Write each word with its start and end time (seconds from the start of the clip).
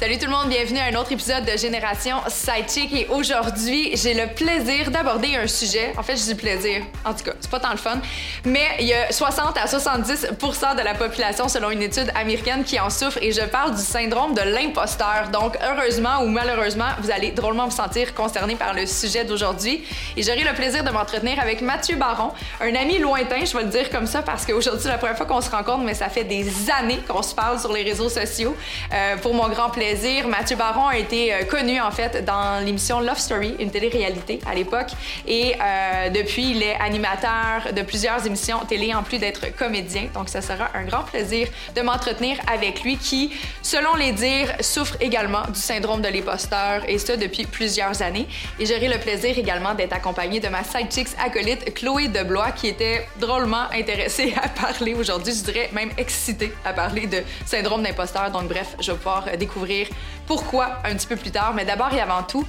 Salut 0.00 0.16
tout 0.16 0.26
le 0.26 0.30
monde, 0.30 0.48
bienvenue 0.48 0.78
à 0.78 0.84
un 0.84 0.94
autre 0.94 1.10
épisode 1.10 1.44
de 1.44 1.58
Génération 1.58 2.18
Sidechick 2.28 2.94
et 2.94 3.08
aujourd'hui, 3.08 3.96
j'ai 3.96 4.14
le 4.14 4.32
plaisir 4.32 4.92
d'aborder 4.92 5.34
un 5.34 5.48
sujet. 5.48 5.92
En 5.98 6.04
fait, 6.04 6.14
je 6.14 6.22
dis 6.22 6.34
plaisir. 6.36 6.82
En 7.04 7.12
tout 7.12 7.24
cas, 7.24 7.32
c'est 7.40 7.50
pas 7.50 7.58
tant 7.58 7.72
le 7.72 7.78
fun, 7.78 7.98
mais 8.44 8.64
il 8.78 8.86
y 8.86 8.94
a 8.94 9.10
60 9.10 9.58
à 9.58 9.64
70% 9.64 10.76
de 10.76 10.82
la 10.84 10.94
population 10.94 11.48
selon 11.48 11.72
une 11.72 11.82
étude 11.82 12.12
américaine 12.14 12.62
qui 12.62 12.78
en 12.78 12.90
souffre 12.90 13.18
et 13.20 13.32
je 13.32 13.40
parle 13.40 13.74
du 13.74 13.82
syndrome 13.82 14.34
de 14.34 14.42
l'imposteur. 14.42 15.30
Donc, 15.32 15.58
heureusement 15.68 16.22
ou 16.22 16.28
malheureusement, 16.28 16.90
vous 17.02 17.10
allez 17.10 17.32
drôlement 17.32 17.64
vous 17.66 17.74
sentir 17.74 18.14
concerné 18.14 18.54
par 18.54 18.74
le 18.74 18.86
sujet 18.86 19.24
d'aujourd'hui 19.24 19.82
et 20.16 20.22
j'aurai 20.22 20.44
le 20.44 20.54
plaisir 20.54 20.84
de 20.84 20.90
m'entretenir 20.90 21.40
avec 21.40 21.60
Mathieu 21.60 21.96
Baron, 21.96 22.30
un 22.60 22.74
ami 22.76 22.98
lointain, 22.98 23.44
je 23.44 23.56
vais 23.56 23.64
le 23.64 23.70
dire 23.70 23.90
comme 23.90 24.06
ça 24.06 24.22
parce 24.22 24.46
qu'aujourd'hui, 24.46 24.80
c'est 24.84 24.90
la 24.90 24.98
première 24.98 25.16
fois 25.16 25.26
qu'on 25.26 25.40
se 25.40 25.50
rencontre, 25.50 25.82
mais 25.82 25.94
ça 25.94 26.08
fait 26.08 26.22
des 26.22 26.48
années 26.70 27.00
qu'on 27.08 27.24
se 27.24 27.34
parle 27.34 27.58
sur 27.58 27.72
les 27.72 27.82
réseaux 27.82 28.08
sociaux. 28.08 28.56
Euh, 28.94 29.16
pour 29.16 29.34
mon 29.34 29.48
grand 29.48 29.70
plaisir 29.70 29.87
Mathieu 30.26 30.56
Baron 30.56 30.86
a 30.88 30.98
été 30.98 31.32
euh, 31.32 31.44
connu 31.44 31.80
en 31.80 31.90
fait 31.90 32.22
dans 32.22 32.62
l'émission 32.62 33.00
Love 33.00 33.18
Story, 33.18 33.56
une 33.58 33.70
télé-réalité 33.70 34.38
à 34.46 34.54
l'époque. 34.54 34.90
Et 35.26 35.54
euh, 35.54 36.10
depuis, 36.10 36.50
il 36.50 36.62
est 36.62 36.74
animateur 36.74 37.72
de 37.74 37.80
plusieurs 37.80 38.26
émissions 38.26 38.58
télé 38.68 38.94
en 38.94 39.02
plus 39.02 39.18
d'être 39.18 39.56
comédien. 39.56 40.08
Donc, 40.12 40.28
ça 40.28 40.42
sera 40.42 40.68
un 40.74 40.84
grand 40.84 41.04
plaisir 41.04 41.48
de 41.74 41.80
m'entretenir 41.80 42.36
avec 42.52 42.82
lui 42.82 42.98
qui, 42.98 43.32
selon 43.62 43.94
les 43.94 44.12
dires, 44.12 44.52
souffre 44.60 44.96
également 45.00 45.44
du 45.48 45.58
syndrome 45.58 46.02
de 46.02 46.08
l'imposteur 46.08 46.82
et 46.86 46.98
ce 46.98 47.12
depuis 47.12 47.46
plusieurs 47.46 48.02
années. 48.02 48.28
Et 48.60 48.66
j'aurai 48.66 48.88
le 48.88 48.98
plaisir 48.98 49.38
également 49.38 49.74
d'être 49.74 49.94
accompagné 49.94 50.38
de 50.38 50.48
ma 50.48 50.64
sidechicks 50.64 51.16
acolyte 51.18 51.72
Chloé 51.74 52.08
Deblois 52.08 52.50
qui 52.50 52.68
était 52.68 53.06
drôlement 53.18 53.70
intéressée 53.72 54.34
à 54.42 54.48
parler 54.48 54.92
aujourd'hui, 54.94 55.32
je 55.32 55.50
dirais 55.50 55.70
même 55.72 55.90
excitée 55.96 56.52
à 56.64 56.74
parler 56.74 57.06
de 57.06 57.22
syndrome 57.46 57.82
d'imposteur. 57.82 58.30
Donc, 58.30 58.48
bref, 58.48 58.76
je 58.80 58.92
vais 58.92 58.98
pouvoir 58.98 59.24
découvrir 59.38 59.77
pourquoi 60.26 60.78
un 60.84 60.94
petit 60.94 61.06
peu 61.06 61.16
plus 61.16 61.30
tard. 61.30 61.52
Mais 61.54 61.64
d'abord 61.64 61.92
et 61.92 62.00
avant 62.00 62.22
tout, 62.22 62.46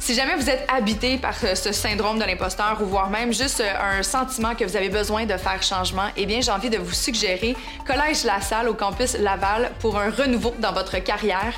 si 0.00 0.14
jamais 0.14 0.36
vous 0.36 0.48
êtes 0.48 0.64
habité 0.72 1.18
par 1.18 1.34
ce 1.34 1.72
syndrome 1.72 2.18
de 2.18 2.24
l'imposteur 2.24 2.78
ou 2.80 2.86
voire 2.86 3.10
même 3.10 3.32
juste 3.32 3.60
euh, 3.60 3.98
un 3.98 4.02
sentiment 4.02 4.54
que 4.54 4.64
vous 4.64 4.76
avez 4.76 4.88
besoin 4.88 5.26
de 5.26 5.36
faire 5.36 5.62
changement, 5.62 6.08
eh 6.16 6.24
bien, 6.24 6.40
j'ai 6.40 6.50
envie 6.50 6.70
de 6.70 6.78
vous 6.78 6.92
suggérer 6.92 7.56
Collège 7.86 8.24
La 8.24 8.40
Salle 8.40 8.68
au 8.68 8.74
campus 8.74 9.18
Laval 9.18 9.70
pour 9.80 9.98
un 9.98 10.10
renouveau 10.10 10.54
dans 10.60 10.72
votre 10.72 10.98
carrière. 10.98 11.52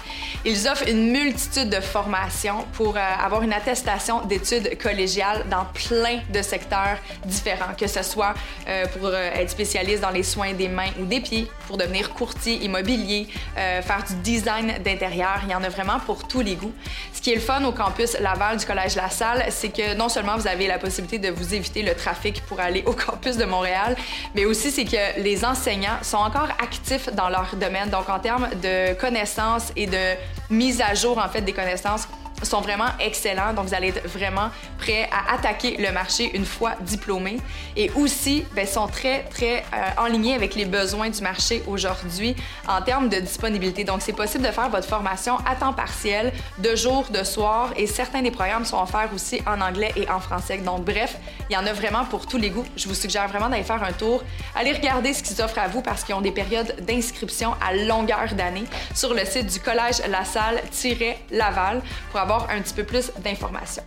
Ils 0.45 0.69
offrent 0.69 0.89
une 0.89 1.11
multitude 1.13 1.69
de 1.69 1.81
formations 1.81 2.65
pour 2.73 2.97
euh, 2.97 3.01
avoir 3.23 3.43
une 3.43 3.53
attestation 3.53 4.23
d'études 4.23 4.79
collégiales 4.79 5.45
dans 5.51 5.67
plein 5.67 6.21
de 6.33 6.43
secteurs 6.43 6.97
différents, 7.27 7.75
que 7.79 7.87
ce 7.87 8.03
soit 8.03 8.35
euh, 8.69 8.87
pour 8.99 9.15
être 9.15 9.51
spécialiste 9.51 10.01
dans 10.01 10.11
les 10.11 10.23
soins 10.23 10.55
des 10.55 10.69
mains 10.69 10.91
ou 10.99 11.05
des 11.05 11.21
pieds, 11.21 11.51
pour 11.67 11.77
devenir 11.77 12.11
courtier 12.11 12.55
immobilier, 12.65 13.29
faire 13.55 14.05
du 14.09 14.15
design 14.17 14.75
d'intérieur. 14.83 15.41
Il 15.45 15.51
y 15.51 15.55
en 15.55 15.63
a 15.63 15.69
vraiment 15.69 15.99
pour 16.01 16.27
tous 16.27 16.41
les 16.41 16.57
goûts. 16.57 16.73
Ce 17.13 17.21
qui 17.21 17.33
est 17.33 17.37
le 17.37 17.41
fun 17.41 17.63
au 17.65 17.73
campus 17.73 18.19
Laval, 18.19 18.30
du 18.57 18.65
Collège 18.65 18.95
La 18.95 19.11
Salle, 19.11 19.45
c'est 19.51 19.71
que 19.71 19.95
non 19.95 20.09
seulement 20.09 20.37
vous 20.37 20.47
avez 20.47 20.69
la 20.69 20.79
possibilité 20.79 21.19
de 21.19 21.35
vous 21.35 21.53
éviter 21.53 21.83
le 21.83 21.95
trafic 21.95 22.43
pour 22.47 22.61
aller 22.61 22.85
au 22.87 22.93
campus 23.07 23.37
de 23.37 23.45
Montréal, 23.45 23.97
mais 24.35 24.45
aussi 24.45 24.71
c'est 24.71 24.85
que 24.85 25.21
les 25.21 25.45
enseignants 25.45 25.99
sont 26.03 26.19
encore 26.19 26.49
actifs 26.63 27.13
dans 27.13 27.29
leur 27.29 27.57
domaine. 27.57 27.91
Donc 27.91 28.09
en 28.09 28.21
termes 28.21 28.49
de 28.63 28.95
connaissances 28.95 29.73
et 29.75 29.87
de 29.87 30.15
mise 30.49 30.81
à 30.81 30.95
jour 30.95 31.19
en 31.19 31.29
fait 31.29 31.41
des 31.41 31.53
connaissances, 31.53 32.07
sont 32.47 32.61
vraiment 32.61 32.89
excellents. 32.99 33.53
Donc, 33.53 33.67
vous 33.67 33.75
allez 33.75 33.89
être 33.89 34.07
vraiment 34.07 34.51
prêts 34.79 35.09
à 35.13 35.35
attaquer 35.35 35.77
le 35.79 35.93
marché 35.93 36.31
une 36.35 36.45
fois 36.45 36.73
diplômés. 36.81 37.39
Et 37.77 37.91
aussi, 37.97 38.45
ben, 38.55 38.67
sont 38.67 38.87
très, 38.89 39.25
très 39.25 39.65
euh, 39.75 40.03
en 40.03 40.07
ligne 40.07 40.35
avec 40.35 40.55
les 40.55 40.65
besoins 40.65 41.11
du 41.11 41.21
marché 41.23 41.63
aujourd'hui 41.67 42.35
en 42.69 42.81
termes 42.83 43.09
de 43.09 43.19
disponibilité. 43.21 43.85
Donc, 43.85 44.03
c'est 44.03 44.13
possible 44.13 44.47
de 44.47 44.53
faire 44.53 44.69
votre 44.71 44.89
formation 44.89 45.37
à 45.47 45.55
temps 45.55 45.73
partiel, 45.73 46.33
de 46.59 46.75
jour, 46.77 47.07
de 47.11 47.25
soir. 47.25 47.71
Et 47.77 47.87
certains 47.87 48.23
des 48.23 48.31
programmes 48.31 48.65
sont 48.65 48.81
offerts 48.81 49.11
aussi 49.15 49.41
en 49.47 49.61
anglais 49.61 49.93
et 49.97 50.09
en 50.09 50.21
français. 50.21 50.59
Donc, 50.59 50.85
bref, 50.85 51.17
il 51.49 51.55
y 51.55 51.57
en 51.57 51.67
a 51.67 51.73
vraiment 51.73 52.05
pour 52.05 52.27
tous 52.27 52.39
les 52.39 52.51
goûts. 52.51 52.67
Je 52.77 52.89
vous 52.89 52.95
suggère 52.95 53.29
vraiment 53.29 53.49
d'aller 53.49 53.65
faire 53.65 53.83
un 53.83 53.93
tour. 53.93 54.23
Allez 54.55 54.73
regarder 54.73 55.13
ce 55.13 55.23
qui 55.23 55.35
s'offre 55.35 55.59
à 55.59 55.69
vous 55.69 55.83
parce 55.83 56.05
qu'ils 56.05 56.15
ont 56.15 56.21
des 56.21 56.33
périodes 56.33 56.75
d'inscription 56.81 57.55
à 57.61 57.75
longueur 57.75 58.35
d'année 58.35 58.65
sur 58.95 59.15
le 59.15 59.25
site 59.25 59.47
du 59.47 59.61
Collège 59.61 60.03
La 60.09 60.25
Salle-Laval 60.25 61.83
pour 62.11 62.21
avoir 62.21 62.30
un 62.39 62.61
petit 62.63 62.75
peu 62.75 62.85
plus 62.85 63.11
d'informations. 63.19 63.85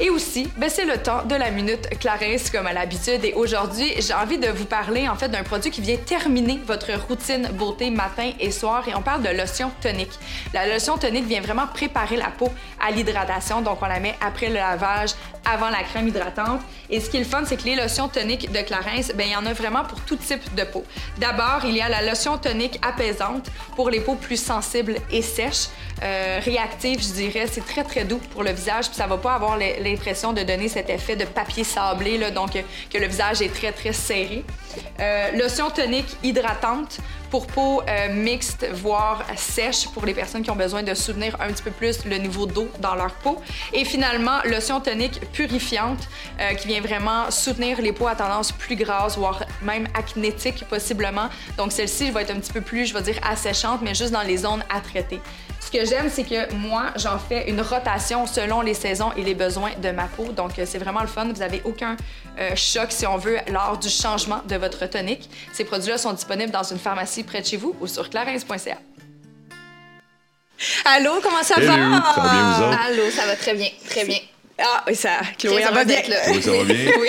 Et 0.00 0.10
aussi, 0.10 0.48
ben 0.56 0.68
c'est 0.68 0.84
le 0.84 0.98
temps 1.00 1.22
de 1.24 1.36
la 1.36 1.52
minute 1.52 1.88
Clarisse 2.00 2.50
comme 2.50 2.66
à 2.66 2.72
l'habitude. 2.72 3.24
Et 3.24 3.32
aujourd'hui, 3.32 3.92
j'ai 3.98 4.12
envie 4.12 4.38
de 4.38 4.48
vous 4.48 4.64
parler 4.64 5.08
en 5.08 5.14
fait 5.14 5.28
d'un 5.28 5.44
produit 5.44 5.70
qui 5.70 5.80
vient 5.80 5.96
terminer 5.96 6.60
votre 6.66 6.92
routine 7.06 7.48
beauté 7.52 7.90
matin 7.90 8.32
et 8.40 8.50
soir. 8.50 8.88
Et 8.88 8.94
on 8.96 9.02
parle 9.02 9.22
de 9.22 9.28
lotion 9.28 9.70
tonique. 9.80 10.18
La 10.52 10.66
lotion 10.66 10.98
tonique 10.98 11.26
vient 11.26 11.40
vraiment 11.40 11.68
préparer 11.68 12.16
la 12.16 12.30
peau 12.36 12.50
à 12.84 12.90
l'hydratation. 12.90 13.60
Donc 13.60 13.78
on 13.82 13.86
la 13.86 14.00
met 14.00 14.16
après 14.20 14.48
le 14.48 14.54
lavage, 14.54 15.10
avant 15.44 15.70
la 15.70 15.84
crème 15.84 16.08
hydratante. 16.08 16.60
Et 16.90 17.00
ce 17.00 17.08
qui 17.08 17.16
est 17.16 17.20
le 17.20 17.26
fun, 17.26 17.44
c'est 17.44 17.56
que 17.56 17.64
les 17.64 17.76
lotions 17.76 18.08
toniques 18.08 18.50
de 18.50 18.60
Clarins, 18.60 19.00
ben 19.14 19.26
il 19.26 19.32
y 19.32 19.36
en 19.36 19.46
a 19.46 19.52
vraiment 19.52 19.84
pour 19.84 20.00
tout 20.00 20.16
type 20.16 20.54
de 20.56 20.64
peau. 20.64 20.84
D'abord, 21.18 21.60
il 21.64 21.74
y 21.74 21.80
a 21.80 21.88
la 21.88 22.02
lotion 22.02 22.36
tonique 22.36 22.78
apaisante 22.82 23.48
pour 23.76 23.90
les 23.90 24.00
peaux 24.00 24.16
plus 24.16 24.42
sensibles 24.42 24.96
et 25.12 25.22
sèches. 25.22 25.68
Euh, 26.02 26.40
réactive, 26.42 27.00
je 27.00 27.12
dirais. 27.12 27.46
C'est 27.50 27.64
très, 27.64 27.84
très 27.84 28.04
doux 28.04 28.20
pour 28.32 28.42
le 28.42 28.50
visage, 28.50 28.88
puis 28.88 28.96
ça 28.96 29.06
va 29.06 29.16
pas 29.16 29.34
avoir 29.34 29.56
l'impression 29.84 30.32
de 30.32 30.42
donner 30.42 30.68
cet 30.68 30.90
effet 30.90 31.16
de 31.16 31.24
papier 31.24 31.64
sablé, 31.64 32.18
là, 32.18 32.30
donc 32.30 32.52
que 32.90 32.98
le 32.98 33.06
visage 33.06 33.42
est 33.42 33.52
très, 33.52 33.72
très 33.72 33.92
serré. 33.92 34.44
Euh, 35.00 35.30
lotion 35.32 35.70
tonique 35.70 36.16
hydratante 36.22 36.98
pour 37.30 37.46
peau 37.46 37.82
euh, 37.88 38.12
mixte, 38.12 38.66
voire 38.72 39.24
sèche, 39.36 39.88
pour 39.88 40.04
les 40.06 40.14
personnes 40.14 40.42
qui 40.42 40.50
ont 40.50 40.56
besoin 40.56 40.82
de 40.82 40.94
soutenir 40.94 41.36
un 41.40 41.48
petit 41.48 41.62
peu 41.62 41.70
plus 41.70 42.04
le 42.04 42.16
niveau 42.16 42.46
d'eau 42.46 42.68
dans 42.80 42.94
leur 42.94 43.12
peau. 43.14 43.40
Et 43.72 43.84
finalement, 43.84 44.38
lotion 44.44 44.80
tonique 44.80 45.20
purifiante 45.32 46.08
qui 46.58 46.68
vient 46.68 46.80
vraiment 46.80 47.30
soutenir 47.30 47.80
les 47.80 47.92
peaux 47.92 48.06
à 48.06 48.14
tendance 48.14 48.52
plus 48.52 48.76
grasse, 48.76 49.16
voire 49.16 49.44
même 49.62 49.88
acnétique 49.94 50.64
possiblement. 50.68 51.28
Donc 51.56 51.72
celle-ci 51.72 52.10
va 52.10 52.22
être 52.22 52.30
un 52.30 52.40
petit 52.40 52.52
peu 52.52 52.60
plus, 52.60 52.86
je 52.86 52.94
vais 52.94 53.02
dire, 53.02 53.18
asséchante, 53.22 53.80
mais 53.82 53.94
juste 53.94 54.12
dans 54.12 54.22
les 54.22 54.38
zones 54.38 54.64
à 54.70 54.80
traiter. 54.80 55.20
Ce 55.64 55.70
que 55.70 55.84
j'aime, 55.86 56.10
c'est 56.10 56.24
que 56.24 56.52
moi, 56.52 56.92
j'en 56.96 57.18
fais 57.18 57.48
une 57.48 57.60
rotation 57.62 58.26
selon 58.26 58.60
les 58.60 58.74
saisons 58.74 59.12
et 59.16 59.22
les 59.22 59.34
besoins 59.34 59.70
de 59.82 59.90
ma 59.90 60.04
peau. 60.04 60.24
Donc, 60.32 60.58
euh, 60.58 60.64
c'est 60.66 60.78
vraiment 60.78 61.00
le 61.00 61.06
fun. 61.06 61.24
Vous 61.24 61.40
n'avez 61.40 61.62
aucun 61.64 61.96
euh, 62.38 62.54
choc, 62.54 62.92
si 62.92 63.06
on 63.06 63.16
veut, 63.16 63.38
lors 63.50 63.78
du 63.78 63.88
changement 63.88 64.42
de 64.46 64.56
votre 64.56 64.84
tonique. 64.86 65.30
Ces 65.54 65.64
produits-là 65.64 65.96
sont 65.96 66.12
disponibles 66.12 66.52
dans 66.52 66.62
une 66.62 66.78
pharmacie 66.78 67.24
près 67.24 67.40
de 67.40 67.46
chez 67.46 67.56
vous 67.56 67.74
ou 67.80 67.86
sur 67.86 68.10
clarins.ca. 68.10 68.76
Allô, 70.84 71.12
comment 71.22 71.42
ça 71.42 71.54
va? 71.54 71.66
Ça 71.66 71.66
va 71.66 71.76
bien, 71.76 72.52
vous 72.52 72.62
autres? 72.62 72.78
Allô, 72.86 73.10
ça 73.10 73.26
va 73.26 73.34
très 73.34 73.54
bien, 73.54 73.68
très 73.88 74.04
bien. 74.04 74.18
Ah, 74.56 74.84
oui, 74.86 74.94
ça, 74.94 75.10
Chloé, 75.36 75.62
ça 75.62 75.72
va 75.72 75.84
bien. 75.84 76.00
Oui, 76.28 76.40
ça 76.40 76.52
va 76.52 76.64
bien. 76.64 76.76
oui. 77.00 77.08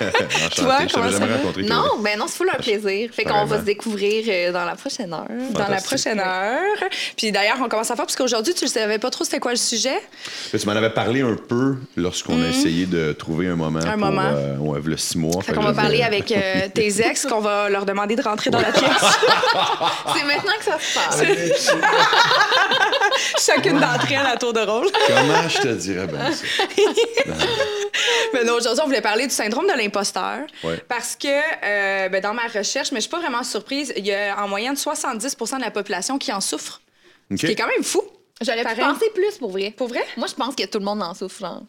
Toi, 0.56 0.78
comment 0.92 1.10
ça 1.10 1.18
va? 1.20 1.36
rencontré 1.36 1.62
Non, 1.62 1.98
ben 2.02 2.18
non, 2.18 2.26
c'est 2.26 2.36
full 2.36 2.50
un 2.52 2.58
plaisir. 2.58 3.10
Fait 3.12 3.22
qu'on 3.22 3.44
va 3.44 3.60
se 3.60 3.64
découvrir 3.64 4.24
euh, 4.28 4.50
dans 4.50 4.64
la 4.64 4.74
prochaine 4.74 5.12
heure. 5.12 5.28
Dans 5.52 5.68
la 5.68 5.80
prochaine 5.80 6.18
heure. 6.18 6.88
Puis 7.16 7.30
d'ailleurs, 7.30 7.58
on 7.62 7.68
commence 7.68 7.92
à 7.92 7.96
faire, 7.96 8.06
parce 8.06 8.16
qu'aujourd'hui, 8.16 8.54
tu 8.54 8.64
ne 8.64 8.70
savais 8.70 8.98
pas 8.98 9.08
trop 9.10 9.22
c'était 9.22 9.38
quoi 9.38 9.52
le 9.52 9.56
sujet? 9.56 10.00
tu 10.50 10.66
m'en 10.66 10.72
avais 10.72 10.90
parlé 10.90 11.22
un 11.22 11.36
peu 11.36 11.76
lorsqu'on 11.96 12.34
a 12.34 12.46
mhm. 12.46 12.50
essayé 12.50 12.86
de 12.86 13.12
trouver 13.12 13.46
un 13.46 13.56
moment. 13.56 13.78
Un 13.78 13.92
pour, 13.92 13.98
moment. 13.98 14.32
Euh, 14.34 14.56
ouais, 14.56 14.80
le 14.84 14.96
six 14.96 15.16
mois. 15.16 15.42
Fait, 15.42 15.52
qu'on 15.52 15.62
va 15.62 15.72
parler 15.72 16.02
avec 16.02 16.32
euh, 16.32 16.68
tes 16.74 17.00
ex, 17.02 17.24
qu'on 17.24 17.40
va 17.40 17.68
leur 17.68 17.86
demander 17.86 18.16
de 18.16 18.22
rentrer 18.22 18.50
dans 18.50 18.60
la 18.60 18.72
pièce. 18.72 18.90
c'est 20.16 20.24
maintenant 20.24 20.52
que 20.58 20.64
ça 20.64 20.78
se 20.80 20.94
passe. 20.94 21.72
Chacune 23.46 23.78
d'entre 23.78 24.10
elles 24.10 24.26
à 24.26 24.36
tour 24.36 24.52
de 24.52 24.60
rôle. 24.60 24.88
Comment 25.06 25.48
je 25.48 25.60
te 25.60 25.68
dirais 25.68 26.06
bien 26.08 26.32
ça? 26.32 26.44
mais 28.34 28.44
non, 28.44 28.54
aujourd'hui, 28.54 28.82
on 28.82 28.86
voulait 28.86 29.00
parler 29.00 29.26
du 29.26 29.34
syndrome 29.34 29.66
de 29.66 29.76
l'imposteur. 29.76 30.46
Parce 30.88 31.16
que 31.16 31.28
euh, 31.28 32.08
ben, 32.08 32.20
dans 32.20 32.34
ma 32.34 32.46
recherche, 32.46 32.92
mais 32.92 32.98
je 32.98 33.02
suis 33.02 33.10
pas 33.10 33.20
vraiment 33.20 33.42
surprise, 33.42 33.92
il 33.96 34.06
y 34.06 34.12
a 34.12 34.42
en 34.42 34.48
moyenne 34.48 34.74
70% 34.74 35.56
de 35.56 35.62
la 35.62 35.70
population 35.70 36.18
qui 36.18 36.32
en 36.32 36.40
souffre. 36.40 36.80
Ce 37.30 37.36
qui 37.36 37.52
est 37.52 37.56
quand 37.56 37.68
même 37.68 37.84
fou. 37.84 38.02
J'allais 38.40 38.64
penser 38.64 39.10
plus 39.14 39.36
pour 39.38 39.50
vrai. 39.50 39.72
Pour 39.76 39.88
vrai? 39.88 40.04
Moi, 40.16 40.26
je 40.26 40.34
pense 40.34 40.54
que 40.54 40.64
tout 40.64 40.78
le 40.78 40.84
monde 40.84 41.02
en 41.02 41.14
souffre. 41.14 41.62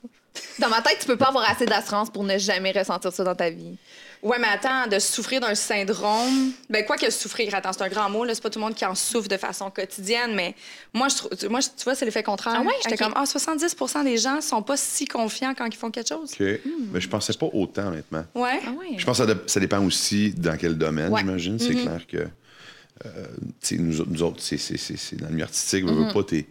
Dans 0.60 0.70
ma 0.70 0.82
tête, 0.82 1.00
tu 1.00 1.06
peux 1.06 1.18
pas 1.18 1.28
avoir 1.28 1.50
assez 1.50 1.66
d'assurance 1.66 2.10
pour 2.10 2.24
ne 2.24 2.38
jamais 2.38 2.72
ressentir 2.72 3.12
ça 3.12 3.24
dans 3.24 3.36
ta 3.36 3.50
vie. 3.50 3.78
Ouais, 4.24 4.38
mais 4.40 4.48
attends, 4.48 4.88
de 4.88 5.00
souffrir 5.00 5.42
d'un 5.42 5.56
syndrome. 5.56 6.52
Ben, 6.70 6.86
quoi 6.86 6.96
que 6.96 7.10
souffrir, 7.10 7.56
attends, 7.56 7.74
c'est 7.74 7.82
un 7.82 7.90
grand 7.90 8.10
mot, 8.10 8.24
là. 8.24 8.36
C'est 8.36 8.44
pas 8.44 8.52
tout 8.52 8.60
le 8.60 8.66
monde 8.66 8.76
qui 8.76 8.86
en 8.86 8.94
souffre 8.94 9.28
de 9.28 9.38
façon 9.38 9.72
quotidienne, 9.72 10.36
mais 10.36 10.54
moi, 10.94 11.08
je 11.10 11.16
trouve. 11.16 11.32
Moi, 11.50 11.60
tu 11.62 11.84
vois, 11.84 11.96
c'est 11.96 12.06
l'effet 12.06 12.22
contraire. 12.22 12.56
Ah 12.58 12.62
ouais? 12.62 12.74
J'étais 12.84 12.98
comme, 12.98 13.14
ah, 13.16 13.24
70% 13.26 14.04
des 14.04 14.18
gens 14.18 14.40
sont 14.42 14.62
pas 14.62 14.78
si 14.78 15.06
confiants 15.06 15.54
quand 15.58 15.66
ils 15.66 15.76
font 15.76 15.90
quelque 15.90 16.10
chose. 16.10 16.34
OK. 16.40 16.46
Mais 16.94 17.02
je 17.02 17.10
pensais 17.10 17.34
pas 17.34 17.48
autant, 17.52 17.88
honnêtement. 17.88 18.24
Ouais. 18.36 18.60
Ah 18.66 18.72
ouais? 18.80 18.98
Je 18.98 19.06
pense 19.06 19.18
que 19.20 19.26
ça, 19.26 19.34
dé- 19.34 19.42
ça 19.48 19.60
dépend 19.60 19.84
aussi 19.84 20.32
dans 20.32 20.56
quel 20.56 20.78
domaine, 20.78 21.12
Ouais. 21.12 21.22
j'imagine. 21.22 21.58
C'est 21.58 21.74
clair 21.76 22.06
que. 22.08 22.18
euh, 22.18 23.26
tu 23.60 23.76
sais, 23.76 23.78
nous, 23.78 24.00
autres- 24.02 24.12
nous 24.12 24.22
autres, 24.22 24.42
c'est, 24.42 24.58
c'est- 24.58 24.78
c'est- 24.78 24.98
c'est 24.98 25.16
dans 25.16 25.26
le 25.26 25.32
milieu 25.34 25.46
artistique, 25.46 25.84
veux, 25.86 25.92
veux 26.06 26.14
pas, 26.14 26.24
t'es- 26.24 26.46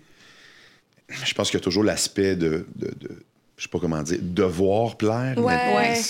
Je 1.09 1.35
pense 1.35 1.49
qu'il 1.51 1.59
y 1.59 1.63
a 1.63 1.65
toujours 1.65 1.85
l'aspect 1.85 2.35
de, 2.35 2.67
de, 2.75 2.87
de- 2.89 3.23
Je 3.57 3.65
sais 3.65 3.69
pas 3.69 3.79
comment 3.79 4.03
dire, 4.03 4.19
devoir 4.23 4.97
plaire. 4.97 5.35
Ouais. 5.39 5.55
mais 5.55 5.77
Ouais. 5.77 6.03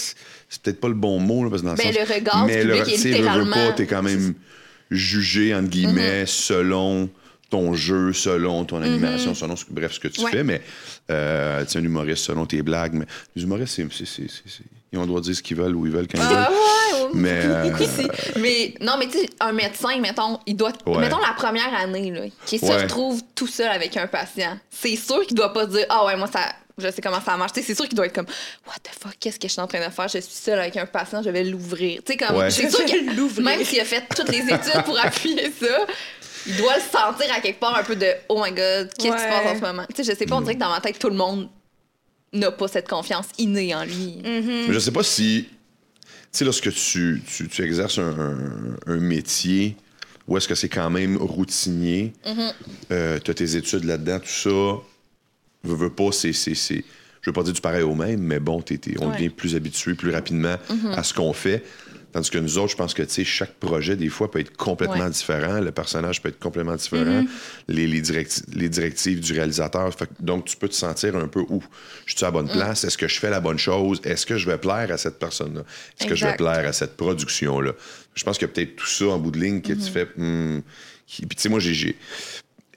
C'est, 0.50 0.60
peut-être 0.62 0.80
pas 0.80 0.88
le 0.88 0.94
bon 0.94 1.18
mot, 1.20 1.44
là, 1.44 1.48
parce 1.50 1.62
que 1.62 1.66
dans 1.66 1.72
le 1.72 1.78
Ben, 1.78 1.94
sens- 1.94 2.08
le 2.08 2.14
regard 2.14 2.44
mais 2.46 2.62
le, 2.64 2.74
est 2.76 2.84
sais, 2.84 3.08
veux, 3.08 3.14
littéralement- 3.16 3.54
pas, 3.54 3.72
t'es 3.72 3.86
quand 3.86 4.02
même 4.02 4.34
jugé, 4.90 5.54
entre 5.54 5.68
guillemets, 5.68 6.24
selon 6.26 7.08
ton 7.48 7.74
jeu, 7.74 8.12
selon 8.12 8.64
ton 8.64 8.80
animation, 8.82 9.34
selon 9.34 9.56
ce, 9.56 9.64
bref, 9.70 9.92
ce 9.92 10.00
que 10.00 10.08
tu 10.08 10.20
Ouais. 10.20 10.30
fais. 10.30 10.44
Mais 10.44 10.60
euh, 11.10 11.64
tu 11.64 11.70
sais, 11.72 11.78
un 11.78 11.82
humoriste, 11.84 12.24
selon 12.24 12.46
tes 12.46 12.62
blagues. 12.62 12.94
Mais 12.94 13.06
les 13.34 13.42
humoristes, 13.42 13.74
c'est, 13.76 14.22
ils 14.92 14.98
ont 14.98 15.02
le 15.02 15.06
droit 15.08 15.20
de 15.20 15.24
dire 15.26 15.34
ce 15.36 15.42
qu'ils 15.42 15.56
veulent 15.56 15.74
où 15.74 15.86
ils 15.86 15.92
veulent 15.92 16.06
quand 16.06 16.18
ils 16.18 16.24
Ah 16.24 16.48
veulent. 16.48 17.00
ouais, 17.00 17.06
ouais. 17.06 17.10
Mais, 17.14 17.40
euh. 17.44 17.70
Mais 18.40 18.74
non, 18.80 18.92
mais 18.98 19.06
tu 19.08 19.18
sais, 19.18 19.28
un 19.40 19.52
médecin, 19.52 19.98
mettons, 20.00 20.38
il 20.46 20.56
doit. 20.56 20.72
Ouais. 20.86 20.98
Mettons 20.98 21.18
la 21.18 21.32
première 21.34 21.74
année, 21.74 22.10
là, 22.12 22.22
qui 22.46 22.58
se 22.58 22.66
retrouve 22.66 23.20
tout 23.34 23.48
seul 23.48 23.68
avec 23.68 23.96
un 23.96 24.06
patient. 24.06 24.58
C'est 24.70 24.94
sûr 24.96 25.26
qu'il 25.26 25.36
doit 25.36 25.52
pas 25.52 25.66
dire 25.66 25.86
Ah 25.88 26.04
ouais, 26.06 26.16
moi, 26.16 26.28
ça. 26.32 26.40
Je 26.80 26.90
sais 26.90 27.00
comment 27.02 27.20
ça 27.20 27.36
marche. 27.36 27.52
C'est 27.54 27.74
sûr 27.74 27.86
qu'il 27.88 27.96
doit 27.96 28.06
être 28.06 28.14
comme 28.14 28.26
What 28.66 28.74
the 28.82 28.90
fuck, 29.00 29.14
qu'est-ce 29.20 29.38
que 29.38 29.46
je 29.48 29.52
suis 29.52 29.60
en 29.60 29.66
train 29.66 29.86
de 29.86 29.90
faire? 29.92 30.08
Je 30.08 30.18
suis 30.18 30.32
seul 30.34 30.58
avec 30.58 30.76
un 30.76 30.86
patient, 30.86 31.22
je 31.22 31.30
vais 31.30 31.44
l'ouvrir. 31.44 32.00
Tu 32.04 32.12
sais, 32.12 32.16
comme. 32.18 32.36
Ouais. 32.36 32.50
C'est 32.50 32.70
sûr 32.70 32.84
que 32.84 33.14
l'ouvrir. 33.16 33.44
même 33.44 33.64
s'il 33.64 33.80
a 33.80 33.84
fait 33.84 34.04
toutes 34.14 34.30
les 34.30 34.38
études 34.40 34.82
pour 34.84 34.98
appuyer 34.98 35.50
ça, 35.60 35.86
il 36.46 36.56
doit 36.56 36.74
le 36.76 36.80
sentir 36.82 37.32
à 37.34 37.40
quelque 37.40 37.60
part 37.60 37.76
un 37.76 37.82
peu 37.84 37.96
de 37.96 38.06
Oh 38.28 38.42
my 38.42 38.50
god, 38.50 38.90
qu'est-ce 38.98 38.98
qui 38.98 39.08
se 39.08 39.10
Ouais. 39.12 39.28
passe 39.30 39.46
en 39.46 39.56
ce 39.56 39.60
moment? 39.60 39.84
Tu 39.94 40.02
sais, 40.04 40.12
je 40.12 40.18
sais 40.18 40.26
pas, 40.26 40.36
on 40.36 40.40
dirait 40.40 40.54
que 40.54 40.60
dans 40.60 40.70
ma 40.70 40.80
tête, 40.80 40.98
tout 40.98 41.10
le 41.10 41.16
monde 41.16 41.48
n'a 42.32 42.50
pas 42.52 42.68
cette 42.68 42.88
confiance 42.88 43.26
innée 43.38 43.74
en 43.74 43.84
lui. 43.84 44.18
Mais 44.24 44.72
je 44.72 44.78
sais 44.78 44.92
pas 44.92 45.02
si. 45.02 45.48
Tu 46.32 46.38
sais, 46.38 46.44
lorsque 46.44 46.72
tu, 46.72 47.20
tu, 47.26 47.48
tu 47.48 47.62
exerces 47.62 47.98
un, 47.98 48.16
un- 48.18 48.76
un 48.86 48.96
métier 48.98 49.76
où 50.28 50.36
est-ce 50.36 50.46
que 50.46 50.54
c'est 50.54 50.68
quand 50.68 50.88
même 50.90 51.16
routinier, 51.16 52.12
euh, 52.92 53.18
tu 53.18 53.30
as 53.32 53.34
tes 53.34 53.56
études 53.56 53.82
là-dedans, 53.82 54.20
tout 54.20 54.26
ça, 54.28 54.80
veux, 55.64 55.74
veux 55.76 55.90
pas, 55.90 56.10
c'est. 56.12 56.32
Je 56.32 57.28
veux 57.28 57.34
pas 57.34 57.42
dire 57.42 57.52
du 57.52 57.60
pareil 57.60 57.82
au 57.82 57.94
même, 57.94 58.20
mais 58.20 58.40
bon, 58.40 58.62
on 59.00 59.06
Ouais. 59.08 59.14
devient 59.14 59.28
plus 59.28 59.54
habitué 59.54 59.94
plus 59.94 60.10
rapidement 60.10 60.56
à 60.92 61.02
ce 61.02 61.12
qu'on 61.12 61.32
fait. 61.34 61.62
Tandis 62.12 62.28
que 62.30 62.38
nous 62.38 62.58
autres, 62.58 62.72
je 62.72 62.76
pense 62.76 62.92
que 62.92 63.02
tu 63.04 63.10
sais, 63.12 63.24
chaque 63.24 63.54
projet, 63.54 63.94
des 63.94 64.08
fois, 64.08 64.28
peut 64.30 64.40
être 64.40 64.56
complètement 64.56 65.04
Ouais. 65.04 65.10
différent. 65.10 65.60
Le 65.60 65.70
personnage 65.70 66.20
peut 66.20 66.28
être 66.30 66.40
complètement 66.40 66.74
différent. 66.74 67.24
Les, 67.68 67.86
les, 67.86 68.00
directi- 68.02 68.42
les 68.52 68.68
directives 68.68 69.20
du 69.20 69.32
réalisateur. 69.32 69.94
Fait 69.94 70.06
que- 70.06 70.12
donc, 70.18 70.46
tu 70.46 70.56
peux 70.56 70.68
te 70.68 70.74
sentir 70.74 71.14
un 71.14 71.28
peu 71.28 71.44
où? 71.48 71.62
Je 72.06 72.16
suis 72.16 72.24
à 72.24 72.28
la 72.28 72.32
bonne 72.32 72.48
place? 72.50 72.82
Est-ce 72.82 72.98
que 72.98 73.06
je 73.06 73.20
fais 73.20 73.30
la 73.30 73.38
bonne 73.38 73.58
chose? 73.58 74.00
Est-ce 74.02 74.26
que 74.26 74.38
je 74.38 74.46
vais 74.50 74.58
plaire 74.58 74.90
à 74.90 74.96
cette 74.98 75.20
personne-là? 75.20 75.60
Est-ce 76.00 76.08
que 76.08 76.16
je 76.16 76.24
vais 76.26 76.34
plaire 76.36 76.66
à 76.66 76.72
cette 76.72 76.96
production-là? 76.96 77.74
Je 78.16 78.24
pense 78.24 78.38
qu'il 78.38 78.48
y 78.48 78.50
a 78.50 78.54
peut-être 78.54 78.74
tout 78.74 78.86
ça 78.88 79.04
en 79.06 79.18
bout 79.18 79.30
de 79.30 79.38
ligne 79.38 79.60
que 79.60 79.74
tu 79.74 79.88
fais. 79.88 80.08
hmm, 80.16 80.62
Puis, 81.06 81.26
tu 81.28 81.36
sais, 81.36 81.48
moi, 81.48 81.60
j'ai- 81.60 81.96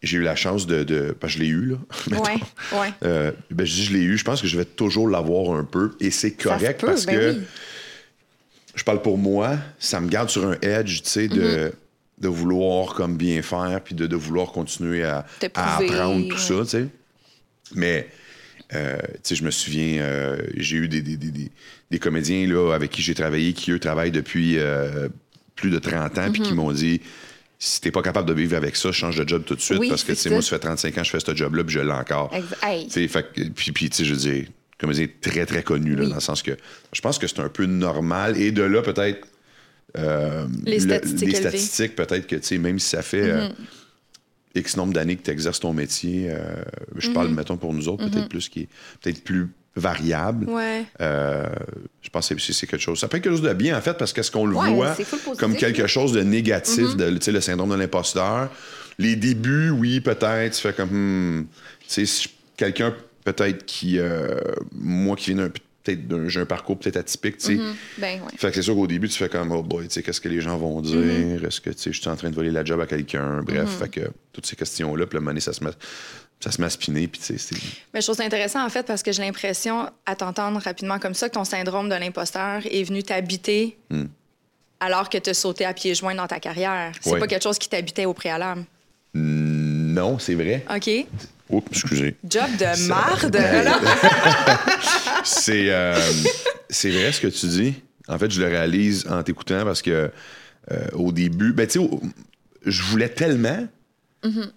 j'ai 0.04 0.18
eu 0.18 0.22
la 0.22 0.36
chance 0.36 0.68
de. 0.68 0.84
de 0.84 1.16
parce 1.20 1.34
que 1.34 1.40
je 1.40 1.44
l'ai 1.44 1.50
eu, 1.50 1.66
là. 1.66 1.78
Ouais. 2.20 2.36
Ouais. 2.80 2.94
Euh, 3.04 3.32
ben, 3.52 3.66
je 3.66 3.74
dis 3.74 3.84
je 3.86 3.94
l'ai 3.94 4.04
eu. 4.04 4.18
Je 4.18 4.24
pense 4.24 4.42
que 4.42 4.48
je 4.48 4.58
vais 4.58 4.66
toujours 4.66 5.08
l'avoir 5.10 5.58
un 5.58 5.64
peu. 5.64 5.94
Et 6.00 6.12
c'est 6.12 6.32
correct 6.32 6.82
peut, 6.82 6.88
parce 6.88 7.06
ben 7.06 7.18
que 7.18 7.32
oui. 7.40 7.42
je 8.76 8.84
parle 8.84 9.02
pour 9.02 9.18
moi, 9.18 9.58
ça 9.80 10.00
me 10.02 10.10
garde 10.10 10.30
sur 10.30 10.46
un 10.48 10.58
edge, 10.62 11.02
tu 11.04 11.10
sais, 11.10 11.28
de, 11.28 11.42
Mm-hmm. 11.42 11.72
de 12.20 12.28
vouloir 12.28 12.94
comme 12.94 13.18
bien 13.18 13.42
faire, 13.42 13.82
puis 13.84 13.96
de, 13.96 14.06
de 14.08 14.16
vouloir 14.16 14.52
continuer 14.52 15.04
à, 15.04 15.26
apprendre 15.56 16.28
tout 16.30 16.36
ouais. 16.36 16.40
ça, 16.40 16.64
tu 16.64 16.70
sais. 16.70 16.88
Mais, 17.76 18.08
euh, 18.74 18.98
tu 19.16 19.20
sais, 19.24 19.36
je 19.36 19.44
me 19.44 19.52
souviens, 19.52 20.02
euh, 20.02 20.38
j'ai 20.56 20.78
eu 20.78 20.88
des, 20.88 21.02
des, 21.02 21.18
des, 21.18 21.32
des- 21.32 21.52
des 21.92 22.00
comédiens 22.00 22.48
là, 22.48 22.74
avec 22.74 22.90
qui 22.92 23.02
j'ai 23.04 23.14
travaillé, 23.14 23.54
qui, 23.54 23.72
eux, 23.72 23.78
travaillent 23.80 24.12
depuis 24.12 24.58
euh, 24.58 25.10
plus 25.56 25.70
de 25.70 25.78
30 25.80 26.18
ans, 26.18 26.32
puis 26.32 26.42
qui 26.42 26.54
m'ont 26.54 26.72
dit 26.72 27.02
si 27.66 27.80
t'es 27.82 27.92
pas 27.92 28.02
capable 28.02 28.28
de 28.28 28.34
vivre 28.34 28.56
avec 28.58 28.76
ça, 28.76 28.92
change 28.92 29.16
de 29.18 29.28
job 29.28 29.44
tout 29.46 29.56
de 29.56 29.62
suite, 29.62 29.80
Oui, 29.80 29.90
parce 29.90 30.04
que, 30.04 30.12
tu 30.12 30.30
moi, 30.30 30.42
ça 30.42 30.50
fait 30.50 30.60
35 30.60 30.98
ans 30.98 31.02
que 31.02 31.06
je 31.06 31.12
fais 31.12 31.20
ce 31.20 31.36
job-là, 31.36 31.64
puis 31.64 31.74
je 31.76 31.80
l'ai 31.80 31.92
encore. 31.92 32.34
Hey. 32.62 32.90
Fait 32.90 33.24
puis, 33.56 33.72
puis, 33.72 33.90
tu 33.90 33.98
sais, 33.98 34.06
je 34.06 34.14
veux 34.14 34.20
dire, 34.20 34.46
comédien 34.78 35.08
très, 35.22 35.46
très 35.46 35.64
connu, 35.64 35.96
là, 35.96 36.04
Oui. 36.04 36.10
dans 36.10 36.16
le 36.16 36.22
sens 36.22 36.42
que 36.44 36.52
je 36.92 37.02
pense 37.02 37.18
que 37.18 37.28
c'est 37.28 37.40
un 37.40 37.50
peu 37.50 37.66
normal. 37.66 38.38
Et 38.38 38.52
de 38.52 38.64
là, 38.64 38.82
peut-être. 38.82 39.26
euh, 39.98 40.46
Les 40.66 40.80
le- 40.80 40.82
statistiques 40.82 41.36
statistiques, 41.38 41.96
peut-être 41.96 42.28
que, 42.28 42.36
tu 42.36 42.44
sais, 42.44 42.58
même 42.58 42.80
si 42.80 42.90
ça 42.90 43.02
fait 43.02 43.30
euh, 43.30 43.48
X 44.56 44.76
nombre 44.78 44.92
d'années 44.94 45.16
que 45.16 45.24
tu 45.24 45.32
exerces 45.32 45.60
ton 45.60 45.74
métier, 45.74 46.28
euh, 46.30 46.64
je 46.98 47.10
parle, 47.12 47.30
mettons, 47.30 47.58
pour 47.58 47.74
nous 47.74 47.88
autres, 47.88 48.08
peut-être 48.10 48.28
plus 48.30 48.50
qui 48.50 48.62
est 48.62 48.68
peut-être 49.02 49.24
plus 49.24 49.50
variable. 49.76 50.50
Ouais. 50.50 50.86
Euh, 51.02 51.46
je 52.02 52.10
pense 52.10 52.30
que 52.30 52.40
c'est 52.40 52.68
quelque 52.68 52.82
chose. 52.82 53.00
Ça 53.00 53.08
peut 53.08 53.18
être 53.18 53.24
quelque 53.24 53.34
chose 53.34 53.42
de 53.42 53.54
bien, 53.54 53.78
en 53.78 53.82
fait, 53.82 53.94
parce 53.94 54.14
qu'est-ce 54.14 54.32
qu'on 54.32 54.46
le 54.46 54.56
Ouais, 54.56 54.72
voit 54.74 54.96
comme 55.38 55.56
quelque 55.56 55.88
chose 55.88 56.14
de 56.14 56.22
négatif, 56.22 56.96
de, 56.96 57.10
tu 57.12 57.22
sais, 57.22 57.32
le 57.32 57.42
syndrome 57.42 57.72
de 57.72 57.76
l'imposteur. 57.76 58.50
Les 59.00 59.16
débuts, 59.16 59.72
oui, 59.72 60.00
peut-être, 60.00 60.54
tu 60.54 60.62
fais 60.62 60.74
comme, 60.74 60.92
hmm, 60.92 61.48
tu 61.88 62.06
sais, 62.06 62.30
quelqu'un 62.56 62.94
peut-être 63.24 63.66
qui, 63.66 63.98
euh, 63.98 64.38
moi 64.72 65.16
qui 65.16 65.34
viens 65.34 65.46
d'un, 65.46 65.50
peut-être 65.50 66.08
d'un, 66.08 66.28
j'ai 66.28 66.42
un 66.42 66.46
parcours 66.46 66.78
peut-être 66.78 66.98
atypique, 66.98 67.38
tu 67.38 67.58
sais. 67.58 67.60
Ben 67.98 68.22
ouais. 68.22 68.32
Fait 68.38 68.50
que 68.50 68.56
c'est 68.56 68.62
sûr 68.62 68.76
qu'au 68.76 68.86
début, 68.86 69.10
tu 69.10 69.18
fais 69.18 69.30
comme, 69.30 69.52
oh 69.52 69.64
boy, 69.64 69.88
tu 69.88 69.96
sais, 69.96 70.04
qu'est-ce 70.04 70.22
que 70.22 70.30
les 70.30 70.42
gens 70.42 70.58
vont 70.58 70.82
dire? 70.82 71.44
Est-ce 71.46 71.62
que, 71.62 71.72
tu 71.72 71.80
sais, 71.80 71.94
je 71.94 72.00
suis 72.00 72.10
en 72.10 72.16
train 72.16 72.30
de 72.30 72.36
voler 72.36 72.52
la 72.52 72.64
job 72.64 72.80
à 72.80 72.86
quelqu'un? 72.86 73.42
Bref, 73.42 73.80
fait 73.80 73.90
que 73.90 74.02
toutes 74.32 74.46
ces 74.46 74.56
questions-là, 74.56 75.06
puis 75.08 75.16
le 75.16 75.22
moment 75.22 75.32
donné, 75.32 75.40
ça 75.40 75.54
se 75.54 75.64
met, 75.64 75.72
ça 76.44 76.52
se 76.52 76.70
spinner, 76.70 77.08
puis 77.08 77.22
tu 77.22 77.38
sais. 77.38 77.56
Mais 77.94 78.02
je 78.02 78.06
trouve 78.08 78.18
ça 78.18 78.24
intéressant, 78.24 78.66
en 78.66 78.70
fait, 78.70 78.84
parce 78.86 79.02
que 79.04 79.12
j'ai 79.12 79.22
l'impression, 79.24 79.90
à 80.06 80.16
t'entendre 80.16 80.60
rapidement 80.62 81.00
comme 81.00 81.14
ça, 81.14 81.30
que 81.30 81.34
ton 81.36 81.46
syndrome 81.46 81.90
de 81.90 81.96
l'imposteur 81.96 82.62
est 82.70 82.84
venu 82.84 83.04
t'habiter 83.04 83.78
alors 84.80 85.10
que 85.10 85.18
tu 85.18 85.30
as 85.30 85.34
sauté 85.34 85.64
à 85.66 85.74
pieds 85.74 85.96
joints 85.96 86.16
dans 86.16 86.28
ta 86.28 86.40
carrière. 86.42 86.92
C'est 87.00 87.12
Ouais. 87.12 87.20
pas 87.20 87.28
quelque 87.28 87.44
chose 87.44 87.58
qui 87.58 87.70
t'habitait 87.70 88.06
au 88.06 88.14
préalable. 88.14 88.66
Non, 89.14 90.20
c'est 90.20 90.34
vrai. 90.36 90.66
OK? 90.76 90.90
Oups, 91.50 91.68
excusez. 91.72 92.16
Job 92.28 92.50
de 92.60 92.88
marde. 92.88 93.36
Là. 93.36 93.80
C'est 95.24 95.70
euh, 95.70 95.98
c'est 96.70 96.90
vrai 96.90 97.12
ce 97.12 97.22
que 97.22 97.28
tu 97.28 97.46
dis. 97.48 97.74
En 98.08 98.18
fait, 98.18 98.30
je 98.32 98.42
le 98.42 98.48
réalise 98.48 99.06
en 99.10 99.22
t'écoutant 99.24 99.64
parce 99.64 99.82
que 99.82 100.12
euh, 100.72 100.88
au 100.94 101.12
début, 101.12 101.54
ben 101.54 101.68
tu 101.68 101.80
sais, 101.80 101.90
je 102.66 102.82
voulais 102.84 103.10
tellement, 103.10 103.68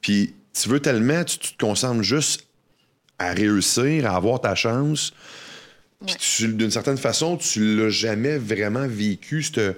puis 0.00 0.34
tu 0.61 0.69
veux 0.69 0.81
tellement, 0.81 1.25
tu, 1.25 1.38
tu 1.38 1.53
te 1.53 1.64
concentres 1.64 2.03
juste 2.03 2.47
à 3.19 3.32
réussir, 3.32 4.06
à 4.06 4.17
avoir 4.17 4.41
ta 4.41 4.55
chance. 4.55 5.12
Puis 6.05 6.49
d'une 6.49 6.70
certaine 6.70 6.99
façon, 6.99 7.37
tu 7.37 7.76
l'as 7.76 7.91
jamais 7.91 8.38
vraiment 8.38 8.87
vécu. 8.87 9.43
Ce 9.43 9.75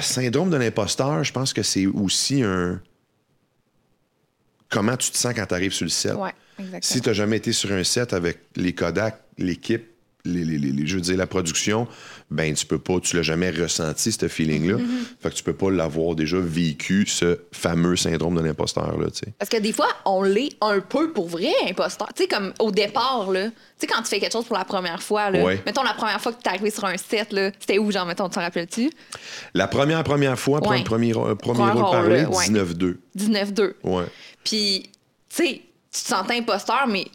syndrome 0.00 0.50
de 0.50 0.56
l'imposteur, 0.56 1.24
je 1.24 1.32
pense 1.32 1.52
que 1.52 1.62
c'est 1.62 1.86
aussi 1.86 2.42
un. 2.42 2.80
Comment 4.68 4.96
tu 4.96 5.10
te 5.10 5.16
sens 5.16 5.32
quand 5.34 5.46
tu 5.46 5.54
arrives 5.54 5.72
sur 5.72 5.84
le 5.84 5.90
set. 5.90 6.14
Ouais, 6.14 6.32
exactement. 6.58 6.80
Si 6.82 7.00
tu 7.00 7.08
n'as 7.08 7.14
jamais 7.14 7.36
été 7.36 7.52
sur 7.52 7.72
un 7.72 7.84
set 7.84 8.12
avec 8.12 8.38
les 8.56 8.74
Kodak, 8.74 9.22
l'équipe, 9.38 9.86
les, 10.26 10.44
les- 10.44 10.58
les- 10.58 10.72
les- 10.72 10.86
je 10.86 10.96
veux 10.96 11.00
dire, 11.00 11.16
la 11.16 11.26
production, 11.26 11.86
ben 12.30 12.52
tu 12.54 12.66
peux 12.66 12.78
pas, 12.78 12.98
tu 13.00 13.16
l'as 13.16 13.22
jamais 13.22 13.50
ressenti, 13.50 14.10
ce 14.12 14.28
feeling-là. 14.28 14.76
Fait 15.20 15.30
que 15.30 15.34
tu 15.34 15.42
peux 15.42 15.52
pas 15.54 15.70
l'avoir 15.70 16.14
déjà 16.14 16.38
vécu, 16.40 17.06
ce 17.06 17.38
fameux 17.52 17.96
syndrome 17.96 18.36
de 18.36 18.40
l'imposteur, 18.42 18.98
là, 18.98 19.06
tu 19.10 19.18
sais. 19.26 19.32
Parce 19.38 19.48
que 19.48 19.58
des 19.58 19.72
fois, 19.72 19.88
on 20.04 20.22
l'est 20.22 20.56
un 20.60 20.80
peu 20.80 21.12
pour 21.12 21.28
vrai, 21.28 21.52
imposteur. 21.68 22.08
Tu 22.14 22.24
sais, 22.24 22.28
comme 22.28 22.52
au 22.58 22.70
départ, 22.70 23.30
là. 23.30 23.46
Tu 23.48 23.52
sais, 23.78 23.86
quand 23.86 24.02
tu 24.02 24.08
fais 24.08 24.20
quelque 24.20 24.32
chose 24.32 24.44
pour 24.46 24.56
la 24.58 24.64
première 24.64 25.02
fois, 25.02 25.30
là. 25.30 25.42
Ouais. 25.44 25.62
Mettons, 25.66 25.82
la 25.82 25.94
première 25.94 26.20
fois 26.20 26.32
que 26.32 26.42
tu 26.42 26.48
es 26.48 26.52
arrivé 26.52 26.70
sur 26.70 26.84
un 26.84 26.96
set, 26.96 27.32
là. 27.32 27.50
C'était 27.60 27.78
où, 27.78 27.90
genre, 27.92 28.06
mettons, 28.06 28.28
tu 28.28 28.34
t'en 28.34 28.40
rappelles-tu? 28.40 28.90
La 29.54 29.68
première, 29.68 30.02
première 30.04 30.38
fois, 30.38 30.66
Ouais. 30.66 30.82
premier, 30.82 31.12
un 31.16 31.36
premier 31.36 31.70
rôle 31.70 31.82
parlé, 31.90 32.22
là, 32.22 32.30
ouais. 32.30 32.44
19-2. 32.46 32.98
19-2. 33.14 33.74
Ouais. 33.84 34.04
Puis, 34.44 34.84
tu 35.28 35.36
sais, 35.36 35.60
tu 35.92 36.02
te 36.02 36.08
sentais 36.08 36.34
imposteur, 36.38 36.86
mais 36.88 37.06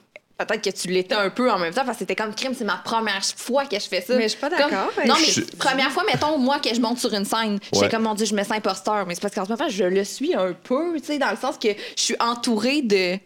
peut-être 0.45 0.63
que 0.63 0.69
tu 0.69 0.88
l'étais 0.88 1.15
un 1.15 1.29
peu 1.29 1.51
en 1.51 1.57
même 1.60 1.74
temps 1.74 1.83
parce 1.86 1.98
que 1.98 2.00
c'était 2.03 2.15
comme 2.15 2.33
crime, 2.36 2.53
c'est 2.57 2.63
ma 2.65 2.77
première 2.77 3.21
fois 3.38 3.65
que 3.65 3.79
je 3.79 3.88
fais 3.88 4.01
ça. 4.01 4.15
Mais 4.15 4.24
je 4.24 4.27
suis 4.29 4.39
pas 4.39 4.50
Comme- 4.50 4.69
d'accord. 4.69 4.91
Non, 5.05 5.15
mais 5.19 5.25
Je- 5.31 5.41
première 5.57 5.91
fois, 5.91 6.03
mettons, 6.12 6.38
moi, 6.38 6.60
que 6.60 6.74
je 6.74 6.79
monte 6.81 7.00
sur 7.00 7.13
une 7.13 7.25
scène, 7.25 7.60
je 7.74 7.86
comme, 7.89 8.03
mon 8.03 8.13
Dieu, 8.13 8.25
je 8.25 8.33
me 8.36 8.43
sens 8.43 8.51
imposteur. 8.53 9.05
Mais 9.07 9.15
c'est 9.15 9.21
parce 9.21 9.33
qu'en 9.36 9.45
ce 9.45 9.51
moment, 9.51 9.69
je 9.69 9.83
le 9.83 10.03
suis 10.03 10.33
un 10.36 10.53
peu, 10.53 11.00
tu 11.00 11.05
sais, 11.05 11.17
dans 11.17 11.31
le 11.31 11.38
sens 11.38 11.57
que 11.57 11.69
je 11.98 12.01
suis 12.01 12.15
entourée 12.19 12.81
de. 12.81 13.17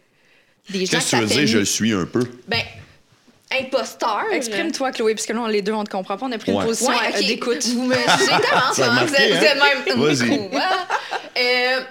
Des 0.69 0.85
gens 0.85 0.97
Qu'est-ce 0.97 1.11
que 1.11 1.15
tu 1.17 1.21
veux 1.23 1.27
dire, 1.27 1.47
je 1.47 1.57
le 1.59 1.65
suis 1.65 1.93
un 1.93 2.05
peu? 2.05 2.23
Ben, 2.47 2.61
imposteur. 3.51 4.23
Exprime-toi, 4.31 4.91
Chloé, 4.91 5.13
parce 5.13 5.25
que 5.27 5.33
là, 5.33 5.41
on- 5.41 5.47
les 5.47 5.61
deux, 5.61 5.73
on 5.73 5.81
ne 5.81 5.85
te 5.85 5.91
comprend 5.91 6.17
pas. 6.17 6.25
On 6.25 6.31
a 6.31 6.37
pris 6.37 6.51
Ouais. 6.51 6.61
une 6.61 6.67
position 6.67 6.91
Ouais, 6.91 7.13
euh, 7.13 7.19
ok. 7.19 7.25
d'écoute. 7.27 7.63
Vous 7.67 7.83
me 7.85 7.93
jugez 7.95 8.25
tellement 8.41 8.73
Ça. 8.73 8.89
Vous 8.89 8.95
marqué, 8.95 9.21
êtes, 9.23 9.37
vous 9.37 9.43
êtes 9.45 9.57
hein? 9.61 9.65
même. 9.87 9.99
Vas-y. 9.99 10.49
Euh, 11.37 11.81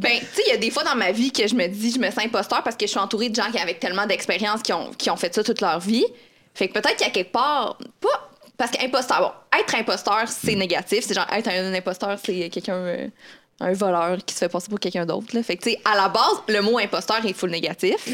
ben, 0.00 0.18
tu 0.20 0.26
sais, 0.34 0.42
il 0.46 0.50
y 0.50 0.54
a 0.54 0.56
des 0.56 0.70
fois 0.70 0.84
dans 0.84 0.94
ma 0.94 1.12
vie 1.12 1.32
que 1.32 1.46
je 1.46 1.54
me 1.54 1.66
dis, 1.66 1.92
je 1.92 1.98
me 1.98 2.10
sens 2.10 2.24
imposteur 2.24 2.62
parce 2.62 2.76
que 2.76 2.86
je 2.86 2.90
suis 2.90 2.98
entourée 3.00 3.28
de 3.28 3.34
gens 3.34 3.50
qui, 3.50 3.58
avec 3.58 3.80
tellement 3.80 4.06
d'expérience, 4.06 4.62
qui 4.62 4.72
ont, 4.72 4.90
qui 4.92 5.10
ont 5.10 5.16
fait 5.16 5.34
ça 5.34 5.42
toute 5.42 5.60
leur 5.60 5.80
vie. 5.80 6.04
Fait 6.54 6.68
que 6.68 6.72
peut-être 6.72 6.96
qu'il 6.96 7.06
y 7.06 7.10
a 7.10 7.12
quelque 7.12 7.32
part, 7.32 7.78
pas 8.00 8.30
parce 8.56 8.72
qu'imposteur, 8.72 9.20
bon, 9.20 9.58
être 9.60 9.74
imposteur, 9.76 10.24
c'est 10.26 10.56
Mm. 10.56 10.58
négatif. 10.58 11.04
C'est 11.06 11.14
genre, 11.14 11.26
être 11.32 11.48
un, 11.48 11.72
imposteur, 11.74 12.18
c'est 12.24 12.48
quelqu'un, 12.48 12.74
euh, 12.74 13.08
un 13.60 13.72
voleur 13.72 14.18
qui 14.26 14.34
se 14.34 14.40
fait 14.40 14.48
passer 14.48 14.68
pour 14.68 14.80
quelqu'un 14.80 15.06
d'autre. 15.06 15.28
là. 15.34 15.42
Fait 15.44 15.56
que, 15.56 15.62
tu 15.62 15.70
sais, 15.70 15.80
à 15.84 15.94
la 15.94 16.08
base, 16.08 16.42
le 16.48 16.60
mot 16.62 16.78
imposteur 16.78 17.24
est 17.24 17.32
full 17.32 17.50
négatif. 17.50 18.08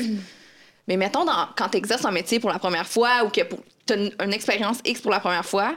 Mais 0.87 0.97
mettons, 0.99 1.25
dans, 1.25 1.49
quand 1.57 1.71
tu 1.71 1.79
exerces 1.79 2.05
un 2.05 2.11
métier 2.11 2.41
pour 2.41 2.51
la 2.51 2.59
première 2.59 2.87
fois 2.87 3.25
ou 3.25 3.31
que 3.31 3.41
tu 3.87 3.93
as 3.93 3.97
une, 3.97 4.13
une 4.23 4.33
expérience 4.35 4.79
X 4.85 5.01
pour 5.01 5.11
la 5.11 5.21
première 5.21 5.45
fois, 5.45 5.75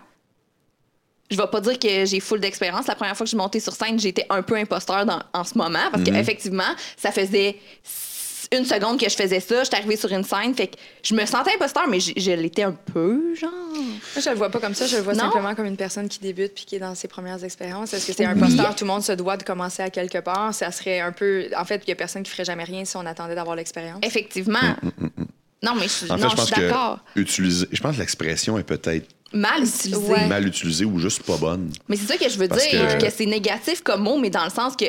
je 1.30 1.38
vais 1.38 1.48
pas 1.48 1.62
dire 1.62 1.78
que 1.80 2.06
j'ai 2.06 2.20
full 2.20 2.40
d'expérience. 2.40 2.88
La 2.88 2.96
première 2.96 3.16
fois 3.16 3.24
que 3.26 3.28
je 3.28 3.32
suis 3.32 3.38
montée 3.38 3.60
sur 3.60 3.74
scène, 3.74 4.00
j'étais 4.00 4.26
un 4.30 4.42
peu 4.42 4.56
imposteur 4.56 5.06
dans- 5.06 5.22
en 5.34 5.44
ce 5.44 5.58
moment 5.58 5.90
parce 5.92 6.04
Mhm. 6.04 6.14
qu'effectivement, 6.14 6.64
ça 6.96 7.12
faisait 7.12 7.58
une 8.54 8.64
seconde 8.64 8.98
que 8.98 9.10
je 9.10 9.16
faisais 9.16 9.42
ça. 9.42 9.62
J'étais 9.66 9.76
arrivée 9.76 9.98
sur 9.98 10.10
une 10.10 10.24
scène. 10.24 10.54
Fait 10.56 10.68
que 10.68 10.78
je 11.04 11.14
me 11.14 11.26
sentais 11.26 11.54
imposteur, 11.56 11.86
mais 11.90 12.00
je, 12.00 12.14
je 12.16 12.32
l'étais 12.32 12.64
un 12.64 12.72
peu, 12.72 13.36
genre. 13.36 13.52
Moi, 13.52 14.24
je 14.24 14.30
le 14.30 14.36
vois 14.38 14.50
pas 14.50 14.60
comme 14.62 14.74
ça. 14.74 14.86
Je 14.88 14.96
le 14.96 15.02
vois 15.02 15.14
Non? 15.16 15.20
simplement 15.26 15.54
comme 15.54 15.66
une 15.66 15.76
personne 15.76 16.08
qui 16.08 16.20
débute 16.20 16.54
puis 16.56 16.64
qui 16.64 16.78
est 16.78 16.80
dans 16.80 16.96
ses 16.96 17.10
premières 17.10 17.44
expériences. 17.44 17.94
Est-ce 17.94 18.08
que 18.08 18.14
c'est 18.14 18.24
un 18.24 18.34
Oui. 18.34 18.42
imposteur? 18.42 18.74
Tout 18.74 18.86
le 18.86 18.92
monde 18.92 19.04
se 19.04 19.12
doit 19.12 19.36
de 19.36 19.44
commencer 19.44 19.84
à 19.84 19.90
quelque 19.90 20.20
part. 20.20 20.54
Ça 20.54 20.72
serait 20.72 21.02
un 21.02 21.12
peu. 21.12 21.48
En 21.58 21.66
fait, 21.66 21.82
il 21.86 21.90
y 21.90 21.92
a 21.92 21.96
personne 21.96 22.24
qui 22.24 22.32
ferait 22.32 22.46
jamais 22.46 22.64
rien 22.64 22.86
si 22.86 22.96
on 22.96 23.06
attendait 23.06 23.36
d'avoir 23.36 23.58
l'expérience. 23.58 24.00
Effectivement. 24.02 24.60
Non, 25.64 25.74
mais 25.76 25.88
je, 25.88 26.06
En 26.12 26.18
fait, 26.18 26.24
non, 26.24 26.30
je 26.30 26.32
je 26.32 26.36
pense 26.38 26.46
suis 26.46 26.62
d'accord. 26.62 27.00
que 27.16 27.20
utiliser, 27.20 27.66
je 27.72 27.82
pense 27.82 27.96
que 27.96 28.00
l'expression 28.00 28.58
est 28.60 28.64
peut-être 28.64 29.08
Mal 29.34 29.64
utilisé. 29.64 29.96
Ouais. 29.98 30.26
mal 30.28 30.48
utilisée 30.48 30.86
ou 30.86 31.00
juste 31.00 31.24
pas 31.24 31.38
bonne. 31.38 31.72
Mais 31.88 31.96
c'est 31.98 32.06
ça 32.08 32.18
que 32.18 32.30
je 32.30 32.38
veux 32.38 32.48
Parce 32.48 32.68
dire, 32.68 32.98
que, 32.98 33.06
que- 33.06 33.12
c'est 33.12 33.26
négatif 33.26 33.82
comme 33.82 34.02
mot, 34.04 34.18
mais 34.18 34.30
dans 34.30 34.44
le 34.46 34.50
sens 34.50 34.76
que 34.76 34.86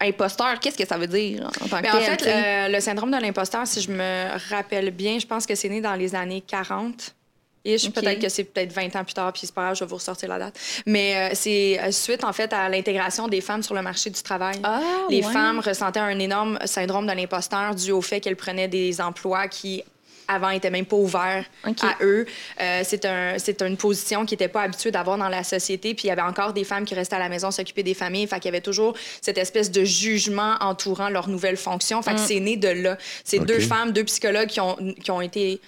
imposteur, 0.00 0.58
qu'est-ce 0.60 0.78
que 0.78 0.86
ça 0.86 0.96
veut 0.96 1.06
dire 1.06 1.44
en 1.62 1.68
tant 1.68 1.78
que 1.78 1.82
Mais 1.82 1.90
tel? 1.90 1.96
en 1.96 2.00
fait, 2.16 2.26
euh, 2.26 2.68
le 2.68 2.80
syndrome 2.80 3.10
de 3.10 3.20
l'imposteur, 3.20 3.66
si 3.66 3.80
je 3.80 3.90
me 3.90 4.26
rappelle 4.50 4.90
bien, 4.92 5.18
je 5.18 5.26
pense 5.26 5.44
que 5.46 5.54
c'est 5.54 5.68
né 5.68 5.80
dans 5.80 5.94
les 5.94 6.14
années 6.14 6.42
40. 6.46 7.14
Et 7.66 7.74
Ok. 7.76 7.92
peut-être 7.92 8.18
que 8.22 8.30
c'est 8.30 8.44
peut-être 8.44 8.72
20 8.72 8.96
ans 8.96 9.04
plus 9.04 9.12
tard, 9.12 9.30
puis 9.34 9.42
c'est 9.44 9.54
pas 9.54 9.64
grave, 9.64 9.74
je 9.74 9.80
vais 9.84 9.88
vous 9.88 9.96
ressortir 9.96 10.30
la 10.30 10.38
date. 10.38 10.58
Mais 10.86 11.14
euh, 11.14 11.34
c'est 11.34 11.78
euh, 11.78 11.90
suite, 11.92 12.24
en 12.24 12.32
fait, 12.32 12.50
à 12.54 12.70
l'intégration 12.70 13.28
des 13.28 13.42
femmes 13.42 13.62
sur 13.62 13.74
le 13.74 13.82
marché 13.82 14.08
du 14.08 14.22
travail. 14.22 14.56
Ah, 14.62 14.80
les 15.10 15.22
ouais. 15.22 15.30
femmes 15.32 15.60
ressentaient 15.60 16.00
un 16.00 16.18
énorme 16.18 16.58
syndrome 16.64 17.06
de 17.06 17.12
l'imposteur 17.12 17.74
dû 17.74 17.90
au 17.92 18.00
fait 18.00 18.20
qu'elles 18.20 18.36
prenaient 18.36 18.68
des 18.68 18.98
emplois 19.02 19.46
qui 19.48 19.82
avant 20.30 20.50
étaient 20.50 20.70
même 20.70 20.86
pas 20.86 20.96
ouverts 20.96 21.44
Ok. 21.66 21.82
à 21.82 21.96
eux. 22.02 22.26
Euh, 22.60 22.82
c'est 22.84 23.04
un, 23.04 23.38
c'est 23.38 23.60
une 23.62 23.76
position 23.76 24.24
qui 24.24 24.34
n'était 24.34 24.48
pas 24.48 24.62
habituée 24.62 24.90
d'avoir 24.90 25.18
dans 25.18 25.28
la 25.28 25.42
société. 25.44 25.94
Puis 25.94 26.04
il 26.04 26.08
y 26.08 26.10
avait 26.10 26.22
encore 26.22 26.52
des 26.52 26.64
femmes 26.64 26.84
qui 26.84 26.94
restaient 26.94 27.16
à 27.16 27.20
la 27.20 27.28
maison 27.28 27.50
s'occuper 27.50 27.82
des 27.82 27.94
familles. 27.94 28.26
Fait 28.26 28.36
qu'il 28.36 28.46
y 28.46 28.48
avait 28.48 28.60
toujours 28.60 28.94
cette 29.20 29.38
espèce 29.38 29.70
de 29.70 29.84
jugement 29.84 30.56
entourant 30.60 31.08
leur 31.08 31.28
nouvelle 31.28 31.56
fonction. 31.56 32.00
Fait 32.02 32.14
que 32.14 32.20
Mm. 32.20 32.26
c'est 32.26 32.40
né 32.40 32.56
de 32.56 32.68
là. 32.68 32.96
C'est 33.24 33.40
deux 33.40 33.60
femmes, 33.60 33.92
deux 33.92 34.04
psychologues 34.04 34.48
qui 34.48 34.60
ont, 34.60 34.76
qui 35.02 35.10
ont 35.10 35.20
été 35.20 35.60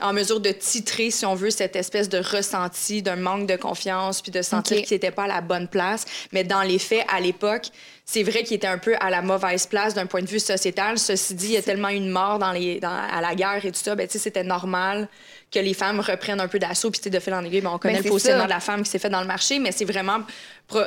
en 0.00 0.12
mesure 0.12 0.38
de 0.38 0.50
titrer, 0.52 1.10
si 1.10 1.26
on 1.26 1.34
veut, 1.34 1.50
cette 1.50 1.74
espèce 1.74 2.08
de 2.08 2.18
ressenti, 2.18 3.02
d'un 3.02 3.16
manque 3.16 3.48
de 3.48 3.56
confiance, 3.56 4.22
puis 4.22 4.30
de 4.30 4.42
sentir 4.42 4.76
Ok. 4.78 4.84
qu'ils 4.84 4.94
n'étaient 4.94 5.10
pas 5.10 5.24
à 5.24 5.26
la 5.26 5.40
bonne 5.40 5.66
place. 5.66 6.04
Mais 6.30 6.44
dans 6.44 6.62
les 6.62 6.78
faits, 6.78 7.04
à 7.08 7.18
l'époque, 7.18 7.66
c'est 8.10 8.22
vrai 8.22 8.42
qu'ils 8.42 8.56
étaient 8.56 8.66
un 8.66 8.78
peu 8.78 8.96
à 9.00 9.10
la 9.10 9.20
mauvaise 9.20 9.66
place 9.66 9.92
d'un 9.92 10.06
point 10.06 10.22
de 10.22 10.26
vue 10.26 10.40
sociétal. 10.40 10.98
Ceci 10.98 11.34
dit, 11.34 11.48
il 11.48 11.52
y 11.52 11.56
a 11.58 11.62
tellement 11.62 11.90
eu 11.90 12.00
de 12.00 12.10
morts 12.10 12.38
dans 12.38 12.52
les, 12.52 12.80
dans- 12.80 12.88
à 12.88 13.20
la 13.20 13.34
guerre 13.34 13.62
et 13.66 13.70
tout 13.70 13.78
ça, 13.78 13.94
ben, 13.94 14.06
tu 14.06 14.14
sais, 14.14 14.18
c'était 14.18 14.44
normal 14.44 15.08
que 15.50 15.58
les 15.58 15.72
femmes 15.74 16.00
reprennent 16.00 16.40
un 16.40 16.48
peu 16.48 16.58
d'assaut. 16.58 16.90
Puis, 16.90 17.10
de 17.10 17.18
fil 17.20 17.32
en 17.34 17.44
aiguille, 17.44 17.60
ben, 17.62 17.70
on 17.72 17.78
connaît 17.78 17.94
Ben, 17.94 17.98
le 17.98 18.02
c'est 18.04 18.08
positionnement 18.10 18.42
ça. 18.42 18.46
de 18.48 18.52
la 18.52 18.60
femme 18.60 18.82
qui 18.82 18.90
s'est 18.90 18.98
fait 18.98 19.08
dans 19.08 19.20
le 19.20 19.26
marché, 19.26 19.58
mais 19.58 19.72
c'est 19.72 19.84
vraiment... 19.86 20.18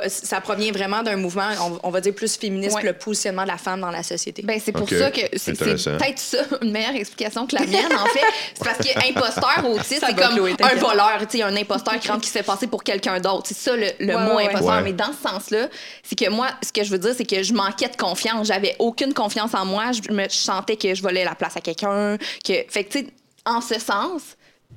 Ça 0.06 0.40
provient 0.40 0.70
vraiment 0.70 1.02
d'un 1.02 1.16
mouvement, 1.16 1.48
on, 1.60 1.88
on 1.88 1.90
va 1.90 2.00
dire, 2.00 2.14
plus 2.14 2.36
féministe, 2.36 2.76
Ouais. 2.76 2.84
le 2.84 2.92
positionnement 2.92 3.42
de 3.42 3.48
la 3.48 3.58
femme 3.58 3.80
dans 3.80 3.90
la 3.90 4.04
société. 4.04 4.42
Ben, 4.42 4.60
c'est 4.64 4.70
pour 4.70 4.88
ça 4.88 5.10
que 5.10 5.22
c'est 5.36 5.58
peut-être 5.58 6.18
ça 6.20 6.38
une 6.62 6.70
meilleure 6.70 6.94
explication 6.94 7.46
que 7.48 7.56
la 7.56 7.66
mienne, 7.66 7.92
en 7.92 8.06
fait. 8.06 8.20
C'est 8.54 8.64
parce 8.64 8.78
que 8.78 9.08
imposteur 9.08 9.82
c'est 9.84 9.98
comme 10.14 10.34
Chloé, 10.36 10.54
un 10.62 10.74
voleur, 10.76 11.18
tu 11.28 11.38
sais, 11.38 11.42
un 11.42 11.56
imposteur 11.56 11.98
qui 11.98 12.06
rentre 12.08 12.20
qui 12.20 12.28
se 12.28 12.34
fait 12.38 12.44
passer 12.44 12.68
pour 12.68 12.84
quelqu'un 12.84 13.18
d'autre. 13.18 13.46
C'est 13.46 13.56
ça 13.56 13.74
le, 13.74 13.86
le 13.98 14.14
Ouais, 14.14 14.24
mot 14.24 14.36
ouais, 14.36 14.46
imposteur. 14.48 14.76
Ouais. 14.76 14.82
Mais 14.82 14.92
dans 14.92 15.12
ce 15.12 15.28
sens-là, 15.28 15.68
c'est 16.04 16.16
que 16.16 16.30
moi, 16.30 16.46
ce 16.64 16.70
que 16.72 16.84
je 16.84 16.90
veux 16.90 16.98
dire, 16.98 17.14
c'est 17.16 17.24
que 17.26 17.42
je 17.42 17.52
manquais 17.52 17.88
de 17.88 17.96
confiance. 17.96 18.46
J'avais 18.46 18.76
aucune 18.78 19.12
confiance 19.14 19.52
en 19.54 19.64
moi. 19.64 19.86
Je, 19.92 20.12
me, 20.12 20.24
je 20.24 20.28
sentais 20.36 20.76
que 20.76 20.94
je 20.94 21.02
volais 21.02 21.24
la 21.24 21.34
place 21.34 21.56
à 21.56 21.60
quelqu'un. 21.60 22.16
Que... 22.44 22.52
Fait 22.68 22.84
que, 22.84 22.92
tu 22.92 22.98
sais, 23.00 23.06
en 23.44 23.60
ce 23.60 23.80
sens, 23.80 24.22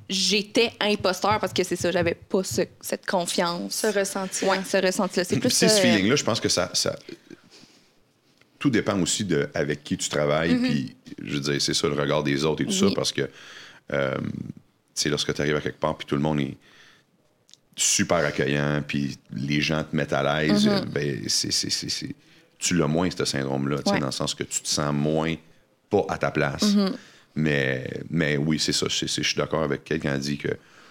j'étais 0.08 0.72
imposteur 0.80 1.38
parce 1.40 1.52
que 1.52 1.64
c'est 1.64 1.76
ça, 1.76 1.90
j'avais 1.90 2.14
pas 2.14 2.44
ce- 2.44 2.62
cette 2.80 3.06
confiance. 3.06 3.74
Ce 3.74 3.86
ressenti. 3.98 4.44
Ouais, 4.44 4.58
ce 4.64 4.76
ressenti-là. 4.76 5.24
C'est 5.24 5.38
plus 5.40 5.50
C'est 5.50 5.68
ça, 5.68 5.74
ce 5.76 5.80
euh, 5.80 5.82
feeling-là, 5.82 6.16
je 6.16 6.24
pense 6.24 6.40
que 6.40 6.48
ça, 6.48 6.70
ça- 6.74 6.96
Tout 8.58 8.70
dépend 8.70 8.98
aussi 9.00 9.24
de 9.24 9.48
avec 9.54 9.84
qui 9.84 9.96
tu 9.98 10.08
travailles. 10.08 10.54
Mm-hmm. 10.54 10.62
Puis, 10.68 10.96
je 11.22 11.34
veux 11.34 11.40
dire, 11.40 11.60
c'est 11.60 11.74
ça 11.74 11.88
le 11.88 11.94
regard 11.94 12.22
des 12.22 12.44
autres 12.44 12.62
et 12.62 12.66
tout 12.66 12.72
Oui. 12.72 12.78
ça, 12.78 12.94
parce 12.94 13.12
que, 13.12 13.28
euh, 13.92 14.14
tu 14.18 14.32
sais, 14.94 15.08
lorsque 15.10 15.32
tu 15.34 15.40
arrives 15.42 15.56
à 15.56 15.60
quelque 15.60 15.78
part, 15.78 15.96
puis 15.96 16.06
tout 16.06 16.14
le 16.16 16.22
monde 16.22 16.40
est 16.40 16.56
super 17.76 18.18
accueillant, 18.24 18.82
puis 18.86 19.18
les 19.32 19.60
gens 19.60 19.84
te 19.84 19.94
mettent 19.94 20.14
à 20.14 20.22
l'aise, 20.42 20.66
euh, 20.66 20.80
ben, 20.86 21.20
c'est, 21.28 21.52
c'est, 21.52 21.68
c'est- 21.70 21.90
c'est- 21.90 22.14
tu 22.58 22.74
l'as 22.74 22.86
moins, 22.86 23.08
ce 23.10 23.24
syndrome-là, 23.26 23.76
tu 23.78 23.82
sais, 23.84 23.90
Ouais. 23.92 24.00
dans 24.00 24.06
le 24.06 24.12
sens 24.12 24.34
que 24.34 24.44
tu 24.44 24.60
te 24.62 24.68
sens 24.68 24.94
moins 24.94 25.34
pas 25.90 26.04
à 26.08 26.16
ta 26.16 26.30
place. 26.30 26.62
Mm-hmm. 26.74 26.92
Mais, 27.36 27.84
mais 28.10 28.36
oui, 28.36 28.58
c'est 28.58 28.72
ça. 28.72 28.86
je 28.88 29.06
suis 29.06 29.36
d'accord 29.36 29.62
avec 29.62 29.84
quelqu'un 29.84 30.14
qui 30.14 30.20
dit 30.20 30.38
que 30.38 30.48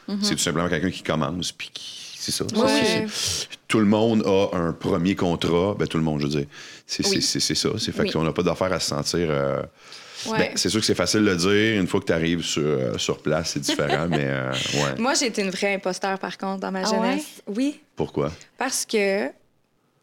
Mm-hmm. 0.08 0.18
c'est 0.22 0.36
tout 0.36 0.42
simplement 0.42 0.70
quelqu'un 0.70 0.92
qui 0.92 1.02
commence, 1.02 1.52
puis 1.52 1.72
qui. 1.74 2.14
C'est 2.20 2.32
ça. 2.32 2.46
ça, 2.48 2.56
Ouais. 2.56 2.70
c'est- 2.86 3.08
c'est- 3.10 3.48
tout 3.68 3.80
le 3.80 3.86
monde 3.88 4.22
a 4.28 4.56
un 4.56 4.72
premier 4.72 5.16
contrat. 5.16 5.74
Ben, 5.80 5.88
tout 5.88 5.98
le 5.98 6.04
monde, 6.04 6.22
je 6.22 6.28
veux 6.28 6.32
dire. 6.32 6.46
C'est 6.86 7.04
Oui. 7.08 7.24
c'est- 7.24 7.40
c'est 7.40 7.56
ça. 7.56 7.70
C'est 7.80 7.92
fait 7.92 8.04
Oui. 8.04 8.12
qu'on 8.12 8.22
n'a 8.24 8.32
pas 8.32 8.44
d'affaire 8.44 8.72
à 8.72 8.80
se 8.80 8.90
sentir. 8.90 9.26
euh, 9.32 9.64
Ouais. 10.28 10.38
ben, 10.38 10.52
c'est 10.58 10.70
sûr 10.70 10.80
que 10.80 10.86
c'est 10.86 10.94
facile 10.94 11.22
de 11.22 11.32
le 11.32 11.36
dire. 11.36 11.82
Une 11.82 11.88
fois 11.88 12.00
que 12.02 12.06
tu 12.06 12.14
arrives 12.14 12.44
sur, 12.44 12.62
euh, 12.64 12.98
sur 13.00 13.18
place, 13.20 13.52
c'est 13.54 13.60
différent, 13.62 14.08
mais 14.10 14.26
euh, 14.28 14.52
ouais. 14.76 15.00
Moi, 15.00 15.16
j'ai 15.16 15.26
été 15.26 15.42
une 15.42 15.50
vraie 15.50 15.74
imposteur, 15.74 16.20
par 16.20 16.38
contre, 16.38 16.60
dans 16.60 16.72
ma 16.72 16.82
Ah 16.88 16.92
jeunesse. 16.92 17.42
Oui, 17.48 17.80
Pourquoi? 17.96 18.32
parce 18.60 18.86
que 18.86 19.30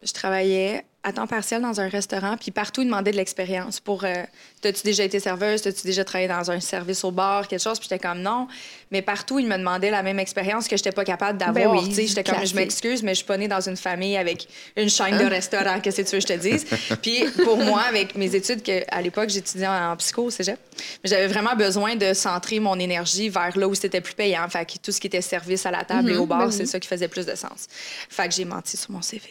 je 0.02 0.12
travaillais 0.12 0.84
à 1.04 1.12
temps 1.12 1.26
partiel 1.26 1.60
dans 1.62 1.80
un 1.80 1.88
restaurant, 1.88 2.36
puis 2.36 2.52
partout, 2.52 2.82
ils 2.82 2.84
demandaient 2.84 3.10
de 3.10 3.16
l'expérience. 3.16 3.80
Pour, 3.80 4.04
euh, 4.04 4.22
t'as-tu 4.60 4.82
déjà 4.84 5.02
été 5.02 5.18
serveuse? 5.18 5.62
T'as-tu 5.62 5.82
déjà 5.84 6.04
travaillé 6.04 6.28
dans 6.28 6.48
un 6.50 6.60
service 6.60 7.02
au 7.02 7.10
bar? 7.10 7.48
Quelque 7.48 7.60
chose? 7.62 7.80
Puis 7.80 7.88
j'étais 7.90 7.98
comme 8.06 8.20
non. 8.20 8.46
Mais 8.92 9.02
partout, 9.02 9.40
ils 9.40 9.46
me 9.48 9.56
demandaient 9.56 9.90
la 9.90 10.04
même 10.04 10.20
expérience 10.20 10.68
que 10.68 10.76
j'étais 10.76 10.92
pas 10.92 11.04
capable 11.04 11.38
d'avoir. 11.38 11.74
Ben 11.74 11.82
oui, 11.88 12.06
j'étais 12.06 12.22
comme, 12.22 12.46
je 12.46 12.54
m'excuse, 12.54 13.02
mais 13.02 13.12
je 13.12 13.16
suis 13.16 13.24
pas 13.26 13.36
née 13.36 13.48
dans 13.48 13.60
une 13.60 13.76
famille 13.76 14.16
avec 14.16 14.46
une 14.76 14.88
chaîne 14.88 15.14
Hein? 15.14 15.24
de 15.24 15.28
restaurants. 15.28 15.80
Qu'est-ce 15.80 16.02
que 16.02 16.08
tu 16.08 16.14
veux 16.16 16.22
que 16.22 16.28
je 16.28 16.34
te 16.34 16.38
dise? 16.38 16.66
Puis 17.02 17.24
pour 17.42 17.56
moi, 17.56 17.80
avec 17.82 18.14
mes 18.14 18.32
études, 18.36 18.62
que, 18.62 18.82
à 18.88 19.02
l'époque, 19.02 19.28
j'étudiais 19.30 19.66
en 19.66 19.96
psycho 19.96 20.22
au 20.26 20.30
cégep, 20.30 20.58
mais 21.02 21.10
j'avais 21.10 21.26
vraiment 21.26 21.56
besoin 21.56 21.96
de 21.96 22.14
centrer 22.14 22.60
mon 22.60 22.78
énergie 22.78 23.28
vers 23.28 23.58
là 23.58 23.66
où 23.66 23.74
c'était 23.74 24.00
plus 24.00 24.14
payant. 24.14 24.48
Fait 24.48 24.64
que 24.64 24.78
tout 24.80 24.92
ce 24.92 25.00
qui 25.00 25.08
était 25.08 25.20
service 25.20 25.66
à 25.66 25.72
la 25.72 25.82
table 25.84 26.10
et 26.10 26.14
Mhm, 26.14 26.20
au 26.20 26.26
bar, 26.26 26.38
ben 26.44 26.50
c'est 26.52 26.60
oui. 26.62 26.66
ça 26.68 26.78
qui 26.78 26.86
faisait 26.86 27.08
plus 27.08 27.26
de 27.26 27.34
sens. 27.34 27.66
Fait 28.08 28.28
que 28.28 28.34
j'ai 28.34 28.44
menti 28.44 28.76
sur 28.76 28.92
mon 28.92 29.02
CV. 29.02 29.22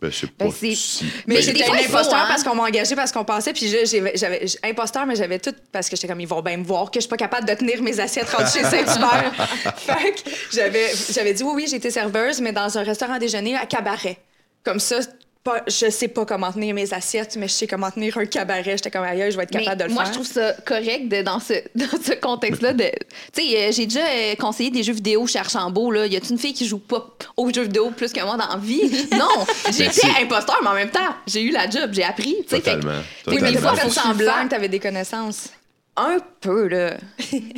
Ben, 0.00 0.12
c'est 0.12 0.28
Ben, 0.38 0.46
pas 0.46 0.54
si. 0.54 1.04
Mais 1.26 1.36
Ben, 1.36 1.42
j'étais 1.42 1.64
imposteur 1.64 2.14
hein. 2.14 2.26
parce 2.28 2.44
qu'on 2.44 2.54
m'a 2.54 2.64
engagé 2.64 2.94
parce 2.94 3.10
qu'on 3.10 3.24
passait. 3.24 3.52
Puis 3.52 3.68
j'avais 4.14 4.44
imposteur, 4.62 5.06
mais 5.06 5.16
j'avais 5.16 5.40
tout 5.40 5.54
parce 5.72 5.88
que 5.88 5.96
j'étais 5.96 6.06
comme 6.06 6.20
ils 6.20 6.28
vont 6.28 6.40
bien 6.40 6.56
me 6.56 6.64
voir 6.64 6.90
que 6.90 6.96
je 6.96 7.00
suis 7.00 7.08
pas 7.08 7.16
capable 7.16 7.48
de 7.48 7.54
tenir 7.54 7.82
mes 7.82 7.98
assiettes 7.98 8.28
rendues 8.30 8.50
chez 8.50 8.62
Saint-Hubert. 8.62 9.32
fait 9.76 10.12
que 10.12 10.30
j'avais 10.52 10.86
j'avais 11.10 11.34
dit 11.34 11.42
oui 11.42 11.52
oui 11.54 11.66
j'étais 11.68 11.90
serveuse 11.90 12.40
mais 12.40 12.52
dans 12.52 12.78
un 12.78 12.82
restaurant 12.82 13.14
à 13.14 13.18
déjeuner 13.18 13.56
à 13.56 13.66
cabaret. 13.66 14.18
Comme 14.64 14.78
ça. 14.80 15.00
Pas, 15.48 15.62
je 15.66 15.90
sais 15.90 16.08
pas 16.08 16.24
comment 16.26 16.52
tenir 16.52 16.74
mes 16.74 16.92
assiettes, 16.92 17.36
mais 17.38 17.48
je 17.48 17.52
sais 17.52 17.66
comment 17.66 17.90
tenir 17.90 18.16
un 18.18 18.26
cabaret. 18.26 18.62
J'étais 18.76 18.90
comme 18.90 19.04
ailleurs, 19.04 19.30
je 19.30 19.36
vais 19.36 19.44
être 19.44 19.54
Mais 19.54 19.60
capable 19.64 19.80
de 19.82 19.86
le 19.88 19.94
moi, 19.94 20.04
faire. 20.04 20.12
je 20.12 20.18
trouve 20.18 20.30
ça 20.32 20.52
correct 20.64 21.08
de, 21.08 21.22
dans 21.22 21.40
ce, 21.40 21.54
dans 21.74 21.86
ce 22.02 22.12
contexte-là. 22.20 22.72
de- 22.72 22.90
Tu 23.32 23.42
sais, 23.42 23.56
euh, 23.68 23.72
j'ai 23.72 23.86
déjà 23.86 24.00
euh, 24.06 24.34
conseillé 24.34 24.70
des 24.70 24.82
jeux 24.82 24.92
vidéo 24.92 25.26
chez 25.26 25.38
Archambault. 25.38 25.90
Là. 25.90 26.06
Y 26.06 26.16
a 26.16 26.20
une 26.28 26.38
fille 26.38 26.52
qui 26.54 26.66
joue 26.66 26.78
pas 26.78 27.08
aux 27.36 27.52
jeux 27.52 27.62
vidéo 27.62 27.90
plus 27.90 28.12
que 28.12 28.20
moi 28.22 28.36
dans 28.36 28.48
la 28.48 28.56
vie? 28.58 28.80
Non! 29.12 29.46
J'ai 29.72 29.84
Ben, 29.84 29.90
été 29.90 30.00
c'est- 30.02 30.22
imposteur, 30.22 30.58
mais 30.62 30.68
en 30.68 30.74
même 30.74 30.90
temps, 30.90 31.14
j'ai 31.26 31.42
eu 31.42 31.50
la 31.50 31.68
job, 31.70 31.90
j'ai 31.92 32.04
appris. 32.04 32.36
tu 32.42 32.56
sais, 32.56 32.60
fait 32.60 32.60
que- 32.60 32.76
Totalement. 32.76 33.00
mais 33.28 33.36
totalement. 33.38 33.72
tu 33.78 33.84
le 33.86 33.90
semblant 33.92 34.44
que 34.44 34.48
t'avais 34.50 34.68
des 34.68 34.78
connaissances. 34.80 35.48
Un 35.96 36.18
peu, 36.40 36.68
là. 36.68 36.96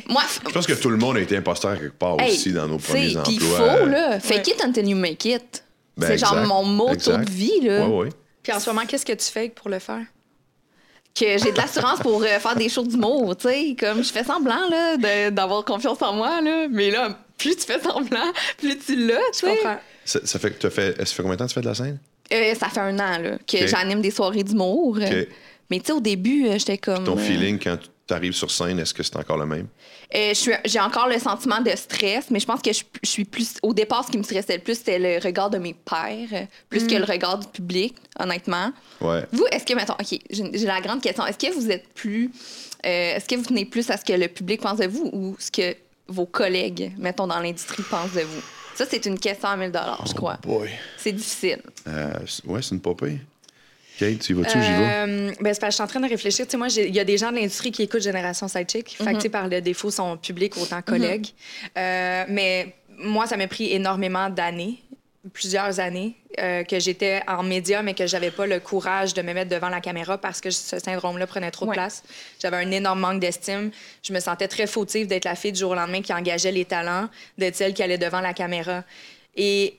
moi, 0.08 0.22
Je 0.46 0.50
pense 0.52 0.66
que 0.66 0.72
tout 0.72 0.88
le 0.88 0.96
monde 0.96 1.16
a 1.18 1.20
été 1.20 1.36
imposteur 1.36 1.78
quelque 1.78 1.98
part 1.98 2.16
hey, 2.20 2.30
aussi 2.32 2.52
dans 2.52 2.66
nos 2.66 2.78
premiers 2.78 3.08
Puis 3.08 3.16
emplois. 3.18 3.34
il 3.34 3.40
faut, 3.80 3.86
là. 3.86 4.18
Fake 4.20 4.46
Ouais. 4.46 4.52
it 4.54 4.62
until 4.64 4.88
you 4.88 4.96
make 4.96 5.24
it. 5.26 5.62
Ben, 6.00 6.06
c'est 6.08 6.18
genre 6.18 6.36
mon 6.46 6.92
exact. 6.92 7.24
de 7.26 7.30
vie, 7.30 7.60
là. 7.62 7.86
Ouais, 7.88 7.96
ouais. 8.04 8.08
Puis 8.42 8.52
en 8.52 8.60
ce 8.60 8.70
moment, 8.70 8.86
qu'est-ce 8.86 9.04
que 9.06 9.12
tu 9.12 9.26
fais 9.26 9.48
pour 9.50 9.68
le 9.68 9.78
faire? 9.78 10.04
que 11.12 11.26
j'ai 11.38 11.50
de 11.50 11.56
l'assurance 11.56 11.98
pour 11.98 12.22
euh, 12.22 12.38
faire 12.38 12.54
des 12.54 12.68
shows 12.68 12.84
d'humour, 12.84 13.36
tu 13.36 13.48
sais, 13.48 13.76
comme 13.78 14.02
je 14.02 14.12
fais 14.12 14.22
semblant 14.22 14.68
là 14.70 14.96
de- 14.96 15.30
d'avoir 15.30 15.64
confiance 15.64 16.00
en 16.02 16.12
moi 16.12 16.40
là, 16.40 16.68
mais 16.70 16.90
là 16.92 17.18
plus 17.36 17.56
tu 17.56 17.64
fais 17.66 17.80
semblant, 17.80 18.32
plus 18.58 18.78
tu 18.78 18.94
l'as, 18.94 19.16
tu 19.32 19.40
sais. 19.40 19.56
comprends. 19.56 19.78
Ça, 20.04 20.20
ça 20.24 20.38
fait 20.38 20.52
que 20.52 20.70
fait. 20.70 20.96
Ça 20.98 21.04
fait 21.06 21.22
combien 21.22 21.34
de 21.34 21.38
temps 21.40 21.44
que 21.46 21.50
tu 21.50 21.54
fais 21.54 21.60
de 21.62 21.66
la 21.66 21.74
scène? 21.74 21.98
Euh, 22.32 22.54
ça 22.54 22.68
fait 22.68 22.80
un 22.80 22.96
an 23.00 23.18
là 23.18 23.38
que 23.46 23.66
j'anime 23.66 24.00
des 24.00 24.12
soirées 24.12 24.44
d'humour. 24.44 24.98
Mais 25.70 25.78
tu 25.80 25.86
sais 25.86 25.92
au 25.92 26.00
début, 26.00 26.46
euh, 26.46 26.58
j'étais 26.58 26.78
comme 26.78 27.04
Ton 27.04 27.16
feeling 27.16 27.58
quand 27.58 27.76
tu 28.06 28.14
arrives 28.14 28.32
sur 28.32 28.50
scène, 28.50 28.78
est-ce 28.78 28.94
que 28.94 29.02
c'est 29.02 29.16
encore 29.16 29.36
le 29.38 29.46
même? 29.46 29.66
Euh, 30.14 30.32
j'ai 30.64 30.80
encore 30.80 31.08
le 31.08 31.18
sentiment 31.18 31.60
de 31.60 31.70
stress, 31.76 32.30
mais 32.30 32.40
je 32.40 32.46
pense 32.46 32.60
que 32.62 32.72
je, 32.72 32.82
je 33.02 33.08
suis 33.08 33.24
plus 33.24 33.54
au 33.62 33.72
départ 33.72 34.04
ce 34.04 34.10
qui 34.10 34.18
me 34.18 34.22
stressait 34.22 34.56
le 34.56 34.62
plus 34.62 34.74
c'était 34.76 34.98
le 34.98 35.18
regard 35.24 35.50
de 35.50 35.58
mes 35.58 35.74
pairs 35.74 36.28
euh, 36.32 36.44
plus 36.68 36.84
Mm. 36.84 36.86
que 36.88 36.94
le 36.96 37.04
regard 37.04 37.38
du 37.38 37.46
public, 37.48 37.94
honnêtement. 38.18 38.72
Ouais. 39.00 39.24
Vous, 39.32 39.46
est-ce 39.52 39.64
que, 39.64 39.74
mettons, 39.74 39.94
OK, 39.94 40.18
j'ai 40.30 40.66
la 40.66 40.80
grande 40.80 41.00
question. 41.02 41.24
Est-ce 41.26 41.38
que 41.38 41.52
vous 41.54 41.70
êtes 41.70 41.88
plus. 41.94 42.30
euh, 42.86 43.16
est-ce 43.16 43.26
que 43.28 43.34
vous 43.36 43.44
tenez 43.44 43.64
plus 43.66 43.88
à 43.90 43.96
ce 43.96 44.04
que 44.04 44.12
le 44.12 44.28
public 44.28 44.60
pense 44.62 44.78
de 44.78 44.86
vous 44.86 45.10
ou 45.12 45.36
ce 45.38 45.50
que 45.50 45.76
vos 46.08 46.26
collègues, 46.26 46.92
mettons, 46.98 47.26
dans 47.26 47.38
l'industrie, 47.40 47.82
pensent 47.88 48.12
de 48.12 48.22
vous? 48.22 48.42
Ça, 48.74 48.86
c'est 48.90 49.04
une 49.06 49.18
question 49.18 49.48
à 49.48 49.56
1000 49.56 49.70
je 50.06 50.14
crois. 50.14 50.38
Boy. 50.42 50.70
C'est 50.96 51.12
difficile. 51.12 51.60
Euh, 51.86 52.12
ouais, 52.46 52.62
c'est 52.62 52.70
une 52.74 52.80
popée. 52.80 53.18
Kate, 54.00 54.18
tu 54.20 54.32
y 54.32 54.34
vas-tu 54.34 54.60
j'y 54.62 54.68
vais? 54.72 54.88
Euh, 54.88 55.32
ben, 55.40 55.52
c'est 55.52 55.60
parce 55.60 55.60
que 55.60 55.66
je 55.66 55.70
suis 55.74 55.82
en 55.82 55.86
train 55.86 56.00
de 56.00 56.08
réfléchir. 56.08 56.46
Tu 56.46 56.52
sais, 56.52 56.56
moi, 56.56 56.68
il 56.74 56.94
y 56.94 57.00
a 57.00 57.04
des 57.04 57.18
gens 57.18 57.30
de 57.30 57.36
l'industrie 57.36 57.70
qui 57.70 57.82
écoutent 57.82 58.00
Génération 58.02 58.48
Sidechick. 58.48 58.96
Fait 58.96 59.04
que, 59.04 59.16
tu 59.16 59.20
sais, 59.20 59.28
par 59.28 59.46
le 59.46 59.60
défaut, 59.60 59.90
sont 59.90 60.16
publics 60.16 60.56
autant 60.56 60.80
collègues. 60.80 61.28
Euh, 61.76 62.24
mais 62.28 62.74
moi, 62.98 63.26
ça 63.26 63.36
m'a 63.36 63.46
pris 63.46 63.72
énormément 63.72 64.30
d'années, 64.30 64.78
plusieurs 65.34 65.80
années, 65.80 66.14
euh, 66.38 66.64
que 66.64 66.78
j'étais 66.80 67.20
en 67.28 67.42
média, 67.42 67.82
mais 67.82 67.92
que 67.92 68.06
j'avais 68.06 68.30
pas 68.30 68.46
le 68.46 68.58
courage 68.60 69.12
de 69.12 69.20
me 69.20 69.34
mettre 69.34 69.50
devant 69.50 69.68
la 69.68 69.80
caméra 69.82 70.16
parce 70.16 70.40
que 70.40 70.50
ce 70.50 70.78
syndrome-là 70.78 71.26
prenait 71.26 71.50
trop 71.50 71.66
Ouais. 71.66 71.72
de 71.72 71.74
place. 71.74 72.02
J'avais 72.40 72.56
un 72.56 72.70
énorme 72.70 73.00
manque 73.00 73.20
d'estime. 73.20 73.70
Je 74.02 74.14
me 74.14 74.20
sentais 74.20 74.48
très 74.48 74.66
fautive 74.66 75.08
d'être 75.08 75.26
la 75.26 75.34
fille 75.34 75.52
du 75.52 75.60
jour 75.60 75.72
au 75.72 75.74
lendemain 75.74 76.00
qui 76.00 76.14
engageait 76.14 76.52
les 76.52 76.64
talents, 76.64 77.08
d'être 77.36 77.56
celle 77.56 77.74
qui 77.74 77.82
allait 77.82 77.98
devant 77.98 78.20
la 78.22 78.32
caméra. 78.32 78.82
Et 79.36 79.76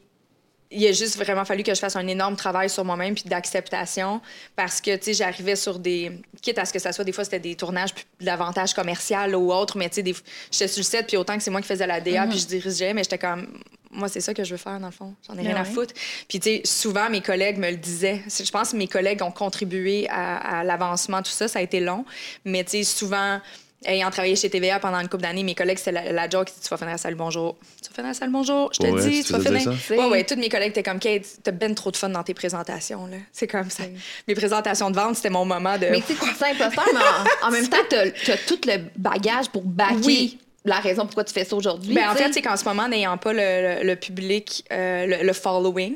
il 0.72 0.88
a 0.88 0.92
juste 0.92 1.18
vraiment 1.18 1.46
fallu 1.46 1.64
que 1.64 1.74
je 1.74 1.80
fasse 1.80 1.96
un 1.96 2.08
énorme 2.08 2.36
travail 2.36 2.70
sur 2.70 2.86
moi-même 2.86 3.14
puis 3.14 3.26
d'acceptation 3.26 4.22
parce 4.56 4.80
que 4.80 4.96
tu 4.96 5.06
sais 5.06 5.14
j'arrivais 5.14 5.56
sur 5.56 5.80
des 5.80 6.12
quitte 6.42 6.58
à 6.58 6.66
ce 6.66 6.74
que 6.74 6.80
ça 6.80 6.94
soit 6.94 7.04
des 7.04 7.12
fois 7.12 7.24
c'était 7.24 7.40
des 7.40 7.56
tournages 7.56 7.94
plus 7.94 8.06
davantage 8.22 8.74
commercial 8.74 9.36
ou 9.36 9.52
autre 9.52 9.78
mais 9.78 9.90
tu 9.90 9.96
sais 9.96 10.04
des... 10.04 10.16
j'étais 10.52 10.68
sur 10.68 10.80
le 10.80 10.86
set 10.86 11.08
puis 11.08 11.18
autant 11.18 11.38
que 11.38 11.44
c'est 11.44 11.52
moi 11.52 11.62
qui 11.62 11.68
faisais 11.68 11.88
la 11.88 12.00
DA 12.00 12.26
puis 12.28 12.40
je 12.40 12.48
dirigeais 12.48 12.94
mais 12.94 13.04
j'étais 13.04 13.18
comme 13.18 13.48
moi 13.92 14.08
c'est 14.08 14.22
ça 14.22 14.34
que 14.34 14.44
je 14.44 14.52
veux 14.52 14.58
faire 14.58 14.80
dans 14.80 14.88
le 14.88 14.94
fond. 14.94 15.14
J'en 15.28 15.38
ai 15.38 15.42
rien 15.42 15.58
à 15.58 15.66
foutre. 15.66 15.94
Puis 16.30 16.40
tu 16.40 16.50
sais 16.50 16.62
souvent 16.64 17.10
mes 17.10 17.20
collègues 17.20 17.58
me 17.58 17.70
le 17.70 17.76
disaient. 17.76 18.22
Je 18.26 18.50
pense 18.50 18.72
que 18.72 18.78
mes 18.78 18.88
collègues 18.88 19.22
ont 19.22 19.32
contribué 19.32 20.08
à, 20.10 20.60
à 20.60 20.64
l'avancement 20.64 21.22
tout 21.22 21.32
ça 21.32 21.50
ça 21.50 21.60
a 21.60 21.62
été 21.62 21.82
long. 21.82 22.06
Mais 22.46 22.64
tu 22.64 22.72
sais 22.72 22.84
souvent 22.84 23.42
Ayant 23.84 24.12
travaillé 24.12 24.36
chez 24.36 24.48
TVA 24.50 24.80
pendant 24.80 25.00
une 25.00 25.10
couple 25.10 25.24
d'années, 25.24 25.42
mes 25.44 25.56
collègues, 25.56 25.80
c'était 25.80 25.92
la, 25.92 26.12
la 26.12 26.30
joke 26.30 26.48
qui 26.50 26.54
dit 26.54 26.60
Tu 26.62 26.70
vas 26.70 26.78
finir 26.78 26.94
à 26.94 26.98
salle 27.00 27.16
bonjour. 27.16 27.58
Tu 27.82 27.90
vas 27.90 27.96
finir 27.96 28.12
à 28.12 28.14
salle 28.14 28.30
bonjour. 28.30 28.70
Je 28.74 28.78
te 28.80 28.86
Ouais, 28.86 29.02
dis, 29.10 29.24
tu 29.24 29.28
tu 29.28 29.34
vas 29.34 29.40
finir. 29.40 29.74
ça? 29.74 29.96
Ouais, 29.96 30.06
ouais, 30.08 30.24
tous 30.24 30.36
mes 30.36 30.50
collègues 30.50 30.70
étaient 30.70 30.84
comme 30.84 31.00
Kate, 31.00 31.24
t'as 31.42 31.52
ben 31.52 31.74
trop 31.74 31.90
de 31.90 31.98
fun 31.98 32.10
dans 32.10 32.22
tes 32.22 32.36
présentations. 32.36 33.08
là. 33.08 33.18
C'est 33.32 33.48
comme 33.48 33.72
ça. 33.72 33.84
Mes 34.28 34.36
présentations 34.36 34.92
de 34.92 34.96
vente, 34.96 35.16
c'était 35.16 35.32
mon 35.32 35.46
moment 35.46 35.80
de. 35.80 35.88
Mais 35.88 36.02
tu 36.02 36.14
sais, 36.14 36.20
tu 36.20 36.26
dis 36.26 36.44
imposteur, 36.62 36.86
mais 36.94 37.00
en, 37.44 37.48
en 37.48 37.52
même 37.52 37.68
temps, 37.68 37.78
t'as 37.90 38.06
as 38.06 38.38
tout 38.48 38.60
le 38.68 38.78
bagage 38.98 39.50
pour 39.50 39.64
backer 39.64 39.96
Oui. 40.06 40.40
la 40.64 40.76
raison 40.80 41.06
pourquoi 41.08 41.24
tu 41.24 41.34
fais 41.34 41.44
ça 41.46 41.56
aujourd'hui. 41.56 41.96
Ben, 41.96 42.08
en 42.08 42.14
fait, 42.14 42.32
c'est 42.34 42.44
qu'en 42.44 42.58
ce 42.58 42.66
moment, 42.66 42.88
n'ayant 42.88 43.18
pas 43.18 43.34
le, 43.34 43.80
le- 43.80 43.84
le 43.88 43.96
public, 43.96 44.64
euh, 44.72 45.08
le, 45.08 45.26
le 45.26 45.34
following, 45.34 45.96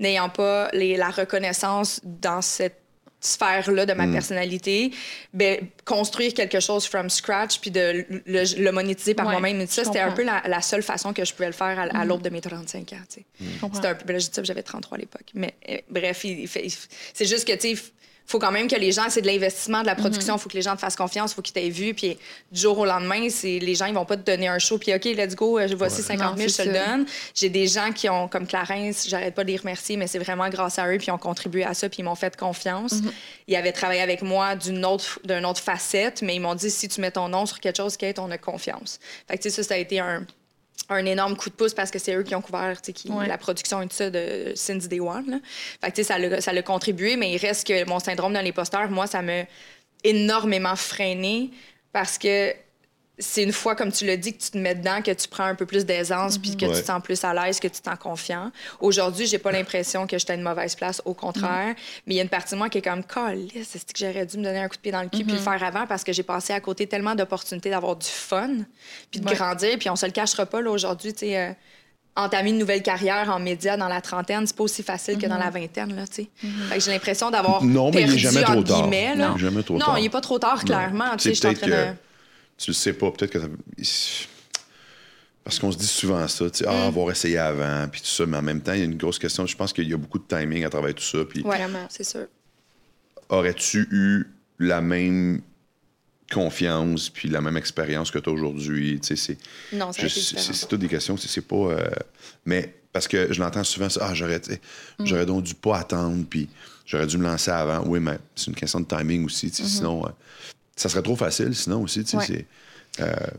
n'ayant 0.00 0.30
pas 0.30 0.70
les- 0.72 0.96
la 0.96 1.10
reconnaissance 1.10 2.00
dans 2.02 2.40
cette 2.40 2.80
sphère-là 3.20 3.86
de 3.86 3.92
ma 3.94 4.06
personnalité, 4.12 4.90
ben, 5.32 5.66
construire 5.84 6.32
quelque 6.34 6.60
chose 6.60 6.86
from 6.86 7.08
scratch 7.10 7.58
puis 7.60 7.70
de 7.70 8.04
le, 8.26 8.62
le 8.62 8.70
monétiser 8.72 9.14
par 9.14 9.26
Ouais, 9.26 9.32
moi-même, 9.32 9.60
et 9.60 9.66
ça, 9.66 9.84
c'était 9.84 10.00
un 10.00 10.12
peu 10.12 10.22
la, 10.22 10.42
la 10.46 10.60
seule 10.60 10.82
façon 10.82 11.12
que 11.12 11.24
je 11.24 11.32
pouvais 11.32 11.46
le 11.48 11.52
faire 11.52 11.78
à, 11.78 11.82
à 11.98 12.04
l'aube 12.04 12.22
de 12.22 12.28
mes 12.30 12.40
35 12.40 12.92
ans. 12.92 12.96
C'était 13.74 13.88
un 13.88 13.94
peu, 13.94 14.04
ben 14.04 14.20
j'avais 14.42 14.62
33 14.62 14.96
à 14.96 15.00
l'époque. 15.00 15.26
Mais 15.34 15.54
euh, 15.68 15.78
bref, 15.90 16.24
il- 16.24 16.40
il 16.40 16.48
fait- 16.48 16.66
il- 16.66 16.72
c'est 17.14 17.24
juste 17.26 17.46
que, 17.46 17.52
tu 17.56 17.74
sais, 17.76 17.82
faut 18.26 18.38
quand 18.38 18.50
même 18.50 18.68
que 18.68 18.76
les 18.76 18.92
gens, 18.92 19.04
c'est 19.08 19.22
de 19.22 19.26
l'investissement, 19.26 19.82
de 19.82 19.86
la 19.86 19.94
production, 19.94 20.36
il 20.36 20.40
faut 20.40 20.48
que 20.48 20.56
les 20.56 20.62
gens 20.62 20.74
te 20.74 20.80
fassent 20.80 20.96
confiance, 20.96 21.32
il 21.32 21.34
faut 21.36 21.42
qu'ils 21.42 21.54
t'aient 21.54 21.68
vu. 21.68 21.94
Puis 21.94 22.18
du 22.50 22.60
jour 22.60 22.78
au 22.78 22.84
lendemain, 22.84 23.28
c'est 23.30 23.58
les 23.58 23.74
gens, 23.74 23.86
ils 23.86 23.94
vont 23.94 24.04
pas 24.04 24.16
te 24.16 24.28
donner 24.28 24.48
un 24.48 24.58
show, 24.58 24.78
puis 24.78 24.94
OK, 24.94 25.04
let's 25.04 25.34
go, 25.34 25.58
euh, 25.58 25.68
voici 25.76 26.02
50 26.02 26.36
000, 26.36 26.36
Non, 26.36 26.48
je 26.48 26.56
te 26.56 26.62
le 26.62 26.72
donne. 26.72 27.06
J'ai 27.34 27.48
des 27.48 27.66
gens 27.66 27.92
qui 27.92 28.08
ont, 28.08 28.28
comme 28.28 28.46
Clarence, 28.46 29.08
j'arrête 29.08 29.34
pas 29.34 29.44
de 29.44 29.50
les 29.50 29.56
remercier, 29.56 29.96
mais 29.96 30.06
c'est 30.06 30.18
vraiment 30.18 30.48
grâce 30.48 30.78
à 30.78 30.88
eux, 30.88 30.98
puis 30.98 31.06
ils 31.08 31.12
ont 31.12 31.18
contribué 31.18 31.64
à 31.64 31.74
ça, 31.74 31.88
puis 31.88 31.98
ils 32.00 32.04
m'ont 32.04 32.14
fait 32.14 32.36
confiance. 32.36 32.94
Ils 33.46 33.56
avaient 33.56 33.72
travaillé 33.72 34.00
avec 34.00 34.22
moi 34.22 34.56
d'une 34.56 34.84
autre, 34.84 35.20
d'une 35.24 35.46
autre 35.46 35.60
facette, 35.60 36.22
mais 36.22 36.34
ils 36.34 36.40
m'ont 36.40 36.54
dit 36.54 36.70
si 36.70 36.88
tu 36.88 37.00
mets 37.00 37.12
ton 37.12 37.28
nom 37.28 37.46
sur 37.46 37.60
quelque 37.60 37.76
chose, 37.76 37.96
Kate, 37.96 38.18
on 38.18 38.30
a 38.30 38.38
confiance. 38.38 38.98
Fait 39.28 39.36
que, 39.36 39.42
tu 39.42 39.50
sais, 39.50 39.62
ça, 39.62 39.68
ça 39.68 39.74
a 39.74 39.78
été 39.78 40.00
un 40.00 40.26
un 40.88 41.04
énorme 41.04 41.36
coup 41.36 41.50
de 41.50 41.54
pouce 41.54 41.74
parce 41.74 41.90
que 41.90 41.98
c'est 41.98 42.14
eux 42.14 42.22
qui 42.22 42.34
ont 42.34 42.40
couvert 42.40 42.80
qui, 42.80 43.10
Ouais. 43.10 43.26
la 43.26 43.38
production 43.38 43.82
et 43.82 43.88
tout 43.88 43.96
ça 43.96 44.10
de 44.10 44.52
Since 44.54 44.88
Day 44.88 45.00
One. 45.00 45.30
Là. 45.30 45.38
Fait 45.82 45.90
que, 45.92 46.02
ça 46.02 46.18
l'a 46.18 46.40
ça 46.40 46.62
contribué, 46.62 47.16
mais 47.16 47.32
il 47.32 47.38
reste 47.38 47.66
que 47.66 47.84
mon 47.88 47.98
syndrome 47.98 48.32
de 48.32 48.38
l'imposteur, 48.38 48.88
moi, 48.90 49.06
ça 49.06 49.22
m'a 49.22 49.44
énormément 50.04 50.76
freiné 50.76 51.50
parce 51.92 52.18
que 52.18 52.52
c'est 53.18 53.42
une 53.42 53.52
fois, 53.52 53.74
comme 53.74 53.90
tu 53.92 54.04
l'as 54.04 54.16
dit, 54.18 54.34
que 54.36 54.42
tu 54.42 54.50
te 54.50 54.58
mets 54.58 54.74
dedans, 54.74 55.00
que 55.00 55.10
tu 55.10 55.26
prends 55.28 55.44
un 55.44 55.54
peu 55.54 55.64
plus 55.64 55.86
d'aisance, 55.86 56.36
puis 56.36 56.54
que 56.56 56.66
Ouais. 56.66 56.74
tu 56.74 56.80
te 56.82 56.86
sens 56.86 57.02
plus 57.02 57.24
à 57.24 57.32
l'aise, 57.32 57.58
que 57.60 57.68
tu 57.68 57.80
te 57.80 57.88
sens 57.88 57.98
confiant. 57.98 58.50
Aujourd'hui, 58.80 59.26
j'ai 59.26 59.38
pas 59.38 59.50
l'impression 59.52 60.06
que 60.06 60.18
j'étais 60.18 60.32
à 60.32 60.36
une 60.36 60.42
mauvaise 60.42 60.74
place, 60.74 61.00
au 61.06 61.14
contraire. 61.14 61.74
Mais 62.06 62.14
il 62.14 62.16
y 62.16 62.20
a 62.20 62.22
une 62.22 62.28
partie 62.28 62.52
de 62.54 62.58
moi 62.58 62.68
qui 62.68 62.78
est 62.78 62.82
comme, 62.82 63.02
calisse, 63.04 63.68
c'est 63.70 63.90
que 63.92 63.98
j'aurais 63.98 64.26
dû 64.26 64.36
me 64.36 64.44
donner 64.44 64.58
un 64.60 64.68
coup 64.68 64.76
de 64.76 64.80
pied 64.82 64.92
dans 64.92 65.02
le 65.02 65.08
cul, 65.08 65.24
puis 65.24 65.32
le 65.32 65.38
faire 65.38 65.62
avant, 65.62 65.86
parce 65.86 66.04
que 66.04 66.12
j'ai 66.12 66.22
passé 66.24 66.52
à 66.52 66.60
côté 66.60 66.86
tellement 66.86 67.14
d'opportunités 67.14 67.70
d'avoir 67.70 67.96
du 67.96 68.06
fun, 68.06 68.50
puis 69.10 69.20
de 69.20 69.26
Ouais. 69.28 69.34
grandir. 69.34 69.78
Puis 69.78 69.88
on 69.88 69.96
se 69.96 70.04
le 70.06 70.12
cachera 70.12 70.44
pas, 70.44 70.60
là, 70.60 70.70
aujourd'hui, 70.70 71.12
tu 71.14 71.20
sais. 71.20 71.36
euh, 71.38 71.52
entamer 72.18 72.48
une 72.48 72.56
nouvelle 72.58 72.82
carrière 72.82 73.28
en 73.30 73.38
médias 73.38 73.76
dans 73.76 73.88
la 73.88 74.00
trentaine, 74.00 74.46
c'est 74.46 74.56
pas 74.56 74.64
aussi 74.64 74.82
facile 74.82 75.18
que 75.18 75.26
dans 75.26 75.36
la 75.36 75.50
vingtaine, 75.50 75.94
là, 75.94 76.06
tu 76.06 76.22
sais. 76.22 76.78
J'ai 76.78 76.90
l'impression 76.90 77.30
d'avoir 77.30 77.62
Non, 77.62 77.90
mais 77.90 78.00
il 78.00 78.04
est 78.04 78.06
perdu, 78.06 78.18
jamais 78.18 78.42
trop 78.42 78.62
tard. 78.62 78.88
Non. 78.88 79.96
Il 79.98 80.04
est 80.06 80.08
pas 80.10 80.20
trop 80.22 80.38
tard, 80.38 80.64
clairement. 80.64 81.16
Tu 81.18 81.24
sais, 81.24 81.34
je 81.34 81.38
suis 81.40 81.46
en 81.48 81.52
train 81.54 81.66
de... 81.66 81.86
tu 82.58 82.70
le 82.70 82.74
sais 82.74 82.92
pas, 82.92 83.10
peut-être 83.10 83.32
que 83.32 83.38
parce 85.44 85.60
qu'on 85.60 85.70
se 85.70 85.78
dit 85.78 85.86
souvent 85.86 86.26
ça, 86.26 86.50
tu 86.50 86.58
sais, 86.58 86.64
Mm. 86.64 86.68
ah, 86.72 86.86
avoir 86.86 87.10
essayé 87.10 87.38
avant, 87.38 87.86
puis 87.88 88.00
tout 88.00 88.08
ça, 88.08 88.26
mais 88.26 88.36
en 88.36 88.42
même 88.42 88.60
temps, 88.60 88.72
il 88.72 88.78
y 88.80 88.82
a 88.82 88.84
une 88.86 88.96
grosse 88.96 89.18
question. 89.18 89.46
Je 89.46 89.56
pense 89.56 89.72
qu'il 89.72 89.88
y 89.88 89.94
a 89.94 89.96
beaucoup 89.96 90.18
de 90.18 90.24
timing 90.26 90.64
à 90.64 90.70
travers 90.70 90.94
tout 90.94 91.04
ça. 91.04 91.18
Puis 91.24 91.42
Ouais, 91.42 91.56
Vraiment. 91.56 91.86
c'est 91.88 92.04
sûr. 92.04 92.26
aurais-tu 93.28 93.86
eu 93.92 94.26
la 94.58 94.80
même 94.80 95.40
confiance 96.32 97.08
puis 97.10 97.28
la 97.28 97.40
même 97.40 97.56
expérience 97.56 98.10
que 98.10 98.18
tu 98.18 98.28
as 98.28 98.32
aujourd'hui? 98.32 98.98
Tu 99.00 99.16
sais, 99.16 99.16
c'est. 99.16 99.38
Non, 99.76 99.92
C'est 99.92 100.66
toutes 100.68 100.80
des 100.80 100.88
questions, 100.88 101.16
c'est 101.16 101.28
c'est 101.28 101.42
pas. 101.46 101.54
euh, 101.56 101.90
mais 102.44 102.74
parce 102.92 103.06
que 103.06 103.32
je 103.32 103.38
l'entends 103.40 103.62
souvent, 103.62 103.88
ça, 103.88 104.08
ah, 104.08 104.14
j'aurais, 104.14 104.40
Mm. 104.98 105.06
j'aurais 105.06 105.26
donc 105.26 105.44
dû 105.44 105.54
pas 105.54 105.78
attendre, 105.78 106.24
puis 106.28 106.48
j'aurais 106.84 107.06
dû 107.06 107.18
me 107.18 107.24
lancer 107.24 107.52
avant. 107.52 107.84
Oui, 107.86 108.00
mais 108.00 108.18
c'est 108.34 108.48
une 108.48 108.56
question 108.56 108.80
de 108.80 108.86
timing 108.86 109.24
aussi, 109.26 109.50
tu 109.50 109.58
sais, 109.58 109.62
Mm-hmm. 109.62 109.66
sinon, 109.66 110.06
euh, 110.06 110.10
ça 110.76 110.88
serait 110.88 111.02
trop 111.02 111.16
facile, 111.16 111.54
sinon 111.54 111.82
aussi, 111.82 112.04
tu 112.04 112.10
sais, 112.10 112.16
Ouais. 112.18 112.24
c'est. 112.26 112.44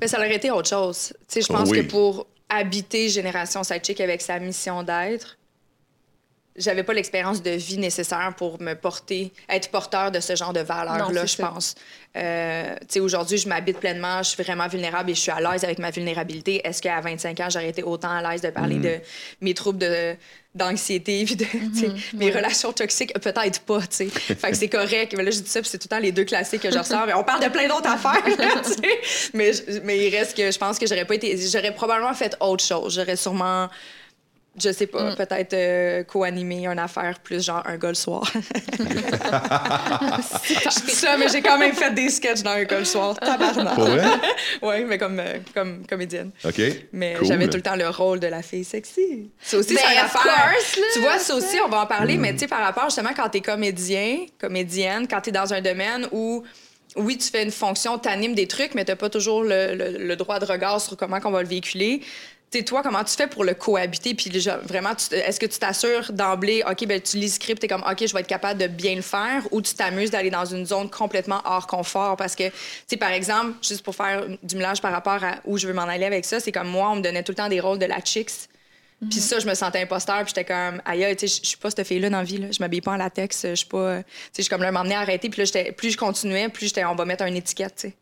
Mais 0.02 0.08
ça 0.08 0.17
aurait 0.17 0.36
été 0.36 0.52
autre 0.52 0.69
chose. 0.69 1.13
Tu 1.28 1.36
sais, 1.36 1.41
je 1.41 1.47
pense 1.47 1.67
Oh 1.69 1.71
oui. 1.71 1.86
que 1.86 1.89
pour 1.89 2.28
habiter 2.50 3.10
Génération 3.10 3.63
Sidechick 3.63 4.00
avec 4.02 4.21
sa 4.21 4.39
mission 4.39 4.84
d'être, 4.84 5.37
j'avais 6.58 6.84
pas 6.84 6.93
l'expérience 6.93 7.41
de 7.41 7.52
vie 7.52 7.78
nécessaire 7.78 8.34
pour 8.36 8.62
me 8.62 8.74
porter, 8.74 9.32
être 9.50 9.70
porteur 9.70 10.12
de 10.12 10.20
ce 10.20 10.36
genre 10.36 10.54
de 10.54 10.62
valeurs-là, 10.62 11.26
je 11.26 11.38
pense. 11.38 11.76
Euh, 12.15 12.76
tu 12.82 12.86
sais, 12.89 13.00
aujourd'hui, 13.00 13.38
je 13.38 13.48
m'habite 13.48 13.80
pleinement, 13.80 14.24
je 14.24 14.30
suis 14.30 14.43
vraiment 14.43 14.67
vulnérable 14.67 15.12
et 15.12 15.15
je 15.15 15.20
suis 15.20 15.32
à 15.32 15.39
l'aise 15.39 15.63
avec 15.63 15.78
ma 15.78 15.91
vulnérabilité. 15.91 16.62
Est-ce 16.67 16.82
qu'à 16.82 17.00
25 17.00 17.39
ans, 17.39 17.50
j'aurais 17.50 17.70
été 17.70 17.84
autant 17.84 18.10
à 18.10 18.22
l'aise 18.22 18.41
de 18.41 18.50
parler 18.50 18.78
de 18.78 18.96
mes 19.41 19.54
troubles 19.54 19.80
de 19.80 20.15
d'anxiété 20.56 21.24
puis 21.24 21.36
de 21.36 21.46
sais, 21.76 21.91
mes 22.15 22.32
relations 22.32 22.74
toxiques? 22.74 23.13
Peut-être 23.20 23.60
pas 23.62 23.82
tu 23.82 23.88
sais. 23.91 24.08
Fait 24.10 24.50
que 24.50 24.58
c'est 24.58 24.70
correct. 24.70 25.13
Mais 25.15 25.22
là 25.22 25.30
je 25.30 25.39
dis 25.39 25.50
ça 25.50 25.62
puis 25.62 25.70
c'est 25.70 25.78
tout 25.78 25.88
le 25.91 25.96
temps 25.96 26.02
les 26.02 26.12
deux 26.12 26.24
classiques 26.24 26.62
que 26.62 26.72
je 26.72 26.80
ressors 26.80 27.06
mais 27.06 27.13
on 27.13 27.24
parle 27.24 27.43
de 27.43 27.50
plein 27.50 27.67
d'autres 27.67 27.88
affaires 27.88 28.28
là, 28.38 28.62
tu 28.63 28.72
sais. 28.72 29.32
mais 29.36 29.52
mais 29.84 30.08
il 30.08 30.15
reste 30.15 30.36
que 30.36 30.50
je 30.50 30.58
pense 30.58 30.80
que 30.80 30.88
j'aurais 30.88 31.06
pas 31.06 31.13
été 31.13 31.38
j'aurais 31.38 31.74
probablement 31.76 32.15
fait 32.15 32.36
autre 32.39 32.63
chose. 32.63 32.96
J'aurais 32.96 33.17
sûrement 33.17 33.70
je 34.62 34.72
sais 34.72 34.88
pas, 34.88 35.15
peut-être 35.15 35.54
euh, 35.54 36.04
co-animer 36.04 36.65
une 36.67 36.80
affaire 36.80 37.20
plus 37.20 37.46
genre 37.46 37.62
un 37.65 37.78
gars 37.78 37.89
le 37.89 37.93
soir. 37.96 38.24
je 40.48 40.86
dis 40.86 40.91
ça, 40.91 41.17
mais 41.17 41.28
j'ai 41.30 41.41
quand 41.41 41.58
même 41.58 41.74
fait 41.74 41.93
des 41.93 42.10
sketchs 42.10 42.41
dans 42.41 42.52
un 42.52 42.63
gars 42.63 42.80
le 42.80 42.86
soir. 42.86 43.15
Tabarnak. 43.20 43.76
Pour 43.76 43.86
vrai? 43.86 44.04
Oui, 44.62 44.84
mais 44.86 44.98
comme, 44.98 45.20
euh, 45.20 45.38
comme 45.54 45.86
comédienne. 45.86 46.32
OK. 46.43 46.62
Mais 46.93 47.15
Cool. 47.17 47.28
j'avais 47.28 47.48
tout 47.48 47.58
le 47.58 47.62
temps 47.63 47.76
le 47.76 47.89
rôle 47.89 48.20
de 48.20 48.28
la 48.28 48.41
fille 48.41 48.63
sexy. 48.63 49.30
Ça 49.41 49.58
aussi, 49.58 49.74
Ben, 49.76 49.82
c'est 49.86 49.93
une 49.93 50.00
of 50.00 50.15
affaire. 50.15 50.22
course, 50.54 50.76
là, 50.78 50.84
tu 50.93 51.00
vois, 51.00 51.20
ça 51.20 51.36
aussi, 51.36 51.58
on 51.65 51.70
va 51.70 51.82
en 51.82 51.86
parler, 51.86 52.17
Mm. 52.17 52.22
mais 52.22 52.34
tu 52.34 52.39
sais, 52.39 52.48
par 52.48 52.62
rapport 52.62 52.86
justement 52.86 53.12
quand 53.15 53.30
t'es 53.30 53.41
comédien, 53.41 54.26
comédienne, 54.39 55.08
quand 55.08 55.22
t'es 55.22 55.32
dans 55.32 55.54
un 55.54 55.62
domaine 55.62 56.08
où, 56.12 56.43
oui, 56.96 57.17
tu 57.17 57.30
fais 57.30 57.43
une 57.43 57.52
fonction, 57.52 57.98
t'animes 58.00 58.34
des 58.34 58.48
trucs, 58.48 58.74
mais 58.74 58.86
t'as 58.86 58.96
pas 58.96 59.10
toujours 59.10 59.43
le, 59.43 59.76
le- 59.76 59.98
le 60.04 60.15
droit 60.15 60.39
de 60.39 60.46
regard 60.46 60.82
sur 60.82 60.98
comment 60.98 61.20
qu'on 61.20 61.32
va 61.32 61.41
le 61.43 61.48
véhiculer. 61.48 62.02
Tu 62.49 62.60
sais, 62.60 62.63
toi, 62.63 62.81
comment 62.81 63.03
tu 63.03 63.13
fais 63.13 63.27
pour 63.27 63.43
le 63.43 63.53
cohabiter? 63.53 64.13
Puis 64.13 64.29
vraiment, 64.63 64.91
est-ce 65.12 65.38
que 65.38 65.45
tu 65.45 65.60
t'assures 65.60 66.13
d'emblée, 66.13 66.63
OK, 66.65 66.86
ben 66.88 67.01
tu 67.01 67.17
lis 67.17 67.25
le 67.25 67.31
script, 67.31 67.60
t'es 67.60 67.67
comme, 67.67 67.83
OK, 67.83 68.07
je 68.07 68.13
vais 68.13 68.21
être 68.21 68.27
capable 68.27 68.62
de 68.62 68.67
bien 68.67 68.95
le 68.95 69.01
faire, 69.01 69.43
ou 69.51 69.62
tu 69.62 69.73
t'amuses 69.73 70.12
d'aller 70.12 70.29
dans 70.29 70.45
une 70.45 70.65
zone 70.65 70.89
complètement 70.89 71.41
hors 71.43 71.67
confort? 71.67 72.15
Parce 72.15 72.36
que, 72.38 72.47
tu 72.47 72.53
sais, 72.88 72.95
par 72.95 73.12
exemple, 73.12 73.55
juste 73.62 73.83
pour 73.83 73.95
faire 73.95 74.23
du 74.43 74.55
mélange 74.55 74.79
par 74.81 74.93
rapport 74.93 75.21
à 75.21 75.36
où 75.43 75.57
je 75.57 75.67
veux 75.67 75.73
m'en 75.73 75.81
aller 75.83 76.05
avec 76.05 76.23
ça, 76.23 76.39
c'est 76.39 76.53
comme 76.53 76.69
moi, 76.69 76.89
on 76.91 76.95
me 76.95 77.01
donnait 77.01 77.23
tout 77.23 77.33
le 77.33 77.36
temps 77.38 77.49
des 77.49 77.60
rôles 77.60 77.79
de 77.79 77.86
la 77.86 77.99
chicks. 77.99 78.31
Puis 79.12 79.19
ça, 79.19 79.39
je 79.39 79.45
me 79.45 79.53
sentais 79.53 79.81
imposteur, 79.81 80.23
puis 80.23 80.29
j'étais 80.29 80.45
comme, 80.45 80.81
aïe, 80.86 81.15
tu 81.17 81.27
sais, 81.27 81.41
je- 81.43 81.47
suis 81.49 81.57
pas 81.57 81.69
cette 81.69 81.86
fille-là 81.86 82.10
dans 82.10 82.17
la 82.19 82.23
vie, 82.23 82.38
là. 82.38 82.47
Je 82.49 82.57
m'habille 82.62 82.81
pas 82.81 82.93
en 82.93 82.97
latex, 82.97 83.41
je 83.43 83.55
suis 83.55 83.67
pas. 83.67 83.97
Tu 83.97 84.03
sais, 84.03 84.31
je 84.38 84.41
suis 84.43 84.49
comme 84.49 84.63
là, 84.63 84.71
m'emmener 84.71 84.95
à 84.95 85.01
arrêter, 85.01 85.29
puis 85.29 85.43
là, 85.43 85.71
plus 85.73 85.91
je 85.91 85.97
continuais, 85.97 86.47
plus 86.49 86.67
j'étais, 86.67 86.83
on 86.86 86.95
va 86.95 87.03
mettre 87.05 87.23
une 87.25 87.36
étiquette, 87.36 87.75
tu 87.75 87.88
sais. 87.89 87.93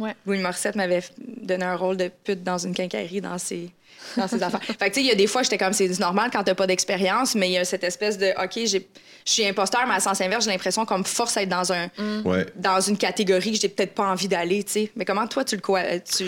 Ouais. 0.00 0.14
Louis 0.26 0.38
Morissette 0.38 0.74
m'avait 0.74 1.02
donné 1.42 1.64
un 1.64 1.76
rôle 1.76 1.96
de 1.96 2.10
pute 2.24 2.42
dans 2.42 2.58
une 2.58 2.74
quincaillerie 2.74 3.20
dans 3.20 3.38
ses, 3.38 3.70
dans 4.16 4.26
ses 4.26 4.42
affaires. 4.42 4.62
Fait 4.62 4.74
que, 4.76 4.84
tu 4.86 4.92
sais, 4.94 5.00
il 5.02 5.06
y 5.06 5.10
a 5.12 5.14
des 5.14 5.26
fois, 5.28 5.42
j'étais 5.44 5.58
comme, 5.58 5.72
c'est 5.72 5.96
normal 6.00 6.30
quand 6.32 6.42
t'as 6.42 6.54
pas 6.54 6.66
d'expérience, 6.66 7.34
mais 7.36 7.48
il 7.48 7.52
y 7.52 7.58
a 7.58 7.64
cette 7.64 7.84
espèce 7.84 8.18
de, 8.18 8.30
OK, 8.42 8.52
j'ai- 8.66 8.88
je 9.26 9.32
suis 9.32 9.44
imposteur, 9.46 9.82
mais 9.86 9.94
à 9.94 10.00
sens 10.00 10.20
inverse, 10.20 10.44
j'ai 10.46 10.50
l'impression 10.50 10.84
qu'on 10.86 10.98
me 10.98 11.04
force 11.04 11.36
à 11.36 11.42
être 11.42 11.48
dans, 11.50 11.72
un, 11.72 11.88
Ouais. 12.24 12.46
dans 12.56 12.80
une 12.80 12.96
catégorie 12.96 13.52
que 13.52 13.58
j'ai 13.60 13.68
peut-être 13.68 13.94
pas 13.94 14.10
envie 14.10 14.26
d'aller, 14.28 14.64
tu 14.64 14.72
sais. 14.72 14.92
Mais 14.96 15.04
comment 15.04 15.26
toi, 15.26 15.44
tu 15.44 15.54
le 15.54 15.60
quoi, 15.60 15.82
tu. 16.00 16.24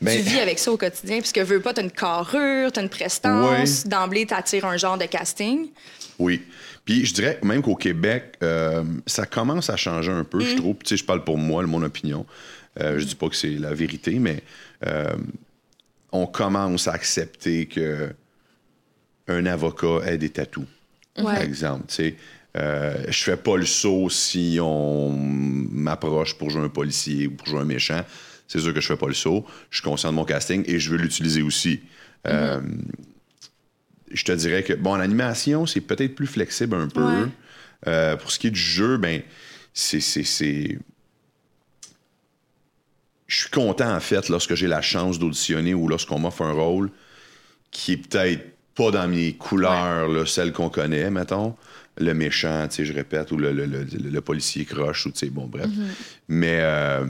Ben- 0.00 0.16
tu 0.16 0.28
vis 0.28 0.40
avec 0.40 0.58
ça 0.58 0.72
au 0.72 0.76
quotidien, 0.76 1.18
puisque 1.18 1.38
veux 1.38 1.60
pas, 1.60 1.72
t'as 1.74 1.82
une 1.82 1.90
carrure, 1.92 2.72
t'as 2.72 2.82
une 2.82 2.88
prestance, 2.88 3.86
d'emblée, 3.86 4.26
t'attires 4.26 4.64
un 4.64 4.76
genre 4.76 4.98
de 4.98 5.04
casting. 5.04 5.68
Oui. 6.18 6.42
Puis 6.84 7.06
je 7.06 7.14
dirais 7.14 7.38
même 7.44 7.62
qu'au 7.62 7.76
Québec, 7.76 8.34
euh, 8.42 8.82
ça 9.06 9.26
commence 9.26 9.70
à 9.70 9.76
changer 9.76 10.10
un 10.10 10.24
peu, 10.24 10.38
Mm. 10.38 10.46
je 10.46 10.56
trouve. 10.56 10.74
Tu 10.82 10.88
sais, 10.88 10.96
je 10.96 11.04
parle 11.04 11.22
pour 11.22 11.38
moi, 11.38 11.62
mon 11.66 11.82
opinion. 11.82 12.26
Euh, 12.80 12.98
je 12.98 13.04
dis 13.04 13.14
pas 13.14 13.28
que 13.28 13.36
c'est 13.36 13.50
la 13.50 13.74
vérité, 13.74 14.18
mais 14.18 14.42
euh, 14.86 15.14
on 16.10 16.26
commence 16.26 16.88
à 16.88 16.92
accepter 16.92 17.66
que 17.66 18.12
un 19.28 19.46
avocat 19.46 20.00
ait 20.06 20.18
des 20.18 20.30
tatous, 20.30 20.66
par 21.14 21.40
exemple. 21.40 21.84
Tu 21.88 21.94
sais, 21.94 22.16
euh, 22.56 23.04
je 23.08 23.22
fais 23.24 23.36
pas 23.36 23.56
le 23.56 23.66
saut 23.66 24.10
si 24.10 24.58
on 24.60 25.10
m'approche 25.12 26.34
pour 26.34 26.50
jouer 26.50 26.62
un 26.62 26.68
policier 26.68 27.26
ou 27.26 27.32
pour 27.32 27.46
jouer 27.46 27.60
un 27.60 27.64
méchant. 27.64 28.04
C'est 28.48 28.58
sûr 28.58 28.74
que 28.74 28.80
je 28.80 28.86
fais 28.86 28.96
pas 28.96 29.06
le 29.06 29.14
saut. 29.14 29.46
Je 29.70 29.78
suis 29.78 29.84
conscient 29.84 30.10
de 30.10 30.16
mon 30.16 30.24
casting 30.24 30.62
et 30.66 30.78
je 30.78 30.90
veux 30.90 30.98
l'utiliser 30.98 31.42
aussi. 31.42 31.80
Euh, 32.26 32.60
je 34.10 34.24
te 34.24 34.32
dirais 34.32 34.62
que, 34.62 34.74
bon, 34.74 34.90
en 34.90 35.00
animation, 35.00 35.64
c'est 35.64 35.80
peut-être 35.80 36.14
plus 36.14 36.26
flexible 36.26 36.76
un 36.76 36.88
peu. 36.88 37.04
Ouais. 37.04 37.28
Euh, 37.86 38.16
pour 38.16 38.30
ce 38.30 38.38
qui 38.38 38.48
est 38.48 38.50
du 38.50 38.60
jeu, 38.60 38.98
ben, 38.98 39.22
c'est. 39.72 40.78
Je 43.32 43.38
suis 43.38 43.50
content, 43.50 43.96
en 43.96 44.00
fait, 44.00 44.28
lorsque 44.28 44.54
j'ai 44.54 44.66
la 44.66 44.82
chance 44.82 45.18
d'auditionner 45.18 45.72
ou 45.72 45.88
lorsqu'on 45.88 46.18
m'offre 46.18 46.42
un 46.42 46.52
rôle 46.52 46.90
qui 47.70 47.92
est 47.92 47.96
peut-être 47.96 48.42
pas 48.74 48.90
dans 48.90 49.08
mes 49.08 49.32
couleurs, 49.32 50.06
là, 50.08 50.26
celles 50.26 50.52
qu'on 50.52 50.68
connaît, 50.68 51.10
mettons. 51.10 51.56
Le 51.96 52.12
méchant, 52.12 52.68
tu 52.68 52.76
sais, 52.76 52.84
je 52.84 52.92
répète, 52.92 53.30
ou 53.32 53.38
le, 53.38 53.50
le- 53.52 53.64
le- 53.64 53.84
le 53.86 54.20
policier 54.20 54.66
croche, 54.66 55.06
ou 55.06 55.12
tu 55.12 55.20
sais, 55.20 55.30
bon, 55.30 55.46
bref. 55.46 55.66
Mais. 56.28 56.58
euh, 56.60 57.06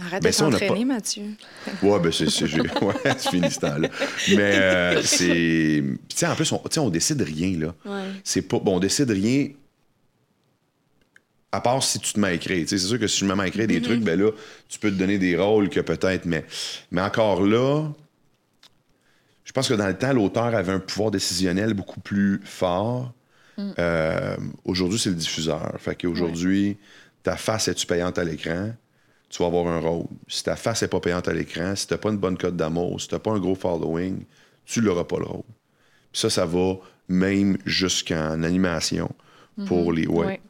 Arrête 0.00 0.22
Ben 0.22 0.30
de 0.30 0.56
pas- 0.68 0.84
Mathieu. 0.86 1.24
Ouais, 1.82 2.00
ben 2.00 2.10
c'est. 2.10 2.24
ouais, 2.82 3.18
fini 3.18 3.50
ce 3.50 3.60
temps-là. 3.60 3.88
Mais 4.30 4.38
euh, 4.54 5.02
c'est. 5.02 5.82
Tu 6.08 6.16
sais, 6.16 6.26
en 6.28 6.34
plus, 6.34 6.50
on, 6.52 6.62
on 6.78 6.88
décide 6.88 7.20
rien, 7.20 7.58
là. 7.58 7.74
Ouais. 7.84 8.08
C'est 8.24 8.40
pas. 8.42 8.58
Bon, 8.58 8.76
on 8.76 8.80
décide 8.80 9.10
rien. 9.10 9.48
À 11.52 11.60
part 11.60 11.82
si 11.82 11.98
tu 11.98 12.12
te 12.12 12.20
mets 12.20 12.28
à 12.28 12.32
écrire. 12.32 12.64
C'est 12.68 12.78
sûr 12.78 12.98
que 12.98 13.06
si 13.08 13.18
je 13.18 13.24
me 13.24 13.34
mets 13.34 13.42
à 13.42 13.48
écrire 13.48 13.66
des 13.66 13.82
trucs, 13.82 14.02
ben 14.02 14.18
là, 14.18 14.30
tu 14.68 14.78
peux 14.78 14.90
te 14.90 14.96
donner 14.96 15.18
des 15.18 15.36
rôles 15.36 15.68
que 15.68 15.80
peut-être. 15.80 16.24
Mais, 16.24 16.44
mais 16.92 17.00
encore 17.00 17.42
là, 17.42 17.88
je 19.44 19.52
pense 19.52 19.68
que 19.68 19.74
dans 19.74 19.88
le 19.88 19.98
temps, 19.98 20.12
l'auteur 20.12 20.54
avait 20.54 20.72
un 20.72 20.78
pouvoir 20.78 21.10
décisionnel 21.10 21.74
beaucoup 21.74 22.00
plus 22.00 22.40
fort. 22.44 23.12
Euh, 23.78 24.36
aujourd'hui, 24.64 24.98
c'est 24.98 25.10
le 25.10 25.16
diffuseur. 25.16 25.74
Fait 25.78 26.00
qu'aujourd'hui, 26.00 26.78
ta 27.22 27.36
face 27.36 27.68
est-tu 27.68 27.86
payante 27.86 28.18
à 28.18 28.24
l'écran? 28.24 28.72
Tu 29.28 29.42
vas 29.42 29.46
avoir 29.46 29.66
un 29.66 29.80
rôle. 29.80 30.06
Si 30.28 30.42
ta 30.42 30.56
face 30.56 30.82
n'est 30.82 30.88
pas 30.88 31.00
payante 31.00 31.28
à 31.28 31.32
l'écran, 31.32 31.74
si 31.76 31.86
tu 31.86 31.94
n'as 31.94 31.98
pas 31.98 32.10
une 32.10 32.18
bonne 32.18 32.38
cote 32.38 32.56
d'amour, 32.56 33.00
si 33.00 33.08
tu 33.08 33.14
n'as 33.14 33.18
pas 33.18 33.32
un 33.32 33.38
gros 33.38 33.54
following, 33.54 34.24
tu 34.64 34.80
n'auras 34.82 35.04
pas 35.04 35.18
le 35.18 35.26
rôle. 35.26 35.42
Puis 36.12 36.20
ça, 36.20 36.30
ça 36.30 36.46
va 36.46 36.76
même 37.08 37.58
jusqu'en 37.66 38.42
animation 38.42 39.10
pour 39.66 39.92
les. 39.92 40.06
Ouais. 40.06 40.26
Ouais. 40.26 40.40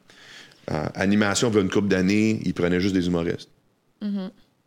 Euh, 0.71 0.85
animation, 0.95 1.49
il 1.49 1.55
y 1.55 1.57
a 1.57 1.61
une 1.61 1.69
couple 1.69 1.89
d'années, 1.89 2.39
ils 2.43 2.53
prenaient 2.53 2.79
juste 2.79 2.95
des 2.95 3.07
humoristes. 3.07 3.49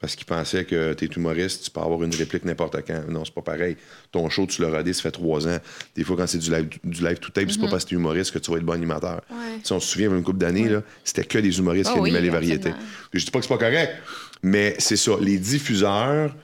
Parce 0.00 0.16
qu'ils 0.16 0.26
pensaient 0.26 0.64
que 0.66 0.92
tu 0.92 1.06
es 1.06 1.08
humoriste, 1.08 1.64
tu 1.64 1.70
peux 1.70 1.80
avoir 1.80 2.02
une 2.02 2.14
réplique 2.14 2.44
n'importe 2.44 2.76
quand. 2.86 3.08
Non, 3.08 3.24
c'est 3.24 3.32
pas 3.32 3.40
pareil. 3.40 3.76
Ton 4.12 4.28
show, 4.28 4.46
tu 4.46 4.60
l'as 4.60 4.68
rodé, 4.68 4.92
ça 4.92 5.00
fait 5.00 5.10
trois 5.10 5.48
ans. 5.48 5.56
Des 5.96 6.04
fois, 6.04 6.16
quand 6.16 6.26
c'est 6.26 6.38
du 6.38 6.50
live, 6.50 6.68
du 6.84 7.02
live 7.02 7.18
tout 7.18 7.30
tape, 7.30 7.50
c'est 7.50 7.58
pas 7.58 7.68
parce 7.68 7.84
que 7.84 7.88
tu 7.90 7.94
es 7.94 7.98
humoriste 7.98 8.32
que 8.32 8.38
tu 8.38 8.50
vas 8.50 8.58
être 8.58 8.64
bon 8.64 8.74
animateur. 8.74 9.22
Ouais. 9.30 9.60
Sais, 9.62 9.72
on 9.72 9.80
se 9.80 9.88
souvient, 9.88 10.08
il 10.08 10.10
y 10.10 10.14
a 10.14 10.18
une 10.18 10.24
couple 10.24 10.38
d'années, 10.38 10.78
c'était 11.04 11.24
que 11.24 11.38
des 11.38 11.58
humoristes 11.58 11.88
Ah 11.90 11.94
qui 11.94 12.00
oui, 12.00 12.10
animaient 12.10 12.22
les 12.22 12.30
variétés. 12.30 12.74
Je 13.14 13.24
dis 13.24 13.30
pas 13.30 13.38
que 13.38 13.46
c'est 13.46 13.56
pas 13.56 13.58
correct, 13.58 13.94
mais 14.42 14.74
c'est 14.78 14.96
ça. 14.96 15.12
Les 15.20 15.38
diffuseurs, 15.38 16.36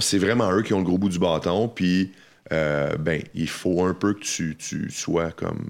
c'est 0.00 0.18
vraiment 0.18 0.50
eux 0.52 0.62
qui 0.62 0.72
ont 0.72 0.78
le 0.78 0.84
gros 0.84 0.96
bout 0.96 1.10
du 1.10 1.18
bâton. 1.18 1.68
Puis, 1.68 2.12
euh, 2.50 2.96
ben, 2.96 3.22
il 3.34 3.48
faut 3.48 3.84
un 3.84 3.92
peu 3.92 4.14
que 4.14 4.20
tu, 4.20 4.56
tu 4.56 4.90
sois 4.90 5.32
comme 5.32 5.68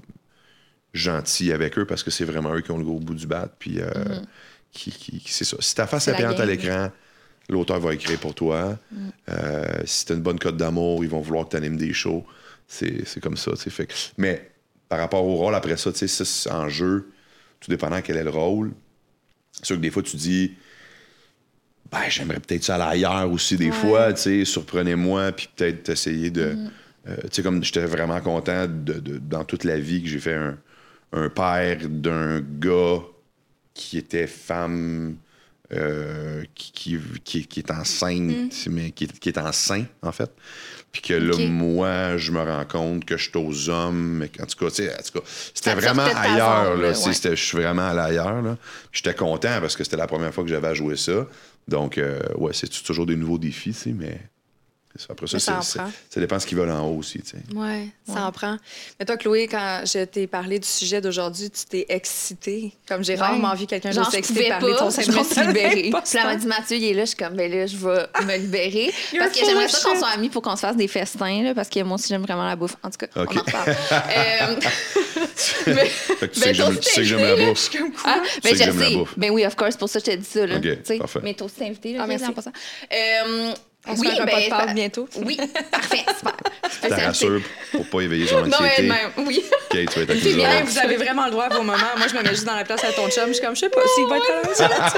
gentil 0.95 1.51
avec 1.51 1.77
eux 1.77 1.85
parce 1.85 2.03
que 2.03 2.11
c'est 2.11 2.25
vraiment 2.25 2.53
eux 2.55 2.61
qui 2.61 2.71
ont 2.71 2.77
le 2.77 2.83
gros 2.83 2.99
bout 2.99 3.13
du 3.15 3.27
bat. 3.27 3.49
Puis, 3.59 3.79
euh, 3.79 3.89
qui, 4.71 4.91
qui- 4.91 5.19
qui- 5.19 5.31
c'est 5.31 5.45
ça. 5.45 5.57
Si 5.59 5.75
ta 5.75 5.87
face 5.87 6.07
est 6.07 6.11
payante 6.17 6.39
à 6.39 6.45
l'écran, 6.45 6.91
l'auteur 7.49 7.79
va 7.79 7.93
écrire 7.93 8.19
pour 8.19 8.33
toi. 8.33 8.77
Euh, 9.29 9.63
si 9.85 10.05
tu 10.05 10.13
une 10.13 10.21
bonne 10.21 10.39
cote 10.39 10.57
d'amour, 10.57 11.03
ils 11.03 11.09
vont 11.09 11.21
vouloir 11.21 11.45
que 11.45 11.51
tu 11.51 11.57
animes 11.57 11.77
des 11.77 11.93
shows. 11.93 12.25
C'est 12.67 13.19
comme 13.21 13.37
ça. 13.37 13.51
Fait 13.55 13.87
mais 14.17 14.51
par 14.89 14.99
rapport 14.99 15.25
au 15.25 15.35
rôle, 15.35 15.55
après 15.55 15.77
ça, 15.77 15.91
tu 15.91 15.99
sais, 15.99 16.07
ça, 16.07 16.25
c'est 16.25 16.51
en 16.51 16.69
jeu, 16.69 17.11
tout 17.59 17.69
dépendant 17.71 18.01
quel 18.01 18.17
est 18.17 18.23
le 18.23 18.29
rôle. 18.29 18.71
C'est 19.51 19.65
sûr 19.65 19.75
que 19.77 19.81
des 19.81 19.91
fois, 19.91 20.03
tu 20.03 20.15
dis, 20.17 20.53
ben, 21.91 22.01
j'aimerais 22.09 22.39
peut-être 22.39 22.63
ça 22.63 22.75
aller 22.75 23.05
ailleurs 23.05 23.31
aussi, 23.31 23.57
des 23.57 23.71
fois, 23.71 24.11
tu 24.13 24.21
sais, 24.21 24.45
surprenez-moi, 24.45 25.31
puis 25.31 25.47
peut-être 25.55 25.89
essayer 25.89 26.29
de. 26.31 26.55
euh, 27.07 27.15
tu 27.23 27.27
sais, 27.31 27.43
comme 27.43 27.63
j'étais 27.63 27.85
vraiment 27.85 28.19
content 28.21 28.65
de, 28.67 28.93
de- 28.93 29.17
dans 29.19 29.43
toute 29.45 29.63
la 29.63 29.79
vie 29.79 30.01
que 30.01 30.09
j'ai 30.09 30.19
fait 30.19 30.33
un, 30.33 30.57
un 31.15 31.29
père 31.29 31.77
d'un 31.89 32.41
gars 32.41 32.99
qui 33.73 33.97
était 33.97 34.27
femme. 34.27 35.15
euh, 35.73 36.43
qui, 36.53 36.71
qui, 36.71 36.99
qui- 37.23 37.47
qui 37.47 37.59
est 37.59 37.71
enceinte, 37.71 38.29
mais 38.69 38.91
qui, 38.91 39.05
est- 39.05 39.19
qui 39.19 39.29
est 39.29 39.37
enceinte, 39.39 39.87
en 40.03 40.11
fait. 40.11 40.29
Puis 40.91 41.01
que 41.01 41.15
là, 41.15 41.33
moi, 41.49 42.17
je 42.17 42.31
me 42.31 42.39
rends 42.39 42.65
compte 42.65 43.03
que 43.03 43.17
je 43.17 43.23
suis 43.31 43.37
aux 43.39 43.69
hommes. 43.69 44.17
Mais 44.19 44.29
en 44.39 44.45
tout 44.45 44.63
cas, 44.63 44.69
c'était 44.69 45.73
vraiment 45.73 46.03
ailleurs. 46.33 46.77
là. 46.77 46.93
ouais. 47.07 47.13
Je 47.35 47.43
suis 47.43 47.57
vraiment 47.57 47.87
allé 47.89 47.99
ailleurs. 47.99 48.43
là. 48.43 48.57
Puis 48.91 49.01
J'étais 49.03 49.15
content 49.17 49.59
parce 49.59 49.75
que 49.75 49.83
c'était 49.83 49.97
la 49.97 50.05
première 50.05 50.31
fois 50.31 50.43
que 50.43 50.49
j'avais 50.51 50.67
à 50.67 50.75
jouer 50.75 50.97
ça. 50.97 51.27
Donc, 51.67 51.97
euh, 51.97 52.19
ouais, 52.37 52.51
c'est 52.53 52.69
toujours 52.83 53.07
des 53.07 53.15
nouveaux 53.15 53.39
défis, 53.39 53.75
mais 53.97 54.19
ça. 54.99 55.07
après 55.11 55.27
ça, 55.27 55.39
ça 55.39 55.57
en 55.57 55.61
c'est- 55.61 55.73
c'est- 55.73 55.79
prend. 55.79 55.91
ça 56.09 56.19
dépend 56.19 56.35
de 56.37 56.41
ce 56.41 56.47
qu'ils 56.47 56.57
veulent 56.57 56.71
en 56.71 56.87
haut 56.87 56.97
aussi, 56.97 57.19
tu 57.19 57.31
sais. 57.31 57.37
Ouais, 57.55 57.87
ça 58.11 58.25
en 58.25 58.31
prend. 58.31 58.57
Mais 58.99 59.05
toi, 59.05 59.17
Chloé, 59.17 59.47
quand 59.47 59.81
je 59.85 60.03
t'ai 60.05 60.27
parlé 60.27 60.59
du 60.59 60.67
sujet 60.67 61.01
d'aujourd'hui, 61.01 61.49
tu 61.49 61.65
t'es 61.65 61.85
excitée. 61.89 62.71
Comme 62.87 63.03
j'ai 63.03 63.13
Ouais. 63.13 63.19
rarement 63.19 63.53
vu 63.55 63.65
quelqu'un 63.67 63.91
je 63.91 63.99
excité 64.17 64.33
pouvais 64.33 64.49
parler 64.49 64.73
de 64.73 64.77
pas, 64.77 64.91
son 64.91 65.01
je 65.01 65.11
me 65.11 65.23
syndrome 65.23 65.47
libérée. 65.47 65.91
Puis 65.91 66.17
là, 66.17 66.23
m'a 66.25 66.35
dit, 66.35 66.47
Mathieu, 66.47 66.77
il 66.77 66.83
est 66.85 66.93
là. 66.93 67.01
Je 67.01 67.07
suis 67.09 67.17
comme, 67.17 67.33
ben 67.35 67.51
là, 67.51 67.65
je 67.67 67.77
vais 67.77 68.07
me 68.25 68.37
libérer. 68.37 68.93
Parce 69.19 69.31
que 69.37 69.45
j'aimerais 69.45 69.67
ça 69.67 69.87
qu'on 69.89 69.97
soit 69.97 70.09
amis 70.09 70.29
pour 70.29 70.41
qu'on 70.41 70.55
se 70.55 70.61
fasse 70.61 70.75
des 70.77 70.87
festins, 70.87 71.43
là, 71.43 71.53
parce 71.53 71.69
que 71.69 71.81
moi 71.83 71.95
aussi, 71.95 72.07
j'aime 72.09 72.23
vraiment 72.23 72.45
la 72.45 72.55
bouffe. 72.55 72.75
En 72.83 72.89
tout 72.89 72.97
cas, 72.97 73.07
Ok. 73.15 73.31
on 73.33 73.37
en 73.37 73.41
reparle. 73.41 73.75
Euh, 74.15 74.55
mais, 75.67 75.85
Fait 75.85 76.27
que 76.27 76.33
tu 76.33 76.39
Ben, 76.39 76.41
sais 76.41 76.47
que 76.49 76.53
j'aime- 76.53 76.65
toi 76.73 76.75
tu 76.75 76.89
sais 76.89 76.95
que 76.95 77.01
aussi, 77.01 77.05
j'aime 77.05 77.19
t'es 77.19 77.35
la 77.37 77.45
bouffe. 77.49 77.69
comme 77.77 77.91
quoi? 77.91 78.01
ah, 78.05 78.21
ben, 78.43 78.55
je 78.55 78.57
sais. 78.63 78.97
Ben 79.17 79.31
oui, 79.31 79.45
of 79.45 79.55
course, 79.55 79.75
pour 79.77 79.89
ça, 79.89 79.99
je 79.99 80.05
t'ai 80.05 80.17
dit 80.17 80.25
ça. 80.25 80.45
Là, 80.45 80.57
Ok, 80.57 80.97
parfait. 80.99 81.19
Mais 81.23 81.33
toi 81.33 81.45
aussi, 81.47 81.55
t'es 81.55 81.65
invité. 81.65 81.93
Là, 81.93 82.01
Ah, 82.03 82.07
merci. 82.07 82.25
On 83.87 83.95
se 83.95 84.01
oui, 84.01 84.07
fait 84.07 84.19
un 84.19 84.25
repas 84.25 84.35
ben, 84.37 84.43
de 84.45 84.49
Pâques 84.49 84.65
pa- 84.67 84.73
bientôt? 84.73 85.09
Oui, 85.17 85.37
parfait, 85.71 86.03
super. 86.17 86.33
Ça 86.89 86.95
rassure 87.07 87.41
pour 87.71 87.87
pas 87.89 88.01
éveiller 88.01 88.27
son 88.27 88.41
Non, 88.41 88.57
mais 88.59 88.67
anxiété. 88.67 88.81
même, 88.83 89.27
oui. 89.27 89.43
OK, 89.45 89.69
tu 89.71 89.85
vas 89.85 90.01
être 90.01 90.13
nous 90.25 90.35
bien. 90.35 90.63
vous 90.63 90.77
avez 90.77 90.95
vraiment 90.97 91.25
le 91.25 91.31
droit 91.31 91.45
à 91.45 91.49
vos 91.49 91.63
moments. 91.63 91.77
Moi, 91.97 92.07
je 92.07 92.15
me 92.15 92.21
mets 92.23 92.29
juste 92.29 92.45
dans 92.45 92.55
la 92.55 92.63
place 92.63 92.83
à 92.83 92.91
ton 92.93 93.07
chum. 93.09 93.27
Je 93.27 93.33
suis 93.33 93.41
comme, 93.45 93.55
je 93.55 93.61
sais 93.61 93.69
pas 93.69 93.81
s'il 93.95 94.05
va 94.07 94.17
être 94.17 94.31
à 94.31 94.47
l'aise 94.47 94.59
là-dessus. 94.59 94.97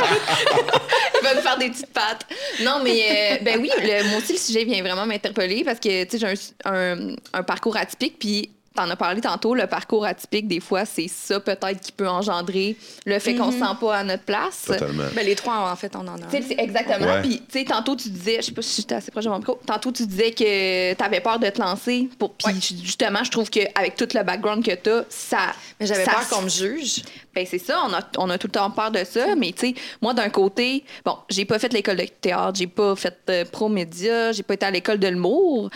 Il 1.19 1.23
va 1.23 1.35
nous 1.35 1.41
faire 1.41 1.57
des 1.57 1.69
petites 1.69 1.93
pattes. 1.93 2.25
Non, 2.61 2.81
mais 2.83 3.03
euh, 3.09 3.43
ben 3.43 3.59
oui, 3.61 3.69
le, 3.77 4.03
moi 4.09 4.19
aussi, 4.19 4.33
le 4.33 4.39
sujet 4.39 4.63
vient 4.63 4.81
vraiment 4.81 5.05
m'interpeller 5.05 5.63
parce 5.63 5.79
que, 5.79 6.03
tu 6.05 6.17
sais, 6.17 6.27
j'ai 6.37 6.69
un, 6.69 6.73
un- 6.73 7.15
un 7.33 7.43
parcours 7.43 7.77
atypique, 7.77 8.17
puis 8.19 8.49
t'en 8.77 8.89
as 8.89 8.95
parlé 8.95 9.21
tantôt, 9.21 9.55
le 9.55 9.65
parcours 9.65 10.05
atypique, 10.05 10.47
des 10.47 10.59
fois, 10.59 10.85
c'est 10.85 11.07
ça 11.07 11.39
peut-être 11.39 11.81
qui 11.81 11.91
peut 11.91 12.07
engendrer 12.07 12.77
le 13.05 13.17
fait 13.19 13.35
qu'on 13.35 13.51
se 13.51 13.57
sent 13.57 13.75
pas 13.81 13.97
à 13.97 14.03
notre 14.03 14.23
place. 14.23 14.65
Totalement. 14.67 15.03
Ben, 15.15 15.25
les 15.25 15.35
trois, 15.35 15.71
en 15.71 15.75
fait, 15.75 15.95
on 15.95 16.07
en 16.07 16.15
a. 16.15 16.25
Tu 16.29 16.37
sais, 16.37 16.43
c'est 16.49 16.59
exactement. 16.59 17.05
Ouais. 17.05 17.21
Puis, 17.21 17.41
tu 17.51 17.59
sais, 17.59 17.65
tantôt, 17.65 17.95
tu 17.95 18.09
disais, 18.09 18.37
je 18.37 18.47
sais 18.47 18.51
pas 18.51 18.61
si 18.61 18.81
j'étais 18.81 18.95
assez 18.95 19.11
proche 19.11 19.25
de 19.25 19.29
mon 19.29 19.39
micro, 19.39 19.59
tantôt, 19.65 19.91
tu 19.91 20.05
disais 20.05 20.31
que 20.31 20.93
t'avais 20.93 21.21
peur 21.21 21.39
de 21.39 21.49
te 21.49 21.59
lancer. 21.59 22.07
Pour, 22.19 22.33
puis, 22.33 22.53
justement, 22.83 23.23
je 23.23 23.31
trouve 23.31 23.49
qu'avec 23.49 23.95
tout 23.95 24.07
le 24.13 24.23
background 24.23 24.63
que 24.63 24.75
t'as, 24.75 25.03
ça. 25.09 25.53
Mais 25.79 25.87
j'avais 25.87 26.05
ça 26.05 26.11
peur 26.11 26.29
qu'on 26.29 26.43
me 26.43 26.49
juge. 26.49 27.01
Ben 27.37 27.45
c'est 27.45 27.59
ça, 27.59 27.83
on 27.85 27.93
a, 27.93 28.01
on 28.17 28.31
a 28.31 28.39
tout 28.39 28.47
le 28.47 28.53
temps 28.53 28.71
peur 28.71 28.89
de 28.89 29.03
ça, 29.03 29.35
mais 29.35 29.51
tu 29.51 29.67
sais, 29.67 29.75
moi 30.01 30.15
d'un 30.15 30.29
côté, 30.29 30.83
bon, 31.05 31.17
j'ai 31.29 31.45
pas 31.45 31.59
fait 31.59 31.71
l'école 31.71 31.97
de 31.97 32.05
théâtre, 32.19 32.57
j'ai 32.57 32.65
pas 32.65 32.95
fait 32.95 33.15
euh, 33.29 33.45
pro 33.45 33.69
média, 33.69 34.31
j'ai 34.31 34.41
pas 34.41 34.55
été 34.55 34.65
à 34.65 34.71
l'école 34.71 34.97
de 34.97 35.07
l'humour. 35.07 35.69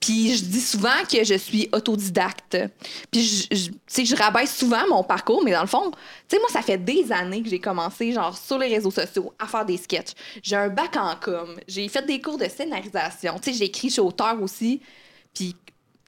Puis 0.00 0.36
je 0.36 0.44
dis 0.44 0.60
souvent 0.60 1.04
que 1.10 1.24
je 1.24 1.34
suis 1.34 1.68
autodidacte. 1.72 2.56
Puis 3.10 3.22
je, 3.22 3.56
je- 3.56 3.68
tu 3.70 3.74
sais, 3.86 4.04
je 4.04 4.14
rabaisse 4.14 4.56
souvent 4.56 4.86
mon 4.88 5.02
parcours, 5.02 5.42
mais 5.44 5.50
dans 5.52 5.60
le 5.62 5.66
fond, 5.66 5.90
tu 5.90 5.96
sais, 6.36 6.38
moi, 6.38 6.48
ça 6.52 6.62
fait 6.62 6.78
des 6.78 7.10
années 7.10 7.42
que 7.42 7.48
j'ai 7.48 7.58
commencé, 7.58 8.12
genre, 8.12 8.36
sur 8.36 8.58
les 8.58 8.68
réseaux 8.68 8.90
sociaux, 8.92 9.32
à 9.38 9.46
faire 9.48 9.64
des 9.66 9.76
sketchs. 9.76 10.12
J'ai 10.42 10.56
un 10.56 10.68
bac 10.68 10.96
en 10.96 11.16
com, 11.20 11.56
j'ai 11.66 11.88
fait 11.88 12.06
des 12.06 12.20
cours 12.20 12.38
de 12.38 12.46
scénarisation. 12.48 13.38
Tu 13.40 13.50
sais, 13.52 13.58
j'ai 13.58 13.64
écrit 13.64 13.90
chez 13.90 14.00
auteur 14.00 14.40
aussi. 14.40 14.80
Puis 15.34 15.56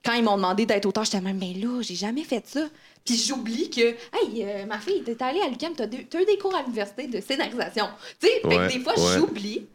quand 0.04 0.12
ils 0.12 0.22
m'ont 0.22 0.36
demandé 0.36 0.66
d'être 0.66 0.86
auteur, 0.86 1.04
j'étais 1.04 1.20
même, 1.20 1.38
mais 1.38 1.54
là, 1.54 1.82
j'ai 1.82 1.96
jamais 1.96 2.24
fait 2.24 2.46
ça. 2.46 2.68
Puis 3.04 3.16
j'oublie 3.16 3.70
que, 3.70 3.80
hey, 3.80 4.44
euh, 4.44 4.66
ma 4.66 4.78
fille, 4.78 5.02
t'es 5.02 5.20
allée 5.22 5.40
à 5.40 5.48
l'UQAM, 5.48 5.72
t'as, 5.74 5.86
eu 5.86 6.24
des 6.26 6.38
cours 6.40 6.54
à 6.54 6.62
l'université 6.62 7.06
de 7.08 7.20
scénarisation. 7.20 7.86
Tu 8.20 8.28
sais, 8.28 8.46
Ouais, 8.46 8.68
des 8.68 8.78
fois, 8.80 8.92
ouais. 8.98 9.18
j'oublie 9.18 9.66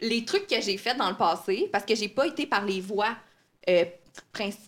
les 0.00 0.24
trucs 0.24 0.46
que 0.46 0.60
j'ai 0.60 0.76
faits 0.78 0.96
dans 0.96 1.10
le 1.10 1.16
passé 1.16 1.68
parce 1.70 1.84
que 1.84 1.94
j'ai 1.94 2.08
pas 2.08 2.26
été 2.26 2.46
par 2.46 2.64
les 2.64 2.80
voies, 2.80 3.16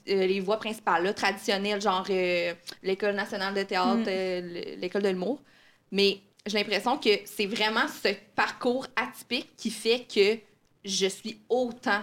les 0.07 0.41
voies 0.41 0.59
principales, 0.59 1.05
là, 1.05 1.13
traditionnelles, 1.13 1.81
genre 1.81 2.05
euh, 2.11 2.53
l'École 2.83 3.15
nationale 3.15 3.55
de 3.55 3.63
théâtre, 3.63 4.01
Mm. 4.03 4.05
euh, 4.09 4.77
l'École 4.81 5.03
de 5.03 5.09
l'humour. 5.09 5.41
Mais 5.93 6.19
j'ai 6.47 6.59
l'impression 6.59 6.97
que 6.99 7.11
c'est 7.25 7.47
vraiment 7.47 7.87
ce 8.03 8.09
parcours 8.35 8.87
atypique 8.97 9.49
qui 9.57 9.71
fait 9.71 10.07
que 10.13 10.39
je 10.85 11.07
suis 11.07 11.39
autant 11.49 12.01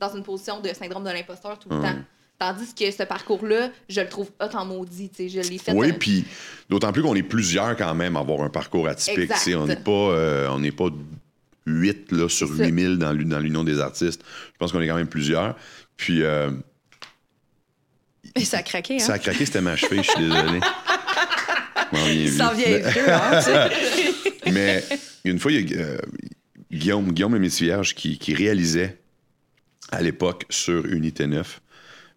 dans 0.00 0.14
une 0.14 0.22
position 0.22 0.60
de 0.60 0.68
syndrome 0.72 1.04
de 1.04 1.10
l'imposteur 1.10 1.58
tout 1.58 1.68
le 1.68 1.76
Hum. 1.76 1.82
temps. 1.82 1.96
Tandis 2.38 2.74
que 2.74 2.90
ce 2.90 3.04
parcours-là, 3.04 3.70
je 3.88 4.00
le 4.00 4.08
trouve 4.08 4.30
hot 4.40 4.54
en 4.56 4.64
maudit. 4.66 5.08
tu 5.08 5.28
sais, 5.28 5.42
Je 5.42 5.48
l'ai 5.48 5.58
fait. 5.58 5.72
Oui, 5.72 5.90
euh, 5.90 5.94
puis 5.98 6.24
d'autant 6.68 6.92
plus 6.92 7.02
qu'on 7.02 7.14
est 7.14 7.22
plusieurs 7.22 7.76
quand 7.76 7.94
même 7.94 8.16
à 8.16 8.20
avoir 8.20 8.40
un 8.42 8.50
parcours 8.50 8.88
atypique. 8.88 9.30
On 9.56 9.66
n'est 9.66 9.76
pas, 9.76 9.90
euh, 9.92 10.48
on 10.50 10.58
n'est 10.58 10.72
pas 10.72 10.88
8 11.66 12.10
là, 12.12 12.28
sur 12.28 12.48
C'est 12.48 12.56
ça. 12.58 12.64
8000 12.64 12.98
dans 12.98 13.12
l'U- 13.12 13.24
dans 13.24 13.38
l'Union 13.38 13.62
des 13.64 13.78
artistes. 13.80 14.22
Je 14.52 14.58
pense 14.58 14.72
qu'on 14.72 14.80
est 14.80 14.88
quand 14.88 14.96
même 14.96 15.06
plusieurs. 15.08 15.56
Puis 15.96 16.22
euh, 16.22 16.50
Et 18.34 18.44
ça 18.44 18.58
a 18.58 18.62
craqué, 18.62 18.96
hein? 18.96 18.98
ça 18.98 19.14
a 19.14 19.18
craqué, 19.18 19.46
c'était 19.46 19.60
ma 19.60 19.76
cheville, 19.76 20.02
je 20.02 20.10
suis 20.10 20.20
désolé. 20.20 20.60
Viens 21.92 22.30
Ça 22.32 22.52
vieux. 22.54 22.82
hein? 23.08 23.40
tu 23.40 23.44
sais. 23.44 24.32
Mais 24.52 24.84
une 25.24 25.38
fois, 25.38 25.52
il 25.52 25.70
y 25.70 25.74
a 25.76 25.80
euh, 25.80 25.98
Guillaume, 26.72 27.12
Guillaume 27.12 27.34
le 27.34 27.40
Métis 27.40 27.62
Vierge 27.62 27.94
qui, 27.94 28.18
qui 28.18 28.34
réalisait 28.34 28.98
à 29.92 30.02
l'époque 30.02 30.44
sur 30.50 30.84
Unité 30.86 31.26
9. 31.26 31.60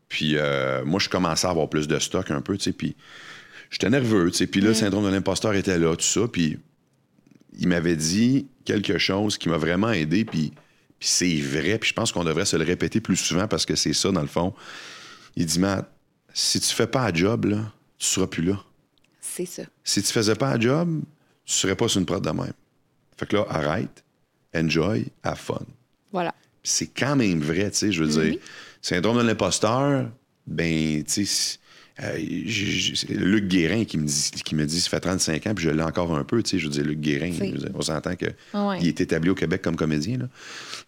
Puis 0.09 0.37
euh, 0.37 0.83
moi, 0.85 0.99
je 0.99 1.09
commençais 1.09 1.47
à 1.47 1.51
avoir 1.51 1.69
plus 1.69 1.87
de 1.87 1.99
stock 1.99 2.31
un 2.31 2.41
peu, 2.41 2.57
tu 2.57 2.63
sais. 2.65 2.71
Puis 2.73 2.95
j'étais 3.69 3.89
nerveux, 3.89 4.31
tu 4.31 4.37
sais. 4.37 4.47
Puis 4.47 4.61
là, 4.61 4.69
le 4.69 4.73
syndrome 4.73 5.05
de 5.05 5.09
l'imposteur 5.09 5.53
était 5.53 5.77
là, 5.77 5.95
tout 5.95 6.03
ça. 6.05 6.21
Puis 6.31 6.57
il 7.59 7.67
m'avait 7.67 7.95
dit 7.95 8.47
quelque 8.65 8.97
chose 8.97 9.37
qui 9.37 9.49
m'a 9.49 9.57
vraiment 9.57 9.91
aidé. 9.91 10.25
Puis, 10.25 10.53
puis 10.99 11.09
c'est 11.09 11.35
vrai. 11.41 11.77
Puis 11.77 11.89
je 11.89 11.93
pense 11.93 12.11
qu'on 12.11 12.23
devrait 12.23 12.45
se 12.45 12.55
le 12.57 12.63
répéter 12.63 12.99
plus 13.01 13.15
souvent 13.15 13.47
parce 13.47 13.65
que 13.65 13.75
c'est 13.75 13.93
ça, 13.93 14.11
dans 14.11 14.21
le 14.21 14.27
fond. 14.27 14.53
Il 15.35 15.45
dit, 15.45 15.59
Matt, 15.59 15.89
si 16.33 16.59
tu 16.59 16.73
fais 16.73 16.87
pas 16.87 17.05
un 17.07 17.13
job, 17.13 17.45
là, 17.45 17.71
tu 17.97 18.07
seras 18.07 18.27
plus 18.27 18.43
là. 18.43 18.59
C'est 19.21 19.45
ça. 19.45 19.63
Si 19.83 20.01
tu 20.01 20.11
faisais 20.11 20.35
pas 20.35 20.49
un 20.53 20.59
job, 20.59 21.01
tu 21.45 21.53
serais 21.53 21.75
pas 21.75 21.87
sur 21.87 21.99
une 21.99 22.05
prod 22.05 22.23
de 22.23 22.29
même. 22.31 22.53
Fait 23.17 23.25
que 23.27 23.35
là, 23.35 23.45
arrête, 23.49 24.03
enjoy, 24.55 25.05
have 25.23 25.37
fun. 25.37 25.61
Voilà. 26.11 26.33
C'est 26.63 26.87
quand 26.87 27.15
même 27.15 27.39
vrai, 27.41 27.69
tu 27.71 27.77
sais, 27.77 27.91
je 27.91 28.03
veux 28.03 28.09
dire. 28.09 28.39
Syndrome 28.81 29.17
de 29.17 29.23
l'imposteur, 29.23 30.09
ben, 30.45 31.03
tu 31.03 31.25
sais, 31.25 31.25
c'est- 31.25 31.59
euh, 32.03 32.17
Luc 33.09 33.47
Guérin 33.47 33.85
qui 33.85 33.97
me 33.97 34.05
dit, 34.05 34.31
qui 34.45 34.53
me 34.53 34.65
dit, 34.65 34.79
ça 34.79 34.89
fait 34.89 34.99
35 34.99 35.47
ans, 35.47 35.55
puis 35.55 35.65
je 35.65 35.69
l'ai 35.71 35.81
encore 35.83 36.15
un 36.15 36.23
peu, 36.23 36.43
tu 36.43 36.51
sais, 36.51 36.59
je 36.59 36.65
veux 36.67 36.71
dire, 36.73 36.83
Luc 36.83 36.99
Guérin, 36.99 37.29
dire, 37.29 37.69
on 37.73 37.81
s'entend 37.81 38.15
qu'il 38.15 38.35
Ah 38.53 38.75
est 38.79 39.01
établi 39.01 39.29
au 39.31 39.35
Québec 39.35 39.61
comme 39.63 39.75
comédien, 39.75 40.17
là. 40.19 40.25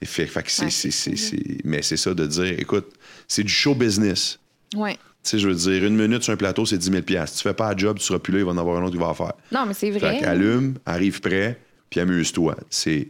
Et 0.02 0.06
fait, 0.06 0.26
fait 0.28 0.44
que 0.44 0.52
c'est, 0.52 0.66
Ouais, 0.66 0.70
c'est- 0.72 0.92
c'est 0.92 1.16
c'est- 1.18 1.36
cool, 1.36 1.46
c'est- 1.48 1.62
mais 1.66 1.82
c'est 1.82 1.98
ça 1.98 2.14
de 2.14 2.26
dire, 2.26 2.56
écoute, 2.58 2.94
c'est 3.28 3.44
du 3.44 3.52
show 3.52 3.76
business. 3.76 4.40
Ouais. 4.76 4.94
Tu 5.24 5.32
sais, 5.32 5.40
je 5.40 5.48
veux 5.50 5.56
dire, 5.56 5.84
une 5.86 5.98
minute 5.98 6.24
sur 6.24 6.32
un 6.32 6.38
plateau, 6.38 6.66
c'est 6.66 6.78
10 6.78 6.90
000 6.92 7.04
Si 7.28 7.36
tu 7.36 7.44
fais 7.44 7.54
pas 7.54 7.70
un 7.74 7.78
job, 7.78 7.98
tu 8.00 8.06
seras 8.06 8.20
plus 8.20 8.32
là, 8.34 8.40
il 8.40 8.46
va 8.46 8.52
en 8.52 8.58
avoir 8.58 8.78
un 8.78 8.84
autre 8.84 8.94
qui 8.94 8.98
va 9.00 9.08
en 9.10 9.14
faire. 9.14 9.34
Non, 9.52 9.66
mais 9.68 9.74
c'est 9.74 9.90
vrai. 9.92 10.16
Fait 10.16 10.20
qu'allume, 10.22 10.76
arrive 10.86 11.20
prêt, 11.20 11.60
puis 11.90 12.00
amuse-toi. 12.00 12.56
C'est, 12.70 13.10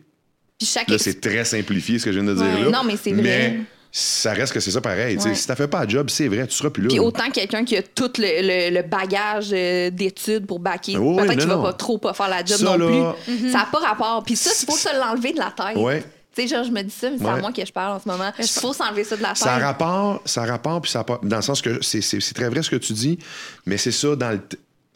chaque 0.62 0.90
là, 0.90 0.98
c'est 0.98 1.22
très 1.22 1.46
simplifié 1.46 2.00
ce 2.00 2.06
que 2.06 2.12
je 2.12 2.20
viens 2.20 2.28
de 2.30 2.34
dire 2.36 2.44
Ouais. 2.44 2.64
là. 2.64 2.70
Non, 2.72 2.84
mais 2.84 2.98
c'est 2.98 3.12
vrai. 3.14 3.60
ça 3.92 4.34
reste 4.34 4.54
que 4.54 4.60
c'est 4.60 4.72
ça 4.72 4.82
pareil. 4.82 5.18
Ouais. 5.18 5.34
Si 5.36 5.46
t'as 5.48 5.56
fait 5.56 5.68
pas 5.68 5.82
un 5.82 5.88
job, 5.88 6.10
c'est 6.10 6.28
vrai, 6.28 6.46
tu 6.48 6.54
seras 6.56 6.70
plus 6.72 6.84
là. 6.84 6.90
Puis 6.90 7.00
autant 7.00 7.30
quelqu'un 7.32 7.64
qui 7.66 7.76
a 7.78 7.82
tout 7.84 8.12
le, 8.20 8.70
le- 8.70 8.76
le 8.76 8.88
bagage 8.88 9.50
euh, 9.52 9.90
d'études 9.92 10.46
pour 10.48 10.60
Oui, 10.60 10.64
oui, 10.98 11.16
peut-être 11.18 11.30
non, 11.30 11.38
qu'il 11.38 11.48
va 11.48 11.58
pas 11.58 11.74
trop 11.74 11.98
pas 11.98 12.14
faire 12.14 12.30
la 12.30 12.44
job 12.46 12.58
Ça, 12.58 12.66
non 12.66 12.78
là- 12.78 13.16
plus. 13.26 13.52
Ça 13.52 13.60
n'a 13.60 13.66
pas 13.72 13.80
rapport. 13.80 14.24
Puis 14.24 14.36
ça, 14.36 14.52
il 14.60 14.66
faut 14.66 14.78
se 14.78 14.90
l'enlever 14.96 15.34
de 15.34 15.40
la 15.40 15.52
tête. 15.56 15.76
Ouais. 15.78 16.04
Tu 16.44 16.48
sais, 16.48 16.56
genre, 16.56 16.64
je 16.66 16.72
me 16.72 16.82
dis 16.82 16.90
ça, 16.90 17.10
mais 17.10 17.18
c'est 17.18 17.26
à 17.26 17.38
moi 17.38 17.52
que 17.52 17.66
je 17.66 17.72
parle 17.72 17.98
en 17.98 18.00
ce 18.00 18.08
moment. 18.08 18.32
Il 18.40 18.48
faut 18.48 18.74
s'enlever 18.74 19.04
ça 19.04 19.18
de 19.18 19.22
la 19.22 19.30
tête. 19.30 19.38
Ça 19.38 19.58
rapport, 19.58 20.22
ça 20.26 20.46
rapport, 20.46 20.82
puis 20.82 20.92
ça 20.92 21.06
dans 21.24 21.36
le 21.38 21.42
sens 21.42 21.62
que 21.62 21.82
c'est, 21.84 22.02
c'est- 22.02 22.20
c'est 22.20 22.34
très 22.34 22.50
vrai 22.50 22.64
ce 22.64 22.70
que 22.70 22.76
tu 22.78 22.94
dis, 22.94 23.20
mais 23.66 23.78
c'est 23.78 23.92
ça 23.92 24.16
dans 24.16 24.32
le. 24.32 24.40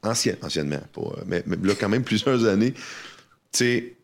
Ancien, 0.05 0.35
anciennement, 0.41 0.81
pas, 0.91 1.01
euh, 1.01 1.23
mais, 1.27 1.43
mais 1.45 1.55
là, 1.63 1.73
quand 1.79 1.87
même 1.87 2.03
plusieurs 2.03 2.43
années, 2.45 2.73
tu 2.73 2.81
sais, 3.53 3.95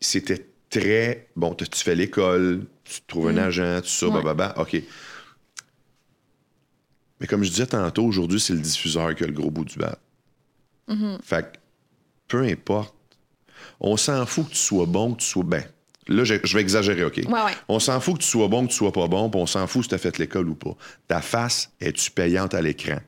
c'était 0.00 0.46
très. 0.70 1.28
Bon, 1.34 1.54
tu 1.54 1.68
tu 1.68 1.80
fais 1.82 1.96
l'école, 1.96 2.66
tu 2.84 3.00
trouves 3.08 3.28
un 3.28 3.36
agent, 3.36 3.80
tout 3.80 3.88
ça, 3.88 4.06
Mm. 4.06 4.14
Ouais. 4.16 4.22
bababa, 4.22 4.54
OK. 4.62 4.80
Mais 7.20 7.26
comme 7.26 7.42
je 7.42 7.50
disais 7.50 7.66
tantôt, 7.66 8.04
aujourd'hui, 8.04 8.40
c'est 8.40 8.52
le 8.54 8.60
diffuseur 8.60 9.14
qui 9.14 9.24
a 9.24 9.26
le 9.26 9.32
gros 9.32 9.50
bout 9.50 9.64
du 9.64 9.76
bat. 9.76 9.98
Mm-hmm. 10.88 11.18
Fait 11.22 11.42
que, 11.52 11.58
peu 12.28 12.42
importe, 12.44 12.94
on 13.80 13.96
s'en 13.96 14.24
fout 14.26 14.46
que 14.46 14.52
tu 14.52 14.56
sois 14.58 14.86
bon, 14.86 15.14
que 15.14 15.20
tu 15.20 15.26
sois. 15.26 15.42
Ben, 15.44 15.64
là, 16.14 16.24
je, 16.24 16.34
je 16.44 16.54
vais 16.54 16.60
exagérer, 16.60 17.04
OK? 17.04 17.16
Ouais, 17.16 17.24
ouais. 17.26 17.52
On 17.68 17.78
s'en 17.78 18.00
fout 18.00 18.18
que 18.18 18.22
tu 18.22 18.28
sois 18.28 18.48
bon, 18.48 18.66
que 18.66 18.70
tu 18.70 18.76
sois 18.76 18.92
pas 18.92 19.06
bon, 19.08 19.30
puis 19.30 19.40
on 19.40 19.46
s'en 19.46 19.66
fout 19.66 19.82
si 19.84 19.88
tu 19.88 19.94
as 19.94 19.98
fait 19.98 20.18
l'école 20.18 20.48
ou 20.48 20.54
pas. 20.54 20.76
Ta 21.08 21.20
face, 21.20 21.70
es-tu 21.80 22.10
payante 22.10 22.54
à 22.54 22.60
l'écran? 22.62 22.98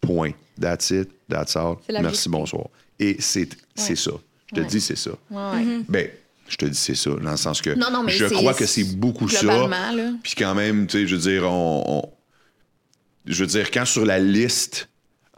Point. 0.00 0.32
That's 0.60 0.90
it, 0.90 1.08
that's 1.28 1.56
all. 1.56 1.76
Merci, 1.90 2.28
bonsoir. 2.28 2.66
Et 2.98 3.16
c'est 3.20 3.48
c'est 3.74 3.96
ça. 3.96 4.10
Je 4.50 4.54
te 4.56 4.60
Ouais. 4.60 4.66
dis, 4.66 4.80
c'est 4.80 4.96
ça. 4.96 5.10
Ouais, 5.30 5.36
ouais. 5.52 5.80
Ben, 5.88 6.08
je 6.48 6.56
te 6.56 6.64
dis, 6.64 6.78
c'est 6.78 6.94
ça, 6.94 7.10
dans 7.10 7.30
le 7.30 7.36
sens 7.36 7.60
que 7.60 7.70
Non, 7.70 7.90
non, 7.90 8.02
mais 8.02 8.12
je 8.12 8.24
crois 8.26 8.54
que 8.54 8.66
c'est 8.66 8.84
beaucoup 8.96 9.28
ça. 9.28 9.68
Puis 10.22 10.34
quand 10.36 10.54
même, 10.54 10.86
tu 10.86 10.98
sais, 11.00 11.06
je 11.06 11.14
veux 11.16 11.20
dire, 11.22 11.44
on, 11.44 11.84
on- 11.86 12.10
Je 13.26 13.40
veux 13.44 13.46
dire, 13.46 13.70
quand 13.70 13.84
sur 13.84 14.04
la 14.06 14.18
liste 14.18 14.88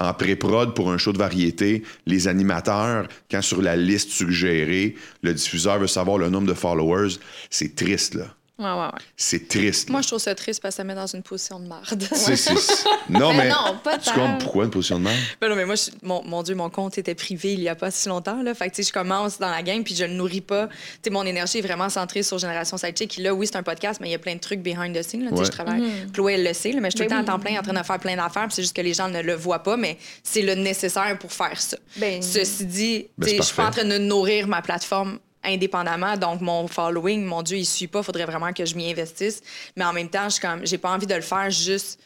en 0.00 0.14
pré-prod 0.14 0.74
pour 0.74 0.90
un 0.90 0.98
show 0.98 1.12
de 1.12 1.18
variété, 1.18 1.84
les 2.06 2.26
animateurs, 2.26 3.06
quand 3.30 3.42
sur 3.42 3.62
la 3.62 3.76
liste 3.76 4.10
suggérée, 4.10 4.96
le 5.22 5.34
diffuseur 5.34 5.78
veut 5.78 5.86
savoir 5.86 6.18
le 6.18 6.30
nombre 6.30 6.48
de 6.48 6.54
followers, 6.54 7.18
c'est 7.50 7.76
triste, 7.76 8.14
là. 8.14 8.34
Ouais, 8.60 8.66
ouais, 8.66 8.86
ouais. 8.86 9.00
C'est 9.16 9.48
triste. 9.48 9.88
là. 9.88 9.92
Moi, 9.92 10.02
je 10.02 10.08
trouve 10.08 10.18
ça 10.18 10.34
triste 10.34 10.60
parce 10.60 10.74
que 10.74 10.76
ça 10.76 10.84
met 10.84 10.94
dans 10.94 11.06
une 11.06 11.22
position 11.22 11.58
de 11.58 11.66
marde. 11.66 12.06
C'est- 12.12 12.36
c'est- 12.36 12.54
Non, 13.08 13.32
Mais 13.32 13.44
mais. 13.44 13.48
non, 13.48 13.78
pas 13.82 13.96
Tu 13.98 14.10
comprends 14.10 14.36
pourquoi 14.38 14.64
une 14.66 14.70
position 14.70 14.98
de 14.98 15.04
merde? 15.04 15.16
Ben 15.40 15.48
non, 15.48 15.56
mais 15.56 15.64
moi, 15.64 15.74
je- 15.76 15.90
mon, 16.02 16.22
mon 16.24 16.42
Dieu, 16.42 16.54
mon 16.54 16.68
compte 16.70 16.98
était 16.98 17.14
privé 17.14 17.54
il 17.54 17.60
y 17.60 17.68
a 17.68 17.74
pas 17.74 17.90
si 17.90 18.08
longtemps. 18.08 18.42
Là. 18.42 18.54
Fait 18.54 18.70
que, 18.70 18.82
je 18.82 18.92
commence 18.92 19.38
dans 19.38 19.50
la 19.50 19.62
game 19.62 19.82
puis 19.82 19.94
je 19.94 20.04
le 20.04 20.12
nourris 20.12 20.40
pas. 20.42 20.68
Tu 20.68 20.74
sais, 21.04 21.10
mon 21.10 21.24
énergie 21.24 21.58
est 21.58 21.62
vraiment 21.62 21.88
centrée 21.88 22.22
sur 22.22 22.38
Génération 22.38 22.76
Sidechick. 22.76 23.10
Qui, 23.10 23.22
là, 23.22 23.32
oui, 23.34 23.46
c'est 23.46 23.56
un 23.56 23.62
podcast, 23.62 23.98
mais 24.00 24.08
il 24.08 24.12
y 24.12 24.14
a 24.14 24.18
plein 24.18 24.34
de 24.34 24.40
trucs 24.40 24.60
behind 24.60 24.94
the 24.96 25.02
scenes. 25.02 25.24
Là, 25.24 25.30
Ouais. 25.32 25.44
Je 25.44 25.50
travaille. 25.50 25.82
Chloé, 26.12 26.34
elle 26.34 26.44
le 26.44 26.52
sait, 26.52 26.72
là, 26.72 26.80
mais 26.80 26.90
je 26.90 26.96
suis 26.98 27.06
tout 27.06 27.10
le 27.12 27.16
Ben 27.20 27.24
temps 27.24 27.32
à 27.32 27.36
temps 27.36 27.42
plein 27.42 27.58
en 27.58 27.62
train 27.62 27.72
de 27.72 27.82
faire 27.86 27.98
plein 27.98 28.16
d'affaires. 28.16 28.46
puis 28.46 28.54
c'est 28.56 28.62
juste 28.62 28.76
que 28.76 28.82
les 28.82 28.92
gens 28.94 29.08
ne 29.08 29.22
le 29.22 29.34
voient 29.34 29.62
pas, 29.62 29.76
mais 29.76 29.96
c'est 30.22 30.42
le 30.42 30.54
nécessaire 30.54 31.16
pour 31.18 31.32
faire 31.32 31.60
ça. 31.60 31.76
Ben, 31.96 32.20
Ceci 32.20 32.66
dit, 32.66 33.06
Ben, 33.16 33.36
je 33.36 33.42
suis 33.42 33.54
pas 33.56 33.68
en 33.68 33.70
train 33.70 33.84
de 33.84 33.96
nourrir 33.98 34.46
ma 34.48 34.60
plateforme 34.62 35.18
indépendamment. 35.44 36.16
Donc, 36.16 36.40
mon 36.40 36.66
following, 36.68 37.24
mon 37.24 37.42
Dieu, 37.42 37.56
il 37.58 37.64
suit 37.66 37.86
pas. 37.88 38.02
faudrait 38.02 38.26
vraiment 38.26 38.52
que 38.52 38.64
je 38.64 38.74
m'y 38.74 38.90
investisse. 38.90 39.40
Mais 39.76 39.84
en 39.84 39.92
même 39.92 40.08
temps, 40.08 40.24
je 40.24 40.34
suis 40.34 40.40
comme, 40.42 40.66
j'ai 40.66 40.78
pas 40.78 40.90
envie 40.90 41.06
de 41.06 41.14
le 41.14 41.20
faire 41.22 41.50
juste 41.50 42.00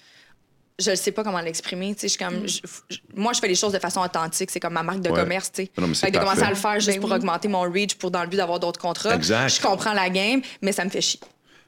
je 0.76 0.90
ne 0.90 0.96
sais 0.96 1.12
pas 1.12 1.22
comment 1.22 1.40
l'exprimer. 1.40 1.94
tu 1.94 2.00
sais, 2.00 2.08
Je 2.08 2.12
suis 2.14 2.18
comme, 2.18 2.48
je- 2.48 2.58
je- 2.90 2.98
moi, 3.14 3.32
je 3.32 3.38
fais 3.38 3.46
les 3.46 3.54
choses 3.54 3.72
de 3.72 3.78
façon 3.78 4.00
authentique. 4.00 4.50
C'est 4.50 4.58
comme 4.58 4.72
ma 4.72 4.82
marque 4.82 5.02
de 5.02 5.08
Ouais. 5.08 5.20
commerce. 5.20 5.52
tu 5.52 5.62
sais. 5.62 5.70
Non, 5.78 5.86
mais 5.86 5.94
c'est 5.94 6.06
Fait 6.06 6.10
que 6.10 6.16
de 6.16 6.22
commencer 6.24 6.42
à 6.42 6.48
le 6.50 6.56
faire 6.56 6.74
juste 6.80 6.88
Ben 6.88 7.00
pour 7.00 7.10
oui. 7.10 7.16
augmenter 7.16 7.46
mon 7.46 7.60
reach, 7.60 7.94
pour 7.94 8.10
dans 8.10 8.22
le 8.22 8.26
but 8.28 8.38
d'avoir 8.38 8.58
d'autres 8.58 8.80
contrats. 8.80 9.14
Exact. 9.14 9.54
Je 9.54 9.60
comprends 9.60 9.92
la 9.92 10.10
game, 10.10 10.42
mais 10.62 10.72
ça 10.72 10.84
me 10.84 10.90
fait 10.90 11.00
chier. 11.00 11.20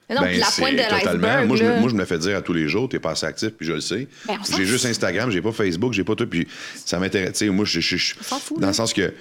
Mais 0.09 0.17
non, 0.17 0.23
Ben, 0.23 0.37
la 0.41 0.47
c'est 0.47 0.61
pointe 0.61 0.73
de 0.73 0.79
l'iceberg, 0.79 1.47
Moi, 1.47 1.57
je 1.57 1.63
me- 1.63 1.69
là. 1.69 1.81
moi, 1.81 1.89
je 1.89 1.95
me 1.95 2.01
le 2.01 2.05
fais 2.07 2.19
dire 2.19 2.37
à 2.37 2.43
tous 2.43 2.53
les 2.53 2.67
jours, 2.69 2.89
t'es 2.89 2.99
pas 2.99 3.11
assez 3.13 3.27
actif, 3.27 3.51
puis 3.51 3.65
je 3.67 3.75
le 3.75 3.81
sais. 3.81 4.09
Ben, 4.27 4.39
j'ai 4.57 4.65
juste 4.65 4.87
Instagram, 4.87 5.31
j'ai 5.31 5.41
pas 5.43 5.53
Facebook, 5.53 5.93
j'ai 5.93 6.03
pas 6.03 6.17
tout, 6.17 6.27
puis 6.27 6.49
ça 6.75 6.99
m'intéresse. 6.99 7.33
Tu 7.39 7.47
sais, 7.47 7.49
moi, 7.49 7.65
je, 7.65 7.81
fout, 7.81 8.57
Dans 8.57 8.63
là. 8.63 8.67
le 8.69 8.73
sens 8.73 8.93
que, 8.93 9.15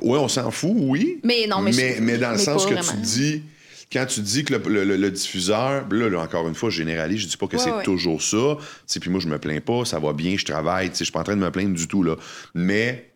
ouais, 0.00 0.18
on 0.18 0.28
s'en 0.28 0.50
fout, 0.50 0.72
oui. 0.74 1.20
Mais 1.24 1.46
non, 1.46 1.60
mais 1.60 1.72
je- 1.72 2.00
mais, 2.00 2.18
dans 2.18 2.30
le 2.30 2.36
mais 2.36 2.42
sens 2.42 2.64
que 2.66 2.74
vraiment. 2.74 2.90
tu 2.92 2.96
dis, 2.98 3.42
quand 3.92 4.04
tu 4.06 4.20
dis 4.20 4.44
que 4.44 4.54
le, 4.54 4.62
le- 4.68 4.84
le- 4.84 4.96
le 4.96 5.10
diffuseur, 5.10 5.86
là, 5.90 6.08
là, 6.10 6.20
encore 6.20 6.46
une 6.48 6.54
fois, 6.54 6.68
je 6.70 6.76
généralise, 6.76 7.20
je 7.20 7.26
dis 7.28 7.36
pas 7.36 7.46
que 7.46 7.56
Ouais, 7.56 7.62
c'est 7.62 7.72
ouais. 7.72 7.82
toujours 7.82 8.20
ça. 8.22 8.56
Puis 9.00 9.10
moi, 9.10 9.20
je 9.20 9.28
me 9.28 9.38
plains 9.38 9.60
pas, 9.60 9.84
ça 9.84 9.98
va 9.98 10.12
bien, 10.12 10.36
je 10.36 10.44
travaille, 10.44 10.90
je 10.96 11.04
suis 11.04 11.12
pas 11.12 11.20
en 11.20 11.24
train 11.24 11.36
de 11.36 11.40
me 11.40 11.50
plaindre 11.50 11.74
du 11.74 11.88
tout, 11.88 12.02
là. 12.02 12.16
Mais, 12.54 13.10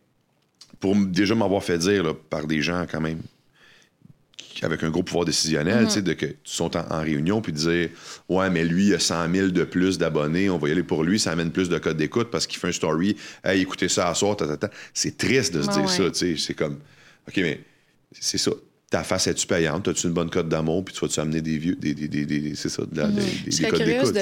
pour 0.80 0.96
déjà 0.96 1.34
m'avoir 1.34 1.62
fait 1.62 1.78
dire, 1.78 2.02
là, 2.02 2.12
par 2.30 2.46
des 2.46 2.62
gens 2.62 2.86
quand 2.90 3.00
même 3.00 3.20
avec 4.64 4.82
un 4.84 4.90
gros 4.90 5.02
pouvoir 5.02 5.24
décisionnel, 5.24 5.86
tu 5.86 5.92
sais, 5.94 6.02
de 6.02 6.12
que 6.12 6.26
tu 6.26 6.36
sont 6.44 6.76
en, 6.76 6.84
en 6.90 7.00
réunion 7.00 7.40
puis 7.40 7.52
de 7.52 7.58
dire 7.58 7.88
ouais 8.28 8.50
mais 8.50 8.64
lui 8.64 8.86
il 8.88 8.94
a 8.94 8.98
100 8.98 9.32
000 9.34 9.48
de 9.48 9.64
plus 9.64 9.98
d'abonnés, 9.98 10.50
on 10.50 10.58
va 10.58 10.68
y 10.68 10.72
aller 10.72 10.82
pour 10.82 11.04
lui, 11.04 11.18
ça 11.18 11.32
amène 11.32 11.50
plus 11.50 11.68
de 11.68 11.78
codes 11.78 11.96
d'écoute 11.96 12.30
parce 12.30 12.46
qu'il 12.46 12.58
fait 12.58 12.68
un 12.68 12.72
story, 12.72 13.16
hey 13.44 13.60
écoutez 13.62 13.88
ça 13.88 14.08
à 14.08 14.14
soir, 14.14 14.36
c'est 14.94 15.16
triste 15.16 15.54
de 15.54 15.62
se 15.62 15.68
Ouais, 15.68 15.72
dire 15.74 15.82
ouais. 15.82 15.88
ça, 15.88 16.10
tu 16.10 16.18
sais, 16.18 16.36
c'est 16.36 16.54
comme 16.54 16.78
ok 17.28 17.36
mais 17.38 17.60
c'est 18.18 18.38
ça. 18.38 18.50
Ta 18.90 19.02
face 19.04 19.26
est-tu 19.26 19.46
payante? 19.46 19.88
As-tu 19.88 20.06
une 20.06 20.12
bonne 20.12 20.28
cote 20.28 20.50
d'amour? 20.50 20.84
Puis 20.84 20.94
tu 20.94 21.00
vas-tu 21.00 21.18
amener 21.18 21.40
des 21.40 21.56
vieux, 21.56 21.76
des, 21.76 21.94
des, 21.94 22.08
des, 22.08 22.26
des- 22.26 22.54
c'est 22.54 22.68
ça, 22.68 22.82
de 22.84 22.98
la- 23.00 23.08
des, 23.08 23.22
des- 23.46 23.68
codes 23.68 23.82
d'écoute, 23.82 24.12
de. 24.12 24.20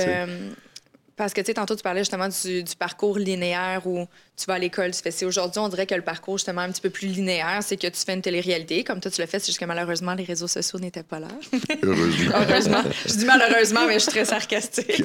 Parce 1.17 1.35
que, 1.35 1.41
tu 1.41 1.49
sais, 1.49 1.55
tantôt, 1.55 1.77
tu 1.77 1.83
parlais 1.83 2.01
justement 2.01 2.29
du, 2.29 2.63
du 2.63 2.77
parcours 2.77 3.19
linéaire 3.19 3.87
où 3.87 4.07
tu 4.37 4.47
vas 4.47 4.55
à 4.55 4.59
l'école, 4.59 4.93
tu 4.93 5.03
fais 5.03 5.11
ci. 5.11 5.25
Aujourd'hui, 5.25 5.61
on 5.61 5.69
dirait 5.69 5.87
que 5.87 5.95
le 5.95 6.03
parcours, 6.03 6.39
justement, 6.39 6.63
un 6.63 6.71
petit 6.71 6.81
peu 6.81 6.91
plus 6.91 7.09
linéaire, 7.09 7.59
c'est 7.63 7.77
que 7.77 7.87
tu 7.87 8.01
fais 8.05 8.15
une 8.15 8.23
télé-réalité. 8.23 8.85
Comme 8.85 9.01
toi, 9.01 9.11
tu 9.11 9.21
l'as 9.21 9.27
fait, 9.27 9.39
c'est 9.39 9.47
juste 9.47 9.59
que 9.59 9.65
malheureusement, 9.67 10.15
les 10.15 10.25
réseaux 10.25 10.49
sociaux 10.49 10.79
n'étaient 10.79 11.03
pas 11.03 11.21
là. 11.21 11.29
Heureusement. 11.83 12.33
Heureusement. 12.49 12.83
je 13.07 13.15
dis 13.15 13.25
malheureusement, 13.25 13.87
mais 13.87 13.95
je 13.95 13.99
suis 14.01 14.13
très 14.13 14.25
sarcastique. 14.25 15.03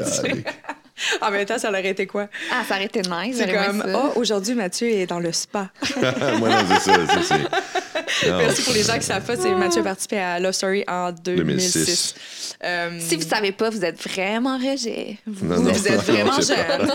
en 1.21 1.31
même 1.31 1.45
temps, 1.45 1.57
ça 1.57 1.69
aurait 1.69 1.85
été 1.87 2.07
quoi? 2.07 2.27
Ah, 2.51 2.63
ça 2.67 2.75
aurait 2.75 2.85
été 2.85 3.01
nice. 3.01 3.37
C'est 3.37 3.51
comme, 3.51 3.81
ça. 3.81 4.01
oh, 4.15 4.19
aujourd'hui, 4.19 4.53
Mathieu 4.55 4.87
est 4.89 5.05
dans 5.07 5.19
le 5.19 5.31
spa. 5.31 5.69
Moi, 6.39 6.49
non, 6.49 6.57
c'est 6.67 6.91
ça. 6.91 6.99
c'est- 7.07 7.23
c'est- 7.23 8.29
non. 8.29 8.37
Merci 8.37 8.61
pour 8.63 8.73
les 8.73 8.83
gens 8.83 8.95
qui 8.95 9.03
savent 9.05 9.25
pas, 9.25 9.35
c'est 9.35 9.53
Mathieu 9.55 9.81
a 9.81 9.83
participé 9.83 10.19
à 10.19 10.39
Love 10.39 10.51
Story 10.53 10.83
en 10.87 11.11
2006. 11.11 11.73
2006. 11.73 12.15
Euh, 12.63 12.99
Si 12.99 13.15
vous 13.15 13.27
savez 13.27 13.51
pas, 13.51 13.69
vous 13.69 13.83
êtes 13.83 14.01
vraiment 14.07 14.57
rejet. 14.57 15.17
Vous, 15.25 15.45
Non, 15.45 15.55
vous 15.55 15.63
non, 15.63 15.69
êtes 15.71 15.91
non, 15.91 15.97
vraiment 15.97 16.39
jeune. 16.41 16.91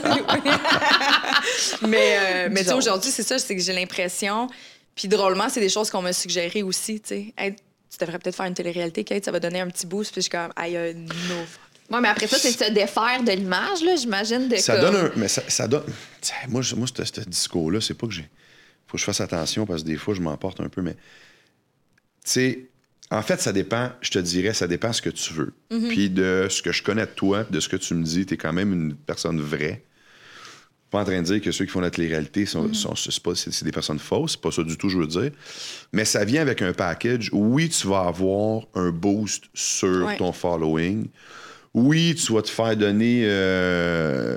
mais 1.89 2.17
euh, 2.19 2.49
mais 2.51 2.61
tu 2.63 2.69
sais, 2.69 2.75
aujourd'hui, 2.75 3.11
c'est 3.11 3.23
ça, 3.23 3.39
c'est 3.39 3.55
que 3.57 3.63
j'ai 3.63 3.73
l'impression. 3.73 4.49
Puis 4.95 5.09
drôlement, 5.09 5.49
c'est 5.49 5.61
des 5.61 5.69
choses 5.69 5.91
qu'on 5.91 6.03
m'a 6.03 6.13
suggérées 6.13 6.63
aussi, 6.63 7.01
tu 7.01 7.09
sais. 7.09 7.35
Être 7.39 7.57
tu 7.91 7.99
devrais 8.05 8.19
peut-être 8.21 8.37
faire 8.37 8.47
une 8.47 8.55
télé-réalité, 8.55 9.03
Kate, 9.03 9.25
ça 9.25 9.33
va 9.33 9.41
donner 9.41 9.61
un 9.61 9.67
petit 9.69 9.85
boost. 9.85 10.13
Puis 10.13 10.21
je 10.21 10.23
suis 10.23 10.31
comme, 10.31 10.53
aïe, 10.55 10.75
no. 11.29 11.35
Ouais, 11.91 12.01
mais 12.01 12.09
après 12.09 12.27
ça, 12.29 12.39
c'est 12.39 12.53
de 12.59 12.65
se 12.65 12.71
défaire 12.73 13.23
de 13.25 13.33
l'image, 13.33 13.83
là, 13.85 13.97
j'imagine. 13.97 14.49
De 14.49 14.57
Ça 14.57 14.77
comme- 14.77 14.93
donne 14.93 15.07
un. 15.07 15.11
Mais 15.17 15.29
ça, 15.29 15.43
ça 15.49 15.67
donne. 15.67 15.83
T'sais, 16.21 16.35
Moi, 16.49 16.63
moi 16.77 16.87
ce 16.87 17.05
ce 17.05 17.21
discours-là, 17.29 17.81
c'est 17.81 17.95
pas 17.95 18.07
que 18.07 18.13
j'ai. 18.13 18.29
Faut 18.87 18.93
que 18.93 18.99
je 18.99 19.05
fasse 19.05 19.21
attention 19.21 19.67
parce 19.67 19.83
que 19.83 19.89
des 19.89 19.97
fois, 19.97 20.15
je 20.15 20.21
m'emporte 20.21 20.61
un 20.61 20.69
peu, 20.69 20.83
mais. 20.83 20.95
Tu 20.95 21.01
sais, 22.25 22.67
en 23.11 23.23
fait, 23.23 23.41
ça 23.41 23.53
dépend, 23.53 23.91
je 24.01 24.11
te 24.11 24.19
dirais, 24.21 24.55
ça 24.55 24.69
dépend 24.69 24.93
ce 24.93 25.03
que 25.03 25.11
tu 25.11 25.33
veux. 25.33 25.53
Puis 25.89 26.11
de 26.11 26.47
ce 26.49 26.63
que 26.63 26.71
je 26.73 26.83
connais 26.83 27.07
de 27.07 27.11
toi, 27.11 27.45
de 27.49 27.59
ce 27.59 27.69
que 27.69 27.77
tu 27.77 27.95
me 27.95 28.05
dis, 28.05 28.25
tu 28.27 28.35
es 28.35 28.37
quand 28.37 28.53
même 28.53 28.73
une 28.73 28.95
personne 28.95 29.41
vraie. 29.41 29.83
Pas 30.91 31.01
en 31.01 31.05
train 31.05 31.19
de 31.21 31.25
dire 31.27 31.41
que 31.41 31.53
ceux 31.53 31.65
qui 31.65 31.71
font 31.71 31.81
la 31.81 31.91
télé-réalité 31.91 32.47
sont, 32.47 32.73
sont- 32.75 32.97
c'est 32.97 33.21
pas- 33.23 33.35
c'est- 33.37 33.53
c'est 33.53 33.65
des 33.65 33.71
personnes 33.73 34.01
fausses, 34.01 34.33
c'est 34.33 34.41
pas 34.41 34.51
ça 34.51 34.63
du 34.65 34.77
tout, 34.77 34.89
je 34.89 34.99
veux 34.99 35.07
dire. 35.07 35.31
Mais 35.93 36.05
ça 36.05 36.25
vient 36.25 36.43
avec 36.43 36.63
un 36.63 36.73
package. 36.73 37.31
Oui, 37.33 37.69
tu 37.69 37.87
vas 37.87 38.01
avoir 38.07 38.63
un 38.75 38.91
boost 38.91 39.45
sur 39.55 40.05
Ouais. 40.07 40.17
ton 40.17 40.33
following. 40.33 41.09
Oui, 41.75 42.15
tu 42.15 42.33
vas 42.33 42.43
te 42.43 42.51
faire 42.51 42.77
donner. 42.77 43.23
euh, 43.25 44.37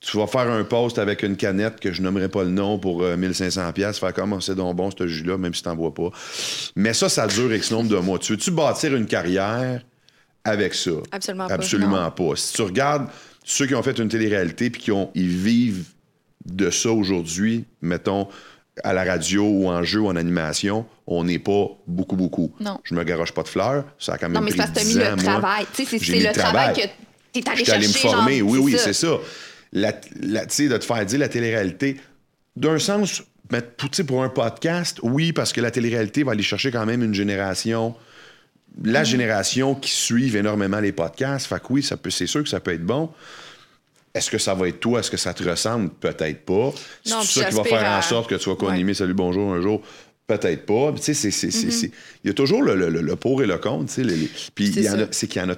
tu 0.00 0.16
vas 0.16 0.26
faire 0.26 0.50
un 0.50 0.64
post 0.64 0.98
avec 0.98 1.22
une 1.22 1.36
canette 1.36 1.78
que 1.78 1.92
je 1.92 2.00
nommerai 2.00 2.28
pas 2.28 2.42
le 2.42 2.50
nom 2.50 2.78
pour 2.78 3.02
euh, 3.02 3.16
1500 3.16 3.72
pièces, 3.72 3.98
faire 3.98 4.14
comme 4.14 4.32
oh, 4.32 4.40
c'est 4.40 4.54
donc 4.54 4.74
bon 4.74 4.90
ce 4.90 5.06
jus-là, 5.06 5.36
même 5.36 5.52
si 5.52 5.62
t'en 5.62 5.76
bois 5.76 5.92
pas. 5.92 6.10
Mais 6.74 6.94
ça, 6.94 7.10
ça 7.10 7.26
dure 7.26 7.54
X 7.54 7.70
nombre 7.70 7.90
de 7.90 7.96
mois. 7.98 8.18
Tu 8.18 8.32
veux-tu 8.32 8.50
bâtir 8.50 8.94
une 8.96 9.06
carrière 9.06 9.82
avec 10.42 10.72
ça? 10.74 10.92
Absolument 11.12 11.48
pas. 11.48 11.54
Absolument 11.54 12.10
pas. 12.10 12.36
Si 12.36 12.54
tu 12.54 12.62
regardes 12.62 13.08
ceux 13.44 13.66
qui 13.66 13.74
ont 13.74 13.82
fait 13.82 13.98
une 13.98 14.08
télé-réalité 14.08 14.70
puis 14.70 14.80
qui 14.80 14.92
ont, 14.92 15.10
ils 15.14 15.28
vivent 15.28 15.84
de 16.46 16.70
ça 16.70 16.90
aujourd'hui, 16.90 17.64
mettons, 17.82 18.26
à 18.84 18.92
la 18.92 19.04
radio 19.04 19.42
ou 19.44 19.68
en 19.68 19.82
jeu 19.82 20.00
ou 20.00 20.06
en 20.08 20.16
animation, 20.16 20.86
on 21.06 21.24
n'est 21.24 21.38
pas 21.38 21.66
beaucoup, 21.86 22.16
beaucoup. 22.16 22.52
Non. 22.60 22.78
Je 22.84 22.94
me 22.94 23.02
garoche 23.04 23.32
pas 23.32 23.42
de 23.42 23.48
fleurs. 23.48 23.84
Ça 23.98 24.14
a 24.14 24.18
quand 24.18 24.28
même 24.28 24.34
Non, 24.34 24.40
mais 24.40 24.50
pris 24.52 24.60
c'est 24.60 24.66
parce 24.66 24.70
que 24.70 24.74
t'as 24.74 24.84
10 24.84 24.96
mis 24.96 25.04
le 25.18 25.22
travail. 25.24 25.66
Tu 25.74 25.84
c'est 25.84 25.98
le 25.98 26.32
travail 26.32 26.32
que 26.32 26.80
travail. 26.80 26.90
t'es 27.32 27.48
allé 27.48 27.58
J'étais 27.58 27.72
allé 27.72 27.86
chercher. 27.86 28.06
me 28.08 28.12
former, 28.12 28.38
genre, 28.38 28.48
oui, 28.50 28.58
oui, 28.58 28.76
c'est 28.78 28.92
ça. 28.92 29.08
La, 29.72 29.92
la- 30.20 30.46
tu 30.46 30.54
sais, 30.54 30.68
de 30.68 30.76
te 30.76 30.84
faire 30.84 31.04
dire 31.06 31.18
la 31.18 31.28
télé-réalité, 31.28 32.00
d'un 32.56 32.78
sens, 32.78 33.22
pour, 33.48 33.90
tu 33.90 33.96
sais, 33.96 34.04
pour 34.04 34.22
un 34.24 34.28
podcast, 34.28 34.98
oui, 35.02 35.32
parce 35.32 35.52
que 35.52 35.60
la 35.60 35.70
télé-réalité 35.70 36.22
va 36.22 36.32
aller 36.32 36.42
chercher 36.42 36.70
quand 36.70 36.86
même 36.86 37.02
une 37.02 37.14
génération, 37.14 37.94
Mm. 38.78 38.90
la 38.92 39.02
génération 39.04 39.74
qui 39.74 39.90
suivent 39.90 40.36
énormément 40.36 40.78
les 40.78 40.92
podcasts. 40.92 41.46
Fait 41.46 41.58
que 41.60 41.66
oui, 41.70 41.82
ça 41.82 41.96
peut, 41.96 42.10
c'est 42.10 42.28
sûr 42.28 42.42
que 42.44 42.48
ça 42.48 42.60
peut 42.60 42.72
être 42.72 42.86
bon. 42.86 43.10
Est-ce 44.14 44.30
que 44.30 44.38
ça 44.38 44.54
va 44.54 44.68
être 44.68 44.80
toi? 44.80 45.00
Est-ce 45.00 45.10
que 45.10 45.16
ça 45.16 45.32
te 45.34 45.42
ressemble? 45.48 45.90
Peut-être 45.90 46.44
pas. 46.44 46.72
C'est 47.04 47.10
ça 47.22 47.44
qui 47.44 47.54
va 47.54 47.64
faire 47.64 47.86
en 47.86 48.02
sorte 48.02 48.28
que 48.28 48.34
tu 48.34 48.46
vas 48.46 48.52
Ouais. 48.52 48.58
co-animer 48.58 48.94
Salut, 48.94 49.14
bonjour 49.14 49.52
un 49.52 49.60
jour. 49.60 49.82
Peut-être 50.26 50.66
pas. 50.66 50.92
Tu 50.96 51.02
sais, 51.02 51.14
c'est- 51.14 51.30
c'est- 51.30 51.50
c'est- 51.50 51.70
c'est- 51.70 51.90
il 52.24 52.28
y 52.28 52.30
a 52.30 52.34
toujours 52.34 52.62
le, 52.62 52.74
le- 52.74 52.88
le- 52.88 53.00
le 53.02 53.16
pour 53.16 53.42
et 53.42 53.46
le 53.46 53.58
contre. 53.58 53.86
tu 53.86 53.94
sais, 53.94 54.04
les- 54.04 54.16
les- 54.16 54.30
Puis 54.54 54.72
C'est 54.72 54.80
il 54.80 54.84
y 54.86 54.90
en 54.90 54.98
a- 55.00 55.06
c'est 55.10 55.26
qu'il 55.26 55.42
y 55.42 55.44
en 55.44 55.50
a 55.50 55.54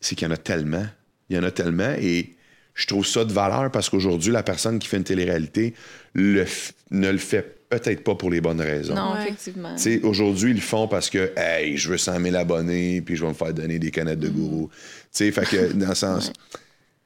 c'est 0.00 0.14
qu'il 0.16 0.28
y 0.28 0.30
en 0.30 0.34
a 0.34 0.36
tellement. 0.36 0.84
Il 1.30 1.36
y 1.36 1.38
en 1.38 1.42
a 1.44 1.50
tellement 1.50 1.94
et 1.98 2.34
je 2.74 2.86
trouve 2.86 3.06
ça 3.06 3.24
de 3.24 3.32
valeur 3.32 3.70
parce 3.70 3.88
qu'aujourd'hui, 3.88 4.30
la 4.32 4.42
personne 4.42 4.78
qui 4.78 4.86
fait 4.86 4.98
une 4.98 5.04
télé-réalité 5.04 5.72
le 6.12 6.44
f- 6.44 6.72
ne 6.90 7.10
le 7.10 7.16
fait 7.18 7.56
peut-être 7.70 8.04
pas 8.04 8.14
pour 8.14 8.30
les 8.30 8.42
bonnes 8.42 8.60
raisons. 8.60 8.94
Non, 8.94 9.14
Ouais. 9.14 9.22
effectivement. 9.22 9.74
Tu 9.76 9.82
sais, 9.82 10.00
aujourd'hui, 10.02 10.50
ils 10.50 10.56
le 10.56 10.60
font 10.60 10.86
parce 10.88 11.08
que, 11.08 11.32
hey, 11.36 11.76
je 11.78 11.88
veux 11.88 11.96
100 11.98 12.20
000 12.20 12.36
abonnés, 12.36 13.00
puis 13.00 13.16
je 13.16 13.22
vais 13.22 13.28
me 13.28 13.34
faire 13.34 13.52
donner 13.54 13.78
des 13.78 13.90
canettes 13.90 14.20
de 14.20 14.28
gourou. 14.28 14.68
Tu 14.70 14.78
sais, 15.10 15.32
fait 15.32 15.46
que, 15.46 15.72
dans 15.72 15.88
le 15.88 15.94
sens, 15.94 16.30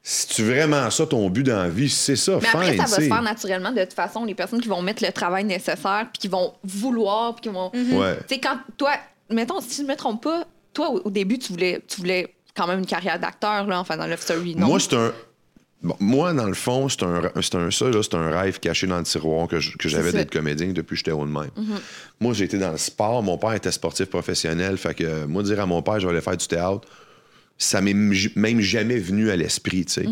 si 0.02 0.26
tu 0.28 0.42
veux 0.42 0.54
vraiment 0.54 0.90
ça, 0.90 1.06
ton 1.06 1.28
but 1.28 1.42
dans 1.42 1.56
la 1.58 1.68
vie, 1.68 1.88
c'est 1.90 2.16
ça, 2.16 2.38
Mais 2.40 2.48
après, 2.48 2.70
fine, 2.72 2.76
ça 2.86 2.96
va 2.96 2.96
se 3.02 3.08
faire 3.08 3.22
naturellement 3.22 3.72
de 3.72 3.80
toute 3.82 3.92
façon. 3.92 4.24
Les 4.24 4.34
personnes 4.34 4.60
qui 4.60 4.68
vont 4.68 4.80
mettre 4.80 5.04
le 5.04 5.12
travail 5.12 5.44
nécessaire, 5.44 6.06
puis 6.12 6.18
qui 6.20 6.28
vont 6.28 6.54
vouloir, 6.64 7.34
puis 7.34 7.42
qui 7.42 7.54
vont. 7.54 7.70
Ouais. 7.74 8.16
Tu 8.28 8.34
sais, 8.34 8.40
quand 8.40 8.56
toi, 8.76 8.92
mettons, 9.30 9.60
si 9.60 9.78
je 9.78 9.82
ne 9.82 9.88
me 9.88 9.96
trompe 9.96 10.22
pas, 10.22 10.44
toi, 10.72 10.90
au, 10.90 11.00
au 11.04 11.10
début, 11.10 11.38
tu 11.38 11.52
voulais, 11.52 11.82
tu 11.86 11.98
voulais 11.98 12.34
quand 12.56 12.66
même 12.66 12.78
une 12.78 12.86
carrière 12.86 13.18
d'acteur, 13.20 13.66
là, 13.66 13.78
enfin, 13.80 13.96
dans 13.96 14.06
Love 14.06 14.20
Story, 14.20 14.54
non? 14.56 14.66
Moi, 14.68 14.80
c'est 14.80 14.94
un. 14.94 15.12
bon, 15.82 15.96
moi, 16.00 16.32
dans 16.32 16.46
le 16.46 16.54
fond, 16.54 16.88
c'est 16.88 17.02
un, 17.02 17.30
c'est 17.42 17.54
un, 17.56 17.70
ça, 17.70 17.88
là, 17.90 18.00
c'est 18.02 18.14
un 18.14 18.30
rêve 18.30 18.58
caché 18.60 18.86
dans 18.86 18.98
le 18.98 19.04
tiroir 19.04 19.46
que, 19.46 19.60
je- 19.60 19.76
que 19.76 19.88
j'avais 19.88 20.10
d'être 20.12 20.32
comédien 20.32 20.68
depuis 20.68 20.94
que 20.94 20.96
j'étais 20.96 21.10
haut 21.12 21.26
de 21.26 21.30
même. 21.32 21.50
Moi, 22.20 22.32
j'ai 22.34 22.44
été 22.46 22.56
dans 22.58 22.72
le 22.72 22.78
sport. 22.78 23.22
Mon 23.22 23.36
père 23.36 23.52
était 23.52 23.70
sportif 23.72 24.06
professionnel. 24.06 24.78
Fait 24.78 24.94
que, 24.94 25.26
moi, 25.26 25.42
dire 25.42 25.60
à 25.60 25.66
mon 25.66 25.82
père, 25.82 26.00
je 26.00 26.06
vais 26.06 26.12
aller 26.12 26.22
faire 26.22 26.36
du 26.36 26.46
théâtre, 26.46 26.88
ça 27.58 27.80
m'est 27.80 27.92
même 27.94 28.60
jamais 28.60 28.98
venu 28.98 29.30
à 29.30 29.36
l'esprit, 29.36 29.84
tu 29.84 29.92
sais. 29.94 30.06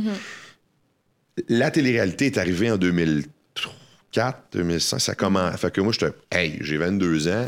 La 1.48 1.70
télé-réalité 1.70 2.26
est 2.26 2.38
arrivée 2.38 2.70
en 2.70 2.76
2004, 2.76 4.38
2005. 4.52 4.98
Ça 4.98 5.14
commence. 5.14 5.56
Fait 5.61 5.72
que 5.72 5.80
moi, 5.80 5.92
j'étais, 5.92 6.12
hey, 6.32 6.59
j'ai 6.61 6.76
22 6.76 7.28
ans. 7.28 7.46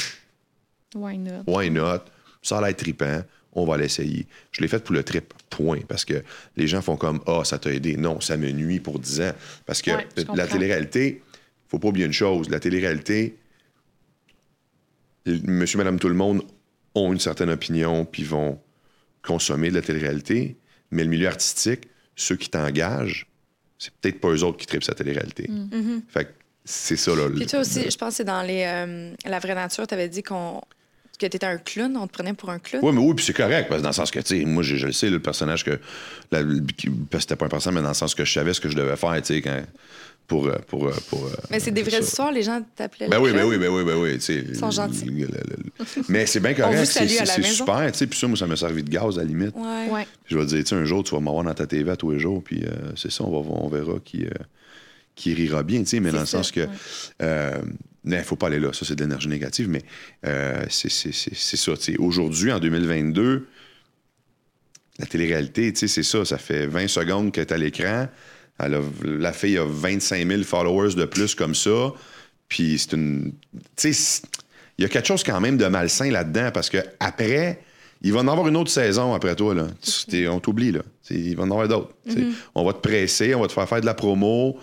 Why 0.95 1.19
not? 1.19 1.43
Why 1.47 1.71
not? 1.71 2.01
Ça 2.43 2.59
a 2.59 2.63
l'air 2.67 2.77
trippant. 2.77 3.23
On 3.53 3.65
va 3.65 3.77
l'essayer. 3.77 4.27
Je 4.53 4.61
l'ai 4.61 4.69
fait 4.69 4.79
pour 4.85 4.95
le 4.95 5.03
trip, 5.03 5.33
point. 5.51 5.81
Parce 5.89 6.05
que 6.05 6.23
les 6.57 6.69
gens 6.69 6.81
font 6.83 6.97
comme 6.97 7.21
Ah, 7.27 7.43
ça 7.45 7.59
t'a 7.59 7.73
aidé. 7.73 7.97
Non, 7.97 8.21
ça 8.21 8.37
me 8.37 8.51
nuit 8.53 8.79
pour 8.79 8.99
10 8.99 9.21
ans. 9.23 9.33
Parce 9.67 9.83
que 9.83 9.91
Ouais, 9.91 10.07
la 10.35 10.47
télé-réalité, 10.47 11.23
faut 11.67 11.79
pas 11.79 11.89
oublier 11.89 12.07
une 12.07 12.13
chose. 12.13 12.49
La 12.51 12.61
télé-réalité, 12.61 13.37
monsieur, 15.27 15.79
madame, 15.79 15.99
tout 15.99 16.09
le 16.09 16.15
monde 16.15 16.43
ont 16.95 17.13
une 17.13 17.21
certaine 17.21 17.51
opinion 17.51 18.05
puis 18.05 18.23
vont 18.25 18.61
consommer 19.23 19.71
de 19.71 19.75
la 19.77 19.83
télé-réalité. 19.83 20.57
Mais 20.91 21.05
le 21.05 21.11
milieu 21.11 21.29
artistique, 21.29 21.89
ceux 22.17 22.37
qui 22.37 22.49
t'engagent, 22.49 23.27
c'est 23.79 23.93
peut-être 23.95 24.21
pas 24.21 24.29
eux 24.31 24.43
autres 24.43 24.57
qui 24.59 24.67
trippent 24.67 24.85
sa 24.85 24.95
télé-réalité. 24.95 25.47
Mm. 25.49 26.01
Fait 26.09 26.25
que 26.25 26.31
c'est 26.65 26.97
ça, 26.97 27.15
là. 27.15 27.29
Puis 27.31 27.41
le- 27.41 27.47
toi 27.47 27.61
aussi, 27.61 27.91
je 27.91 27.97
pense 27.97 28.11
que 28.11 28.15
c'est 28.17 28.25
dans 28.25 28.43
les, 28.43 28.65
euh, 28.65 29.15
la 29.25 29.39
vraie 29.39 29.55
nature, 29.55 29.87
tu 29.87 29.95
avais 29.95 30.09
dit 30.09 30.23
qu'on 30.23 30.61
que 31.19 31.27
tu 31.27 31.37
étais 31.37 31.47
un 31.47 31.59
clown, 31.59 31.97
on 31.97 32.07
te 32.07 32.13
prenait 32.13 32.33
pour 32.35 32.51
un 32.51 32.59
clown? 32.59 32.85
Oui, 32.85 32.93
mais 32.93 33.01
oui, 33.01 33.15
puis 33.15 33.25
c'est 33.25 33.33
correct, 33.37 33.69
parce 33.69 33.81
que 33.81 33.83
dans 33.83 33.91
le 33.91 33.95
sens 33.95 34.11
que, 34.11 34.21
tu 34.21 34.39
sais, 34.41 34.45
moi, 34.45 34.63
je, 34.63 34.77
je 34.77 34.87
le 34.87 34.93
sais, 34.93 35.11
le 35.11 35.21
personnage 35.21 35.65
que. 35.65 35.79
la- 36.31 36.43
parce 36.43 36.53
que 37.11 37.19
c'était 37.21 37.37
pas 37.37 37.47
un 37.47 37.49
personnage, 37.49 37.75
mais 37.77 37.83
dans 37.83 37.89
le 37.89 37.95
sens 37.95 38.15
que 38.15 38.25
je 38.25 38.33
savais 38.33 38.55
ce 38.55 38.61
que 38.61 38.69
je 38.69 38.77
devais 38.77 38.97
faire, 38.97 39.15
tu 39.23 39.35
sais, 39.35 39.43
quand. 39.43 39.61
Pour. 40.27 40.47
euh, 40.47 40.57
pour, 40.67 40.87
euh, 40.87 40.93
pour 41.09 41.25
euh, 41.25 41.31
Mais 41.51 41.59
c'est 41.59 41.71
des 41.71 41.81
vraies 41.83 42.03
ça. 42.03 42.07
histoire, 42.09 42.31
les 42.33 42.43
gens 42.43 42.61
t'appelaient 42.77 43.09
Ben 43.09 43.19
oui, 43.19 43.31
ben 43.33 43.39
clown. 43.39 43.51
oui, 43.51 43.59
ben 43.59 43.69
oui, 43.71 43.83
ben 43.85 43.97
oui. 43.97 44.15
tu 44.17 44.21
sais, 44.21 44.45
Ils 44.47 44.57
sont 44.57 44.71
gentils. 44.71 45.07
le- 45.07 45.25
le- 45.27 45.27
le- 45.27 46.03
Mais 46.11 46.27
c'est 46.27 46.41
bien 46.41 46.53
correct, 46.55 46.85
c'est 46.85 47.09
super, 47.45 47.91
tu 47.93 47.99
sais, 47.99 48.07
puis 48.07 48.19
ça, 48.19 48.27
moi, 48.29 48.37
ça 48.37 48.47
m'a 48.47 48.55
servi 48.57 48.83
de 48.83 48.91
gaz 48.91 49.17
à 49.19 49.23
la 49.23 49.27
limite. 49.29 49.55
Ouais. 49.57 49.89
Ouais. 49.91 50.07
Je 50.27 50.37
vais 50.37 50.45
te 50.45 50.51
dire, 50.51 50.59
tu 50.65 50.67
sais, 50.69 50.75
un 50.75 50.85
jour, 50.85 51.03
tu 51.03 51.15
vas 51.15 51.21
m'avoir 51.21 51.45
dans 51.45 51.55
ta 51.55 51.67
TV 51.67 51.91
à 51.91 51.97
tous 51.97 52.11
les 52.11 52.19
jours, 52.19 52.43
puis 52.45 52.63
euh, 52.63 52.69
c'est 52.95 53.11
ça, 53.11 53.25
on, 53.25 53.31
va, 53.31 53.41
voir- 53.49 53.65
on 53.65 53.69
verra 53.69 53.95
qui, 54.05 54.27
euh, 54.27 54.31
qui 55.15 55.33
rira 55.33 55.63
bien, 55.63 55.81
tu 55.81 55.87
sais, 55.87 56.01
mais 56.01 56.11
dans 56.13 56.21
le 56.21 56.27
sens 56.27 56.53
que. 56.53 56.69
Euh, 57.23 57.59
il 58.17 58.21
ne 58.21 58.23
faut 58.25 58.37
pas 58.37 58.47
aller 58.49 58.61
là, 58.61 58.73
ça, 58.73 58.85
c'est 58.87 58.95
de 58.97 59.03
l'énergie 59.03 59.29
négative, 59.29 59.69
mais 59.69 59.83
euh, 60.27 60.65
c'est 60.69 60.89
ça, 61.57 61.77
tu. 61.77 61.97
Aujourd'hui, 61.99 62.51
en 62.53 62.59
2022, 62.59 63.47
la 64.99 65.07
télé-réalité, 65.07 65.73
tu 65.73 65.87
c'est 65.89 66.03
ça, 66.03 66.25
ça 66.25 66.39
fait 66.39 66.67
20 66.67 66.89
secondes 66.89 67.33
qu'elle 67.33 67.43
est 67.47 67.53
à 67.53 67.59
l'écran. 67.59 68.09
Elle 68.59 68.75
a- 68.75 68.81
la 69.05 69.33
fille 69.33 69.57
a 69.59 69.65
25 69.65 70.27
000 70.27 70.43
followers 70.43 70.95
de 70.95 71.05
plus 71.05 71.35
comme 71.37 71.55
ça. 71.55 71.93
Puis 72.49 72.79
c'est 72.79 72.95
une. 72.97 73.33
Tu 73.77 73.93
sais, 73.95 74.23
il 74.79 74.83
y 74.83 74.85
a 74.85 74.89
quelque 74.89 75.07
chose 75.07 75.23
quand 75.23 75.41
même 75.41 75.57
de 75.57 75.67
malsain 75.67 76.11
là-dedans 76.11 76.51
parce 76.53 76.69
que 76.71 76.79
après, 76.99 77.63
il 78.03 78.13
va 78.13 78.21
en 78.21 78.29
avoir 78.29 78.49
une 78.49 78.57
autre 78.57 78.71
saison 78.71 79.15
après 79.15 79.37
toi. 79.37 79.55
Là. 79.55 79.69
Tu- 80.09 80.27
on 80.29 80.41
t'oublie. 80.41 80.73
là. 80.73 80.81
Tu 81.07 81.15
il 81.15 81.37
va 81.37 81.45
en 81.45 81.51
avoir 81.51 81.69
d'autres. 81.69 81.93
tu 82.07 82.15
sais. 82.15 82.27
On 82.57 82.65
va 82.65 82.73
te 82.73 82.81
presser, 82.81 83.35
on 83.37 83.41
va 83.41 83.47
te 83.47 83.53
faire 83.53 83.69
faire 83.69 83.81
de 83.81 83.87
la 83.87 83.95
promo. 83.95 84.59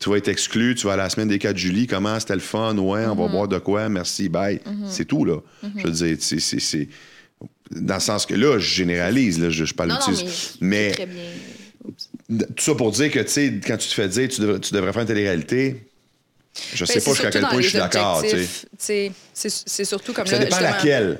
Tu 0.00 0.08
vas 0.08 0.16
être 0.16 0.28
exclu, 0.28 0.74
tu 0.74 0.86
vas 0.86 0.94
à 0.94 0.96
la 0.96 1.10
semaine 1.10 1.28
des 1.28 1.38
4 1.38 1.56
juillet. 1.58 1.86
Comment 1.86 2.18
c'était 2.18 2.32
le 2.34 2.40
fun? 2.40 2.74
Ouais, 2.78 3.04
on 3.04 3.14
va 3.14 3.28
boire 3.28 3.46
de 3.48 3.58
quoi? 3.58 3.88
Merci, 3.90 4.30
bye. 4.30 4.58
C'est 4.88 5.04
tout, 5.04 5.24
là. 5.26 5.36
Je 5.76 5.84
veux 5.86 5.90
dire, 5.92 6.16
c'est- 6.20 6.40
c'est. 6.40 6.58
c'est- 6.60 6.88
Dans 7.70 7.94
le 7.94 8.00
sens 8.00 8.26
que 8.26 8.34
là, 8.34 8.58
je 8.58 8.66
généralise, 8.74 9.38
là, 9.38 9.48
je, 9.50 9.64
je 9.64 9.72
parle 9.74 9.90
Non, 9.90 9.96
non, 10.08 10.12
mais, 10.12 10.26
mais 10.60 10.90
très 10.90 11.06
bien. 11.06 11.22
Tout 12.56 12.64
ça 12.64 12.74
pour 12.74 12.90
dire 12.90 13.10
que, 13.12 13.20
tu 13.20 13.28
sais, 13.30 13.60
quand 13.64 13.76
tu 13.76 13.88
te 13.88 13.94
fais 13.94 14.08
dire 14.08 14.28
tu 14.28 14.40
devrais, 14.40 14.58
tu 14.58 14.74
devrais 14.74 14.92
faire 14.92 15.02
une 15.02 15.08
télé-réalité, 15.08 15.86
je 16.74 16.84
Ben, 16.84 16.92
sais 16.92 17.00
pas 17.00 17.10
jusqu'à 17.12 17.30
quel 17.30 17.42
point 17.42 17.60
je 17.60 17.68
suis 17.68 17.78
d'accord. 17.78 18.22
C'est 18.76 19.84
surtout 19.84 20.12
comme 20.12 20.26
Ça 20.26 20.32
là, 20.38 20.44
dépend 20.44 20.56
justement, 20.56 20.76
laquelle. 20.76 21.18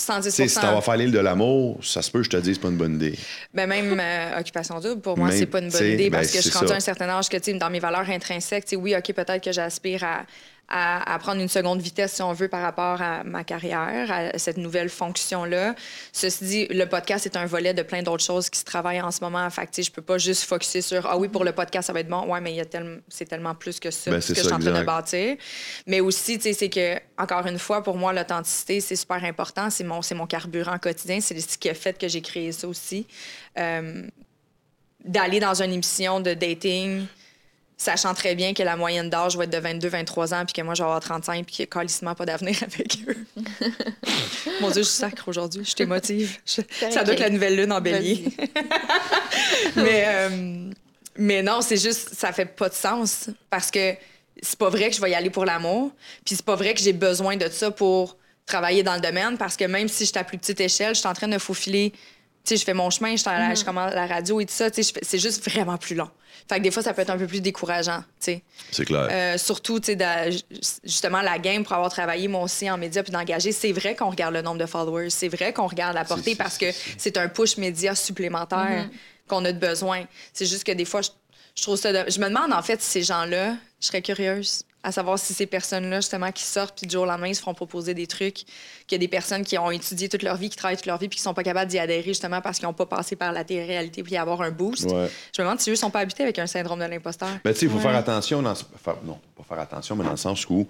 110 0.00 0.24
Tu 0.24 0.30
sais, 0.30 0.48
si 0.48 0.60
t'en 0.60 0.74
vas 0.74 0.80
faire 0.80 0.96
l'île 0.96 1.12
de 1.12 1.18
l'amour, 1.18 1.78
ça 1.82 2.02
se 2.02 2.10
peut, 2.10 2.22
je 2.22 2.30
te 2.30 2.36
dis, 2.36 2.54
c'est 2.54 2.60
pas 2.60 2.68
une 2.68 2.76
bonne 2.76 2.94
idée. 2.96 3.18
Ben 3.54 3.66
même 3.66 3.98
euh, 3.98 4.38
occupation 4.40 4.80
double, 4.80 5.00
pour 5.00 5.18
moi, 5.18 5.30
c'est 5.30 5.46
pas 5.46 5.60
une 5.60 5.70
bonne 5.70 5.86
idée 5.86 6.10
ben, 6.10 6.18
parce 6.18 6.32
que 6.32 6.40
je 6.40 6.48
suis 6.48 6.58
rendue 6.58 6.72
à 6.72 6.76
un 6.76 6.80
certain 6.80 7.08
âge 7.08 7.28
que, 7.28 7.58
dans 7.58 7.70
mes 7.70 7.80
valeurs 7.80 8.08
intrinsèques, 8.08 8.74
oui, 8.76 8.94
OK, 8.96 9.12
peut-être 9.12 9.42
que 9.42 9.52
j'aspire 9.52 10.04
à, 10.04 10.24
à, 10.70 11.12
à 11.12 11.18
prendre 11.18 11.40
une 11.40 11.48
seconde 11.48 11.80
vitesse, 11.80 12.14
si 12.14 12.22
on 12.22 12.32
veut, 12.32 12.48
par 12.48 12.62
rapport 12.62 13.02
à 13.02 13.24
ma 13.24 13.44
carrière, 13.44 14.10
à 14.10 14.38
cette 14.38 14.56
nouvelle 14.56 14.88
fonction-là. 14.88 15.74
Ceci 16.12 16.44
dit, 16.44 16.66
le 16.70 16.84
podcast 16.86 17.26
est 17.26 17.36
un 17.36 17.46
volet 17.46 17.74
de 17.74 17.82
plein 17.82 18.02
d'autres 18.02 18.24
choses 18.24 18.48
qui 18.48 18.58
se 18.58 18.64
travaillent 18.64 19.00
en 19.00 19.10
ce 19.10 19.20
moment. 19.20 19.48
Fait 19.50 19.66
que, 19.66 19.82
je 19.82 19.90
peux 19.90 20.02
pas 20.02 20.18
juste 20.18 20.44
focuser 20.44 20.80
sur, 20.80 21.06
ah 21.06 21.18
oui, 21.18 21.28
pour 21.28 21.44
le 21.44 21.52
podcast, 21.52 21.88
ça 21.88 21.92
va 21.92 22.00
être 22.00 22.08
bon. 22.08 22.26
Ouais, 22.26 22.40
mais 22.40 22.52
il 22.52 22.56
y 22.56 22.60
a 22.60 22.64
tellement, 22.64 22.98
c'est 23.08 23.26
tellement 23.26 23.54
plus 23.54 23.80
que 23.80 23.90
ça, 23.90 24.10
Ben, 24.10 24.20
que 24.20 24.26
je 24.26 24.34
suis 24.34 24.52
en 24.52 24.58
train 24.58 24.80
de 24.80 24.84
bâtir. 24.84 25.36
Mais 25.86 26.00
aussi, 26.00 26.38
tu 26.38 26.44
sais, 26.44 26.52
c'est 26.52 26.68
que, 26.70 26.96
encore 27.18 27.46
une 27.46 27.58
fois, 27.58 27.82
pour 27.82 27.96
moi, 27.96 28.12
l'authenticité, 28.12 28.80
c'est 28.80 28.96
super 28.96 29.24
important. 29.24 29.70
C'est 29.70 29.84
mon, 29.84 30.00
mon 30.14 30.26
carburant 30.26 30.78
quotidien. 30.78 31.20
C'est 31.20 31.38
ce 31.40 31.58
qui 31.58 31.68
a 31.68 31.74
fait 31.74 31.98
que 31.98 32.08
j'ai 32.08 32.20
créé 32.20 32.52
ça 32.52 32.68
aussi. 32.68 33.06
Euh, 33.58 34.06
d'aller 35.04 35.40
dans 35.40 35.62
une 35.62 35.72
émission 35.72 36.20
de 36.20 36.34
dating, 36.34 37.06
sachant 37.82 38.12
très 38.12 38.34
bien 38.34 38.52
que 38.52 38.62
la 38.62 38.76
moyenne 38.76 39.08
d'âge 39.08 39.38
va 39.38 39.44
être 39.44 39.50
de 39.50 39.56
22-23 39.58 40.34
ans, 40.34 40.44
puis 40.44 40.52
que 40.52 40.60
moi, 40.60 40.74
je 40.74 40.82
vais 40.82 40.84
avoir 40.84 41.00
35, 41.00 41.46
puis 41.46 41.54
qu'il 41.56 41.62
n'y 41.62 41.68
a 41.70 41.72
calissement 41.80 42.14
pas 42.14 42.26
d'avenir 42.26 42.54
avec 42.62 42.98
eux. 43.08 43.16
Mon 44.60 44.68
Dieu, 44.70 44.82
je 44.82 44.88
suis 44.88 44.98
sacre 44.98 45.26
aujourd'hui. 45.28 45.64
Je 45.64 45.72
t'émotive. 45.74 46.36
Je- 46.44 46.60
Ça 46.90 47.04
doit 47.04 47.14
être 47.14 47.20
la 47.20 47.30
nouvelle 47.30 47.56
lune 47.56 47.72
en 47.72 47.80
bélier. 47.80 48.24
mais, 49.76 50.04
euh, 50.06 50.70
mais 51.16 51.42
non, 51.42 51.62
c'est 51.62 51.78
juste, 51.78 52.10
ça 52.14 52.32
fait 52.32 52.44
pas 52.44 52.68
de 52.68 52.74
sens. 52.74 53.30
Parce 53.48 53.70
que 53.70 53.94
c'est 54.42 54.58
pas 54.58 54.68
vrai 54.68 54.90
que 54.90 54.96
je 54.96 55.00
vais 55.00 55.10
y 55.10 55.14
aller 55.14 55.30
pour 55.30 55.46
l'amour. 55.46 55.90
Puis 56.26 56.36
c'est 56.36 56.44
pas 56.44 56.56
vrai 56.56 56.74
que 56.74 56.80
j'ai 56.80 56.92
besoin 56.92 57.36
de 57.38 57.48
ça 57.48 57.70
pour 57.70 58.18
travailler 58.44 58.82
dans 58.82 58.94
le 58.94 59.00
domaine. 59.00 59.38
Parce 59.38 59.56
que 59.56 59.64
même 59.64 59.88
si 59.88 60.04
je 60.04 60.10
suis 60.10 60.18
à 60.18 60.24
plus 60.24 60.36
petite 60.36 60.60
échelle, 60.60 60.94
je 60.94 61.00
suis 61.00 61.08
en 61.08 61.14
train 61.14 61.28
de 61.28 61.38
faufiler. 61.38 61.92
Sais, 62.50 62.56
je 62.56 62.64
fais 62.64 62.74
mon 62.74 62.90
chemin, 62.90 63.14
je, 63.16 63.22
je 63.22 63.64
commence 63.64 63.94
la 63.94 64.06
radio 64.06 64.40
et 64.40 64.46
tout 64.46 64.52
ça. 64.52 64.66
C'est 64.72 65.18
juste 65.18 65.48
vraiment 65.48 65.78
plus 65.78 65.94
long. 65.94 66.10
Fait 66.48 66.56
que 66.58 66.62
des 66.62 66.70
fois, 66.70 66.82
ça 66.82 66.92
peut 66.94 67.02
être 67.02 67.10
un 67.10 67.18
peu 67.18 67.26
plus 67.28 67.40
décourageant. 67.40 68.00
Tu 68.00 68.04
sais. 68.32 68.42
C'est 68.72 68.84
clair. 68.84 69.08
Euh, 69.10 69.38
surtout, 69.38 69.78
tu 69.78 69.86
sais, 69.86 69.96
d'a- 69.96 70.30
justement, 70.84 71.20
la 71.22 71.38
game, 71.38 71.62
pour 71.62 71.74
avoir 71.74 71.90
travaillé, 71.90 72.26
moi 72.28 72.42
aussi, 72.42 72.68
en 72.70 72.76
médias 72.78 73.02
puis 73.02 73.12
d'engager, 73.12 73.52
c'est 73.52 73.72
vrai 73.72 73.94
qu'on 73.94 74.10
regarde 74.10 74.34
le 74.34 74.42
nombre 74.42 74.58
de 74.58 74.66
followers. 74.66 75.10
C'est 75.10 75.28
vrai 75.28 75.52
qu'on 75.52 75.66
regarde 75.68 75.94
la 75.94 76.04
portée 76.04 76.34
parce 76.34 76.58
que 76.58 76.66
c'est 76.98 77.16
un 77.16 77.28
push 77.28 77.56
média 77.56 77.94
supplémentaire 77.94 78.88
qu'on 79.28 79.44
a 79.44 79.52
de 79.52 79.58
besoin. 79.58 80.04
C'est 80.32 80.46
juste 80.46 80.64
que 80.64 80.72
des 80.72 80.84
fois, 80.84 81.02
je, 81.02 81.10
je 81.56 81.62
trouve 81.62 81.76
ça... 81.76 81.92
de- 81.92 82.10
Je 82.10 82.18
me 82.20 82.28
demande, 82.28 82.52
en 82.52 82.62
fait, 82.62 82.80
si 82.82 82.90
ces 82.90 83.02
gens-là, 83.02 83.54
je 83.80 83.86
serais 83.86 84.02
curieuse 84.02 84.64
à 84.82 84.92
savoir 84.92 85.18
si 85.18 85.34
ces 85.34 85.46
personnes-là, 85.46 86.00
justement, 86.00 86.32
qui 86.32 86.42
sortent 86.42 86.78
puis 86.78 86.86
du 86.86 86.92
jour 86.94 87.02
au 87.02 87.06
lendemain, 87.06 87.28
ils 87.28 87.34
se 87.34 87.42
font 87.42 87.52
proposer 87.52 87.92
des 87.92 88.06
trucs, 88.06 88.44
qu'il 88.86 88.92
y 88.92 88.94
a 88.94 88.98
des 88.98 89.08
personnes 89.08 89.44
qui 89.44 89.58
ont 89.58 89.70
étudié 89.70 90.08
toute 90.08 90.22
leur 90.22 90.36
vie, 90.36 90.48
qui 90.48 90.56
travaillent 90.56 90.76
toute 90.76 90.86
leur 90.86 90.98
vie 90.98 91.08
puis 91.08 91.18
qui 91.18 91.22
sont 91.22 91.34
pas 91.34 91.42
capables 91.42 91.70
d'y 91.70 91.78
adhérer, 91.78 92.02
justement, 92.02 92.40
parce 92.40 92.58
qu'ils 92.58 92.66
n'ont 92.66 92.74
pas 92.74 92.86
passé 92.86 93.14
par 93.16 93.32
la 93.32 93.44
télé-réalité 93.44 94.02
puis 94.02 94.14
y 94.14 94.16
avoir 94.16 94.40
un 94.40 94.50
boost. 94.50 94.90
Ouais. 94.90 95.10
Je 95.36 95.42
me 95.42 95.46
demande 95.46 95.60
si 95.60 95.70
eux 95.70 95.76
sont 95.76 95.90
pas 95.90 96.00
habités 96.00 96.22
avec 96.22 96.38
un 96.38 96.46
syndrome 96.46 96.80
de 96.80 96.84
l'imposteur. 96.84 97.28
Mais 97.44 97.52
tu 97.52 97.60
sais, 97.60 97.66
il 97.66 97.72
faut 97.72 97.78
faire 97.78 97.94
attention 97.94 98.42
dans 98.42 98.54
non, 99.04 99.18
pas 99.36 99.44
faire 99.46 99.60
attention, 99.60 99.96
mais 99.96 100.04
dans 100.04 100.10
le 100.10 100.16
sens 100.16 100.48
où 100.48 100.66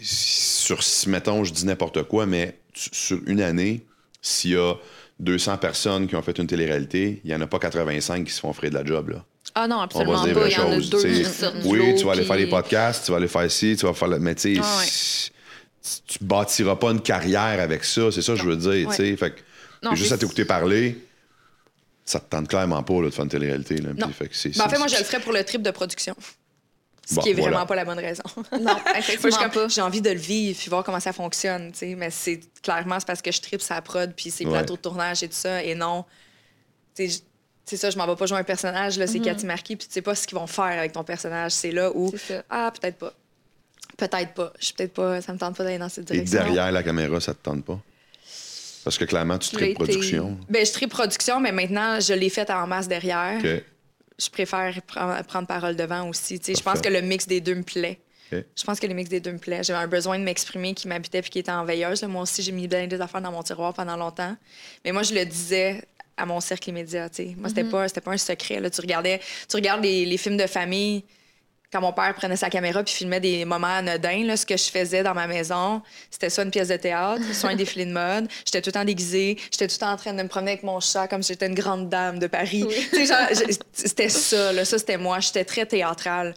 sur 0.00 0.82
si, 0.82 1.08
mettons, 1.08 1.44
je 1.44 1.52
dis 1.52 1.66
n'importe 1.66 2.02
quoi, 2.04 2.26
mais 2.26 2.58
sur 2.74 3.20
une 3.26 3.40
année, 3.40 3.86
s'il 4.20 4.52
y 4.52 4.56
a 4.56 4.74
200 5.20 5.58
personnes 5.58 6.08
qui 6.08 6.16
ont 6.16 6.22
fait 6.22 6.38
une 6.38 6.46
télé-réalité, 6.46 7.20
il 7.24 7.28
n'y 7.28 7.34
en 7.34 7.40
a 7.40 7.46
pas 7.46 7.58
85 7.58 8.24
qui 8.24 8.32
se 8.32 8.40
font 8.40 8.50
offrir 8.50 8.70
de 8.70 8.74
la 8.74 8.84
job, 8.84 9.10
là. 9.10 9.24
Ah 9.54 9.68
non, 9.68 9.76
On 9.76 9.80
absolument 9.82 10.12
va 10.12 10.18
se 10.18 10.24
dire 10.24 10.34
pas. 10.34 10.40
vraies 10.40 10.50
Il 10.50 10.56
y 10.56 10.60
en 10.60 10.72
a 10.72 10.76
deux 10.80 11.02
qui 11.04 11.24
sortent 11.24 11.58
du 11.60 11.68
Oui, 11.68 11.78
lot, 11.78 11.98
tu 11.98 12.04
vas 12.04 12.12
aller 12.12 12.20
puis- 12.22 12.28
faire 12.28 12.36
des 12.36 12.46
podcasts, 12.48 13.04
tu 13.04 13.10
vas 13.12 13.18
aller 13.18 13.28
faire 13.28 13.50
ci, 13.50 13.76
tu 13.78 13.86
vas 13.86 13.94
faire 13.94 14.08
le. 14.08 14.18
Mais 14.18 14.34
tu 14.34 14.54
sais, 14.56 14.60
Ah 14.62 14.76
ouais. 14.78 14.84
si- 14.86 15.30
tu 16.06 16.18
bâtiras 16.22 16.76
pas 16.76 16.90
une 16.90 17.00
carrière 17.02 17.60
avec 17.60 17.84
ça, 17.84 18.10
c'est 18.10 18.22
ça 18.22 18.32
que 18.32 18.38
je 18.40 18.46
veux 18.48 18.56
dire, 18.56 18.88
Ouais. 18.88 18.96
tu 18.96 19.02
sais. 19.10 19.16
Fait 19.16 19.30
que 19.32 19.40
Non, 19.82 19.94
juste 19.94 20.12
à 20.12 20.18
t'écouter 20.18 20.44
parler, 20.44 20.98
ça 22.04 22.18
te 22.20 22.28
tente 22.28 22.48
clairement 22.48 22.82
pas 22.82 22.94
là, 22.94 23.04
de 23.04 23.10
faire 23.10 23.24
une 23.24 23.30
télé-réalité. 23.30 23.76
Là. 23.76 23.90
Non. 23.96 24.06
Puis 24.06 24.14
fait 24.14 24.28
que 24.28 24.36
c'est- 24.36 24.56
Ben, 24.58 24.64
en 24.64 24.68
fait, 24.68 24.78
moi, 24.78 24.88
je 24.88 24.96
le 24.96 25.04
ferais 25.04 25.20
pour 25.20 25.32
le 25.32 25.44
trip 25.44 25.62
de 25.62 25.70
production. 25.70 26.14
Ce 27.06 27.14
Bon, 27.16 27.20
qui 27.20 27.30
est 27.30 27.32
vraiment 27.34 27.50
voilà. 27.50 27.66
pas 27.66 27.74
la 27.76 27.84
bonne 27.84 27.98
raison. 27.98 28.22
Non, 28.52 28.60
Moi, 28.62 28.80
je 28.96 29.02
suis 29.02 29.12
effectivement 29.14 29.68
j'ai 29.68 29.82
envie 29.82 30.00
de 30.00 30.08
le 30.08 30.18
vivre 30.18 30.58
puis 30.58 30.70
voir 30.70 30.82
comment 30.82 31.00
ça 31.00 31.12
fonctionne, 31.12 31.70
tu 31.72 31.78
sais. 31.80 31.94
Mais 31.96 32.10
c'est 32.10 32.40
clairement 32.62 32.98
c'est 32.98 33.06
parce 33.06 33.20
que 33.20 33.30
je 33.30 33.42
tripe 33.42 33.60
sa 33.60 33.82
prod 33.82 34.10
puis 34.16 34.30
c'est 34.30 34.46
Ouais. 34.46 34.52
plateau 34.52 34.76
de 34.76 34.80
tournage 34.80 35.22
et 35.22 35.28
tout 35.28 35.34
ça. 35.36 35.62
Et 35.62 35.74
non, 35.74 36.06
tu 36.96 37.06
sais, 37.10 37.16
je- 37.18 37.20
c'est 37.64 37.76
ça, 37.76 37.90
je 37.90 37.96
m'en 37.98 38.06
vais 38.06 38.16
pas 38.16 38.26
jouer 38.26 38.38
un 38.38 38.44
personnage, 38.44 38.98
là, 38.98 39.06
c'est 39.06 39.20
Cathy 39.20 39.46
Marquis, 39.46 39.76
puis 39.76 39.86
tu 39.86 39.92
sais 39.94 40.02
pas 40.02 40.14
ce 40.14 40.26
qu'ils 40.26 40.36
vont 40.38 40.46
faire 40.46 40.64
avec 40.78 40.92
ton 40.92 41.04
personnage. 41.04 41.52
C'est 41.52 41.72
là 41.72 41.90
où, 41.94 42.12
ah, 42.50 42.72
peut-être 42.78 42.98
pas. 42.98 43.12
Peut-être 43.96 44.34
pas. 44.34 44.52
Je 44.58 44.64
suis 44.66 44.74
peut-être 44.74 44.92
pas, 44.92 45.20
ça 45.22 45.32
me 45.32 45.38
tente 45.38 45.56
pas 45.56 45.64
d'aller 45.64 45.78
dans 45.78 45.88
cette 45.88 46.10
Et 46.10 46.14
direction. 46.14 46.38
derrière 46.40 46.72
la 46.72 46.82
caméra, 46.82 47.20
ça 47.20 47.32
te 47.32 47.42
tente 47.42 47.64
pas? 47.64 47.78
Parce 48.82 48.98
que 48.98 49.04
clairement, 49.04 49.38
tu 49.38 49.50
traites 49.50 49.74
production. 49.74 50.38
Ben, 50.50 50.66
je 50.66 50.72
tripe 50.72 50.90
production, 50.90 51.40
mais 51.40 51.52
maintenant, 51.52 52.00
je 52.00 52.12
l'ai 52.12 52.28
faite 52.28 52.50
en 52.50 52.66
masse 52.66 52.88
derrière. 52.88 53.38
OK. 53.38 53.62
je 54.18 54.30
préfère 54.30 54.78
pre- 54.88 55.24
prendre 55.24 55.46
parole 55.46 55.74
devant 55.76 56.08
aussi. 56.08 56.38
Tu 56.38 56.46
sais, 56.52 56.58
Je 56.58 56.62
pense 56.62 56.80
que 56.80 56.88
le 56.88 57.00
mix 57.00 57.26
des 57.26 57.40
deux 57.40 57.54
me 57.54 57.62
plaît. 57.62 57.98
OK. 58.32 58.44
Je 58.56 58.62
pense 58.64 58.78
que 58.80 58.86
le 58.86 58.94
mix 58.94 59.08
des 59.08 59.20
deux 59.20 59.32
me 59.32 59.38
plaît. 59.38 59.62
J'avais 59.62 59.82
un 59.82 59.86
besoin 59.88 60.18
de 60.18 60.24
m'exprimer 60.24 60.74
qui 60.74 60.86
m'habitait 60.86 61.22
puis 61.22 61.30
qui 61.30 61.38
était 61.38 61.50
en 61.52 61.64
veilleuse. 61.64 62.02
Moi 62.04 62.22
aussi, 62.22 62.42
j'ai 62.42 62.52
mis 62.52 62.68
bien 62.68 62.86
des 62.86 63.00
affaires 63.00 63.22
dans 63.22 63.32
mon 63.32 63.42
tiroir 63.42 63.72
pendant 63.72 63.96
longtemps. 63.96 64.36
Mais 64.84 64.92
moi, 64.92 65.02
je 65.02 65.14
le 65.14 65.24
disais 65.24 65.82
à 66.16 66.26
mon 66.26 66.40
cercle 66.40 66.70
immédiat. 66.70 67.08
tu 67.08 67.16
sais. 67.16 67.34
Moi, 67.36 67.48
c'était 67.48 67.64
pas, 67.64 67.88
c'était 67.88 68.00
pas 68.00 68.12
un 68.12 68.16
secret. 68.18 68.60
Là. 68.60 68.70
Tu, 68.70 68.80
regardais, 68.80 69.20
tu 69.48 69.56
regardes 69.56 69.82
les, 69.82 70.04
les 70.06 70.16
films 70.16 70.36
de 70.36 70.46
famille. 70.46 71.04
Quand 71.72 71.80
mon 71.80 71.92
père 71.92 72.14
prenait 72.14 72.36
sa 72.36 72.50
caméra 72.50 72.84
puis 72.84 72.94
filmait 72.94 73.18
des 73.18 73.44
moments 73.44 73.66
anodins, 73.66 74.22
là, 74.24 74.36
ce 74.36 74.46
que 74.46 74.56
je 74.56 74.70
faisais 74.70 75.02
dans 75.02 75.12
ma 75.14 75.26
maison, 75.26 75.82
c'était 76.08 76.30
soit 76.30 76.44
une 76.44 76.52
pièce 76.52 76.68
de 76.68 76.76
théâtre, 76.76 77.20
soit 77.32 77.50
un 77.50 77.56
défilé 77.64 77.84
de 77.84 77.92
mode. 77.92 78.28
J'étais 78.44 78.62
tout 78.62 78.68
le 78.68 78.74
temps 78.74 78.84
déguisée. 78.84 79.36
J'étais 79.50 79.66
tout 79.66 79.74
le 79.74 79.80
temps 79.80 79.90
en 79.92 79.96
train 79.96 80.12
de 80.14 80.22
me 80.22 80.28
promener 80.28 80.52
avec 80.52 80.62
mon 80.62 80.78
chat 80.78 81.08
comme 81.08 81.24
si 81.24 81.32
j'étais 81.32 81.48
une 81.48 81.54
grande 81.56 81.88
dame 81.88 82.20
de 82.20 82.28
Paris. 82.28 82.64
Je- 82.92 83.56
c'était 83.72 84.08
ça. 84.08 84.52
Là. 84.52 84.64
Ça, 84.64 84.78
c'était 84.78 84.98
moi. 84.98 85.18
J'étais 85.18 85.44
très 85.44 85.66
théâtrale. 85.66 86.32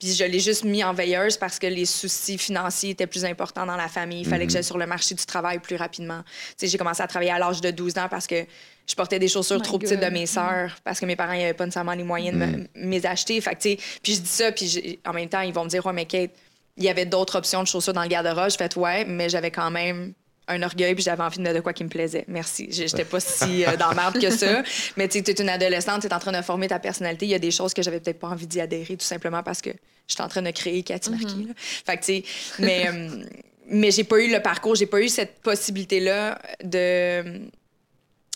Puis 0.00 0.14
je 0.14 0.24
l'ai 0.24 0.40
juste 0.40 0.64
mis 0.64 0.82
en 0.82 0.92
veilleuse 0.92 1.36
parce 1.36 1.60
que 1.60 1.68
les 1.68 1.84
soucis 1.86 2.36
financiers 2.36 2.90
étaient 2.90 3.06
plus 3.06 3.24
importants 3.24 3.64
dans 3.66 3.76
la 3.76 3.86
famille. 3.86 4.22
Il 4.22 4.26
fallait 4.28 4.46
que 4.48 4.52
j'aille 4.52 4.64
sur 4.64 4.78
le 4.78 4.86
marché 4.86 5.14
du 5.14 5.24
travail 5.24 5.60
plus 5.60 5.76
rapidement. 5.76 6.22
J'ai 6.60 6.76
commencé 6.76 7.00
à 7.00 7.06
travailler 7.06 7.30
à 7.30 7.38
l'âge 7.38 7.60
de 7.60 7.70
12 7.70 7.98
ans 7.98 8.08
parce 8.10 8.26
que 8.26 8.44
je 8.86 8.94
portais 8.94 9.18
des 9.18 9.28
chaussures 9.28 9.62
trop 9.62 9.78
petites 9.78 10.00
de 10.00 10.06
mes 10.10 10.26
sœurs 10.26 10.76
parce 10.84 10.98
que 11.00 11.06
mes 11.06 11.16
parents 11.16 11.32
n'avaient 11.32 11.54
pas 11.54 11.64
nécessairement 11.64 11.94
les 11.94 12.02
moyens 12.04 12.38
de 12.38 12.44
me, 12.44 12.66
me 12.74 12.90
les 12.90 13.06
acheter. 13.06 13.40
Fait 13.40 13.54
que, 13.54 13.60
tu 13.62 13.70
sais, 13.70 13.78
puis 14.02 14.14
je 14.14 14.20
dis 14.20 14.28
ça, 14.28 14.52
puis 14.52 14.66
j'ai- 14.66 14.98
en 15.06 15.12
même 15.12 15.28
temps, 15.28 15.40
ils 15.40 15.52
vont 15.52 15.64
me 15.64 15.68
dire, 15.68 15.84
ouais, 15.86 15.92
mais 15.92 16.04
Kate, 16.06 16.30
il 16.76 16.84
y 16.84 16.88
avait 16.88 17.06
d'autres 17.06 17.36
options 17.36 17.62
de 17.62 17.68
chaussures 17.68 17.92
dans 17.92 18.02
le 18.02 18.08
garde-robe. 18.08 18.50
Je 18.50 18.56
fais, 18.56 18.76
ouais, 18.78 19.04
mais 19.04 19.28
j'avais 19.28 19.50
quand 19.50 19.70
même 19.70 20.12
un 20.48 20.60
orgueil 20.64 20.94
puis 20.96 21.04
j'avais 21.04 21.22
envie 21.22 21.38
de 21.38 21.42
mettre 21.42 21.54
de 21.56 21.60
quoi 21.60 21.72
qui 21.72 21.84
me 21.84 21.88
plaisait. 21.88 22.24
Merci. 22.26 22.66
J'étais 22.70 23.04
pas 23.04 23.20
si 23.20 23.64
euh, 23.64 23.76
dans 23.76 23.94
merde 23.94 24.20
que 24.20 24.28
ça. 24.30 24.62
Mais 24.96 25.06
tu 25.06 25.18
es 25.18 25.32
une 25.40 25.48
adolescente, 25.48 26.00
tu 26.02 26.08
es 26.08 26.12
en 26.12 26.18
train 26.18 26.32
de 26.32 26.42
former 26.42 26.66
ta 26.66 26.80
personnalité. 26.80 27.26
Il 27.26 27.30
y 27.30 27.34
a 27.34 27.38
des 27.38 27.52
choses 27.52 27.72
que 27.72 27.80
j'avais 27.80 28.00
peut-être 28.00 28.18
pas 28.18 28.26
envie 28.26 28.48
d'y 28.48 28.60
adhérer 28.60 28.96
tout 28.96 29.06
simplement 29.06 29.44
parce 29.44 29.62
que 29.62 29.70
j'étais 30.08 30.20
en 30.22 30.28
train 30.28 30.42
de 30.42 30.50
créer 30.50 30.82
Cathy 30.82 31.10
Marquis. 31.10 31.44
là. 31.46 31.54
Fait 31.56 31.96
que, 31.96 32.00
tu 32.04 32.06
sais, 32.06 32.24
mais, 32.58 32.88
euh, 32.88 33.24
mais 33.68 33.92
j'ai 33.92 34.02
pas 34.02 34.18
eu 34.18 34.32
le 34.32 34.42
parcours, 34.42 34.74
j'ai 34.74 34.86
pas 34.86 35.00
eu 35.00 35.08
cette 35.08 35.40
possibilité-là 35.42 36.40
de 36.64 36.78
euh, 36.78 37.38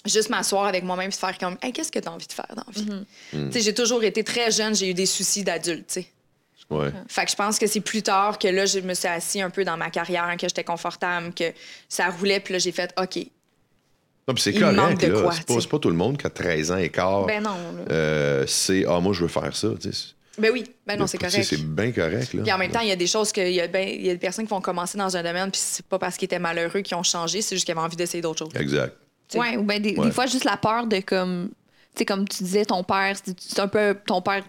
juste 0.08 0.30
m'asseoir 0.30 0.64
avec 0.66 0.84
moi-même 0.84 1.08
et 1.08 1.12
faire 1.12 1.36
comme, 1.38 1.56
hey, 1.62 1.72
qu'est-ce 1.72 1.90
que 1.92 1.98
tu 1.98 2.08
as 2.08 2.12
envie 2.12 2.26
de 2.26 2.32
faire 2.32 2.46
dans 2.56 2.64
la 2.66 2.72
vie? 2.72 3.06
Tu 3.30 3.52
sais, 3.52 3.60
J'ai 3.60 3.74
toujours 3.74 4.02
été 4.04 4.22
très 4.24 4.50
jeune, 4.50 4.74
j'ai 4.74 4.90
eu 4.90 4.94
des 4.94 5.06
soucis 5.06 5.44
d'adulte. 5.44 5.98
Ouais. 6.68 6.90
Fait 7.08 7.24
que 7.24 7.30
je 7.30 7.36
pense 7.36 7.58
que 7.60 7.66
c'est 7.68 7.80
plus 7.80 8.02
tard 8.02 8.38
que 8.40 8.48
là, 8.48 8.66
je 8.66 8.80
me 8.80 8.92
suis 8.94 9.06
assis 9.06 9.40
un 9.40 9.50
peu 9.50 9.62
dans 9.64 9.76
ma 9.76 9.88
carrière, 9.90 10.28
que 10.38 10.48
j'étais 10.48 10.64
confortable, 10.64 11.32
que 11.32 11.52
ça 11.88 12.08
roulait, 12.08 12.40
puis 12.40 12.52
là, 12.54 12.58
j'ai 12.58 12.72
fait 12.72 12.92
OK. 13.00 13.18
Non, 14.28 14.34
puis 14.34 14.42
c'est 14.42 14.50
Il 14.50 14.60
manque 14.60 14.74
correct, 14.76 15.00
de 15.02 15.06
là. 15.12 15.22
quoi, 15.22 15.32
C'est 15.32 15.46
pas, 15.46 15.70
pas 15.70 15.78
tout 15.78 15.90
le 15.90 15.94
monde 15.96 16.18
qui 16.18 16.26
a 16.26 16.30
13 16.30 16.72
ans 16.72 16.76
et 16.78 16.88
quart. 16.88 17.26
Ben 17.26 17.40
non. 17.40 17.50
là. 17.54 17.92
euh, 17.92 18.44
c'est 18.48 18.84
Ah, 18.88 18.98
moi, 18.98 19.12
je 19.12 19.22
veux 19.22 19.28
faire 19.28 19.54
ça. 19.54 19.68
tu 19.80 19.92
sais. 19.92 20.08
Ben 20.38 20.50
oui, 20.52 20.64
ben 20.86 20.98
non, 20.98 21.06
c'est 21.06 21.16
correct. 21.16 21.44
C'est 21.44 21.62
bien 21.62 21.92
correct. 21.92 22.34
Là. 22.34 22.42
Puis 22.42 22.52
en 22.52 22.58
même 22.58 22.70
temps, 22.72 22.80
il 22.80 22.88
y 22.88 22.92
a 22.92 22.96
des 22.96 23.06
choses 23.06 23.30
que. 23.32 23.40
Il 23.40 23.54
y, 23.54 23.60
a 23.60 23.68
ben- 23.68 23.88
il 23.88 24.04
y 24.04 24.10
a 24.10 24.12
des 24.12 24.18
personnes 24.18 24.44
qui 24.44 24.50
vont 24.50 24.60
commencer 24.60 24.98
dans 24.98 25.16
un 25.16 25.22
domaine, 25.22 25.50
puis 25.52 25.60
c'est 25.64 25.86
pas 25.86 25.98
parce 26.00 26.16
qu'ils 26.16 26.26
étaient 26.26 26.38
malheureux 26.40 26.80
qu'ils 26.80 26.96
ont 26.96 27.02
changé, 27.04 27.40
c'est 27.40 27.54
juste 27.54 27.64
qu'ils 27.64 27.72
avaient 27.72 27.86
envie 27.86 27.96
d'essayer 27.96 28.20
d'autres 28.20 28.40
choses. 28.44 28.60
Exact. 28.60 28.94
Sais. 29.32 29.38
Ouais, 29.38 29.56
ou 29.56 29.62
ben 29.62 29.80
des, 29.80 29.94
Ouais. 29.96 30.06
des 30.06 30.12
fois, 30.12 30.26
juste 30.26 30.44
la 30.44 30.56
peur 30.56 30.86
de 30.86 31.00
comme. 31.00 31.50
Tu 31.94 32.00
sais, 32.00 32.04
comme 32.04 32.28
tu 32.28 32.42
disais, 32.44 32.64
ton 32.64 32.82
père, 32.84 33.16
c'est 33.38 33.60
un 33.60 33.68
peu. 33.68 33.96
Ton 34.06 34.20
père 34.22 34.42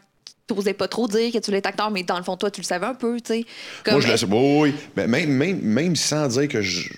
t'osais 0.47 0.73
pas 0.73 0.87
trop 0.87 1.07
dire 1.09 1.31
que 1.31 1.37
tu 1.39 1.45
voulais 1.47 1.57
être 1.57 1.65
acteur, 1.65 1.91
mais 1.91 2.03
dans 2.03 2.17
le 2.17 2.23
fond, 2.23 2.37
toi, 2.37 2.49
tu 2.49 2.61
le 2.61 2.65
savais 2.65 2.85
un 2.85 2.93
peu, 2.93 3.19
tu 3.19 3.33
sais. 3.33 3.45
Comme, 3.83 3.95
Moi, 3.95 4.01
je 4.01 4.07
laisse. 4.07 4.23
Oui, 4.23 4.29
oui. 4.61 4.73
Mais 4.95 5.07
même, 5.07 5.29
même, 5.31 5.59
même 5.61 5.95
sans 5.95 6.27
dire 6.27 6.47
que 6.47 6.61
je. 6.61 6.89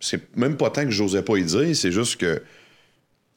C'est 0.00 0.34
même 0.36 0.56
pas 0.56 0.70
tant 0.70 0.84
que 0.84 0.90
j'osais 0.90 1.22
pas 1.22 1.36
y 1.36 1.44
dire, 1.44 1.74
c'est 1.76 1.92
juste 1.92 2.16
que. 2.16 2.42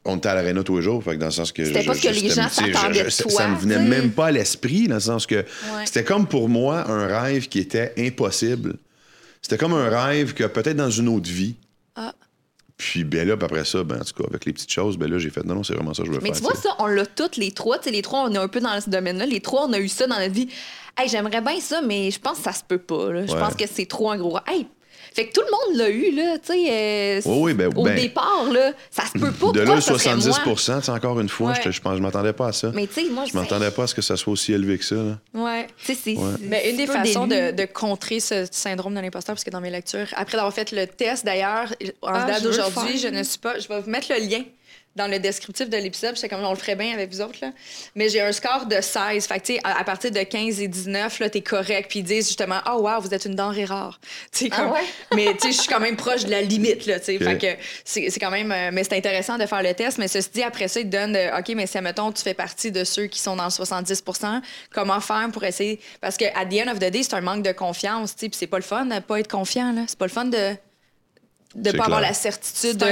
On 0.05 0.17
était 0.17 0.27
à 0.27 0.35
l'aréna 0.35 0.63
tous 0.63 0.75
les 0.77 0.81
jours, 0.81 1.01
fait 1.01 1.11
que 1.11 1.19
dans 1.19 1.27
le 1.27 1.31
sens 1.31 1.51
que. 1.53 1.63
C'était 1.63 1.81
je- 1.81 1.87
pas 1.87 1.95
que 1.95 2.07
les 2.09 2.29
gens 2.29 2.49
sais, 2.49 2.73
s'attendaient 2.73 3.03
de 3.05 3.09
je- 3.09 3.21
toi, 3.23 3.31
Ça 3.31 3.47
me 3.47 3.55
venait 3.55 3.75
sais. 3.75 3.81
même 3.83 4.11
pas 4.11 4.27
à 4.27 4.31
l'esprit, 4.31 4.87
dans 4.87 4.95
le 4.95 4.99
sens 5.01 5.25
que. 5.25 5.35
Ouais. 5.35 5.45
C'était 5.85 6.03
comme 6.03 6.27
pour 6.27 6.49
moi 6.49 6.89
un 6.89 7.07
rêve 7.21 7.47
qui 7.47 7.59
était 7.59 7.93
impossible. 7.97 8.75
C'était 9.41 9.57
comme 9.57 9.73
un 9.73 9.87
rêve 9.89 10.33
que 10.33 10.43
peut-être 10.45 10.75
dans 10.77 10.89
une 10.89 11.07
autre 11.09 11.29
vie. 11.29 11.55
Puis 12.77 13.03
ben 13.03 13.27
là, 13.27 13.35
après 13.39 13.65
ça, 13.65 13.83
ben, 13.83 14.01
en 14.01 14.03
tout 14.03 14.13
cas, 14.23 14.27
avec 14.29 14.45
les 14.45 14.53
petites 14.53 14.71
choses, 14.71 14.97
ben 14.97 15.09
là, 15.09 15.17
j'ai 15.19 15.29
fait 15.29 15.45
non, 15.45 15.55
non, 15.55 15.63
c'est 15.63 15.73
vraiment 15.75 15.93
ça 15.93 16.01
que 16.03 16.07
je 16.09 16.13
veux 16.13 16.19
Mais 16.21 16.29
faire. 16.29 16.37
tu 16.37 16.43
vois, 16.43 16.53
tu 16.53 16.57
sais. 16.61 16.67
ça, 16.69 16.75
on 16.79 16.87
l'a 16.87 17.05
toutes, 17.05 17.37
les 17.37 17.51
trois. 17.51 17.77
Tu 17.77 17.85
sais, 17.85 17.91
les 17.91 18.01
trois, 18.01 18.21
on 18.27 18.33
est 18.33 18.37
un 18.37 18.47
peu 18.47 18.59
dans 18.59 18.79
ce 18.81 18.89
domaine-là. 18.89 19.25
Les 19.25 19.39
trois, 19.41 19.65
on 19.67 19.73
a 19.73 19.79
eu 19.79 19.87
ça 19.87 20.07
dans 20.07 20.17
notre 20.19 20.33
vie. 20.33 20.49
Hey, 20.97 21.07
j'aimerais 21.07 21.41
bien 21.41 21.59
ça, 21.59 21.81
mais 21.81 22.09
je 22.11 22.19
pense 22.19 22.37
que 22.39 22.43
ça 22.43 22.51
se 22.53 22.63
peut 22.63 22.77
pas. 22.79 23.11
là. 23.11 23.25
Je 23.25 23.31
Ouais. 23.33 23.39
pense 23.39 23.55
que 23.55 23.65
c'est 23.71 23.85
trop 23.85 24.09
un 24.11 24.17
gros. 24.17 24.37
Hey! 24.47 24.67
Fait 25.13 25.27
que 25.27 25.33
tout 25.33 25.41
le 25.41 25.51
monde 25.51 25.77
l'a 25.77 25.89
eu, 25.89 26.11
là, 26.15 26.37
tu 26.39 26.53
sais. 26.53 26.65
euh, 26.69 27.21
Oui, 27.25 27.37
oui, 27.41 27.53
ben- 27.53 27.69
au 27.75 27.83
ben- 27.83 27.95
départ, 27.95 28.45
là, 28.51 28.71
ça 28.89 29.03
se 29.05 29.11
peut 29.11 29.31
pas. 29.31 29.51
De 29.51 29.59
là, 29.59 29.65
Pourquoi 29.65 29.75
le 29.75 29.81
ça 29.81 29.87
serait 29.99 29.99
70 29.99 30.27
moi? 30.45 30.55
tu 30.55 30.61
sais, 30.85 30.89
encore 30.91 31.19
une 31.19 31.29
fois, 31.29 31.49
Ouais. 31.51 31.55
je, 31.63 31.71
je, 31.71 31.81
pense- 31.81 31.97
je 31.97 32.01
m'attendais 32.01 32.33
pas 32.33 32.47
à 32.47 32.51
ça. 32.51 32.71
Mais 32.73 32.87
tu 32.87 32.93
sais, 33.05 33.09
moi, 33.09 33.25
Je 33.31 33.37
m'attendais 33.37 33.69
pas 33.71 33.83
à 33.83 33.87
ce 33.87 33.93
que 33.95 34.01
ça 34.01 34.17
soit 34.17 34.33
aussi 34.33 34.53
élevé 34.53 34.77
que 34.77 34.85
ça. 34.85 34.95
là. 34.95 35.17
Ouais. 35.33 35.67
Tu 35.85 35.93
sais, 35.93 35.99
c'est. 36.03 36.15
Ouais. 36.17 36.31
Mais 36.41 36.69
une 36.71 36.77
des 36.77 36.87
façons 36.87 37.27
de, 37.27 37.65
contrer 37.65 38.19
ce 38.19 38.47
syndrome 38.51 38.95
de 38.95 38.99
l'imposteur, 38.99 39.35
parce 39.35 39.43
que 39.43 39.49
dans 39.51 39.61
mes 39.61 39.69
lectures, 39.69 40.07
après 40.15 40.37
d'avoir 40.37 40.53
fait 40.53 40.71
le 40.71 40.87
test 40.87 41.25
d'ailleurs, 41.25 41.73
en 42.01 42.07
Ah, 42.13 42.25
date 42.25 42.43
d'aujourd'hui, 42.43 42.97
je 42.97 43.07
ne 43.07 43.23
suis 43.23 43.39
pas. 43.39 43.59
Je 43.59 43.67
vais 43.67 43.81
vous 43.81 43.89
mettre 43.89 44.07
le 44.11 44.19
lien 44.19 44.43
dans 44.95 45.07
le 45.07 45.17
descriptif 45.19 45.69
de 45.69 45.77
l'épisode, 45.77 46.15
j'étais 46.15 46.29
comme 46.29 46.43
on 46.43 46.51
le 46.51 46.55
ferait 46.55 46.75
bien 46.75 46.93
avec 46.93 47.11
vous 47.11 47.21
autres, 47.21 47.39
là. 47.41 47.51
Mais 47.95 48.09
j'ai 48.09 48.21
un 48.21 48.31
score 48.31 48.65
de 48.67 48.79
16. 48.79 49.25
Fait 49.27 49.39
que, 49.39 49.45
tu 49.45 49.53
sais, 49.55 49.59
à, 49.63 49.79
à 49.79 49.83
partir 49.83 50.11
de 50.11 50.21
15 50.21 50.61
et 50.61 50.67
19, 50.67 51.19
là, 51.19 51.29
t'es 51.29 51.41
correct. 51.41 51.89
Puis 51.89 51.99
ils 51.99 52.03
disent 52.03 52.27
justement, 52.27 52.59
oh, 52.71 52.81
wow, 52.81 53.01
vous 53.01 53.13
êtes 53.13 53.25
une 53.25 53.35
denrée 53.35 53.65
rare. 53.65 53.99
Tu 54.31 54.45
sais, 54.45 54.49
Ah 54.51 54.57
comme. 54.57 54.71
ouais? 54.73 54.83
Mais, 55.15 55.33
tu 55.33 55.47
sais, 55.47 55.51
je 55.53 55.57
suis 55.61 55.67
quand 55.67 55.79
même 55.79 55.95
proche 55.95 56.25
de 56.25 56.31
la 56.31 56.41
limite, 56.41 56.85
là, 56.85 56.99
tu 56.99 57.05
sais. 57.05 57.15
Ok. 57.17 57.23
Fait 57.23 57.37
que 57.37 57.63
c'est 57.83 58.09
c'est 58.09 58.19
quand 58.19 58.31
même. 58.31 58.51
euh, 58.51 58.69
mais 58.71 58.83
c'est 58.83 58.95
intéressant 58.97 59.37
de 59.37 59.45
faire 59.45 59.63
le 59.63 59.73
test. 59.73 59.97
Mais 59.97 60.07
ceci 60.07 60.29
dit, 60.33 60.43
après 60.43 60.67
ça, 60.67 60.79
ils 60.79 60.89
te 60.89 60.95
donnent, 60.95 61.13
de, 61.13 61.39
OK, 61.39 61.49
mais 61.55 61.65
si, 61.67 61.79
mettons, 61.81 62.11
tu 62.11 62.21
fais 62.21 62.33
partie 62.35 62.71
de 62.71 62.83
ceux 62.83 63.07
qui 63.07 63.19
sont 63.19 63.35
dans 63.35 63.45
le 63.45 63.49
70% 63.49 64.41
comment 64.71 64.99
faire 64.99 65.29
pour 65.31 65.43
essayer. 65.43 65.79
Parce 66.01 66.17
que, 66.17 66.25
at 66.25 66.45
the 66.45 66.67
end 66.67 66.71
of 66.71 66.79
the 66.79 66.91
day, 66.91 67.03
c'est 67.03 67.15
un 67.15 67.21
manque 67.21 67.43
de 67.43 67.51
confiance, 67.51 68.15
tu 68.15 68.21
sais. 68.25 68.29
Puis 68.29 68.37
c'est 68.39 68.47
pas 68.47 68.57
le 68.57 68.63
fun 68.63 68.85
de 68.85 68.99
pas 68.99 69.19
être 69.19 69.27
confiant, 69.31 69.71
là. 69.73 69.81
C'est 69.87 69.97
pas 69.97 70.05
le 70.05 70.11
fun 70.11 70.25
de. 70.25 70.55
De 71.55 71.71
pas 71.71 71.83
avoir 71.85 72.01
la 72.01 72.13
certitude 72.13 72.77
de. 72.77 72.85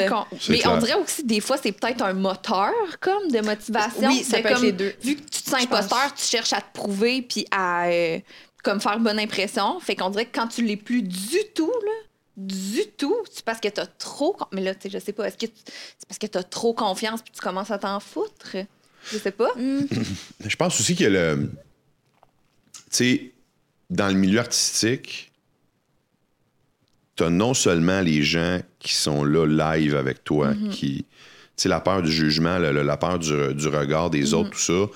Mais 0.50 0.60
clair. 0.60 0.72
on 0.72 0.78
dirait 0.78 0.94
aussi, 0.96 1.24
des 1.24 1.40
fois, 1.40 1.58
c'est 1.58 1.72
peut-être 1.72 2.04
un 2.04 2.14
moteur, 2.14 2.72
comme, 3.00 3.30
de 3.32 3.40
motivation. 3.42 4.08
Oui, 4.10 4.24
ça 4.24 4.40
être 4.40 4.54
comme, 4.54 4.64
les 4.64 4.72
deux. 4.72 4.94
Vu 5.02 5.16
que 5.16 5.22
tu 5.22 5.42
te 5.42 5.50
sens 5.50 5.64
imposteur, 5.64 6.14
tu 6.16 6.24
cherches 6.24 6.54
à 6.54 6.62
te 6.62 6.72
prouver 6.74 7.22
puis 7.24 7.46
à 7.52 7.88
euh, 7.88 8.20
comme 8.64 8.80
faire 8.80 9.00
bonne 9.00 9.20
impression. 9.20 9.80
Fait 9.80 9.96
qu'on 9.96 10.10
dirait 10.12 10.26
que 10.26 10.36
quand 10.38 10.48
tu 10.48 10.64
l'es 10.64 10.78
plus 10.78 11.02
du 11.02 11.38
tout, 11.56 11.72
là, 11.72 11.92
du 12.38 12.86
tout, 12.98 13.16
c'est 13.32 13.44
parce 13.44 13.60
que 13.60 13.68
t'as 13.68 13.88
trop... 13.88 14.34
con- 14.34 14.46
Mais 14.52 14.62
là, 14.62 14.74
tu 14.76 14.82
sais, 14.84 14.90
je 14.90 15.04
sais 15.04 15.12
pas, 15.12 15.28
est-ce 15.28 15.38
que 15.38 15.48
tu- 15.48 15.62
c'est 15.98 16.08
parce 16.08 16.18
que 16.20 16.28
t'as 16.28 16.44
trop 16.44 16.74
confiance 16.74 17.22
puis 17.22 17.32
tu 17.34 17.42
commences 17.42 17.72
à 17.72 17.80
t'en 17.80 18.00
foutre? 18.00 18.56
Je 19.12 19.18
sais 19.18 19.32
pas. 19.32 19.50
Je 20.46 20.56
pense 20.56 20.80
aussi 20.80 20.96
que 20.96 21.06
le. 21.06 21.50
Tu 22.74 22.80
sais, 22.92 23.32
dans 23.90 24.08
le 24.08 24.14
milieu 24.14 24.40
artistique, 24.40 25.31
t'as 27.16 27.30
non 27.30 27.54
seulement 27.54 28.02
les 28.02 28.24
gens 28.24 28.60
qui 28.80 28.94
sont 28.94 29.24
là 29.24 29.46
live 29.46 29.96
avec 29.96 30.24
toi, 30.24 30.54
qui. 30.72 31.06
Tu 31.58 31.64
sais, 31.64 31.70
la 31.70 31.82
peur 31.82 32.02
du 32.02 32.12
jugement, 32.12 32.58
la 32.58 32.98
peur 32.98 33.20
du, 33.20 33.54
du 33.54 33.68
regard 33.68 34.10
des 34.10 34.34
autres, 34.34 34.52
tout 34.52 34.60
ça. 34.60 34.88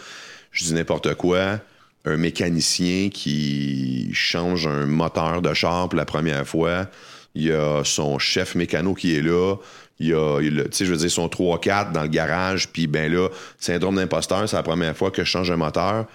Je 0.52 0.64
dis 0.64 0.74
n'importe 0.74 1.14
quoi. 1.16 1.60
Un 2.06 2.18
mécanicien 2.18 3.10
qui 3.10 4.10
change 4.14 4.66
un 4.66 4.86
moteur 4.86 5.42
de 5.42 5.54
char 5.54 5.90
pour 5.90 5.98
la 5.98 6.06
première 6.06 6.48
fois. 6.48 6.88
Il 7.36 7.44
y 7.44 7.52
a 7.52 7.84
son 7.84 8.18
chef 8.20 8.56
mécano 8.56 8.94
qui 8.94 9.16
est 9.16 9.22
là. 9.22 9.58
Il 10.00 10.08
y 10.08 10.14
a, 10.14 10.40
tu 10.40 10.62
sais, 10.72 10.86
je 10.86 10.92
veux 10.92 10.98
dire, 10.98 11.12
son 11.12 11.28
3-4 11.28 11.92
dans 11.92 12.04
le 12.04 12.08
garage. 12.08 12.70
Puis, 12.70 12.88
ben 12.88 13.12
là, 13.12 13.28
syndrome 13.60 13.96
d'imposteur, 13.96 14.48
c'est 14.48 14.56
la 14.56 14.64
première 14.64 14.96
fois 14.96 15.12
que 15.12 15.24
je 15.24 15.30
change 15.30 15.52
un 15.52 15.58
moteur. 15.58 16.06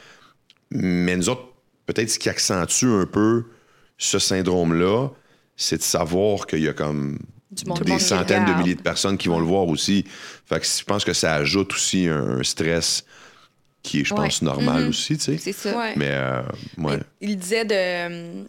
Mais 0.71 1.17
nous 1.17 1.29
autres, 1.29 1.49
peut-être 1.87 2.11
ce 2.11 2.19
qui 2.19 2.29
accentue 2.29 2.87
un 2.87 3.07
peu 3.07 3.45
ce 3.99 4.19
syndrome-là, 4.19 5.09
c'est 5.63 5.77
de 5.79 5.83
savoir 5.83 6.47
qu'il 6.47 6.61
y 6.63 6.69
a 6.69 6.73
comme 6.73 7.19
des 7.53 7.99
centaines 7.99 8.45
de 8.47 8.53
milliers 8.55 8.75
de 8.77 8.83
personnes 8.83 9.19
qui 9.19 9.29
vont 9.29 9.41
le 9.41 9.47
voir 9.47 9.67
aussi. 9.69 10.05
Fait 10.47 10.61
que 10.61 10.67
je 10.67 10.85
pense 10.85 11.05
que 11.05 11.13
ça 11.13 11.35
ajoute 11.35 11.73
aussi 11.75 12.07
un, 12.09 12.39
un 12.39 12.43
stress 12.43 13.05
qui 13.83 14.01
est, 14.01 14.05
je 14.05 14.15
Ouais. 14.15 14.23
pense, 14.25 14.43
normal 14.43 14.89
aussi, 14.89 15.17
tu 15.17 15.25
sais. 15.25 15.39
C'est 15.39 15.53
ça. 15.53 15.77
Ouais. 15.77 15.95
Mais, 15.97 16.11
euh, 16.11 16.43
ouais. 16.79 16.99
Il 17.21 17.37
disait 17.37 17.65
de, 17.65 17.75
euh, 17.75 18.43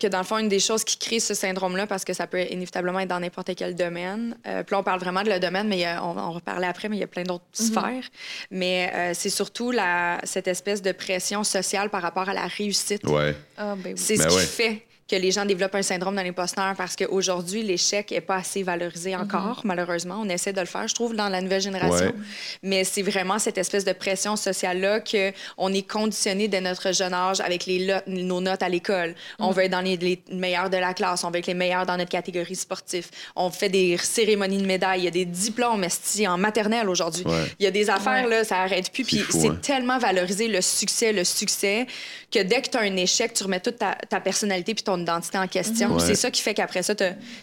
que 0.00 0.06
dans 0.08 0.18
le 0.18 0.24
fond, 0.24 0.38
une 0.38 0.48
des 0.48 0.58
choses 0.58 0.82
qui 0.84 0.98
crée 0.98 1.20
ce 1.20 1.32
syndrome-là, 1.32 1.86
parce 1.86 2.04
que 2.04 2.12
ça 2.12 2.26
peut 2.26 2.42
inévitablement 2.50 2.98
être 3.00 3.08
dans 3.08 3.20
n'importe 3.20 3.54
quel 3.56 3.74
domaine, 3.76 4.36
euh, 4.46 4.62
puis 4.64 4.74
là, 4.74 4.80
on 4.80 4.82
parle 4.82 4.98
vraiment 5.00 5.22
de 5.22 5.30
le 5.30 5.38
domaine, 5.38 5.68
mais 5.68 5.84
a- 5.84 6.04
on, 6.04 6.16
on 6.18 6.32
va 6.32 6.40
parler 6.40 6.66
après, 6.66 6.88
mais 6.88 6.96
il 6.96 7.00
y 7.00 7.04
a 7.04 7.06
plein 7.08 7.22
d'autres 7.22 7.44
sphères. 7.52 8.02
Mais 8.50 8.90
euh, 8.94 9.12
c'est 9.14 9.30
surtout 9.30 9.70
la, 9.70 10.18
cette 10.24 10.48
espèce 10.48 10.82
de 10.82 10.90
pression 10.92 11.44
sociale 11.44 11.88
par 11.88 12.02
rapport 12.02 12.28
à 12.28 12.34
la 12.34 12.46
réussite. 12.48 13.04
Ouais. 13.08 13.36
Ah, 13.56 13.74
ben 13.76 13.92
oui. 13.94 13.94
C'est 13.96 14.16
Ben 14.18 14.28
ce 14.28 14.34
ouais. 14.34 14.40
qui 14.42 14.48
fait 14.48 14.86
que 15.08 15.16
les 15.16 15.30
gens 15.30 15.44
développent 15.44 15.74
un 15.74 15.82
syndrome 15.82 16.16
de 16.16 16.22
l'imposteur 16.22 16.74
parce 16.76 16.96
qu'aujourd'hui, 16.96 17.62
l'échec 17.62 18.10
n'est 18.10 18.20
pas 18.22 18.36
assez 18.36 18.62
valorisé 18.62 19.14
encore, 19.14 19.60
malheureusement. 19.64 20.18
On 20.22 20.28
essaie 20.28 20.52
de 20.52 20.60
le 20.60 20.66
faire, 20.66 20.88
je 20.88 20.94
trouve, 20.94 21.14
dans 21.14 21.28
la 21.28 21.40
nouvelle 21.42 21.60
génération. 21.60 22.06
Ouais. 22.06 22.14
Mais 22.62 22.84
c'est 22.84 23.02
vraiment 23.02 23.38
cette 23.38 23.58
espèce 23.58 23.84
de 23.84 23.92
pression 23.92 24.36
sociale-là 24.36 25.00
qu'on 25.00 25.72
est 25.72 25.88
conditionné 25.88 26.48
dès 26.48 26.60
notre 26.62 26.92
jeune 26.92 27.12
âge 27.12 27.40
avec 27.40 27.66
les 27.66 27.94
nos 28.06 28.40
notes 28.40 28.62
à 28.62 28.68
l'école. 28.68 29.14
On 29.38 29.50
veut 29.50 29.64
être 29.64 29.72
dans 29.72 29.82
les, 29.82 29.96
les 29.98 30.22
meilleurs 30.32 30.70
de 30.70 30.78
la 30.78 30.94
classe, 30.94 31.22
on 31.24 31.30
veut 31.30 31.38
être 31.38 31.46
les 31.46 31.54
meilleurs 31.54 31.84
dans 31.84 31.96
notre 31.96 32.10
catégorie 32.10 32.56
sportive. 32.56 33.08
On 33.36 33.50
fait 33.50 33.68
des 33.68 33.96
cérémonies 33.98 34.58
de 34.58 34.66
médailles, 34.66 35.00
il 35.00 35.04
y 35.04 35.08
a 35.08 35.10
des 35.10 35.24
diplômes 35.26 35.84
esti, 35.84 36.26
en 36.26 36.38
maternelle 36.38 36.88
aujourd'hui. 36.88 37.24
Ouais. 37.24 37.44
Il 37.58 37.64
y 37.64 37.66
a 37.66 37.70
des 37.70 37.90
affaires, 37.90 38.24
Ouais. 38.24 38.30
là, 38.30 38.44
ça 38.44 38.58
arrête 38.60 38.90
plus. 38.90 39.04
Puis 39.04 39.24
c'est 39.30 39.48
hein. 39.48 39.58
tellement 39.60 39.98
valorisé 39.98 40.48
le 40.48 40.60
succès, 40.60 41.12
le 41.12 41.24
succès, 41.24 41.86
que 42.30 42.38
dès 42.42 42.62
que 42.62 42.70
tu 42.70 42.76
as 42.78 42.80
un 42.80 42.96
échec, 42.96 43.34
tu 43.34 43.44
remets 43.44 43.60
toute 43.60 43.76
ta, 43.78 43.96
ta 44.08 44.20
personnalité 44.20 44.74
puis 44.74 44.84
ton 44.84 44.93
identité 44.98 45.38
en 45.38 45.46
question. 45.48 45.98
C'est 45.98 46.14
ça 46.14 46.30
qui 46.30 46.42
fait 46.42 46.54
qu'après 46.54 46.82
ça, 46.82 46.94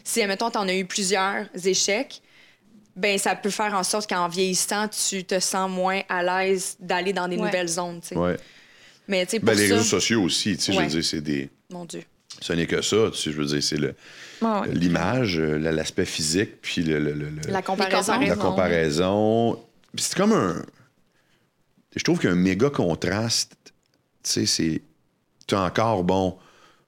si, 0.03 0.21
admettons, 0.21 0.49
tu 0.51 0.57
en 0.57 0.67
as 0.67 0.73
eu 0.75 0.85
plusieurs 0.85 1.45
échecs, 1.65 2.21
ben 2.95 3.17
ça 3.17 3.35
peut 3.35 3.49
faire 3.49 3.73
en 3.73 3.83
sorte 3.83 4.09
qu'en 4.09 4.27
vieillissant, 4.27 4.87
tu 4.89 5.23
te 5.23 5.39
sens 5.39 5.69
moins 5.71 6.01
à 6.09 6.23
l'aise 6.23 6.75
d'aller 6.79 7.13
dans 7.13 7.27
des 7.27 7.37
Ouais. 7.37 7.45
nouvelles 7.45 7.67
zones. 7.69 8.01
tu 8.01 8.09
sais. 8.09 8.15
ouais. 8.17 8.37
Mais 9.07 9.25
tu 9.25 9.31
sais, 9.31 9.39
pour 9.39 9.47
Ben, 9.47 9.57
les 9.57 9.67
ça, 9.69 9.75
réseaux 9.75 9.85
sociaux 9.85 10.21
aussi, 10.23 10.55
tu 10.57 10.63
sais, 10.63 10.73
je 10.73 10.79
veux 10.79 10.85
dire, 10.87 11.03
c'est 11.03 11.21
des. 11.21 11.49
mon 11.71 11.85
Dieu. 11.85 12.03
Ce 12.41 12.53
n'est 12.53 12.65
que 12.67 12.81
ça, 12.81 13.09
tu 13.11 13.17
sais, 13.17 13.31
je 13.31 13.37
veux 13.37 13.45
dire, 13.45 13.61
c'est 13.63 13.77
le- 13.77 13.93
Ah, 14.41 14.61
ouais. 14.61 14.69
l'image, 14.73 15.37
euh, 15.39 15.57
l'aspect 15.57 16.05
physique, 16.05 16.61
puis 16.61 16.81
le, 16.81 16.99
le- 16.99 17.13
le- 17.13 17.29
le- 17.29 17.41
La 17.51 17.61
comparaison. 17.61 18.19
la 18.19 18.35
comparaison. 18.35 19.53
Puis 19.95 20.03
C'est 20.05 20.15
comme 20.17 20.33
un. 20.33 20.63
Je 21.95 22.03
trouve 22.03 22.19
qu'il 22.19 22.29
y 22.29 22.31
a 22.31 22.35
un 22.35 22.39
méga 22.39 22.69
contraste. 22.69 23.53
Tu 24.23 24.29
sais, 24.31 24.45
c'est. 24.45 24.81
Tu 25.47 25.55
as 25.55 25.61
encore, 25.61 26.03
bon, 26.03 26.37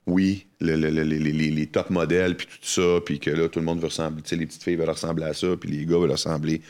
oui, 0.06 0.45
le- 0.60 0.76
le- 0.76 0.89
le- 0.89 1.04
les, 1.04 1.20
les- 1.20 1.32
les- 1.32 1.49
les 1.51 1.68
top 1.68 1.89
modèles, 1.89 2.36
puis 2.36 2.47
tout 2.47 2.54
ça, 2.62 2.99
puis 3.06 3.20
que 3.20 3.30
là, 3.30 3.47
tout 3.47 3.60
le 3.60 3.66
monde 3.66 3.80
veut 3.80 3.88
ressembler. 3.88 4.22
Tu 4.22 4.30
sais, 4.30 4.36
les 4.36 4.45
petites 4.45 4.64
filles 4.64 4.76
veulent 4.76 4.89
ressembler 4.89 5.26
à 5.26 5.34
ça, 5.34 5.47
puis 5.60 5.70
les 5.72 5.86
gars 5.86 5.97
veulent 5.97 6.12
ressembler. 6.12 6.62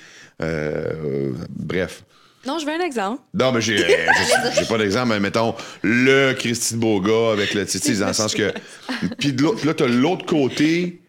Euh, 0.42 0.94
euh, 1.04 1.32
bref. 1.50 2.04
Non, 2.46 2.60
je 2.60 2.66
veux 2.66 2.74
un 2.74 2.80
exemple. 2.86 3.22
Non, 3.34 3.52
mais 3.54 3.62
j'ai 3.62 3.78
j'ai- 3.78 3.86
j'ai 4.60 4.66
pas 4.66 4.78
d'exemple, 4.78 5.10
mais 5.10 5.20
mettons 5.20 5.56
le 5.82 6.34
Christy 6.34 6.76
de 6.76 7.00
gars 7.00 7.34
avec 7.34 7.54
le 7.54 7.66
titi, 7.66 7.98
dans 7.98 8.08
le 8.08 8.14
sens 8.14 8.36
que. 8.36 8.52
Puis 9.18 9.34
de 9.34 9.42
l'autre- 9.44 9.66
là, 9.66 9.74
t'as 9.74 9.88
l'autre 9.88 10.26
côté 10.26 11.02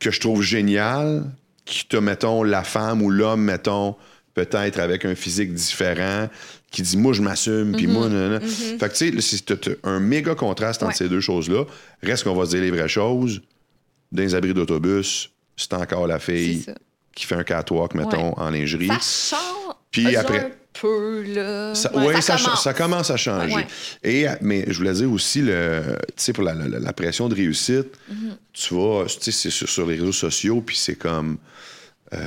que 0.00 0.10
je 0.10 0.20
trouve 0.20 0.42
génial, 0.42 1.24
qui 1.64 1.86
te, 1.86 1.96
mettons, 1.98 2.42
la 2.42 2.62
femme 2.64 3.02
ou 3.02 3.10
l'homme, 3.10 3.42
mettons, 3.42 3.94
peut-être 4.34 4.78
avec 4.80 5.04
un 5.04 5.14
physique 5.14 5.52
différent, 5.52 6.28
qui 6.70 6.82
dit 6.82 6.96
moi, 6.96 7.12
je 7.14 7.22
m'assume, 7.22 7.72
puis 7.76 7.86
moi, 7.86 8.08
nanana. 8.08 8.40
Fait 8.40 8.76
que, 8.88 8.94
tu 8.94 9.20
sais, 9.22 9.36
c'est 9.48 9.78
un 9.84 10.00
méga 10.00 10.34
contraste 10.34 10.82
entre 10.82 10.92
Ouais. 10.92 10.96
ces 10.98 11.08
deux 11.08 11.20
choses-là. 11.20 11.64
Reste 12.02 12.24
qu'on 12.24 12.34
va 12.34 12.44
se 12.44 12.50
dire 12.50 12.60
les 12.60 12.70
vraies 12.70 12.88
choses. 12.88 13.40
Dans 14.12 14.22
les 14.22 14.34
abris 14.34 14.54
d'autobus, 14.54 15.30
c'est 15.56 15.72
encore 15.74 16.06
la 16.06 16.18
fille 16.18 16.64
qui 17.14 17.26
fait 17.26 17.34
un 17.34 17.44
catwalk, 17.44 17.94
mettons, 17.94 18.32
en 18.38 18.50
lingerie. 18.50 18.90
Ça 19.00 19.38
Puis 19.90 20.14
un 20.16 20.20
après- 20.20 20.54
peu, 20.80 21.22
là. 21.22 21.74
Ça, 21.74 21.92
Ouais, 21.96 22.20
ça, 22.20 22.36
commence. 22.36 22.62
ça 22.62 22.74
commence 22.74 23.10
à 23.10 23.16
changer. 23.16 23.54
Ouais. 23.54 23.66
Et, 24.04 24.26
mais 24.42 24.64
je 24.68 24.76
voulais 24.78 24.92
dire 24.92 25.10
aussi, 25.10 25.40
le, 25.42 25.82
tu 26.08 26.12
sais, 26.16 26.32
pour 26.32 26.44
la, 26.44 26.54
la- 26.54 26.78
la 26.78 26.92
pression 26.92 27.28
de 27.28 27.34
réussite, 27.34 27.88
Mm-hmm. 28.12 28.36
tu 28.52 28.74
vas, 28.74 29.04
tu 29.06 29.20
sais, 29.24 29.32
c'est 29.32 29.50
sur, 29.50 29.68
sur 29.68 29.86
les 29.86 29.96
réseaux 29.96 30.12
sociaux, 30.12 30.60
puis 30.64 30.76
c'est 30.76 30.94
comme 30.94 31.38
euh, 32.12 32.18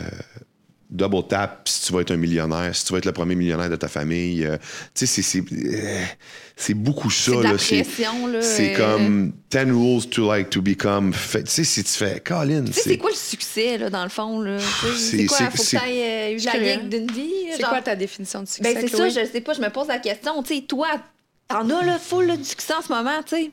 double 0.91 1.25
tap 1.27 1.61
si 1.67 1.87
tu 1.87 1.93
vas 1.93 2.01
être 2.01 2.11
un 2.11 2.17
millionnaire, 2.17 2.75
si 2.75 2.83
tu 2.85 2.91
vas 2.91 2.99
être 2.99 3.05
le 3.05 3.13
premier 3.13 3.35
millionnaire 3.35 3.69
de 3.69 3.75
ta 3.77 3.87
famille. 3.87 4.43
euh, 4.45 4.57
tu 4.93 5.05
sais, 5.07 5.21
c'est- 5.21 5.21
c'est 5.21 5.39
euh, 5.53 6.03
c'est 6.55 6.73
beaucoup 6.73 7.09
ça. 7.09 7.31
C'est 7.31 7.37
de 7.37 7.43
la 7.43 7.51
là. 7.53 7.57
C'est- 7.57 7.83
pression, 7.83 8.27
là. 8.27 8.41
C'est 8.41 8.75
euh, 8.75 8.77
comme 8.97 9.31
10 9.49 9.71
rules 9.71 10.09
to 10.09 10.27
like 10.31 10.49
to 10.49 10.61
become. 10.61 11.13
Tu 11.31 11.41
sais, 11.45 11.63
si 11.63 11.83
tu 11.83 11.91
fais, 11.91 12.19
Colin, 12.19 12.65
Tu 12.65 12.73
sais, 12.73 12.81
c'est 12.81 12.97
quoi 12.97 13.09
le 13.11 13.15
succès, 13.15 13.77
là, 13.77 13.89
dans 13.89 14.03
le 14.03 14.09
fond, 14.09 14.41
là? 14.41 14.59
Sais, 14.59 14.65
C'est- 14.97 15.17
C'est 15.17 15.25
quoi? 15.27 15.37
c'est- 15.37 15.43
Faut 15.45 15.51
que 15.51 15.57
c'est- 15.63 15.77
tu 15.77 15.83
ailles 15.83 16.33
eu 16.35 16.37
la 16.45 16.51
curieuse. 16.51 16.83
d'une 16.89 17.11
vie? 17.11 17.31
C'est 17.53 17.61
genre? 17.61 17.69
quoi 17.69 17.81
ta 17.81 17.95
définition 17.95 18.43
de 18.43 18.47
succès? 18.47 18.61
Ben, 18.73 18.77
c'est 18.81 18.95
ça, 18.95 19.07
je 19.09 19.25
sais 19.31 19.41
pas, 19.41 19.53
je 19.53 19.61
me 19.61 19.69
pose 19.69 19.87
la 19.87 19.99
question. 19.99 20.43
Tu 20.43 20.55
sais, 20.55 20.61
toi, 20.61 20.87
t'en 21.47 21.69
as, 21.69 21.85
là, 21.85 21.97
full 21.99 22.25
là, 22.27 22.35
du 22.37 22.43
succès 22.43 22.73
en 22.73 22.81
ce 22.81 22.91
moment, 22.91 23.21
tu 23.25 23.35
sais. 23.35 23.51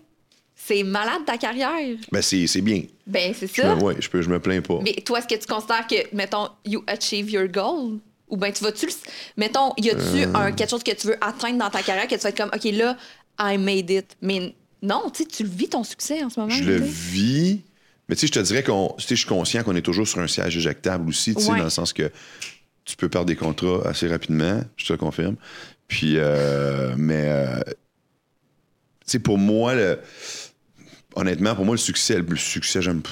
C'est 0.61 0.82
malade 0.82 1.20
ta 1.24 1.39
carrière. 1.39 1.97
Ben, 2.11 2.20
c'est 2.20 2.47
c'est 2.49 2.61
bien. 2.61 2.82
Ben, 3.09 3.32
c'est 3.34 3.46
ça. 3.46 3.74
ouais, 3.76 3.96
je, 3.98 4.09
peux, 4.09 4.22
je 4.22 4.28
me 4.28 4.38
plains 4.38 4.61
pas. 4.61 4.78
Mais 4.82 4.92
toi, 5.04 5.18
est-ce 5.18 5.26
que 5.26 5.40
tu 5.40 5.46
considères 5.46 5.86
que, 5.86 6.14
mettons, 6.14 6.48
you 6.64 6.84
achieve 6.86 7.30
your 7.30 7.48
goal? 7.48 7.98
Ou 8.28 8.36
bien 8.36 8.52
tu 8.52 8.62
vas-tu 8.62 8.84
le. 8.86 8.92
Mettons, 9.38 9.72
y 9.78 9.88
a-tu 9.88 10.00
Euh. 10.26 10.34
un, 10.34 10.52
quelque 10.52 10.68
chose 10.68 10.82
que 10.84 10.92
tu 10.94 11.06
veux 11.06 11.16
atteindre 11.24 11.59
dans 11.59 11.70
ta 11.70 11.82
carrière 11.82 12.06
que 12.06 12.14
tu 12.14 12.20
vas 12.20 12.28
être 12.28 12.36
comme, 12.36 12.50
OK, 12.54 12.64
là, 12.72 12.96
I 13.40 13.56
made 13.56 13.88
it. 13.90 14.16
Mais 14.20 14.54
non, 14.82 15.11
tu 15.11 15.22
sais, 15.22 15.28
tu 15.28 15.42
le 15.44 15.48
vis 15.48 15.70
ton 15.70 15.82
succès 15.82 16.22
en 16.22 16.28
ce 16.28 16.38
moment. 16.38 16.52
Je 16.52 16.62
le 16.64 16.76
vis. 16.76 17.62
Mais 18.09 18.14
tu 18.16 18.20
sais, 18.20 18.26
je 18.26 18.32
te 18.32 18.38
dirais 18.40 18.62
qu'on. 18.62 18.94
Je 18.98 19.14
suis 19.14 19.26
conscient 19.26 19.62
qu'on 19.64 19.74
est 19.76 19.80
toujours 19.82 20.06
sur 20.06 20.18
un 20.20 20.26
siège 20.28 20.56
éjectable 20.59 21.09
aussi, 21.09 21.34
tu 21.34 21.40
sais, 21.42 21.50
Ouais. 21.50 21.59
dans 21.59 21.64
le 21.64 21.70
sens 21.70 21.94
que 21.94 22.11
tu 22.84 22.96
peux 22.96 23.09
perdre 23.09 23.26
des 23.26 23.36
contrats 23.36 23.80
assez 23.88 24.06
rapidement, 24.09 24.61
je 24.76 24.86
te 24.86 24.92
le 24.92 24.98
confirme. 24.98 25.36
Puis, 25.88 26.14
euh, 26.18 26.94
mais. 26.98 27.24
euh, 27.28 27.61
tu 27.64 29.12
sais, 29.12 29.18
pour 29.20 29.38
moi, 29.38 29.74
le- 29.74 29.98
honnêtement, 31.20 31.54
pour 31.54 31.64
moi, 31.64 31.74
le 31.74 31.78
succès, 31.78 32.18
le 32.26 32.36
succès, 32.36 32.80
j'aime. 32.82 33.02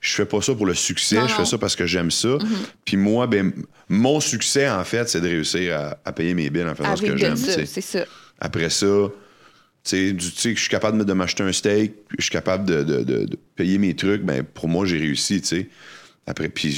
Je 0.00 0.14
fais 0.14 0.26
pas 0.26 0.40
ça 0.40 0.54
pour 0.54 0.66
le 0.66 0.74
succès, 0.74 1.16
Non, 1.16 1.26
je 1.26 1.32
non. 1.32 1.38
fais 1.38 1.44
ça 1.44 1.58
parce 1.58 1.74
que 1.74 1.84
j'aime 1.86 2.10
ça. 2.12 2.38
Puis 2.84 2.96
moi, 2.96 3.26
ben, 3.26 3.52
mon 3.88 4.20
succès, 4.20 4.68
en 4.70 4.84
fait, 4.84 5.08
c'est 5.08 5.20
de 5.20 5.26
réussir 5.26 5.76
à, 5.76 5.98
à 6.04 6.12
payer 6.12 6.34
mes 6.34 6.50
billes 6.50 6.62
en 6.64 6.74
faisant 6.76 6.94
ce 6.94 7.02
que 7.02 7.16
j'aime. 7.16 7.36
c'est 7.36 7.66
ça. 7.80 8.04
Après 8.38 8.70
ça, 8.70 8.86
tu 9.82 10.16
sais, 10.20 10.54
je 10.54 10.60
suis 10.60 10.68
capable 10.68 11.04
de, 11.04 11.12
m'acheter 11.12 11.42
un 11.42 11.52
steak, 11.52 11.94
je 12.16 12.22
suis 12.22 12.30
capable 12.30 12.64
de, 12.66 12.82
de- 12.84 13.02
de- 13.02 13.24
de 13.24 13.38
payer 13.56 13.78
mes 13.78 13.96
trucs, 13.96 14.22
ben 14.22 14.44
pour 14.44 14.68
moi, 14.68 14.86
j'ai 14.86 14.98
réussi, 14.98 15.40
tu 15.40 15.46
sais. 15.48 15.68
Après, 16.26 16.48
puis 16.48 16.70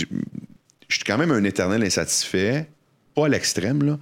je 0.88 0.94
suis 0.94 1.04
quand 1.04 1.18
même 1.18 1.30
un 1.32 1.44
éternel 1.44 1.82
insatisfait, 1.82 2.68
pas 3.14 3.26
à 3.26 3.28
l'extrême, 3.28 3.82
là, 3.82 3.98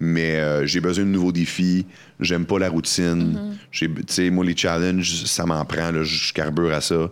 mais 0.00 0.36
euh, 0.40 0.66
j'ai 0.66 0.80
besoin 0.80 1.04
de 1.04 1.10
nouveaux 1.10 1.32
défis. 1.32 1.86
J'aime 2.18 2.46
pas 2.46 2.58
la 2.58 2.68
routine. 2.70 3.56
J'ai- 3.70 3.90
sais, 4.08 4.30
moi, 4.30 4.44
les 4.44 4.56
challenges, 4.56 5.24
ça 5.26 5.46
m'en 5.46 5.64
prend. 5.64 5.90
là, 5.92 6.02
je 6.02 6.32
carbure 6.32 6.72
à 6.72 6.80
ça. 6.80 7.10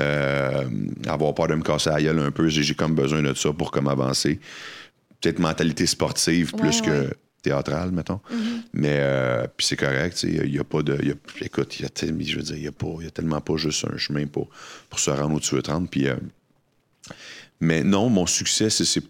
Euh, 0.00 0.64
avoir 1.06 1.32
peur 1.34 1.46
de 1.46 1.54
me 1.54 1.62
casser 1.62 1.88
la 1.90 2.02
gueule 2.02 2.18
un 2.18 2.32
peu, 2.32 2.48
j'ai 2.48 2.64
j'ai 2.64 2.74
comme 2.74 2.96
besoin 2.96 3.22
de 3.22 3.32
ça 3.34 3.52
pour 3.52 3.70
comme 3.70 3.86
avancer. 3.86 4.40
Peut-être 5.20 5.38
mentalité 5.38 5.86
sportive 5.86 6.52
plus 6.52 6.80
Ouais, 6.80 6.86
que 6.86 7.10
théâtrale, 7.42 7.92
mettons. 7.92 8.20
Mais 8.72 8.96
euh, 8.98 9.46
puis 9.56 9.64
c'est 9.66 9.76
correct, 9.76 10.24
il 10.24 10.50
n'y 10.50 10.58
a 10.58 10.64
pas 10.64 10.82
de. 10.82 10.98
il 11.00 11.08
y 11.08 11.12
a- 11.12 11.44
écoute, 11.44 11.78
il 11.78 11.82
y 11.82 11.86
a, 11.86 11.88
tel- 11.90 12.16
je 12.26 12.36
veux 12.36 12.42
dire, 12.42 12.56
il 12.56 12.64
y 12.64 12.66
a 12.66 12.72
pas, 12.72 12.88
il 12.98 13.04
y 13.04 13.06
a 13.06 13.10
tellement 13.12 13.40
pas 13.40 13.56
juste 13.56 13.86
un 13.88 13.96
chemin 13.96 14.26
pour, 14.26 14.48
pour 14.90 14.98
se 14.98 15.10
rendre 15.10 15.34
où 15.36 15.40
tu 15.40 15.54
veux 15.54 15.62
te 15.62 15.70
rendre. 15.70 15.88
Puis, 15.88 16.08
euh, 16.08 16.16
mais 17.60 17.84
non, 17.84 18.08
mon 18.08 18.26
succès, 18.26 18.70
c'est- 18.70 18.84
c'est. 18.84 19.04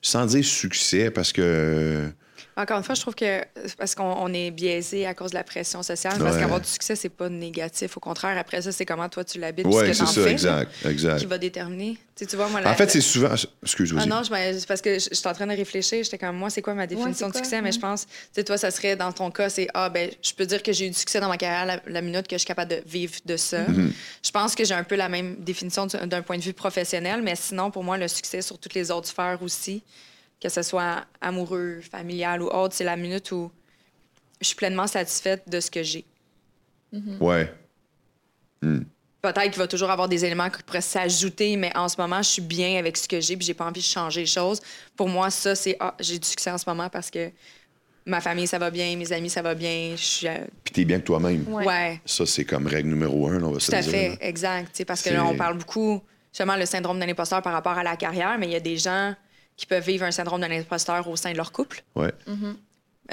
Sans 0.00 0.24
dire 0.26 0.44
succès, 0.44 1.10
parce 1.10 1.32
que. 1.32 2.08
Encore 2.56 2.78
une 2.78 2.84
fois, 2.84 2.94
je 2.94 3.00
trouve 3.00 3.16
que 3.16 3.42
c'est 3.66 3.74
parce 3.76 3.96
qu'on 3.96 4.04
on 4.04 4.32
est 4.32 4.52
biaisé 4.52 5.06
à 5.06 5.14
cause 5.14 5.30
de 5.32 5.36
la 5.36 5.42
pression 5.42 5.82
sociale. 5.82 6.14
Parce 6.18 6.34
Ouais. 6.36 6.40
qu'avoir 6.40 6.60
du 6.60 6.68
succès, 6.68 6.94
c'est 6.94 7.08
pas 7.08 7.28
négatif. 7.28 7.96
Au 7.96 8.00
contraire, 8.00 8.38
après 8.38 8.62
ça, 8.62 8.70
c'est 8.70 8.86
comment 8.86 9.08
toi 9.08 9.24
tu 9.24 9.40
l'habites, 9.40 9.66
Ouais, 9.66 9.72
ce 9.82 9.86
que 9.88 9.92
c'est 9.94 10.04
t'en 10.04 10.06
ça, 10.10 10.22
fais, 10.22 10.30
exact. 10.30 10.70
exact. 10.84 11.18
qui 11.18 11.26
va 11.26 11.38
déterminer. 11.38 11.94
Tu, 12.16 12.24
sais, 12.24 12.26
tu 12.26 12.36
vois, 12.36 12.48
moi, 12.48 12.60
la- 12.60 12.70
En 12.70 12.74
fait, 12.74 12.88
c'est 12.88 13.00
souvent. 13.00 13.34
Excuse-moi. 13.64 14.02
Ah 14.04 14.06
non, 14.06 14.22
je, 14.22 14.66
parce 14.66 14.80
que 14.80 15.00
suis 15.00 15.10
en 15.26 15.32
train 15.32 15.48
de 15.48 15.56
réfléchir. 15.56 16.04
J'étais 16.04 16.16
comme, 16.18 16.36
moi, 16.36 16.48
c'est 16.48 16.62
quoi 16.62 16.74
ma 16.74 16.86
définition 16.86 17.26
c'est 17.26 17.32
de 17.40 17.44
succès? 17.44 17.60
Mais 17.60 17.72
je 17.72 17.80
pense, 17.80 18.06
tu 18.06 18.12
sais, 18.32 18.44
toi, 18.44 18.56
ça 18.56 18.70
serait, 18.70 18.94
dans 18.94 19.10
ton 19.10 19.32
cas, 19.32 19.48
c'est, 19.48 19.66
ah, 19.74 19.88
ben, 19.88 20.10
je 20.22 20.32
peux 20.32 20.46
dire 20.46 20.62
que 20.62 20.72
j'ai 20.72 20.86
eu 20.86 20.90
du 20.90 20.96
succès 20.96 21.18
dans 21.18 21.28
ma 21.28 21.36
carrière 21.36 21.66
la, 21.66 21.80
la 21.92 22.00
minute 22.02 22.28
que 22.28 22.36
je 22.36 22.38
suis 22.38 22.46
capable 22.46 22.70
de 22.70 22.82
vivre 22.86 23.14
de 23.24 23.36
ça. 23.36 23.64
Mm-hmm. 23.64 23.90
Je 24.24 24.30
pense 24.30 24.54
que 24.54 24.64
j'ai 24.64 24.74
un 24.74 24.84
peu 24.84 24.94
la 24.94 25.08
même 25.08 25.34
définition 25.40 25.86
du- 25.86 25.96
d'un 26.06 26.22
point 26.22 26.38
de 26.38 26.42
vue 26.42 26.52
professionnel, 26.52 27.20
mais 27.20 27.34
sinon, 27.34 27.72
pour 27.72 27.82
moi, 27.82 27.98
le 27.98 28.06
succès 28.06 28.42
sur 28.42 28.58
toutes 28.58 28.74
les 28.74 28.92
autres 28.92 29.08
sphères 29.08 29.38
aussi, 29.42 29.82
que 30.44 30.50
ce 30.50 30.60
soit 30.60 31.06
amoureux, 31.22 31.80
familial 31.90 32.42
ou 32.42 32.48
autre, 32.48 32.74
c'est 32.74 32.84
la 32.84 32.96
minute 32.96 33.32
où 33.32 33.50
je 34.42 34.46
suis 34.48 34.56
pleinement 34.56 34.86
satisfaite 34.86 35.48
de 35.48 35.58
ce 35.58 35.70
que 35.70 35.82
j'ai. 35.82 36.04
Ouais. 37.18 37.50
Peut-être 38.60 39.50
qu'il 39.50 39.58
va 39.58 39.66
toujours 39.66 39.90
avoir 39.90 40.06
des 40.06 40.22
éléments 40.22 40.50
qui 40.50 40.62
pourraient 40.62 40.82
s'ajouter, 40.82 41.56
mais 41.56 41.74
en 41.74 41.88
ce 41.88 41.98
moment, 41.98 42.18
je 42.22 42.28
suis 42.28 42.42
bien 42.42 42.78
avec 42.78 42.98
ce 42.98 43.08
que 43.08 43.22
j'ai 43.22 43.38
puis 43.38 43.46
j'ai 43.46 43.54
pas 43.54 43.64
envie 43.64 43.80
de 43.80 43.86
changer 43.86 44.20
les 44.20 44.26
choses. 44.26 44.60
Pour 44.96 45.08
moi, 45.08 45.30
ça, 45.30 45.54
c'est 45.54 45.78
ah, 45.80 45.94
j'ai 45.98 46.18
du 46.18 46.28
succès 46.28 46.50
en 46.50 46.58
ce 46.58 46.68
moment 46.68 46.90
parce 46.90 47.10
que 47.10 47.30
ma 48.04 48.20
famille, 48.20 48.46
ça 48.46 48.58
va 48.58 48.70
bien, 48.70 48.94
mes 48.98 49.10
amis, 49.14 49.30
ça 49.30 49.40
va 49.40 49.54
bien. 49.54 49.92
Je 49.96 50.02
suis. 50.04 50.28
euh, 50.28 50.44
Puis 50.62 50.74
t'es 50.74 50.84
bien 50.84 51.00
que 51.00 51.06
toi-même. 51.06 51.48
ouais. 51.48 52.02
Ça, 52.04 52.26
c'est 52.26 52.44
comme 52.44 52.66
règle 52.66 52.90
numéro 52.90 53.28
un, 53.28 53.38
là, 53.38 53.46
on 53.46 53.52
va 53.52 53.60
se 53.60 53.70
tout 53.70 53.76
à 53.76 53.80
le 53.80 53.84
dire. 53.84 53.92
fait, 53.92 54.08
là. 54.10 54.16
exact. 54.20 54.66
Tu 54.66 54.70
sais, 54.78 54.84
Parce 54.84 55.00
que 55.00 55.08
là, 55.08 55.24
on 55.24 55.34
parle 55.38 55.56
beaucoup, 55.56 56.02
seulement 56.30 56.56
le 56.56 56.66
syndrome 56.66 57.00
d'un 57.00 57.08
imposteur 57.08 57.40
par 57.40 57.54
rapport 57.54 57.78
à 57.78 57.82
la 57.82 57.96
carrière, 57.96 58.36
mais 58.38 58.46
il 58.46 58.52
y 58.52 58.56
a 58.56 58.60
des 58.60 58.76
gens 58.76 59.14
qui 59.56 59.66
peuvent 59.66 59.84
vivre 59.84 60.04
un 60.04 60.10
syndrome 60.10 60.40
d'un 60.40 60.50
imposteur 60.50 61.06
au 61.08 61.16
sein 61.16 61.32
de 61.32 61.36
leur 61.36 61.52
couple. 61.52 61.82
Ouais. 61.94 62.12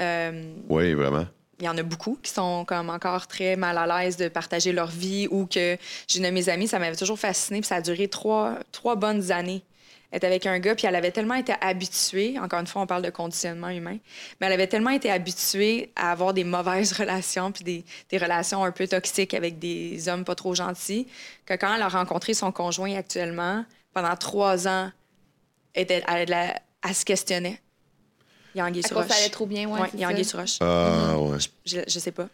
Euh, 0.00 0.54
Oui, 0.68 0.94
vraiment. 0.94 1.26
il 1.60 1.66
y 1.66 1.68
en 1.68 1.76
a 1.78 1.82
beaucoup 1.82 2.18
qui 2.22 2.30
sont 2.30 2.64
comme 2.64 2.90
encore 2.90 3.26
très 3.26 3.56
mal 3.56 3.78
à 3.78 3.86
l'aise 3.86 4.16
de 4.16 4.28
partager 4.28 4.72
leur 4.72 4.88
vie 4.88 5.28
ou 5.30 5.46
que 5.46 5.76
j'ai 6.08 6.18
une 6.18 6.24
de 6.24 6.30
mes 6.30 6.48
amies, 6.48 6.66
ça 6.66 6.78
m'avait 6.78 6.96
toujours 6.96 7.18
fasciné, 7.18 7.60
puis 7.60 7.68
ça 7.68 7.76
a 7.76 7.80
duré 7.82 8.08
trois, 8.08 8.58
trois 8.72 8.96
bonnes 8.96 9.30
années. 9.30 9.62
Elle 10.10 10.18
était 10.18 10.26
avec 10.26 10.44
un 10.44 10.58
gars, 10.58 10.74
puis 10.74 10.86
elle 10.86 10.96
avait 10.96 11.10
tellement 11.10 11.36
été 11.36 11.54
habituée, 11.62 12.38
encore 12.38 12.60
une 12.60 12.66
fois, 12.66 12.82
on 12.82 12.86
parle 12.86 13.00
de 13.02 13.08
conditionnement 13.08 13.70
humain, 13.70 13.96
mais 14.40 14.46
elle 14.46 14.52
avait 14.52 14.66
tellement 14.66 14.90
été 14.90 15.10
habituée 15.10 15.90
à 15.96 16.10
avoir 16.12 16.34
des 16.34 16.44
mauvaises 16.44 16.92
relations, 16.98 17.50
puis 17.52 17.64
des, 17.64 17.84
des 18.10 18.18
relations 18.18 18.62
un 18.64 18.72
peu 18.72 18.86
toxiques 18.86 19.32
avec 19.32 19.58
des 19.58 20.08
hommes 20.10 20.24
pas 20.24 20.34
trop 20.34 20.54
gentils, 20.54 21.06
que 21.46 21.54
quand 21.54 21.74
elle 21.74 21.80
a 21.82 21.88
rencontré 21.88 22.34
son 22.34 22.52
conjoint 22.52 22.94
actuellement, 22.94 23.64
pendant 23.94 24.14
trois 24.16 24.68
ans, 24.68 24.90
était- 25.74 26.02
elle, 26.08 26.30
elle- 26.32 26.60
elle 26.86 26.94
se 26.94 27.04
questionnait. 27.04 27.60
Il 28.54 28.58
y 28.58 28.60
a 28.60 28.66
anguille 28.66 28.84
À 28.84 28.88
sur 28.88 28.96
roche. 28.98 29.06
ça 29.08 29.14
allait 29.14 29.30
trop 29.30 29.46
bien, 29.46 29.66
ouais. 29.68 29.80
Ouais, 29.80 29.88
c'est 29.90 29.96
il 29.96 30.00
y 30.00 30.04
a 30.04 30.08
ça. 30.08 30.12
anguille 30.12 30.24
sur 30.24 30.38
roche. 30.38 30.56
Ah, 30.60 31.16
ouais. 31.18 31.38
Je, 31.64 31.78
je 31.88 31.98
sais 31.98 32.12
pas. 32.12 32.28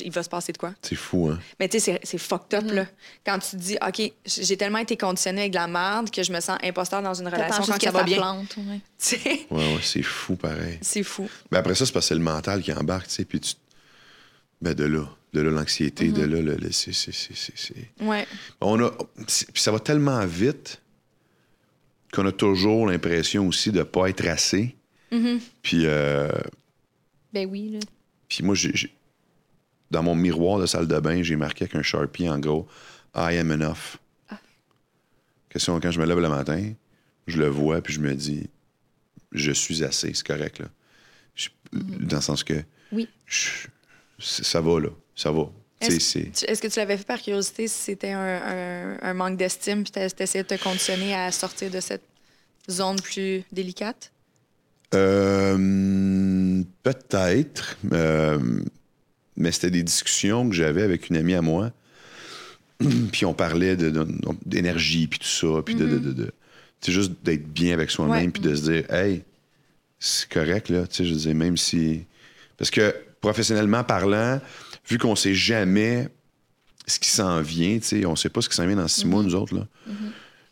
Il 0.00 0.10
va 0.10 0.22
se 0.22 0.28
passer 0.30 0.52
de 0.52 0.58
quoi. 0.58 0.72
C'est 0.80 0.94
fou, 0.94 1.28
hein? 1.30 1.38
Mais 1.58 1.68
tu 1.68 1.78
sais, 1.80 2.00
c'est- 2.02 2.16
fucked 2.18 2.54
up, 2.64 2.70
là. 2.72 2.86
Quand 3.26 3.38
tu 3.40 3.50
te 3.50 3.56
dis, 3.56 3.76
OK, 3.86 4.00
j'ai 4.24 4.56
tellement 4.56 4.78
été 4.78 4.96
conditionnée 4.96 5.42
avec 5.42 5.52
de 5.52 5.56
la 5.58 5.66
merde 5.66 6.10
que 6.10 6.22
je 6.22 6.32
me 6.32 6.40
sens 6.40 6.56
imposteur 6.62 7.02
dans 7.02 7.12
une 7.12 7.26
relation 7.28 7.64
quand 7.66 7.76
que 7.76 7.84
ça 7.84 7.90
va 7.90 8.04
bien. 8.04 8.16
plante, 8.16 8.56
ouais. 8.56 8.80
Ouais, 9.50 9.74
ouais, 9.74 9.80
c'est 9.82 10.02
fou, 10.02 10.36
pareil. 10.36 10.78
c'est 10.80 11.02
fou. 11.02 11.28
Mais 11.50 11.58
après 11.58 11.74
ça, 11.74 11.84
c'est 11.84 11.92
parce 11.92 12.06
que 12.06 12.08
c'est 12.08 12.14
le 12.14 12.20
mental 12.24 12.62
qui 12.62 12.72
embarque, 12.72 13.08
tu 13.08 13.14
sais, 13.16 13.24
puis 13.26 13.40
tu... 13.40 13.52
Ben, 14.62 14.72
de 14.72 14.84
là. 14.84 15.04
De 15.34 15.40
là, 15.42 15.50
l'anxiété, 15.50 16.08
de 16.08 16.22
là, 16.22 16.40
le... 16.40 16.54
le- 16.56 16.72
c'est... 16.72 16.92
c'est- 16.94 17.12
c'est- 17.12 17.36
c'est- 17.36 17.52
c'est- 17.56 18.04
Ouais. 18.04 18.26
On 18.62 18.82
a... 18.82 18.90
c'est- 19.26 19.50
Puis 19.52 19.62
ça 19.62 19.72
va 19.72 19.78
tellement 19.80 20.24
vite 20.24 20.80
qu'on 22.12 22.26
a 22.26 22.32
toujours 22.32 22.86
l'impression 22.86 23.46
aussi 23.46 23.72
de 23.72 23.82
pas 23.82 24.08
être 24.08 24.26
assez. 24.26 24.76
Puis... 25.62 25.86
euh, 25.86 26.28
Ben 27.32 27.48
oui, 27.48 27.70
là. 27.70 27.78
Puis 28.28 28.44
moi, 28.44 28.54
j'ai, 28.54 28.92
dans 29.90 30.02
mon 30.02 30.14
miroir 30.14 30.58
de 30.60 30.66
salle 30.66 30.86
de 30.86 30.98
bain, 31.00 31.22
j'ai 31.22 31.36
marqué 31.36 31.64
avec 31.64 31.74
un 31.74 31.82
Sharpie, 31.82 32.28
en 32.28 32.38
gros, 32.38 32.68
I 33.14 33.36
am 33.38 33.50
enough. 33.50 33.96
Question, 35.48 35.80
quand 35.80 35.90
je 35.90 36.00
me 36.00 36.06
lève 36.06 36.20
le 36.20 36.28
matin, 36.28 36.72
je 37.26 37.38
le 37.38 37.48
vois, 37.48 37.80
puis 37.82 37.92
je 37.94 38.00
me 38.00 38.14
dis, 38.14 38.48
je 39.32 39.50
suis 39.50 39.82
assez, 39.82 40.12
c'est 40.14 40.26
correct, 40.26 40.60
là. 40.60 40.66
Je- 41.34 41.48
Dans 41.72 42.16
le 42.18 42.22
sens 42.22 42.44
que, 42.44 42.62
Oui. 42.92 43.08
je- 43.26 43.66
ça 44.18 44.60
va, 44.60 44.78
là, 44.80 44.90
ça 45.16 45.32
va. 45.32 45.50
Tu 45.80 45.86
Est-ce 45.86 46.00
c'est... 46.00 46.30
tu- 46.46 46.46
que 46.46 46.66
tu 46.72 46.78
l'avais 46.78 46.96
fait 46.96 47.06
par 47.06 47.20
curiosité 47.20 47.66
si 47.68 47.78
c'était 47.78 48.12
un, 48.12 48.20
un- 48.20 48.98
un 49.02 49.14
manque 49.14 49.36
d'estime 49.38 49.82
puis 49.82 49.92
t'as- 49.92 50.10
t'essayais 50.10 50.44
de 50.44 50.48
te 50.48 50.62
conditionner 50.62 51.14
à 51.14 51.32
sortir 51.32 51.70
de 51.70 51.80
cette 51.80 52.02
zone 52.70 53.00
plus 53.00 53.44
délicate? 53.50 54.12
Euh, 54.94 56.62
peut-être, 56.82 57.78
euh, 57.92 58.38
mais 59.36 59.52
c'était 59.52 59.70
des 59.70 59.82
discussions 59.82 60.48
que 60.48 60.54
j'avais 60.54 60.82
avec 60.82 61.08
une 61.08 61.16
amie 61.16 61.34
à 61.34 61.42
moi. 61.42 61.72
puis 63.12 63.24
on 63.26 63.34
parlait 63.34 63.76
de- 63.76 63.90
de- 63.90 64.06
d'énergie, 64.46 65.06
puis 65.06 65.18
tout 65.18 65.26
ça, 65.26 65.62
puis 65.64 65.74
de, 65.74 65.86
de, 65.86 65.98
de, 65.98 66.12
de- 66.12 66.32
tu 66.80 66.90
sais, 66.90 66.92
juste 66.92 67.12
d'être 67.22 67.46
bien 67.46 67.74
avec 67.74 67.90
soi-même, 67.90 68.32
puis 68.32 68.42
de 68.42 68.54
se 68.54 68.62
dire, 68.70 68.90
hey, 68.92 69.22
c'est 69.98 70.28
correct, 70.28 70.70
là, 70.70 70.86
tu 70.86 70.96
sais, 70.96 71.04
je 71.04 71.14
dire, 71.14 71.34
même 71.34 71.56
si... 71.56 72.04
Parce 72.56 72.70
que 72.70 72.94
professionnellement 73.20 73.84
parlant, 73.84 74.40
vu 74.90 74.98
qu'on 74.98 75.16
sait 75.16 75.34
jamais 75.34 76.08
ce 76.86 76.98
qui 76.98 77.08
s'en 77.08 77.40
vient, 77.40 77.78
tu 77.78 77.84
sais, 77.86 78.06
on 78.06 78.16
sait 78.16 78.28
pas 78.28 78.40
ce 78.42 78.48
qui 78.48 78.56
s'en 78.56 78.66
vient 78.66 78.76
dans 78.76 78.88
six 78.88 79.06
mois, 79.06 79.22
nous 79.22 79.34
autres, 79.34 79.54
là, 79.54 79.66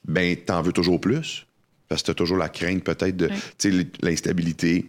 ben, 0.06 0.36
t'en 0.36 0.62
veux 0.62 0.72
toujours 0.72 1.00
plus, 1.00 1.46
parce 1.88 2.02
que 2.02 2.06
t'as 2.08 2.14
toujours 2.14 2.36
la 2.38 2.48
crainte 2.48 2.84
peut-être 2.84 3.16
de, 3.16 3.28
tu 3.58 3.72
sais, 3.80 3.86
l'instabilité, 4.00 4.86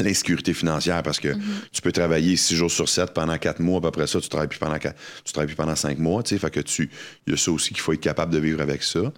l'insécurité 0.00 0.54
financière, 0.54 1.02
parce 1.02 1.20
que 1.20 1.28
tu 1.70 1.82
peux 1.82 1.92
travailler 1.92 2.36
six 2.36 2.56
jours 2.56 2.70
sur 2.70 2.88
sept 2.88 3.12
pendant 3.12 3.36
quatre 3.36 3.60
mois, 3.60 3.80
puis 3.80 3.88
après 3.88 4.06
ça, 4.06 4.20
tu 4.20 4.28
travailles 4.30 4.48
plus 4.48 4.58
pendant 4.58 4.78
quatre- 4.78 4.98
tu 5.24 5.32
travailles 5.32 5.48
plus 5.48 5.56
pendant 5.56 5.76
cinq 5.76 5.98
mois, 5.98 6.22
tu 6.22 6.30
sais, 6.30 6.38
fait 6.38 6.50
que 6.50 6.60
tu, 6.60 6.88
il 7.26 7.32
y 7.32 7.34
a 7.34 7.36
ça 7.36 7.50
aussi 7.52 7.68
qu'il 7.74 7.80
faut 7.80 7.92
être 7.92 8.00
capable 8.00 8.32
de 8.32 8.38
vivre 8.38 8.62
avec 8.62 8.82
ça. 8.82 9.12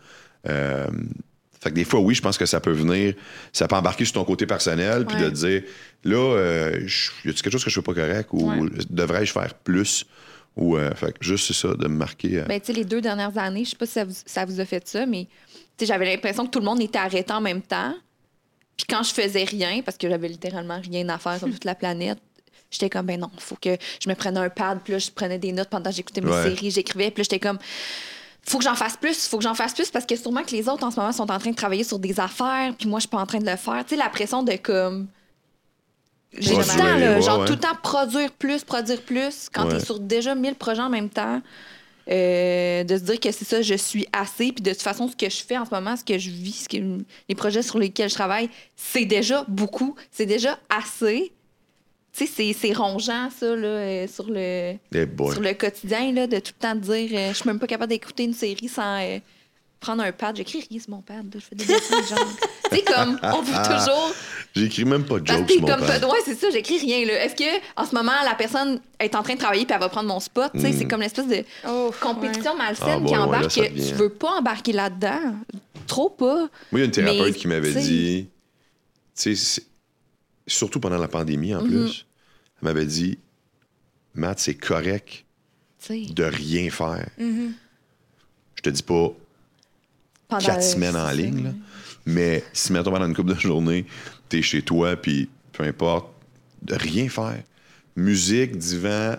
Euh, 0.48 0.86
fait 1.64 1.70
que 1.70 1.74
des 1.74 1.84
fois, 1.84 1.98
oui, 1.98 2.14
je 2.14 2.22
pense 2.22 2.38
que 2.38 2.46
ça 2.46 2.60
peut 2.60 2.70
venir, 2.72 3.14
ça 3.52 3.66
peut 3.66 3.74
embarquer 3.74 4.04
sur 4.04 4.14
ton 4.14 4.24
côté 4.24 4.46
personnel, 4.46 5.04
puis 5.06 5.16
de 5.16 5.28
te 5.28 5.34
dire, 5.34 5.62
là, 6.04 6.16
euh, 6.36 6.80
y 6.80 7.28
a-t-il 7.28 7.34
quelque 7.42 7.50
chose 7.50 7.64
que 7.64 7.70
je 7.70 7.74
fais 7.74 7.82
pas 7.82 7.94
correct, 7.94 8.28
ou 8.32 8.68
devrais-je 8.90 9.32
faire 9.32 9.54
plus, 9.54 10.04
ou, 10.56 10.76
euh, 10.76 10.94
fait 10.94 11.18
que 11.18 11.24
juste 11.24 11.48
c'est 11.48 11.66
ça, 11.66 11.74
de 11.74 11.88
me 11.88 11.96
marquer. 11.96 12.38
euh, 12.38 12.44
Ben, 12.44 12.60
tu 12.60 12.66
sais, 12.66 12.72
les 12.74 12.84
deux 12.84 13.00
dernières 13.00 13.36
années, 13.38 13.64
je 13.64 13.70
sais 13.70 13.76
pas 13.76 13.86
si 13.86 13.92
ça 13.92 14.04
vous, 14.04 14.14
ça 14.24 14.44
vous 14.44 14.60
a 14.60 14.64
fait 14.64 14.86
ça, 14.86 15.04
mais 15.06 15.26
j'avais 15.82 16.04
l'impression 16.04 16.44
que 16.46 16.50
tout 16.50 16.60
le 16.60 16.64
monde 16.66 16.80
était 16.80 16.98
arrêté 16.98 17.32
en 17.32 17.40
même 17.40 17.62
temps. 17.62 17.94
Puis 18.76 18.86
quand 18.88 19.02
je 19.02 19.12
faisais 19.12 19.44
rien, 19.44 19.82
parce 19.84 19.96
que 19.96 20.08
j'avais 20.08 20.28
littéralement 20.28 20.80
rien 20.80 21.08
à 21.08 21.18
faire 21.18 21.40
comme 21.40 21.52
toute 21.52 21.64
la 21.64 21.74
planète, 21.74 22.18
j'étais 22.70 22.90
comme, 22.90 23.06
ben 23.06 23.18
non, 23.20 23.30
faut 23.38 23.56
que 23.60 23.76
je 24.02 24.08
me 24.08 24.14
prenne 24.14 24.36
un 24.36 24.48
pad, 24.50 24.80
puis 24.84 24.92
là, 24.92 24.98
je 24.98 25.10
prenais 25.10 25.38
des 25.38 25.52
notes 25.52 25.70
pendant 25.70 25.90
que 25.90 25.96
j'écoutais 25.96 26.20
mes 26.20 26.30
Ouais. 26.30 26.42
séries, 26.42 26.70
j'écrivais, 26.72 27.10
puis 27.10 27.22
là, 27.22 27.24
j'étais 27.30 27.38
comme, 27.38 27.58
faut 28.46 28.58
que 28.58 28.64
j'en 28.64 28.74
fasse 28.74 28.96
plus, 28.96 29.26
faut 29.26 29.38
que 29.38 29.42
j'en 29.44 29.54
fasse 29.54 29.72
plus, 29.74 29.90
parce 29.90 30.06
que 30.06 30.16
sûrement 30.16 30.42
que 30.42 30.50
les 30.50 30.68
autres 30.68 30.84
en 30.84 30.90
ce 30.90 30.96
moment 31.00 31.12
sont 31.12 31.30
en 31.30 31.38
train 31.38 31.50
de 31.50 31.56
travailler 31.56 31.84
sur 31.84 31.98
des 31.98 32.18
affaires, 32.20 32.74
puis 32.78 32.88
moi, 32.88 32.98
je 32.98 33.02
suis 33.02 33.08
pas 33.08 33.18
en 33.18 33.26
train 33.26 33.38
de 33.38 33.50
le 33.50 33.56
faire. 33.56 33.84
Tu 33.86 33.94
sais, 33.94 33.96
la 33.96 34.08
pression 34.08 34.42
de 34.42 34.52
comme. 34.56 35.08
J'ai 36.36 36.54
tout 36.54 36.60
le 36.60 36.66
temps, 36.66 36.84
là, 36.84 37.14
ouais, 37.14 37.22
genre 37.22 37.40
ouais. 37.40 37.46
tout 37.46 37.52
le 37.52 37.60
temps 37.60 37.76
produire 37.80 38.32
plus, 38.32 38.64
produire 38.64 39.00
plus, 39.02 39.48
quand 39.52 39.66
Ouais. 39.66 39.78
t'es 39.78 39.84
sur 39.84 40.00
déjà 40.00 40.34
1000 40.34 40.56
projets 40.56 40.82
en 40.82 40.90
même 40.90 41.08
temps. 41.08 41.40
Euh, 42.10 42.84
de 42.84 42.98
se 42.98 43.02
dire 43.04 43.18
que 43.18 43.32
c'est 43.32 43.46
ça, 43.46 43.62
je 43.62 43.74
suis 43.76 44.06
assez. 44.12 44.52
Puis 44.52 44.62
de 44.62 44.72
toute 44.72 44.82
façon, 44.82 45.08
ce 45.08 45.16
que 45.16 45.30
je 45.30 45.42
fais 45.42 45.56
en 45.56 45.64
ce 45.64 45.70
moment, 45.70 45.96
ce 45.96 46.04
que 46.04 46.18
je 46.18 46.28
vis, 46.28 46.64
ce 46.64 46.68
que, 46.68 46.76
les 47.28 47.34
projets 47.34 47.62
sur 47.62 47.78
lesquels 47.78 48.10
je 48.10 48.14
travaille, 48.14 48.50
c'est 48.76 49.06
déjà 49.06 49.44
beaucoup. 49.48 49.94
C'est 50.10 50.26
déjà 50.26 50.58
assez. 50.68 51.32
Tu 52.16 52.26
sais, 52.26 52.32
c'est- 52.32 52.52
c'est 52.52 52.72
rongeant, 52.72 53.28
ça, 53.36 53.56
là, 53.56 53.66
euh, 53.66 54.06
sur, 54.06 54.26
le, 54.28 54.74
eh 54.94 55.06
sur 55.32 55.40
le 55.40 55.52
quotidien, 55.54 56.12
là, 56.12 56.26
de 56.28 56.38
tout 56.38 56.52
le 56.58 56.62
temps 56.62 56.74
dire 56.76 57.10
euh, 57.12 57.28
je 57.30 57.34
suis 57.38 57.48
même 57.48 57.58
pas 57.58 57.66
capable 57.66 57.90
d'écouter 57.90 58.22
une 58.24 58.34
série 58.34 58.68
sans 58.68 59.00
euh, 59.02 59.18
prendre 59.80 60.02
un 60.04 60.12
pad. 60.12 60.36
J'écris 60.36 60.64
rien 60.70 60.78
sur 60.78 60.90
mon 60.90 61.02
pad. 61.02 61.24
là, 61.24 61.40
Je 61.40 61.40
fais 61.40 61.56
des 61.56 61.64
dessins, 61.64 62.02
genre. 62.16 62.28
tu 62.70 62.76
sais, 62.76 62.82
comme, 62.82 63.18
on 63.22 63.42
veut 63.42 63.52
toujours. 63.64 64.12
J'écris 64.54 64.84
même 64.84 65.04
pas 65.04 65.18
de 65.18 65.26
jokes 65.26 65.44
que 65.46 65.52
sur 65.54 65.60
mon 65.62 65.66
comme 65.66 65.80
pad. 65.86 66.04
ouais, 66.04 66.18
c'est 66.24 66.36
ça, 66.36 66.50
j'écris 66.50 66.78
rien 66.78 67.04
là. 67.04 67.24
Est-ce 67.24 67.34
que 67.34 67.60
en 67.76 67.84
ce 67.84 67.92
moment 67.94 68.12
la 68.24 68.34
personne 68.36 68.80
est 69.00 69.14
en 69.16 69.22
train 69.24 69.34
de 69.34 69.40
travailler 69.40 69.64
puis 69.66 69.74
elle 69.74 69.80
va 69.80 69.88
prendre 69.88 70.08
mon 70.08 70.20
spot, 70.20 70.52
tu 70.54 70.60
sais, 70.60 70.72
c'est 70.72 70.84
comme 70.86 71.00
l'espèce 71.00 71.26
de 71.26 71.42
Oh, 71.68 71.90
compétition 72.00 72.56
malsaine 72.56 72.86
Ah, 72.88 72.98
bon, 73.00 73.06
qui 73.06 73.12
ouais, 73.14 73.18
embarque 73.18 73.56
là, 73.56 73.68
devient- 73.68 73.88
tu 73.88 73.94
veux 73.94 74.08
pas 74.10 74.38
embarquer 74.38 74.72
là-dedans. 74.72 75.34
trop 75.88 76.10
pas. 76.10 76.36
Moi, 76.36 76.48
il 76.74 76.78
y 76.78 76.82
a 76.82 76.84
une 76.84 76.90
thérapeute 76.92 77.20
Mais, 77.26 77.32
qui 77.32 77.48
m'avait 77.48 77.72
dit, 77.74 78.28
tu 78.28 78.28
sais, 79.14 79.34
c'est- 79.34 79.66
surtout 80.46 80.80
pendant 80.80 80.98
la 80.98 81.08
pandémie 81.08 81.54
en 81.54 81.62
Mhm. 81.62 81.68
plus, 81.68 82.06
elle 82.60 82.64
m'avait 82.68 82.86
dit, 82.86 83.18
Matt, 84.14 84.38
c'est 84.38 84.54
correct 84.54 85.24
de 85.90 86.24
rien 86.24 86.70
faire. 86.70 87.08
Mm-hmm. 87.20 87.50
Je 88.56 88.62
te 88.62 88.70
dis 88.70 88.82
pas 88.82 89.12
pendant- 90.28 90.44
quatre 90.44 90.62
semaines 90.62 90.96
en 90.96 91.10
ligne, 91.10 91.44
là, 91.44 91.50
mais 92.06 92.44
si, 92.52 92.72
mettons, 92.72 92.90
pendant 92.92 93.06
une 93.06 93.14
couple 93.14 93.34
de 93.34 93.38
journées, 93.40 93.84
t'es 94.28 94.40
chez 94.42 94.62
toi, 94.62 94.96
puis 94.96 95.28
peu 95.52 95.64
importe, 95.64 96.08
de 96.62 96.74
rien 96.74 97.08
faire. 97.08 97.42
Musique, 97.96 98.56
divan, 98.56 99.16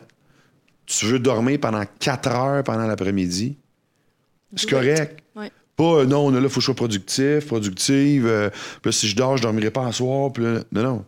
tu 0.86 1.06
veux 1.06 1.20
dormir 1.20 1.60
pendant 1.60 1.84
quatre 2.00 2.30
heures 2.30 2.64
pendant 2.64 2.86
l'après-midi, 2.88 3.58
c'est 4.56 4.70
correct. 4.70 5.22
Ouais. 5.36 5.52
Pas, 5.76 5.84
euh, 6.00 6.06
non, 6.06 6.30
là, 6.32 6.40
il 6.42 6.48
faut 6.50 6.56
que 6.56 6.62
je 6.62 6.66
sois 6.66 6.76
productif, 6.76 7.48
productive. 7.48 8.26
euh, 8.26 8.50
puis 8.82 8.94
si 8.94 9.08
je 9.10 9.16
dors, 9.16 9.36
je 9.38 9.42
dormirai 9.44 9.72
pas 9.72 9.86
à 9.88 9.92
soir. 9.92 10.32
Puis 10.32 10.44
là, 10.44 10.64
non, 10.72 10.84
non. 10.84 11.06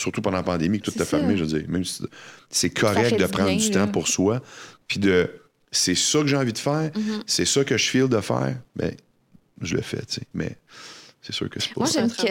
Surtout 0.00 0.22
pendant 0.22 0.38
la 0.38 0.42
pandémie, 0.42 0.80
que 0.80 0.90
tout 0.90 1.02
est 1.02 1.04
fermé, 1.04 1.36
je 1.36 1.44
veux 1.44 1.58
dire. 1.58 1.68
Même 1.68 1.84
si 1.84 2.02
c'est 2.48 2.70
correct 2.70 3.18
de 3.18 3.26
prendre 3.26 3.50
bien, 3.50 3.56
du 3.58 3.70
là. 3.70 3.84
temps 3.86 3.92
pour 3.92 4.08
soi. 4.08 4.40
Puis 4.88 4.98
de. 4.98 5.30
C'est 5.70 5.94
ça 5.94 6.20
que 6.20 6.26
j'ai 6.26 6.36
envie 6.36 6.54
de 6.54 6.58
faire. 6.58 6.90
Mm-hmm. 6.90 7.22
C'est 7.26 7.44
ça 7.44 7.62
que 7.64 7.76
je 7.76 7.88
file 7.90 8.08
de 8.08 8.20
faire. 8.20 8.56
Ben, 8.74 8.94
je 9.60 9.74
le 9.76 9.82
fais, 9.82 9.98
tu 9.98 10.14
sais. 10.14 10.22
Mais 10.32 10.56
c'est 11.22 11.34
sûr 11.34 11.50
que 11.50 11.60
c'est 11.60 11.74
pas 11.74 11.82
Moi, 11.82 11.88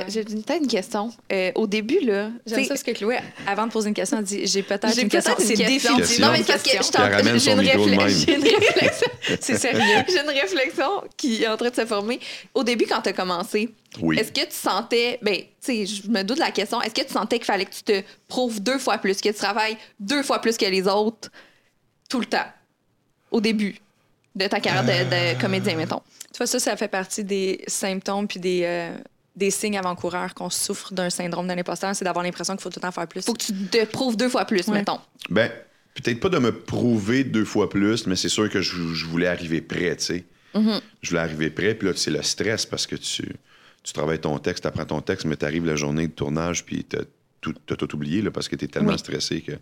j'ai 0.08 0.24
peut-être 0.24 0.62
une 0.64 0.68
question. 0.68 1.14
Euh, 1.32 1.52
au 1.54 1.68
début, 1.68 2.00
là, 2.00 2.32
J'aime 2.48 2.64
ça 2.64 2.70
parce 2.70 2.82
que 2.82 2.90
Chloé, 2.92 3.20
avant 3.46 3.68
de 3.68 3.72
poser 3.72 3.90
une 3.90 3.94
question, 3.94 4.18
elle 4.18 4.24
dit 4.26 4.48
J'ai 4.48 4.64
peut-être 4.64 4.94
j'ai 4.96 5.04
une 5.04 5.10
question. 5.10 5.36
peut-être 5.36 5.48
une 5.52 5.56
C'est 5.56 5.64
question. 5.64 5.96
définitivement 5.96 6.28
Non, 6.28 6.34
mais 6.34 6.44
parce 6.44 6.64
que 6.64 6.70
je 6.72 6.76
question. 6.78 7.00
t'en- 7.00 7.08
Qui 7.08 7.16
ramène 7.16 7.40
j'ai 7.40 7.52
une 7.52 7.60
micro 7.62 7.86
de 7.86 7.92
réflex- 7.92 7.98
même. 7.98 8.10
j'ai 8.10 8.36
une 8.36 8.44
réflexion. 8.58 9.08
C'est 9.40 9.58
sérieux. 9.58 9.80
J'ai 10.08 10.20
une 10.22 10.30
réflexion 10.42 10.90
qui 11.16 11.44
est 11.44 11.48
en 11.48 11.56
train 11.56 11.70
de 11.70 11.76
se 11.76 11.86
former. 11.86 12.20
Au 12.56 12.64
début, 12.64 12.86
quand 12.90 13.02
tu 13.04 13.10
as 13.10 13.14
commencé, 13.14 13.70
Oui. 14.02 14.20
est-ce 14.20 14.32
que 14.32 14.46
tu 14.46 14.52
sentais, 14.56 15.18
ben, 15.22 15.36
tu 15.38 15.46
sais, 15.62 15.86
je 15.86 16.08
me 16.10 16.22
doute 16.24 16.38
de 16.38 16.42
la 16.44 16.52
question, 16.52 16.80
est-ce 16.82 16.94
que 16.94 17.02
tu 17.06 17.12
sentais 17.14 17.38
qu'il 17.38 17.46
fallait 17.46 17.66
que 17.66 17.74
tu 17.74 17.82
te 17.84 18.02
prouves 18.28 18.62
deux 18.62 18.78
fois 18.78 18.98
plus, 19.00 19.20
que 19.20 19.30
tu 19.30 19.34
travailles 19.36 19.78
deux 20.00 20.22
fois 20.22 20.40
plus 20.40 20.58
que 20.58 20.66
les 20.66 20.88
autres 20.88 21.30
tout 22.08 22.20
le 22.20 22.26
temps, 22.28 22.46
au 23.32 23.42
début 23.42 23.76
de 24.36 24.46
ta 24.48 24.60
carrière 24.60 24.84
de, 24.84 24.92
Euh. 25.16 25.34
de 25.36 25.42
comédien, 25.42 25.76
mettons? 25.76 26.02
Tu 26.32 26.38
vois, 26.38 26.46
ça, 26.48 26.60
ça 26.60 26.78
fait 26.78 26.88
partie 26.88 27.24
des 27.24 27.62
symptômes 27.68 28.28
puis 28.28 28.40
des, 28.40 28.62
euh, 28.64 28.96
des 29.36 29.50
signes 29.52 29.78
avant-coureurs 29.78 30.34
qu'on 30.36 30.50
souffre 30.52 30.94
d'un 30.94 31.10
syndrome 31.10 31.48
d'un 31.48 31.58
imposteur, 31.58 31.96
c'est 31.96 32.06
d'avoir 32.06 32.24
l'impression 32.24 32.54
qu'il 32.56 32.62
faut 32.62 32.70
tout 32.70 32.80
le 32.80 32.84
temps 32.88 32.92
faire 32.92 33.08
plus. 33.08 33.26
Faut 33.26 33.34
que 33.34 33.44
tu 33.44 33.54
te 33.54 33.86
prouves 33.86 34.16
deux 34.18 34.30
fois 34.30 34.46
plus, 34.46 34.68
Ouais. 34.68 34.76
mettons. 34.80 35.00
Ben, 35.30 35.52
peut-être 35.96 36.20
pas 36.20 36.30
de 36.30 36.38
me 36.38 36.52
prouver 36.52 37.24
deux 37.24 37.46
fois 37.46 37.70
plus, 37.70 38.06
mais 38.06 38.16
c'est 38.16 38.30
sûr 38.30 38.50
que 38.50 38.62
je, 38.62 38.94
je 38.94 39.06
voulais 39.08 39.28
arriver 39.28 39.62
prêt, 39.62 39.96
tu 39.98 40.06
sais. 40.06 40.24
Mm-hmm. 40.54 40.82
Je 41.02 41.10
voulais 41.10 41.22
arriver 41.22 41.50
prêt, 41.50 41.74
puis 41.74 41.88
là, 41.88 41.94
c'est 41.96 42.12
le 42.12 42.22
stress 42.22 42.66
parce 42.68 42.86
que 42.88 42.96
tu, 42.96 43.24
tu 43.84 43.94
travailles 43.94 44.20
ton 44.20 44.38
texte, 44.40 44.64
tu 44.64 44.68
apprends 44.68 44.86
ton 44.86 45.02
texte, 45.02 45.26
mais 45.26 45.36
tu 45.36 45.46
arrives 45.46 45.66
la 45.66 45.76
journée 45.76 46.08
de 46.08 46.14
tournage, 46.14 46.66
puis 46.66 46.84
tu 46.84 46.98
tout, 47.42 47.54
t'as 47.66 47.76
tout 47.76 47.96
oublié 47.96 48.22
là, 48.22 48.32
parce 48.32 48.50
que 48.50 48.56
tu 48.56 48.66
es 48.66 48.68
tellement 48.68 48.92
Oui. 48.92 49.00
Stressé 49.00 49.42
que 49.42 49.54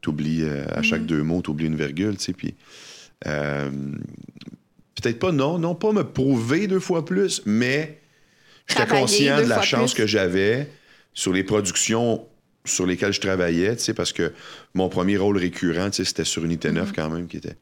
tu 0.00 0.08
oublies 0.08 0.44
à 0.44 0.82
chaque 0.82 1.04
deux 1.04 1.22
mots, 1.22 1.42
tu 1.42 1.50
oublies 1.50 1.66
une 1.66 1.76
virgule, 1.76 2.16
tu 2.16 2.24
sais. 2.24 2.32
Puis. 2.32 2.54
euh, 3.26 3.70
peut-être 5.00 5.18
pas, 5.18 5.32
non, 5.32 5.58
non, 5.58 5.74
pas 5.74 5.92
me 5.92 6.02
prouver 6.04 6.66
deux 6.66 6.80
fois 6.80 7.04
plus, 7.04 7.42
mais 7.46 8.00
j'étais 8.66 8.86
conscient 8.86 9.38
de 9.42 9.48
la 9.48 9.62
chance 9.62 9.94
plus. 9.94 10.02
que 10.02 10.06
j'avais 10.06 10.70
sur 11.14 11.32
les 11.32 11.44
productions 11.44 12.26
sur 12.64 12.86
lesquelles 12.86 13.12
je 13.12 13.20
travaillais, 13.20 13.74
tu 13.76 13.82
sais, 13.82 13.94
parce 13.94 14.12
que 14.12 14.32
mon 14.74 14.88
premier 14.88 15.16
rôle 15.16 15.38
récurrent, 15.38 15.90
tu 15.90 15.96
sais, 15.96 16.04
c'était 16.04 16.24
sur 16.24 16.44
Unité 16.44 16.70
9 16.70 16.92
quand 16.94 17.08
même, 17.08 17.26
qui 17.26 17.38
était 17.38 17.56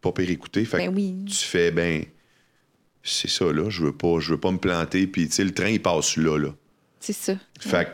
pas 0.00 0.12
pire 0.12 0.30
écouté. 0.30 0.64
Fait. 0.64 0.78
Ben 0.78 0.90
que 0.90 0.94
oui. 0.94 1.24
tu 1.26 1.36
fais, 1.36 1.70
ben, 1.70 2.04
c'est 3.10 3.30
ça, 3.30 3.52
là, 3.52 3.68
je 3.70 3.82
veux 3.84 3.92
pas, 3.92 4.20
je 4.20 4.30
veux 4.32 4.40
pas 4.40 4.50
me 4.50 4.58
planter, 4.58 5.06
puis, 5.06 5.26
tu 5.28 5.34
sais, 5.34 5.44
le 5.44 5.52
train, 5.52 5.68
il 5.68 5.82
passe 5.82 6.16
là, 6.16 6.36
là. 6.38 6.54
C'est 7.00 7.12
ça. 7.12 7.34
Fait 7.60 7.84
que 7.86 7.90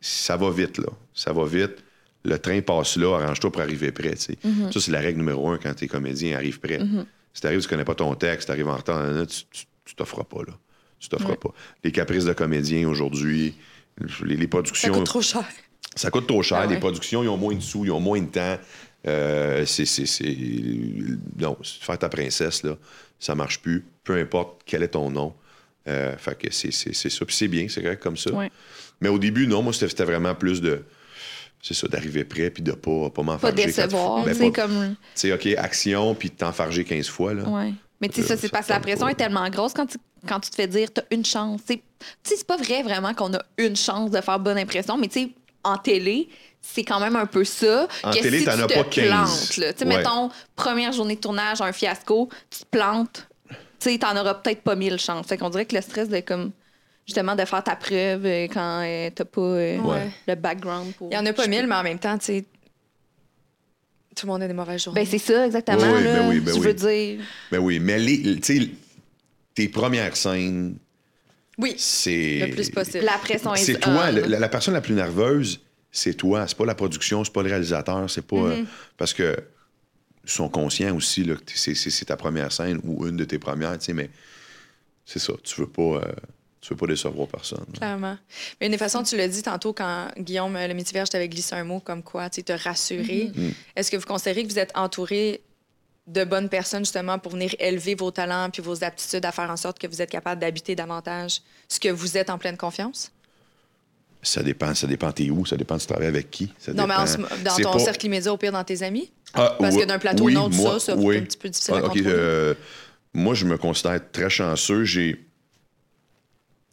ça 0.00 0.36
va 0.36 0.50
vite, 0.50 0.78
là. 0.78 0.88
Ça 1.14 1.32
va 1.32 1.44
vite. 1.44 1.82
Le 2.24 2.38
train 2.38 2.60
passe 2.60 2.96
là, 2.96 3.16
arrange-toi 3.18 3.50
pour 3.50 3.62
arriver 3.62 3.92
prêt, 3.92 4.14
tu 4.14 4.20
sais. 4.22 4.38
Mm-hmm. 4.44 4.72
Ça, 4.72 4.80
c'est 4.80 4.90
la 4.92 5.00
règle 5.00 5.18
numéro 5.18 5.48
un 5.50 5.58
quand 5.58 5.72
t'es 5.74 5.88
comédien, 5.88 6.36
arrive 6.36 6.60
prêt. 6.60 6.78
Si 7.32 7.40
t'arrives, 7.40 7.60
tu 7.62 7.68
connais 7.68 7.84
pas 7.84 7.94
ton 7.94 8.14
texte, 8.14 8.48
t'arrives 8.48 8.68
en 8.68 8.76
retard, 8.76 9.26
tu 9.26 9.94
t'offres 9.94 10.24
pas, 10.24 10.42
là. 10.46 10.52
Tu 10.98 11.08
t'offres 11.08 11.30
Ouais. 11.30 11.36
pas. 11.36 11.54
Les 11.82 11.92
caprices 11.92 12.24
de 12.26 12.32
comédiens 12.34 12.86
aujourd'hui, 12.88 13.54
les, 14.22 14.36
les 14.36 14.42
Ça 14.42 14.48
productions... 14.48 14.92
coûte 14.92 15.04
trop 15.04 15.22
cher. 15.22 15.44
Ça 15.96 16.10
coûte 16.10 16.26
trop 16.26 16.42
cher. 16.42 16.58
Ah 16.62 16.66
ouais. 16.66 16.74
Les 16.74 16.78
productions, 16.80 17.22
ils 17.22 17.28
ont 17.28 17.38
moins 17.38 17.54
de 17.54 17.60
sous, 17.60 17.84
ils 17.86 17.90
ont 17.90 18.00
moins 18.00 18.20
de 18.20 18.26
temps. 18.26 18.58
Euh, 19.06 19.64
c'est- 19.64 19.84
Non, 21.38 21.56
faire 21.62 21.98
ta 21.98 22.08
princesse, 22.10 22.62
là, 22.64 22.76
ça 23.18 23.34
marche 23.34 23.60
plus. 23.62 23.84
Peu 24.04 24.16
importe 24.18 24.62
quel 24.64 24.82
est 24.82 24.88
ton 24.88 25.10
nom. 25.10 25.34
Euh, 25.88 26.16
fait 26.16 26.36
que 26.38 26.52
c'est, 26.52 26.72
c'est, 26.72 26.94
c'est 26.94 27.10
ça. 27.10 27.24
Puis 27.24 27.34
c'est 27.36 27.48
bien, 27.48 27.66
c'est 27.68 27.82
correct 27.82 28.02
comme 28.02 28.16
ça. 28.16 28.30
Ouais. 28.32 28.50
Mais 29.00 29.08
au 29.08 29.18
début, 29.18 29.46
non, 29.46 29.62
moi, 29.62 29.72
c'était, 29.72 30.04
vraiment 30.04 30.34
plus 30.34 30.60
de. 30.60 30.84
C'est 31.62 31.74
ça, 31.74 31.86
d'arriver 31.88 32.24
prêt, 32.24 32.50
puis 32.50 32.62
de 32.62 32.72
pas, 32.72 32.90
pas 33.04 33.10
Pas 33.10 33.22
m'enfarger. 33.22 33.66
décevoir. 33.66 34.24
Ben, 34.24 34.32
tu 34.32 34.38
sais, 34.38 34.50
pas- 34.50 34.62
comme. 34.62 34.94
Tu 35.14 35.20
sais, 35.20 35.32
OK, 35.32 35.46
action, 35.58 36.14
puis 36.14 36.30
de 36.30 36.34
t'enfarger 36.34 36.84
15 36.84 37.08
fois, 37.08 37.34
là. 37.34 37.42
Ouais. 37.44 37.72
Mais 38.00 38.08
tu 38.08 38.22
sais, 38.22 38.28
ça, 38.28 38.36
c'est 38.36 38.48
parce 38.48 38.66
que 38.68 38.72
la 38.72 38.80
pression 38.80 39.06
pas. 39.06 39.12
est 39.12 39.16
tellement 39.16 39.46
grosse 39.50 39.74
quand 39.74 39.84
tu, 39.86 39.98
quand 40.26 40.40
tu 40.40 40.48
te 40.50 40.54
fais 40.54 40.66
dire 40.66 40.90
t'as 40.92 41.02
une 41.10 41.24
chance. 41.24 41.60
Tu 41.66 41.74
sais, 42.22 42.36
c'est 42.36 42.46
pas 42.46 42.56
vrai 42.56 42.82
vraiment 42.82 43.12
qu'on 43.12 43.34
a 43.34 43.42
une 43.58 43.76
chance 43.76 44.10
de 44.10 44.20
faire 44.22 44.38
bonne 44.38 44.56
impression, 44.56 44.96
mais 44.96 45.08
tu 45.08 45.20
sais, 45.20 45.30
en 45.64 45.76
télé, 45.76 46.30
c'est 46.62 46.84
quand 46.84 46.98
même 46.98 47.14
un 47.16 47.26
peu 47.26 47.44
ça. 47.44 47.86
En 48.02 48.10
que 48.10 48.20
télé, 48.20 48.38
si 48.38 48.44
t'en 48.46 48.58
as 48.58 48.66
pas 48.66 48.84
15. 48.84 49.06
plantes, 49.06 49.56
là, 49.58 49.66
Ouais. 49.80 49.84
mettons, 49.84 50.30
première 50.56 50.92
journée 50.92 51.16
de 51.16 51.20
tournage, 51.20 51.60
un 51.60 51.72
fiasco, 51.72 52.30
tu 52.48 52.60
te 52.60 52.64
plantes, 52.70 53.28
tu 53.80 53.90
sais, 53.90 53.98
t'en 53.98 54.16
auras 54.16 54.34
peut-être 54.34 54.62
pas 54.62 54.76
mille 54.76 54.98
chances. 54.98 55.26
Fait 55.26 55.38
qu'on 55.38 55.50
dirait 55.50 55.64
que 55.66 55.74
le 55.74 55.82
stress 55.82 56.08
de 56.08 56.20
comme 56.20 56.52
justement 57.06 57.34
de 57.34 57.44
faire 57.44 57.64
ta 57.64 57.76
preuve 57.76 58.24
euh, 58.26 58.44
quand 58.44 58.82
euh, 58.84 59.10
t'as 59.14 59.24
pas 59.24 59.40
euh, 59.40 59.78
Ouais. 59.78 60.10
le 60.28 60.34
background 60.36 60.92
pour. 60.94 61.08
Il 61.10 61.14
y 61.14 61.18
en 61.18 61.26
a 61.26 61.32
pas 61.32 61.46
mille, 61.46 61.66
mais 61.66 61.74
en 61.74 61.82
même 61.82 61.98
temps, 61.98 62.16
tu 62.18 62.26
sais, 62.26 62.44
tout 64.16 64.26
le 64.26 64.32
monde 64.32 64.42
a 64.42 64.48
des 64.48 64.54
mauvaises 64.54 64.84
journées. 64.84 65.00
Ben 65.02 65.06
c'est 65.06 65.18
ça, 65.18 65.46
exactement. 65.46 65.78
Oui, 65.78 65.88
oui, 65.98 66.04
là. 66.04 66.12
ben 66.20 66.28
oui, 66.28 66.40
ben 66.40 66.52
je 66.54 66.58
oui. 66.60 66.66
veux 66.66 66.74
dire. 66.74 67.20
Ben 67.50 67.58
oui, 67.58 67.78
mais 67.78 67.98
les, 67.98 68.40
tu 68.40 68.60
sais, 68.60 68.68
tes 69.54 69.68
premières 69.68 70.16
scènes, 70.16 70.76
oui, 71.58 71.74
c'est. 71.78 72.38
le 72.46 72.50
plus 72.54 72.70
possible. 72.70 73.04
La 73.04 73.18
pression 73.18 73.54
est 73.54 73.58
C'est 73.58 73.78
toi, 73.80 74.10
le- 74.10 74.22
la, 74.26 74.38
la 74.38 74.48
personne 74.48 74.74
la 74.74 74.80
plus 74.80 74.94
nerveuse, 74.94 75.60
c'est 75.90 76.14
toi. 76.14 76.46
C'est 76.46 76.56
pas 76.56 76.66
la 76.66 76.74
production, 76.74 77.24
c'est 77.24 77.32
pas 77.32 77.42
le 77.42 77.48
réalisateur, 77.50 78.08
c'est 78.10 78.26
pas. 78.26 78.36
Mm-hmm. 78.36 78.60
euh, 78.60 78.64
parce 78.96 79.14
que 79.14 79.36
sont 80.24 80.48
conscients 80.48 80.94
aussi 80.94 81.24
là, 81.24 81.34
que 81.34 81.52
c'est, 81.56 82.04
ta 82.04 82.16
première 82.16 82.52
scène 82.52 82.80
ou 82.84 83.06
une 83.06 83.16
de 83.16 83.24
tes 83.24 83.38
premières, 83.38 83.78
tu 83.78 83.86
sais, 83.86 83.92
mais 83.92 84.10
c'est 85.04 85.18
ça. 85.18 85.32
Tu 85.42 85.60
veux 85.60 85.66
pas. 85.66 85.82
euh, 85.82 86.12
tu 86.60 86.74
veux 86.74 86.76
pas 86.76 86.86
décevoir 86.86 87.26
personne. 87.26 87.64
là. 87.72 87.78
Clairement. 87.78 88.18
Mais 88.60 88.66
une 88.66 88.72
des 88.72 88.78
façons, 88.78 89.02
tu 89.02 89.16
l'as 89.16 89.28
dit 89.28 89.42
tantôt 89.42 89.72
quand 89.72 90.08
Guillaume, 90.18 90.52
le 90.54 90.74
métier 90.74 90.92
vierge, 90.92 91.08
t'avait 91.08 91.28
glissé 91.28 91.54
un 91.54 91.64
mot 91.64 91.80
comme 91.80 92.02
quoi, 92.02 92.28
tu 92.28 92.44
te 92.44 92.52
rassurer. 92.52 93.32
Mm. 93.34 93.48
Est-ce 93.76 93.90
que 93.90 93.96
vous 93.96 94.04
considérez 94.04 94.44
que 94.44 94.52
vous 94.52 94.58
êtes 94.58 94.76
entouré 94.76 95.42
de 96.06 96.24
bonnes 96.24 96.48
personnes 96.50 96.84
justement 96.84 97.18
pour 97.18 97.32
venir 97.32 97.54
élever 97.58 97.94
vos 97.94 98.10
talents 98.10 98.50
puis 98.50 98.62
vos 98.62 98.84
aptitudes 98.84 99.24
à 99.24 99.32
faire 99.32 99.50
en 99.50 99.56
sorte 99.56 99.78
que 99.78 99.86
vous 99.86 100.02
êtes 100.02 100.10
capable 100.10 100.40
d'habiter 100.40 100.74
davantage 100.74 101.40
ce 101.68 101.80
que 101.80 101.88
vous 101.88 102.18
êtes 102.18 102.28
en 102.28 102.36
pleine 102.36 102.56
confiance? 102.56 103.10
Ça 104.22 104.42
dépend, 104.42 104.74
ça 104.74 104.86
dépend 104.86 105.10
t'es 105.12 105.30
où, 105.30 105.46
ça 105.46 105.56
dépend 105.56 105.78
tu 105.78 105.86
travailles 105.86 106.08
avec 106.08 106.30
qui. 106.30 106.52
Ça 106.58 106.72
non, 106.74 106.86
mais 106.86 106.94
en 106.94 107.04
dans 107.42 107.56
ton 107.56 107.72
pas- 107.72 107.78
cercle 107.78 108.04
immédiat, 108.06 108.32
au 108.32 108.36
pire, 108.36 108.52
dans 108.52 108.64
tes 108.64 108.82
amis? 108.82 109.10
Ah, 109.32 109.56
Parce 109.58 109.76
que 109.76 109.84
d'un 109.84 109.98
plateau 109.98 110.24
oui, 110.24 110.36
à 110.36 110.40
l'autre, 110.40 110.56
moi, 110.56 110.78
ça, 110.78 110.86
ça, 110.94 110.96
oui. 110.96 111.16
un 111.18 111.22
petit 111.22 111.38
peu 111.38 111.48
difficile 111.48 111.74
à 111.74 111.76
Ah, 111.78 111.80
ok, 111.80 111.86
contrôler. 111.92 112.06
euh, 112.08 112.54
moi, 113.14 113.34
je 113.34 113.46
me 113.46 113.56
considère 113.56 114.00
très 114.12 114.28
chanceux. 114.28 114.84
J'ai 114.84 115.24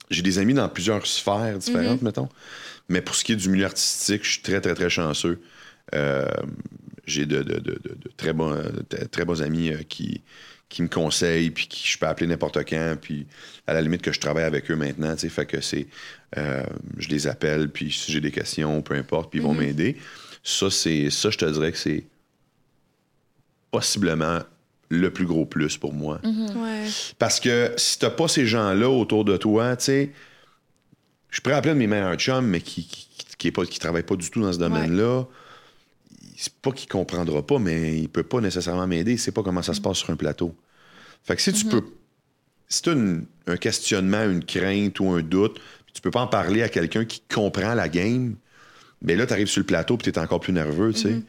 j'ai 0.09 0.21
des 0.21 0.39
amis 0.39 0.53
dans 0.53 0.67
plusieurs 0.69 1.05
sphères 1.05 1.53
Mhm. 1.53 1.57
différentes, 1.59 2.01
mettons. 2.01 2.29
Mais 2.89 3.01
pour 3.01 3.15
ce 3.15 3.23
qui 3.25 3.33
est 3.33 3.35
du 3.35 3.49
milieu 3.49 3.65
artistique, 3.65 4.23
je 4.23 4.31
suis 4.31 4.41
très, 4.41 4.61
très, 4.61 4.73
très 4.73 4.89
chanceux. 4.89 5.41
Euh, 5.95 6.25
j'ai 7.05 7.25
de, 7.25 7.43
de- 7.43 7.59
de- 7.59 7.59
de- 7.59 7.95
de 7.95 8.11
très, 8.15 8.33
bons, 8.33 8.55
très 9.11 9.25
bons 9.25 9.41
amis 9.41 9.69
euh, 9.73 9.83
qui, 9.87 10.21
qui 10.69 10.81
me 10.81 10.87
conseillent, 10.89 11.49
puis 11.51 11.67
qui 11.67 11.87
je 11.87 11.97
peux 11.97 12.05
appeler 12.07 12.27
n'importe 12.27 12.57
quand, 12.67 12.97
puis 13.01 13.25
à 13.67 13.73
la 13.73 13.81
limite 13.81 14.01
que 14.01 14.11
je 14.11 14.19
travaille 14.19 14.43
avec 14.43 14.69
eux 14.69 14.75
maintenant, 14.75 15.13
tu 15.13 15.21
sais, 15.21 15.29
fait 15.29 15.45
que 15.45 15.61
c'est... 15.61 15.87
euh, 16.37 16.63
je 16.97 17.07
les 17.09 17.27
appelle, 17.27 17.69
puis 17.69 17.91
si 17.91 18.11
j'ai 18.11 18.19
des 18.21 18.31
questions, 18.31 18.81
peu 18.81 18.95
importe, 18.95 19.29
puis 19.29 19.39
ils 19.39 19.43
vont 19.43 19.53
Mhm. 19.53 19.59
m'aider. 19.61 19.97
Ça, 20.43 20.69
c'est... 20.69 21.09
Ça, 21.09 21.29
je 21.29 21.37
te 21.37 21.45
dirais 21.45 21.71
que 21.71 21.77
c'est 21.77 22.03
possiblement 23.71 24.39
le 24.89 25.11
plus 25.11 25.25
gros 25.25 25.45
plus 25.45 25.77
pour 25.77 25.93
moi. 25.93 26.19
Ouais. 26.23 26.87
Parce 27.19 27.39
que 27.39 27.73
si 27.77 27.99
t'as 27.99 28.09
pas 28.09 28.27
ces 28.27 28.45
gens-là 28.45 28.89
autour 28.89 29.25
de 29.25 29.35
toi, 29.35 29.75
tu 29.75 29.85
sais, 29.85 30.11
je 31.29 31.41
pourrais 31.41 31.55
appeler 31.55 31.73
de 31.73 31.79
mes 31.79 31.87
meilleurs 31.87 32.15
chums, 32.15 32.45
mais 32.47 32.61
qui, 32.61 32.85
qui, 32.87 33.07
qui, 33.37 33.47
est 33.49 33.51
pas, 33.51 33.65
qui 33.65 33.79
travaille 33.79 34.03
pas 34.03 34.15
du 34.15 34.29
tout 34.29 34.41
dans 34.41 34.53
ce 34.53 34.57
domaine-là. 34.59 35.25
C'est 36.39 36.53
pas 36.53 36.71
qu'il 36.71 36.87
comprendra 36.87 37.45
pas, 37.45 37.57
mais 37.57 37.97
il 37.97 38.09
peut 38.09 38.21
pas 38.23 38.39
nécessairement 38.41 38.85
m'aider. 38.85 39.13
Il 39.13 39.19
sait 39.19 39.31
pas 39.31 39.41
comment 39.41 39.63
ça 39.63 39.73
se 39.73 39.81
passe 39.81 39.97
sur 39.97 40.11
un 40.11 40.15
plateau. 40.15 40.55
Fait 41.23 41.35
que 41.35 41.41
si 41.41 41.51
tu 41.51 41.65
peux. 41.65 41.81
Si 42.69 42.81
tu 42.83 42.89
as 42.89 42.93
un 43.47 43.57
questionnement, 43.57 44.23
une 44.23 44.43
crainte 44.45 44.99
ou 44.99 45.09
un 45.09 45.21
doute, 45.21 45.55
puis 45.85 45.93
tu 45.93 46.01
peux 46.01 46.11
pas 46.11 46.21
en 46.21 46.27
parler 46.27 46.61
à 46.63 46.69
quelqu'un 46.69 47.05
qui 47.05 47.21
comprend 47.33 47.73
la 47.73 47.89
game, 47.89 48.35
ben 49.01 49.17
là, 49.17 49.25
tu 49.25 49.33
arrives 49.33 49.47
sur 49.47 49.61
le 49.61 49.65
plateau 49.65 49.97
puis 49.97 50.11
tu 50.11 50.19
es 50.19 50.21
encore 50.21 50.39
plus 50.41 50.53
nerveux, 50.53 50.93
tu 50.93 51.01
sais. 51.01 51.21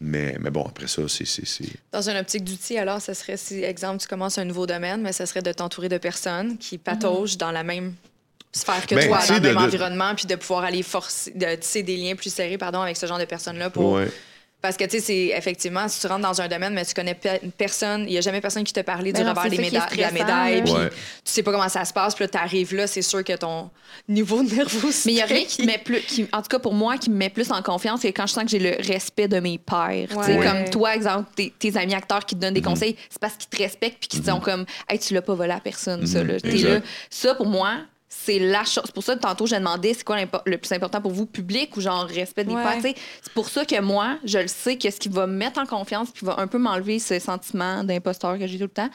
Mais, 0.00 0.36
mais 0.40 0.50
bon, 0.50 0.62
après 0.64 0.86
ça, 0.86 1.02
c'est. 1.08 1.24
Dans 1.92 2.08
une 2.08 2.16
optique 2.16 2.44
d'outils, 2.44 2.78
alors, 2.78 3.00
ce 3.02 3.14
serait, 3.14 3.36
si, 3.36 3.62
exemple, 3.62 4.00
tu 4.00 4.06
commences 4.08 4.38
un 4.38 4.44
nouveau 4.44 4.66
domaine, 4.66 5.02
mais 5.02 5.12
ce 5.12 5.26
serait 5.26 5.42
de 5.42 5.52
t'entourer 5.52 5.88
de 5.88 5.98
personnes 5.98 6.56
qui 6.58 6.78
pataugent 6.78 7.36
dans 7.36 7.50
la 7.50 7.62
même 7.64 7.94
sphère 8.52 8.86
que 8.86 8.94
Ben, 8.94 9.08
toi, 9.08 9.18
dans 9.26 9.34
le 9.34 9.40
même 9.40 9.54
de- 9.54 9.58
environnement, 9.58 10.14
puis 10.14 10.26
de 10.26 10.34
pouvoir 10.36 10.64
aller 10.64 10.82
forcer, 10.82 11.32
de 11.32 11.54
tisser 11.56 11.82
des 11.82 11.96
liens 11.96 12.14
plus 12.14 12.32
serrés, 12.32 12.58
pardon, 12.58 12.80
avec 12.80 12.96
ce 12.96 13.06
genre 13.06 13.18
de 13.18 13.24
personnes-là 13.24 13.70
pour 13.70 13.92
Ouais. 13.92 14.08
Parce 14.66 14.76
que, 14.76 14.84
tu 14.84 14.98
sais, 14.98 15.00
c'est 15.00 15.26
effectivement, 15.36 15.88
si 15.88 16.00
tu 16.00 16.06
rentres 16.06 16.22
dans 16.28 16.40
un 16.40 16.48
domaine, 16.48 16.74
mais 16.74 16.84
tu 16.84 16.92
connais 16.94 17.14
pe- 17.14 17.38
personne, 17.56 18.02
il 18.02 18.10
n'y 18.12 18.18
a 18.18 18.20
jamais 18.20 18.40
personne 18.40 18.64
qui 18.64 18.72
t'a 18.72 18.82
parlé 18.84 19.12
Ben 19.12 19.22
du 19.22 19.28
revers 19.28 19.48
des 19.50 19.58
méda- 19.58 19.88
de 19.94 20.00
la 20.00 20.10
médaille, 20.10 20.62
puis 20.62 20.72
Ouais. 20.72 20.88
tu 20.90 20.96
sais 21.24 21.42
pas 21.42 21.52
comment 21.52 21.68
ça 21.68 21.84
se 21.84 21.92
passe, 21.92 22.14
puis 22.14 22.24
là, 22.24 22.28
t'arrives 22.28 22.74
là, 22.74 22.86
c'est 22.86 23.02
sûr 23.02 23.22
que 23.24 23.32
ton 23.34 23.70
niveau 24.08 24.42
de 24.42 24.54
nervosité... 24.54 25.02
Mais 25.10 25.12
il 25.12 25.18
y 25.18 25.22
a 25.22 25.26
rien 25.26 25.44
qui 25.44 25.62
me 25.62 25.66
met 25.68 25.78
plus, 25.78 26.00
qui- 26.00 26.26
en 26.32 26.42
tout 26.42 26.48
cas 26.48 26.58
pour 26.58 26.74
moi, 26.74 26.98
qui 26.98 27.10
me 27.10 27.16
met 27.16 27.30
plus 27.30 27.50
en 27.52 27.62
confiance, 27.62 28.00
c'est 28.02 28.12
quand 28.12 28.26
je 28.26 28.32
sens 28.32 28.44
que 28.44 28.50
j'ai 28.50 28.58
le 28.58 28.76
respect 28.86 29.28
de 29.28 29.38
mes 29.40 29.58
pairs. 29.58 30.08
Tu 30.08 30.14
sais, 30.24 30.36
Ouais. 30.38 30.46
Comme 30.46 30.68
toi, 30.70 30.94
exemple, 30.94 31.30
tes, 31.36 31.52
tes 31.58 31.76
amis 31.76 31.94
acteurs 31.94 32.24
qui 32.26 32.34
te 32.34 32.40
donnent 32.40 32.54
des 32.54 32.60
Mhm. 32.60 32.66
conseils, 32.66 32.96
c'est 33.08 33.20
parce 33.20 33.34
qu'ils 33.36 33.48
te 33.48 33.56
respectent 33.62 33.98
puis 34.00 34.08
qu'ils 34.08 34.20
te 34.22 34.30
sont 34.30 34.40
comme, 34.40 34.64
hey, 34.88 34.98
tu 34.98 35.14
l'as 35.14 35.22
pas 35.22 35.34
volé 35.34 35.52
à 35.52 35.60
personne, 35.60 36.06
ça. 36.06 36.20
Mhm, 36.22 36.26
Là. 36.28 36.34
Exact. 36.44 36.68
là. 36.68 36.80
Ça, 37.10 37.34
pour 37.34 37.46
moi, 37.46 37.76
c'est 38.08 38.38
la 38.38 38.64
chose. 38.64 38.84
C'est 38.86 38.94
pour 38.94 39.02
ça 39.02 39.14
que 39.16 39.20
tantôt, 39.20 39.46
j'ai 39.46 39.58
demandé 39.58 39.92
c'est 39.94 40.04
quoi 40.04 40.16
le 40.46 40.58
plus 40.58 40.72
important 40.72 41.00
pour 41.00 41.10
vous, 41.12 41.26
public 41.26 41.76
ou 41.76 41.80
genre 41.80 42.04
respect 42.06 42.44
des 42.44 42.54
Ouais. 42.54 42.94
C'est 43.22 43.32
pour 43.34 43.48
ça 43.48 43.64
que 43.64 43.80
moi, 43.80 44.18
je 44.24 44.38
le 44.38 44.48
sais 44.48 44.76
que 44.76 44.90
ce 44.90 44.96
qui 44.98 45.08
va 45.08 45.26
me 45.26 45.34
mettre 45.34 45.58
en 45.58 45.66
confiance 45.66 46.10
puis 46.12 46.24
va 46.24 46.38
un 46.38 46.46
peu 46.46 46.58
m'enlever 46.58 46.98
ce 46.98 47.18
sentiment 47.18 47.82
d'imposteur 47.84 48.38
que 48.38 48.46
j'ai 48.46 48.58
tout 48.58 48.64
le 48.64 48.68
temps, 48.70 48.90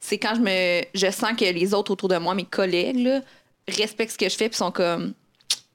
c'est 0.00 0.18
quand 0.18 0.34
je 0.34 0.40
me 0.40 0.82
je 0.94 1.10
sens 1.10 1.32
que 1.38 1.44
les 1.44 1.74
autres 1.74 1.92
autour 1.92 2.08
de 2.08 2.16
moi, 2.18 2.34
mes 2.34 2.44
collègues, 2.44 2.98
là, 2.98 3.20
respectent 3.68 4.12
ce 4.12 4.18
que 4.18 4.28
je 4.28 4.36
fais 4.36 4.48
puis 4.48 4.56
sont 4.56 4.70
comme, 4.72 5.14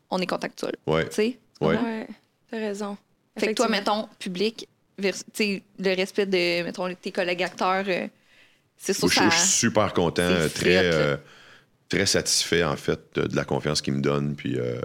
on 0.09 0.19
est 0.19 0.27
contact 0.27 0.59
toi. 0.59 0.69
Ouais. 0.87 1.07
Tu 1.09 1.15
sais? 1.15 1.39
Ouais. 1.61 1.77
Ouais, 1.77 2.07
t'as 2.49 2.57
raison. 2.57 2.97
Fait 3.37 3.47
que 3.47 3.53
toi, 3.53 3.69
mettons, 3.69 4.09
public, 4.19 4.67
vers- 4.97 5.13
tu 5.15 5.23
sais, 5.33 5.63
le 5.79 5.95
respect 5.95 6.25
de, 6.25 6.63
mettons, 6.63 6.93
tes 6.95 7.11
collègues 7.11 7.43
acteurs, 7.43 7.85
euh, 7.87 8.07
c'est 8.77 8.93
sûr 8.93 9.05
Moi, 9.07 9.13
je, 9.13 9.19
ça... 9.19 9.29
je 9.29 9.37
suis 9.37 9.47
super 9.59 9.93
content, 9.93 10.27
frette, 10.27 10.53
très, 10.53 10.77
euh, 10.77 11.17
très 11.91 12.05
satisfait, 12.05 12.63
en 12.63 12.75
fait, 12.75 12.99
de, 13.15 13.27
de 13.27 13.35
la 13.35 13.43
confiance 13.43 13.81
qu'il 13.81 13.93
me 13.93 14.01
donne. 14.01 14.35
Puis, 14.35 14.57
euh, 14.57 14.79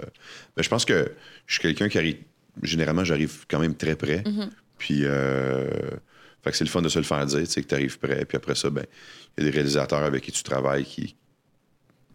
ben, 0.55 0.63
je 0.63 0.69
pense 0.69 0.85
que 0.85 1.11
je 1.45 1.53
suis 1.53 1.61
quelqu'un 1.61 1.89
qui 1.89 1.97
arrive. 1.97 2.17
Généralement, 2.63 3.03
j'arrive 3.03 3.45
quand 3.47 3.59
même 3.59 3.75
très 3.75 3.95
près. 3.95 4.19
Mm-hmm. 4.19 4.49
Puis, 4.77 5.01
euh, 5.03 5.69
fait 6.43 6.51
que 6.51 6.57
c'est 6.57 6.65
le 6.65 6.69
fun 6.69 6.81
de 6.81 6.89
se 6.89 6.99
le 6.99 7.05
faire 7.05 7.25
dire, 7.25 7.39
tu 7.39 7.45
sais, 7.45 7.61
que 7.61 7.67
tu 7.67 7.75
arrives 7.75 7.97
près. 7.97 8.25
Puis 8.25 8.35
après 8.35 8.55
ça, 8.55 8.69
ben, 8.69 8.85
il 9.37 9.43
y 9.43 9.47
a 9.47 9.49
des 9.49 9.55
réalisateurs 9.55 10.03
avec 10.03 10.23
qui 10.23 10.31
tu 10.31 10.43
travailles 10.43 10.85
qui, 10.85 11.15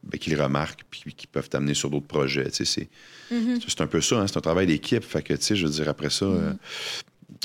ben, 0.02 0.18
qui 0.18 0.30
le 0.30 0.42
remarquent 0.42 0.84
puis 0.90 1.14
qui 1.14 1.26
peuvent 1.26 1.48
t'amener 1.48 1.74
sur 1.74 1.88
d'autres 1.90 2.06
projets. 2.06 2.50
Tu 2.50 2.64
sais, 2.64 2.64
c'est, 2.64 2.88
Mm-hmm. 3.32 3.64
c'est 3.66 3.80
un 3.80 3.86
peu 3.86 4.00
ça, 4.00 4.20
hein, 4.20 4.26
c'est 4.26 4.36
un 4.36 4.42
travail 4.42 4.66
d'équipe. 4.66 5.04
Fait 5.04 5.22
que, 5.22 5.34
tu 5.34 5.42
sais, 5.42 5.56
je 5.56 5.66
veux 5.66 5.72
dire, 5.72 5.88
après 5.88 6.10
ça, 6.10 6.26
euh, 6.26 6.52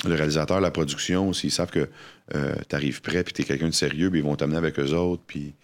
le 0.06 0.14
réalisateur, 0.14 0.60
la 0.60 0.70
production, 0.70 1.32
s'ils 1.32 1.50
savent 1.52 1.70
que 1.70 1.88
tu 2.68 2.76
arrives 2.76 3.00
prêt 3.00 3.24
puis 3.24 3.32
tu 3.32 3.40
es 3.40 3.44
quelqu'un 3.46 3.68
de 3.68 3.74
sérieux, 3.74 4.10
ben, 4.10 4.18
ils 4.18 4.22
vont 4.24 4.36
t'amener 4.36 4.58
avec 4.58 4.78
eux 4.78 4.92
autres. 4.92 5.22
Puis, 5.26 5.54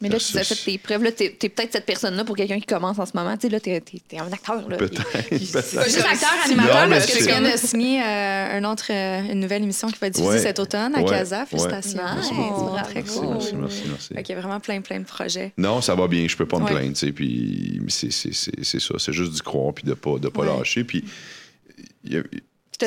Mais 0.00 0.08
là, 0.08 0.18
tu 0.18 0.38
as 0.38 0.44
fait 0.44 0.54
tes 0.54 0.78
preuves. 0.78 1.02
Là, 1.02 1.10
t'es, 1.10 1.34
t'es 1.36 1.48
peut-être 1.48 1.72
cette 1.72 1.86
personne-là 1.86 2.22
pour 2.24 2.36
quelqu'un 2.36 2.60
qui 2.60 2.66
commence 2.66 3.00
en 3.00 3.06
ce 3.06 3.10
moment. 3.16 3.36
Tu 3.36 3.48
sais, 3.48 3.48
là, 3.48 3.58
t'es, 3.58 3.80
t'es- 3.80 4.00
t'es 4.06 4.18
un 4.20 4.30
acteur. 4.32 4.68
Là. 4.68 4.76
Peut-être, 4.76 5.02
Puis- 5.28 5.38
puis- 5.38 5.46
Pas 5.52 5.62
juste 5.84 5.98
acteur, 6.08 6.30
animateur, 6.44 6.82
Non, 6.82 6.88
mais 6.88 6.96
parce 6.98 7.06
que 7.10 7.18
tu 7.18 7.24
viens 7.24 7.40
de 7.40 7.56
signer 7.58 8.00
euh, 8.00 8.58
un 8.58 8.64
autre, 8.72 8.86
euh, 8.90 9.32
une 9.32 9.40
nouvelle 9.40 9.64
émission 9.64 9.88
qui 9.88 9.98
va 9.98 10.06
être 10.06 10.14
diffusée 10.14 10.34
Ouais. 10.34 10.38
cet 10.38 10.60
automne 10.60 10.94
à 10.94 11.00
Ouais. 11.02 11.10
Casa. 11.10 11.40
Ouais. 11.40 11.46
Félicitations. 11.46 11.98
Nice, 12.16 12.28
Oh, 12.30 12.34
bravo. 12.70 12.76
très 12.84 12.94
Merci, 13.02 13.18
cool. 13.18 13.28
merci, 13.32 13.54
merci, 13.56 13.82
merci. 13.88 14.08
Qu'il 14.22 14.36
y 14.36 14.38
a 14.38 14.40
vraiment 14.40 14.60
plein, 14.60 14.80
plein 14.82 15.00
de 15.00 15.04
projets. 15.06 15.52
Non, 15.58 15.80
ça 15.80 15.96
va 15.96 16.06
bien, 16.06 16.28
je 16.28 16.36
peux 16.36 16.46
pas 16.46 16.58
me 16.60 16.64
Ouais. 16.66 16.70
plaindre, 16.70 16.90
tu 16.92 17.06
sais, 17.06 17.12
puis 17.12 17.80
c'est, 17.88 18.12
c'est, 18.12 18.32
c'est, 18.32 18.62
c'est 18.64 18.80
ça, 18.80 18.94
c'est 18.98 19.12
juste 19.12 19.32
d'y 19.32 19.40
croire 19.40 19.74
puis 19.74 19.82
de 19.84 19.94
pas, 19.94 20.18
de 20.20 20.28
pas 20.28 20.42
Ouais. 20.42 20.46
lâcher, 20.58 20.84
puis 20.84 21.02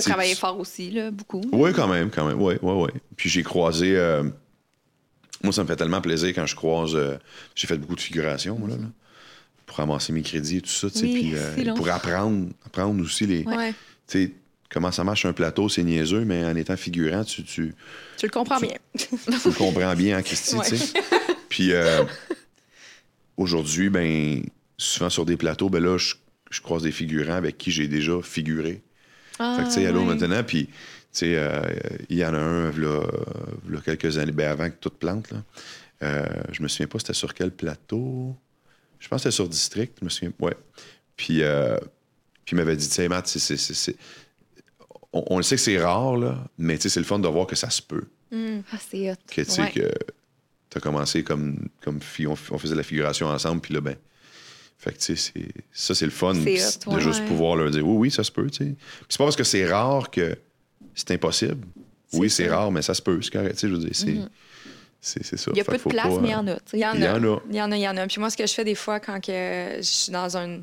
c'est- 0.02 0.10
travaillé 0.10 0.36
fort 0.36 0.60
aussi, 0.60 0.91
là, 0.91 1.12
beaucoup. 1.12 1.41
Oui, 1.52 1.72
quand 1.74 1.88
même, 1.88 2.10
quand 2.10 2.28
même, 2.28 2.41
oui, 2.41 2.56
oui, 2.62 2.74
oui. 2.84 2.89
Puis 3.16 3.30
j'ai 3.30 3.43
croisé, 3.43 3.95
euh, 3.95 4.24
moi 5.43 5.54
ça 5.54 5.64
me 5.64 5.68
fait 5.68 5.76
tellement 5.76 6.02
plaisir 6.02 6.30
quand 6.30 6.45
je 6.45 6.56
croise, 6.56 6.95
euh, 6.95 7.18
j'ai 7.56 7.68
fait 7.68 7.78
beaucoup 7.78 7.95
de 7.95 8.02
figuration, 8.02 8.58
moi, 8.58 8.70
là, 8.70 8.76
là, 8.76 8.88
pour 9.66 9.78
ramasser 9.78 10.14
mes 10.14 10.22
crédits 10.22 10.58
et 10.58 10.62
tout 10.62 10.70
ça, 10.70 10.89
tu 10.89 11.00
sais, 11.00 11.06
Oui, 11.06 11.14
puis 11.14 11.32
euh, 11.36 11.74
pour 11.76 11.89
apprendre, 11.89 12.48
apprendre 12.66 13.04
aussi 13.04 13.26
les, 13.28 13.43
Ouais. 13.43 13.72
tu 14.08 14.26
sais, 14.26 14.32
comment 14.70 14.91
ça 14.91 15.04
marche 15.04 15.26
un 15.26 15.34
plateau, 15.34 15.68
c'est 15.70 15.84
niaiseux, 15.84 16.24
mais 16.26 16.43
en 16.45 16.56
étant 16.56 16.78
figurant, 16.78 17.24
tu, 17.24 17.43
tu, 17.43 17.74
Tu 18.18 18.26
le 18.26 18.32
comprends 18.32 18.60
bien. 18.60 18.76
tu 18.98 19.08
le 19.26 19.54
comprends 19.58 19.93
bien 19.95 20.18
en 20.18 20.22
Christie, 20.22 20.58
tu 20.68 20.78
sais. 20.78 20.93
Puis 21.50 21.72
aujourd'hui, 23.38 23.89
ben 23.89 24.41
souvent 24.78 25.10
sur 25.10 25.26
des 25.26 25.38
plateaux, 25.38 25.70
ben 25.70 25.84
là, 25.84 25.98
je, 25.98 26.16
je 26.52 26.62
croise 26.62 26.84
des 26.84 26.91
figurants 26.91 27.34
avec 27.34 27.58
qui 27.58 27.72
j'ai 27.72 27.88
déjà 27.88 28.22
figuré. 28.22 28.82
Fait 29.38 29.64
que, 29.64 29.68
tu 29.68 29.74
sais, 29.74 29.86
allô 29.86 30.00
ouais. 30.02 30.06
maintenant, 30.16 30.44
puis, 30.44 30.66
tu 30.68 30.74
sais, 31.12 31.36
euh, 31.38 31.62
il 32.10 32.18
y 32.18 32.26
en 32.26 32.34
a 32.34 32.38
un, 32.40 32.72
là, 32.72 33.02
là, 33.70 33.80
quelques 33.84 34.18
années, 34.18 34.32
ben 34.32 34.50
avant 34.50 34.70
que 34.70 34.76
tout 34.80 34.90
plante, 34.90 35.32
là. 35.32 35.44
Euh, 36.04 36.26
je 36.52 36.62
me 36.62 36.68
souviens 36.68 36.88
pas, 36.88 37.00
c'était 37.00 37.14
sur 37.14 37.34
quel 37.34 37.52
plateau. 37.52 38.36
Je 39.00 39.08
pense 39.08 39.18
que 39.20 39.24
c'était 39.24 39.36
sur 39.36 39.50
District, 39.50 39.96
je 40.00 40.06
me 40.06 40.10
souviens. 40.10 40.32
Ouais. 40.40 40.56
Puis, 41.16 41.42
euh, 41.42 41.78
puis 42.46 42.54
il 42.54 42.58
m'avait 42.58 42.76
dit, 42.76 42.88
tu 42.88 42.94
sais, 42.94 43.08
Matt, 43.08 43.28
c'est- 43.28 43.40
c'est- 43.40 43.58
c'est- 43.58 43.74
c'est- 43.74 43.96
on, 45.14 45.24
on 45.28 45.38
le 45.38 45.44
sait 45.44 45.56
que 45.56 45.62
c'est 45.62 45.80
rare, 45.80 46.16
là, 46.18 46.44
mais 46.58 46.76
tu 46.78 46.84
sais, 46.84 46.90
c'est 46.90 47.00
le 47.00 47.06
fun 47.06 47.20
de 47.20 47.28
voir 47.28 47.48
que 47.48 47.56
ça 47.56 47.70
se 47.70 47.82
peut 47.82 48.06
Ah, 48.32 48.78
c'est 48.80 49.12
hot. 49.12 49.16
que 49.28 49.42
tu 49.42 49.50
sais 49.50 49.62
Ouais. 49.62 49.72
que 49.72 49.92
t'as 50.70 50.80
commencé 50.82 51.24
comme 51.24 51.68
comme 51.82 52.02
fi- 52.02 52.28
on, 52.28 52.36
faisait 52.36 52.76
la 52.76 52.84
figuration 52.84 53.28
ensemble 53.28 53.62
puis 53.62 53.74
là 53.74 53.80
ben 53.82 53.96
fait 54.78 54.91
que 54.91 54.97
tu 54.99 55.15
sais 55.15 55.34
c'est 55.34 55.47
ça 55.71 55.95
c'est 55.95 56.05
le 56.05 56.11
fun 56.11 56.34
de 56.34 56.99
juste 56.99 57.25
pouvoir 57.25 57.55
leur 57.55 57.71
dire 57.71 57.88
oui 57.88 57.97
oui 57.97 58.11
ça 58.11 58.23
se 58.23 58.32
peut 58.32 58.49
tu 58.49 58.57
sais 58.57 58.71
Puis 58.71 59.05
c'est 59.09 59.17
pas 59.17 59.25
parce 59.25 59.36
que 59.36 59.43
c'est 59.43 59.65
rare 59.65 60.11
que 60.11 60.38
c'est 60.93 61.11
impossible 61.11 61.65
oui 62.13 62.30
c'est 62.30 62.47
rare 62.47 62.71
mais 62.71 62.82
ça 62.82 62.93
se 62.93 63.01
peut 63.01 63.19
c'est 63.21 63.32
correct 63.32 63.53
tu 63.53 63.59
sais 63.59 63.69
je 63.69 63.73
veux 63.73 63.80
dire 63.80 63.89
c'est 63.93 64.17
c'est 64.99 65.23
c'est 65.23 65.38
ça. 65.38 65.51
Il 65.53 65.57
y 65.57 65.61
a 65.61 65.63
peu 65.63 65.78
de 65.78 65.84
place, 65.84 66.07
pas, 66.07 66.19
mais 66.19 66.30
il 66.30 66.32
y 66.32 66.36
en 66.36 66.47
a. 66.47 66.55
tu 66.55 66.61
sais. 66.65 66.78
Il 66.78 66.82
y 66.82 66.86
en 66.86 66.93
a. 66.93 66.95
Il 66.95 67.03
y 67.03 67.07
en 67.07 67.23
a. 67.23 67.41
Il 67.49 67.55
y 67.55 67.61
en 67.61 67.71
a, 67.71 67.78
il 67.78 67.82
y 67.82 67.88
en 67.88 67.97
a. 67.97 68.07
Puis 68.07 68.19
moi, 68.19 68.30
ce 68.30 68.38
que 68.38 68.45
je 68.45 68.53
fais 68.53 68.63
des 68.63 68.75
fois 68.75 68.99
quand 68.99 69.19
que 69.19 69.75
je 69.78 69.82
suis 69.82 70.11
dans 70.11 70.38
un. 70.38 70.61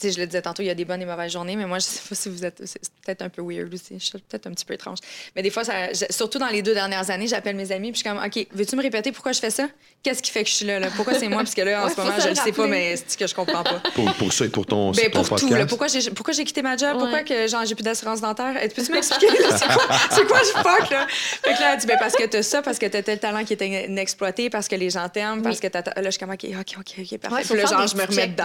Tu 0.00 0.08
sais, 0.08 0.12
je 0.14 0.20
le 0.20 0.26
disais 0.26 0.40
tantôt, 0.42 0.62
il 0.62 0.66
y 0.66 0.70
a 0.70 0.74
des 0.74 0.84
bonnes 0.84 1.02
et 1.02 1.06
mauvaises 1.06 1.32
journées, 1.32 1.56
mais 1.56 1.66
moi, 1.66 1.78
je 1.78 1.84
sais 1.84 2.00
pas 2.08 2.14
si 2.14 2.28
vous 2.28 2.44
êtes. 2.44 2.62
C'est 2.64 2.80
peut-être 3.04 3.22
un 3.22 3.28
peu 3.28 3.42
weird 3.42 3.72
aussi. 3.74 3.94
Je 3.98 4.04
suis 4.04 4.18
peut-être 4.18 4.46
un 4.46 4.52
petit 4.52 4.64
peu 4.64 4.74
étrange. 4.74 4.98
Mais 5.36 5.42
des 5.42 5.50
fois, 5.50 5.64
ça, 5.64 5.92
je- 5.92 6.06
surtout 6.10 6.38
dans 6.38 6.48
les 6.48 6.62
deux 6.62 6.74
dernières 6.74 7.10
années, 7.10 7.26
j'appelle 7.26 7.56
mes 7.56 7.70
amis, 7.72 7.92
puis 7.92 8.00
je 8.02 8.08
suis 8.08 8.16
comme, 8.16 8.24
OK, 8.24 8.46
veux-tu 8.52 8.76
me 8.76 8.82
répéter 8.82 9.12
pourquoi 9.12 9.32
je 9.32 9.40
fais 9.40 9.50
ça? 9.50 9.68
Qu'est-ce 10.02 10.22
qui 10.22 10.30
fait 10.30 10.44
que 10.44 10.48
je 10.48 10.54
suis 10.54 10.64
là? 10.66 10.78
là? 10.80 10.88
Pourquoi 10.96 11.14
c'est 11.14 11.28
moi? 11.28 11.42
Parce 11.42 11.54
que 11.54 11.60
là, 11.60 11.82
en 11.82 11.86
Ouais, 11.86 11.92
ce 11.94 12.00
moment, 12.00 12.12
je 12.18 12.24
le 12.24 12.30
le 12.30 12.34
sais 12.36 12.52
pas, 12.52 12.66
mais 12.66 12.96
c'est 12.96 13.18
que 13.18 13.26
je 13.26 13.34
comprends 13.34 13.62
pas. 13.62 13.82
pour, 13.94 14.12
pour 14.14 14.32
ça 14.32 14.46
et 14.46 14.48
pour 14.48 14.64
ton, 14.64 14.92
Ben, 14.92 15.10
ton 15.10 15.22
pour 15.22 15.38
tout, 15.38 15.48
là. 15.52 15.66
Pourquoi 15.66 15.88
j'ai, 15.88 16.10
pourquoi 16.10 16.32
j'ai 16.32 16.44
quitté 16.44 16.62
ma 16.62 16.76
job? 16.76 16.96
Pourquoi 16.98 17.22
que 17.22 17.46
genre, 17.46 17.64
j'ai 17.66 17.74
plus 17.74 17.82
d'assurance 17.82 18.20
dentaire? 18.22 18.54
Eh, 18.62 18.68
Peux-tu 18.68 18.92
m'expliquer? 18.92 19.26
C'est 19.28 19.66
quoi, 19.66 19.86
c'est 20.10 20.26
quoi 20.26 20.38
je 20.42 20.50
fuck, 20.62 20.90
là? 20.90 21.06
Fait 21.08 21.54
que 21.54 21.60
là, 21.60 21.74
elle 21.74 21.78
dit, 21.80 21.86
ben, 21.86 21.98
parce 21.98 22.14
que 22.14 22.24
t'as 22.24 22.42
ça, 22.42 22.62
parce 22.62 22.78
que 22.78 22.86
t'as 22.86 23.02
tel 23.02 23.18
talent 23.18 23.44
qui 23.44 23.52
est 23.52 23.60
inexploité, 23.62 24.48
parce 24.48 24.68
que 24.68 24.76
les 24.76 24.88
gens 24.90 25.08
t'aiment, 25.08 25.42
parce 25.42 25.60
que 25.60 25.66
t'as. 25.66 25.80
Là, 25.82 25.92
je 26.04 26.10
suis 26.10 26.18
comme, 26.20 26.30
OK, 26.30 26.44
OK, 26.44 26.74
OK, 26.78 26.94
OK, 26.98 27.18
parfait. 27.18 27.36
Ouais, 27.36 27.42
faut 27.42 27.54
Puis 27.54 27.62
là, 27.62 27.68
genre, 27.68 27.86
je 27.86 27.96
me 27.96 28.04
remets 28.06 28.28
dedans. 28.28 28.44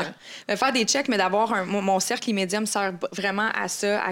faire 0.57 0.73
des 0.73 0.83
checks, 0.83 1.07
mais 1.07 1.17
d'avoir 1.17 1.44
un. 1.53 1.65
Mon, 1.65 1.81
mon 1.81 1.99
cercle 1.99 2.29
immédiat 2.29 2.59
me 2.61 2.65
sert 2.65 2.93
vraiment 3.11 3.49
à 3.53 3.67
ça. 3.67 4.03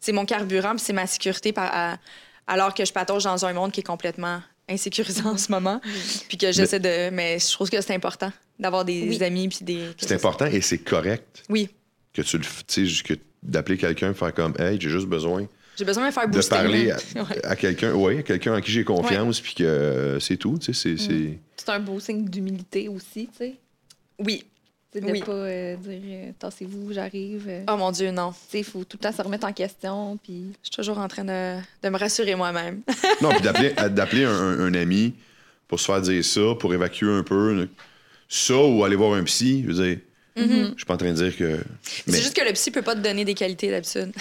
c'est 0.00 0.12
mon 0.12 0.24
carburant, 0.24 0.76
c'est 0.78 0.92
ma 0.92 1.06
sécurité, 1.06 1.52
par, 1.52 1.70
à- 1.72 1.98
alors 2.46 2.74
que 2.74 2.84
je 2.84 2.92
patauge 2.92 3.24
dans 3.24 3.44
un 3.46 3.52
monde 3.52 3.72
qui 3.72 3.80
est 3.80 3.84
complètement 3.84 4.42
insécurisant 4.68 5.32
en 5.32 5.36
ce 5.36 5.50
moment. 5.50 5.80
Puis 6.28 6.38
que 6.38 6.52
j'essaie 6.52 6.80
de. 6.80 7.10
Mais 7.10 7.38
je 7.38 7.50
trouve 7.52 7.70
que 7.70 7.80
c'est 7.80 7.94
important 7.94 8.32
d'avoir 8.58 8.84
des 8.84 9.08
Oui. 9.08 9.22
amis, 9.24 9.48
puis 9.48 9.58
des. 9.62 9.88
c'est 9.98 10.12
important 10.14 10.46
et 10.46 10.60
c'est 10.60 10.78
correct 10.78 11.44
Oui. 11.48 11.68
que 12.12 12.22
tu 12.22 12.36
le 12.38 12.44
f- 12.44 12.62
tu 12.66 12.88
sais 12.88 13.02
que 13.02 13.14
d'appeler 13.42 13.78
quelqu'un 13.78 14.12
faire 14.12 14.34
comme 14.34 14.54
hey 14.58 14.78
j'ai 14.78 14.90
juste 14.90 15.06
besoin 15.06 15.46
J'ai 15.78 15.84
besoin 15.86 16.10
de 16.10 16.48
parler 16.48 16.90
à, 16.90 16.96
Ouais. 17.22 17.42
à 17.46 17.56
quelqu'un 17.56 17.94
ouais 17.94 18.18
à 18.18 18.22
quelqu'un 18.22 18.54
en 18.58 18.60
qui 18.60 18.70
j'ai 18.70 18.84
confiance 18.84 19.40
puis 19.40 19.54
que 19.54 19.64
euh, 19.64 20.20
c'est 20.20 20.36
tout 20.36 20.58
tu 20.58 20.74
sais 20.74 20.96
c'est 20.98 21.02
c'est 21.02 21.38
C'est 21.56 21.70
un 21.70 21.80
beau 21.80 21.98
signe 22.00 22.26
d'humilité 22.28 22.88
aussi, 22.88 23.28
tu 23.32 23.38
sais. 23.38 23.54
Oui. 24.18 24.44
C'est 24.92 25.00
de 25.00 25.10
Oui. 25.10 25.20
pas 25.20 25.30
euh, 25.32 25.76
dire 25.76 26.00
euh, 26.04 26.30
tassez-vous, 26.38 26.92
j'arrive. 26.92 27.44
euh. 27.48 27.62
Oh 27.70 27.76
mon 27.76 27.92
Dieu, 27.92 28.10
non. 28.10 28.32
Tu 28.32 28.36
sais, 28.50 28.58
il 28.58 28.64
faut 28.64 28.82
tout 28.84 28.98
le 29.00 29.08
temps 29.08 29.16
se 29.16 29.22
remettre 29.22 29.46
en 29.46 29.52
question. 29.52 30.18
Puis... 30.22 30.46
Je 30.62 30.66
suis 30.68 30.76
toujours 30.76 30.98
en 30.98 31.06
train 31.06 31.24
de, 31.24 31.56
de 31.82 31.88
me 31.88 31.96
rassurer 31.96 32.34
moi-même. 32.34 32.80
Non, 33.22 33.28
puis 33.30 33.40
d'appeler, 33.42 34.24
un, 34.24 34.30
un- 34.30 34.60
un 34.60 34.74
ami 34.74 35.14
pour 35.68 35.78
se 35.78 35.84
faire 35.84 36.00
dire 36.00 36.24
ça, 36.24 36.40
pour 36.58 36.74
évacuer 36.74 37.08
un 37.08 37.22
peu 37.22 37.68
ça 38.28 38.56
ou 38.56 38.82
aller 38.84 38.96
voir 38.96 39.14
un 39.14 39.22
psy, 39.24 39.62
je 39.66 39.72
veux 39.72 39.84
dire, 39.86 39.98
je 40.36 40.72
suis 40.76 40.84
pas 40.86 40.94
en 40.94 40.96
train 40.96 41.12
de 41.12 41.16
dire 41.16 41.36
que. 41.36 41.58
Mais, 42.06 42.14
C'est 42.14 42.22
juste 42.22 42.34
que 42.36 42.44
le 42.44 42.52
psy 42.52 42.70
peut 42.72 42.82
pas 42.82 42.94
te 42.96 43.00
donner 43.00 43.24
des 43.24 43.34
qualités 43.34 43.70
d'habitude. 43.70 44.12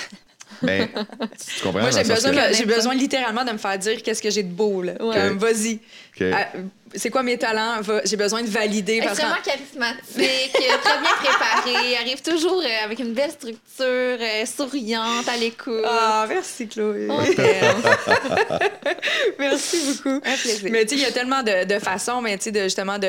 mais 0.62 0.88
tu 1.58 1.64
comprends? 1.64 1.82
Moi, 1.82 1.92
j'ai 1.92 2.04
besoin, 2.04 2.32
que- 2.32 2.50
que- 2.52 2.56
j'ai 2.56 2.66
besoin 2.66 2.94
littéralement 2.94 3.46
de 3.46 3.52
me 3.52 3.58
faire 3.58 3.78
dire 3.80 4.04
qu'est-ce 4.04 4.22
que 4.22 4.30
j'ai 4.30 4.44
de 4.44 4.52
beau. 4.52 4.82
Là. 4.84 4.94
Ouais. 5.04 5.30
Vas-y. 5.32 5.80
Ah, 6.22 6.48
c'est 6.96 7.10
quoi 7.10 7.24
mes 7.24 7.38
talents? 7.38 7.82
J'ai 8.06 8.16
besoin 8.18 8.42
de 8.44 8.50
valider. 8.50 9.00
Que... 9.00 9.06
Extrêmement 9.06 9.36
charismatique, 9.44 10.56
euh, 10.56 10.78
très 10.84 11.00
bien 11.00 11.10
préparé, 11.20 11.98
arrive 11.98 12.22
toujours 12.22 12.62
euh, 12.64 12.86
avec 12.86 13.00
une 13.00 13.14
belle 13.14 13.32
structure, 13.32 13.58
euh, 13.80 14.46
souriante, 14.46 15.28
à 15.28 15.38
l'écoute. 15.38 15.84
Ah, 15.86 16.26
merci, 16.28 16.68
Chloé. 16.68 17.08
On. 17.10 17.20
Merci 19.40 19.78
beaucoup. 20.04 20.18
Un 20.26 20.36
plaisir. 20.36 20.70
Mais 20.72 20.84
tu 20.86 20.90
sais, 20.90 20.96
il 20.96 21.02
y 21.02 21.06
a 21.06 21.12
tellement 21.12 21.44
de, 21.44 21.66
de 21.66 21.80
façons, 21.80 22.22
mais 22.22 22.38
tu 22.38 22.46
sais, 22.46 22.52
de, 22.52 22.64
justement, 22.64 22.98
de... 23.00 23.08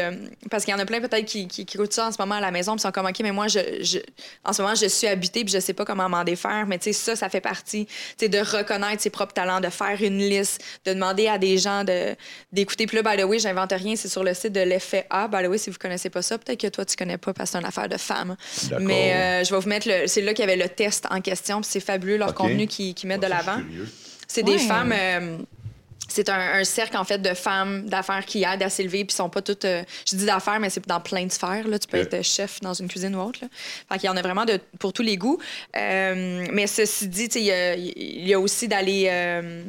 parce 0.50 0.64
qu'il 0.64 0.72
y 0.72 0.76
en 0.76 0.80
a 0.80 0.86
plein 0.86 1.00
peut-être 1.00 1.24
qui, 1.24 1.48
qui, 1.48 1.64
qui 1.66 1.76
écoutent 1.76 1.92
ça 1.92 2.06
en 2.06 2.12
ce 2.12 2.16
moment 2.18 2.36
à 2.36 2.40
la 2.40 2.50
maison, 2.50 2.72
puis 2.72 2.80
sont 2.82 2.92
comme, 2.92 3.06
OK, 3.06 3.18
mais 3.20 3.32
moi, 3.32 3.48
je, 3.48 3.58
je- 3.82 3.98
en 4.44 4.52
ce 4.52 4.62
moment, 4.62 4.74
je 4.74 4.86
suis 4.86 5.06
habitée, 5.06 5.44
puis 5.44 5.52
je 5.52 5.60
sais 5.60 5.72
pas 5.72 5.84
comment 5.84 6.08
m'en 6.08 6.24
défaire, 6.24 6.64
mais 6.66 6.78
tu 6.78 6.84
sais, 6.84 6.92
ça, 6.92 7.16
ça 7.16 7.28
fait 7.28 7.40
partie, 7.40 7.86
tu 7.86 7.92
sais, 8.18 8.28
de 8.28 8.38
reconnaître 8.38 9.02
ses 9.02 9.10
propres 9.10 9.34
talents, 9.34 9.60
de 9.60 9.68
faire 9.70 9.96
une 10.00 10.18
liste, 10.18 10.62
de 10.84 10.92
demander 10.94 11.28
à 11.28 11.38
des 11.38 11.58
gens 11.58 11.84
de, 11.84 12.14
d'écouter. 12.52 12.86
Puis 12.86 12.96
là, 13.00 13.02
by 13.16 13.20
the 13.20 13.24
way, 13.26 13.38
j'invente 13.38 13.69
rien, 13.76 13.96
c'est 13.96 14.08
sur 14.08 14.22
le 14.24 14.34
site 14.34 14.52
de 14.52 14.60
l'effet 14.60 15.06
A. 15.10 15.28
By 15.28 15.44
the 15.44 15.48
way, 15.48 15.58
si 15.58 15.70
vous 15.70 15.78
connaissez 15.78 16.10
pas 16.10 16.22
ça, 16.22 16.38
peut-être 16.38 16.60
que 16.60 16.66
toi, 16.68 16.84
tu 16.84 16.96
connais 16.96 17.18
pas 17.18 17.32
parce 17.32 17.50
que 17.50 17.52
c'est 17.56 17.60
une 17.60 17.66
affaire 17.66 17.88
de 17.88 17.96
femmes. 17.96 18.36
D'accord. 18.64 18.80
Mais 18.86 19.12
euh, 19.14 19.44
je 19.44 19.54
vais 19.54 19.60
vous 19.60 19.68
mettre 19.68 19.88
le. 19.88 20.06
C'est 20.06 20.22
là 20.22 20.32
qu'il 20.34 20.44
y 20.44 20.48
avait 20.50 20.62
le 20.62 20.68
test 20.68 21.06
en 21.10 21.20
question, 21.20 21.60
puis 21.60 21.70
c'est 21.70 21.80
fabuleux 21.80 22.16
leur 22.16 22.34
contenu 22.34 22.66
qu'ils 22.66 22.94
qu'ils 22.94 23.08
mettent 23.08 23.22
de 23.22 23.26
l'avant. 23.26 23.58
C'est 24.28 24.44
Ouais. 24.46 24.52
des 24.52 24.58
femmes. 24.58 24.94
euh, 24.96 25.38
c'est 26.12 26.28
un, 26.28 26.38
un 26.58 26.64
cercle, 26.64 26.96
en 26.96 27.04
fait, 27.04 27.18
de 27.18 27.34
femmes 27.34 27.88
d'affaires 27.88 28.24
qui 28.26 28.42
aident 28.42 28.64
à 28.64 28.68
s'élever, 28.68 29.04
puis 29.04 29.14
sont 29.14 29.28
pas 29.30 29.42
toutes. 29.42 29.64
euh, 29.64 29.84
je 30.10 30.16
dis 30.16 30.24
d'affaires, 30.26 30.58
mais 30.58 30.68
c'est 30.68 30.84
dans 30.88 30.98
plein 31.00 31.24
de 31.24 31.30
sphères. 31.30 31.68
Là. 31.68 31.78
Tu 31.78 31.86
peux 31.86 31.98
être 31.98 32.24
chef 32.24 32.60
dans 32.62 32.74
une 32.74 32.88
cuisine 32.88 33.14
ou 33.14 33.20
autre. 33.20 33.38
Là. 33.42 33.48
Fait 33.88 33.98
qu'il 34.00 34.06
y 34.08 34.10
en 34.12 34.16
a 34.16 34.22
vraiment 34.22 34.44
de, 34.44 34.58
pour 34.80 34.92
tous 34.92 35.02
les 35.02 35.16
goûts. 35.16 35.38
Euh, 35.76 36.46
mais 36.52 36.66
ceci 36.66 37.06
dit, 37.06 37.26
il 37.36 37.42
y 37.42 37.52
a- 37.52 37.76
il 37.76 38.26
y, 38.26 38.34
a 38.34 38.40
aussi 38.40 38.66
d'aller. 38.66 39.06
euh, 39.08 39.62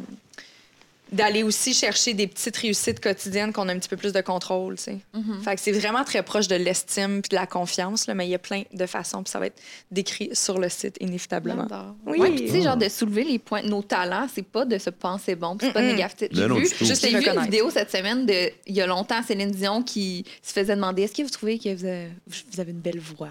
d'aller 1.11 1.43
aussi 1.43 1.73
chercher 1.73 2.13
des 2.13 2.25
petites 2.25 2.55
réussites 2.55 3.01
quotidiennes 3.01 3.51
qu'on 3.51 3.67
a 3.67 3.73
un 3.73 3.79
petit 3.79 3.89
peu 3.89 3.97
plus 3.97 4.13
de 4.13 4.21
contrôle, 4.21 4.77
tu 4.77 4.83
sais. 4.83 4.97
Fait 5.43 5.55
que 5.55 5.61
c'est 5.61 5.73
vraiment 5.73 6.03
très 6.03 6.23
proche 6.23 6.47
de 6.47 6.55
l'estime 6.55 7.21
puis 7.21 7.29
de 7.29 7.35
la 7.35 7.45
confiance, 7.45 8.07
là, 8.07 8.13
mais 8.13 8.27
il 8.27 8.29
y 8.29 8.35
a 8.35 8.39
plein 8.39 8.63
de 8.71 8.85
façons, 8.85 9.21
puis 9.21 9.31
ça 9.31 9.39
va 9.39 9.47
être 9.47 9.61
décrit 9.91 10.29
sur 10.33 10.57
le 10.57 10.69
site, 10.69 10.95
inévitablement. 11.01 11.67
J'adore. 11.69 11.95
Oui. 12.05 12.19
Ouais, 12.19 12.31
puis 12.31 12.45
tu 12.45 12.51
sais, 12.51 12.61
genre 12.61 12.77
de 12.77 12.87
soulever 12.87 13.23
les 13.25 13.39
points, 13.39 13.61
nos 13.61 13.81
talents, 13.81 14.27
c'est 14.33 14.45
pas 14.45 14.63
de 14.63 14.77
se 14.77 14.89
penser 14.89 15.35
bon, 15.35 15.57
puis 15.57 15.67
c'est 15.67 15.73
pas 15.73 15.81
Mm-mm. 15.81 15.91
négatif. 15.91 16.27
J'ai 16.31 16.47
non, 16.47 16.55
vu. 16.55 16.67
Juste 16.79 17.01
j'ai 17.01 17.17
vu 17.17 17.27
une 17.27 17.41
vidéo 17.41 17.69
cette 17.69 17.91
semaine 17.91 18.25
de, 18.25 18.49
il 18.65 18.75
y 18.75 18.81
a 18.81 18.87
longtemps, 18.87 19.21
Céline 19.21 19.51
Dion 19.51 19.83
qui 19.83 20.25
se 20.41 20.53
faisait 20.53 20.75
demander 20.75 21.03
est-ce 21.03 21.13
que 21.13 21.23
vous 21.23 21.29
trouvez 21.29 21.59
que 21.59 21.75
vous 21.75 21.85
avez, 21.85 22.09
vous 22.27 22.59
avez 22.59 22.71
une 22.71 22.79
belle 22.79 22.99
voix? 22.99 23.29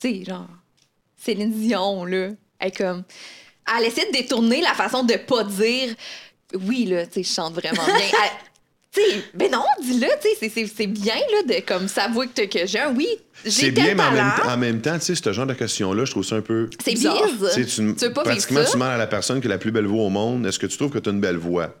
Tu 0.00 0.18
sais, 0.18 0.24
genre, 0.24 0.48
Céline 1.16 1.52
Dion, 1.52 2.04
là, 2.04 2.28
elle 2.60 2.68
est 2.68 2.76
comme. 2.76 3.02
Elle 3.76 3.84
essaie 3.84 4.06
de 4.06 4.12
détourner 4.12 4.60
la 4.60 4.74
façon 4.74 5.04
de 5.04 5.14
pas 5.14 5.44
dire 5.44 5.94
oui, 6.66 6.86
là, 6.86 7.06
tu 7.06 7.14
sais, 7.14 7.22
je 7.22 7.34
chante 7.34 7.54
vraiment 7.54 7.84
bien. 7.84 7.94
Elle- 7.96 8.30
Tu 8.92 9.00
sais, 9.00 9.22
ben 9.34 9.48
non, 9.52 9.62
dis-le, 9.80 10.08
tu 10.20 10.28
sais, 10.30 10.36
c'est- 10.40 10.48
c'est- 10.48 10.72
c'est 10.78 10.86
bien, 10.88 11.14
là, 11.14 11.54
de 11.54 11.60
comme 11.64 11.86
s'avouer 11.86 12.26
que, 12.26 12.42
que 12.46 12.66
j'ai 12.66 12.80
un 12.80 12.92
oui, 12.92 13.06
j'ai 13.44 13.50
C'est 13.52 13.72
tel 13.72 13.84
bien, 13.84 13.94
mais 13.94 14.02
en 14.02 14.10
même, 14.10 14.32
talent. 14.36 14.52
en 14.52 14.56
même 14.56 14.80
temps, 14.80 14.98
tu 14.98 15.04
sais, 15.04 15.14
ce 15.14 15.32
genre 15.32 15.46
de 15.46 15.54
questions-là, 15.54 16.04
je 16.04 16.10
trouve 16.10 16.24
ça 16.24 16.34
un 16.34 16.40
peu. 16.40 16.68
C'est 16.84 16.94
bizarre. 16.94 17.22
Tu 17.54 17.64
tu, 17.66 17.70
Tu 17.70 17.82
veux 17.82 17.94
pas 17.94 18.24
vivre 18.24 18.34
pratiquement, 18.34 18.64
ça? 18.64 18.66
tu 18.66 18.72
demandes 18.72 18.88
à 18.90 18.96
la 18.96 19.06
personne 19.06 19.40
qui 19.40 19.46
a 19.46 19.50
la 19.50 19.58
plus 19.58 19.70
belle 19.70 19.86
voix 19.86 20.02
au 20.02 20.08
monde 20.08 20.44
est-ce 20.44 20.58
que 20.58 20.66
tu 20.66 20.76
trouves 20.76 20.90
que 20.90 20.98
tu 20.98 21.08
as 21.08 21.12
une 21.12 21.20
belle 21.20 21.36
voix? 21.36 21.72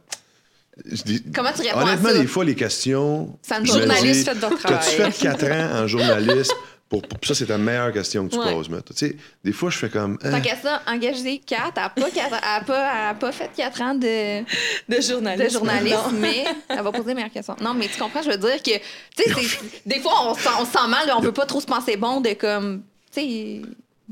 Je 0.88 1.02
dis- 1.02 1.24
Comment 1.34 1.50
tu 1.52 1.62
réponds 1.62 1.78
à 1.80 1.82
Honnêtement, 1.82 2.10
ça? 2.10 2.18
des 2.18 2.26
fois, 2.28 2.44
les 2.44 2.54
questions. 2.54 3.36
Ça 3.42 3.58
me 3.58 3.66
Journaliste, 3.66 4.28
votre 4.32 4.48
T'as-tu 4.62 4.96
travail. 4.96 5.12
fait 5.12 5.18
4 5.20 5.46
ans 5.50 5.82
en 5.82 5.86
journaliste? 5.88 6.54
pour, 6.90 7.00
pour- 7.02 7.18
ça, 7.22 7.34
c'est 7.34 7.46
ta 7.46 7.56
meilleure 7.56 7.92
question 7.92 8.26
que 8.28 8.32
tu 8.34 8.38
Ouais. 8.38 8.52
poses, 8.52 8.68
mais 8.68 8.82
Tu 8.82 8.92
sais, 8.94 9.16
des 9.44 9.52
fois, 9.52 9.70
je 9.70 9.78
fais 9.78 9.88
comme. 9.88 10.18
Tant 10.18 10.28
hein, 10.34 10.40
qu'à 10.40 10.56
ça, 10.56 10.82
engager 10.86 11.38
4, 11.38 11.72
elle 11.76 11.82
n'a 11.82 11.88
pas, 11.88 12.10
quatre- 12.10 12.34
elle 12.34 12.34
a 12.42 12.60
pas, 12.62 12.92
elle 12.92 13.08
a 13.10 13.14
pas 13.14 13.32
fait 13.32 13.50
4 13.56 13.80
ans 13.80 13.94
de, 13.94 14.40
De 14.88 15.00
journaliste. 15.00 15.44
de 15.46 15.52
journalisme, 15.58 16.16
mais 16.18 16.44
elle 16.68 16.82
va 16.82 16.90
poser 16.92 17.08
les 17.08 17.14
meilleures 17.14 17.30
questions. 17.30 17.56
Non, 17.62 17.72
mais 17.74 17.86
tu 17.88 17.98
comprends, 17.98 18.20
je 18.22 18.30
veux 18.30 18.36
dire 18.38 18.62
que, 18.62 18.76
tu 19.16 19.32
sais, 19.32 19.58
des 19.86 20.00
fois, 20.00 20.12
on, 20.30 20.34
se 20.34 20.40
sent- 20.42 20.48
on 20.60 20.64
se 20.66 20.72
sent 20.72 20.88
mal, 20.88 21.10
on 21.16 21.20
veut 21.20 21.32
pas 21.32 21.46
trop 21.46 21.60
se 21.60 21.66
penser 21.66 21.96
bon 21.96 22.20
de 22.20 22.32
comme, 22.34 22.82
tu 23.14 23.20
sais, 23.20 23.62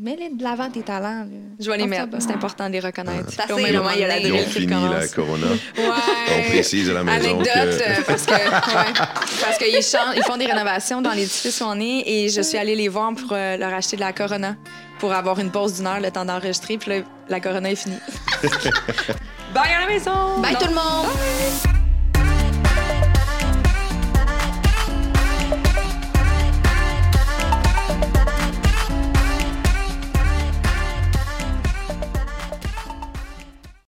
mets-les 0.01 0.31
de 0.37 0.43
l'avant 0.43 0.71
tes 0.71 0.83
talents. 0.83 1.25
là. 1.25 1.27
Je 1.59 1.71
vais 1.71 1.77
les 1.79 1.87
mettre. 1.87 2.07
C'est 2.21 2.31
important 2.33 2.67
de 2.69 2.73
les 2.73 2.81
reconnaître. 2.81 3.29
Au 3.51 3.57
c'est 3.57 3.63
même 3.63 3.77
moment, 3.77 3.91
il 3.95 4.01
y 4.01 4.05
a 4.05 4.09
la 4.09 4.21
drill 4.21 4.47
qui 4.49 4.67
la. 4.67 5.09
Corona. 5.09 5.47
Ouais. 5.47 5.85
On 6.39 6.43
précise 6.51 6.89
à 6.91 6.95
la 6.95 7.05
maison 7.05 7.41
Anecdote, 7.41 7.47
que. 7.47 7.83
euh, 7.83 8.03
parce 8.07 8.27
que 8.27 8.33
ouais, 8.33 8.93
parce 9.41 9.59
qu'ils 9.59 9.83
chantent- 9.83 10.15
ils 10.17 10.23
font 10.23 10.37
des 10.37 10.47
rénovations 10.47 11.03
dans 11.03 11.13
l'édifice 11.13 11.61
où 11.61 11.65
on 11.65 11.81
est 11.81 12.03
et 12.07 12.29
je 12.29 12.41
suis 12.43 12.59
allée 12.59 12.77
les 12.77 12.89
voir 12.89 13.13
pour 13.15 13.33
euh, 13.33 13.57
leur 13.57 13.73
acheter 13.75 13.97
de 13.97 14.01
la 14.03 14.13
Corona 14.13 14.57
pour 14.99 15.13
avoir 15.13 15.39
une 15.41 15.51
pause 15.51 15.75
d'une 15.75 15.87
heure 15.87 16.01
le 16.01 16.11
temps 16.11 16.25
d'enregistrer 16.25 16.79
puis 16.79 16.91
là, 16.91 16.97
la 17.29 17.41
Corona 17.41 17.71
est 17.71 17.77
finie. 17.77 17.99
Bye 19.55 19.73
à 19.77 19.81
la 19.81 19.87
maison. 19.87 20.39
Bye 20.41 20.53
Non. 20.55 20.59
tout 20.61 20.69
le 20.69 20.75
monde! 20.75 21.88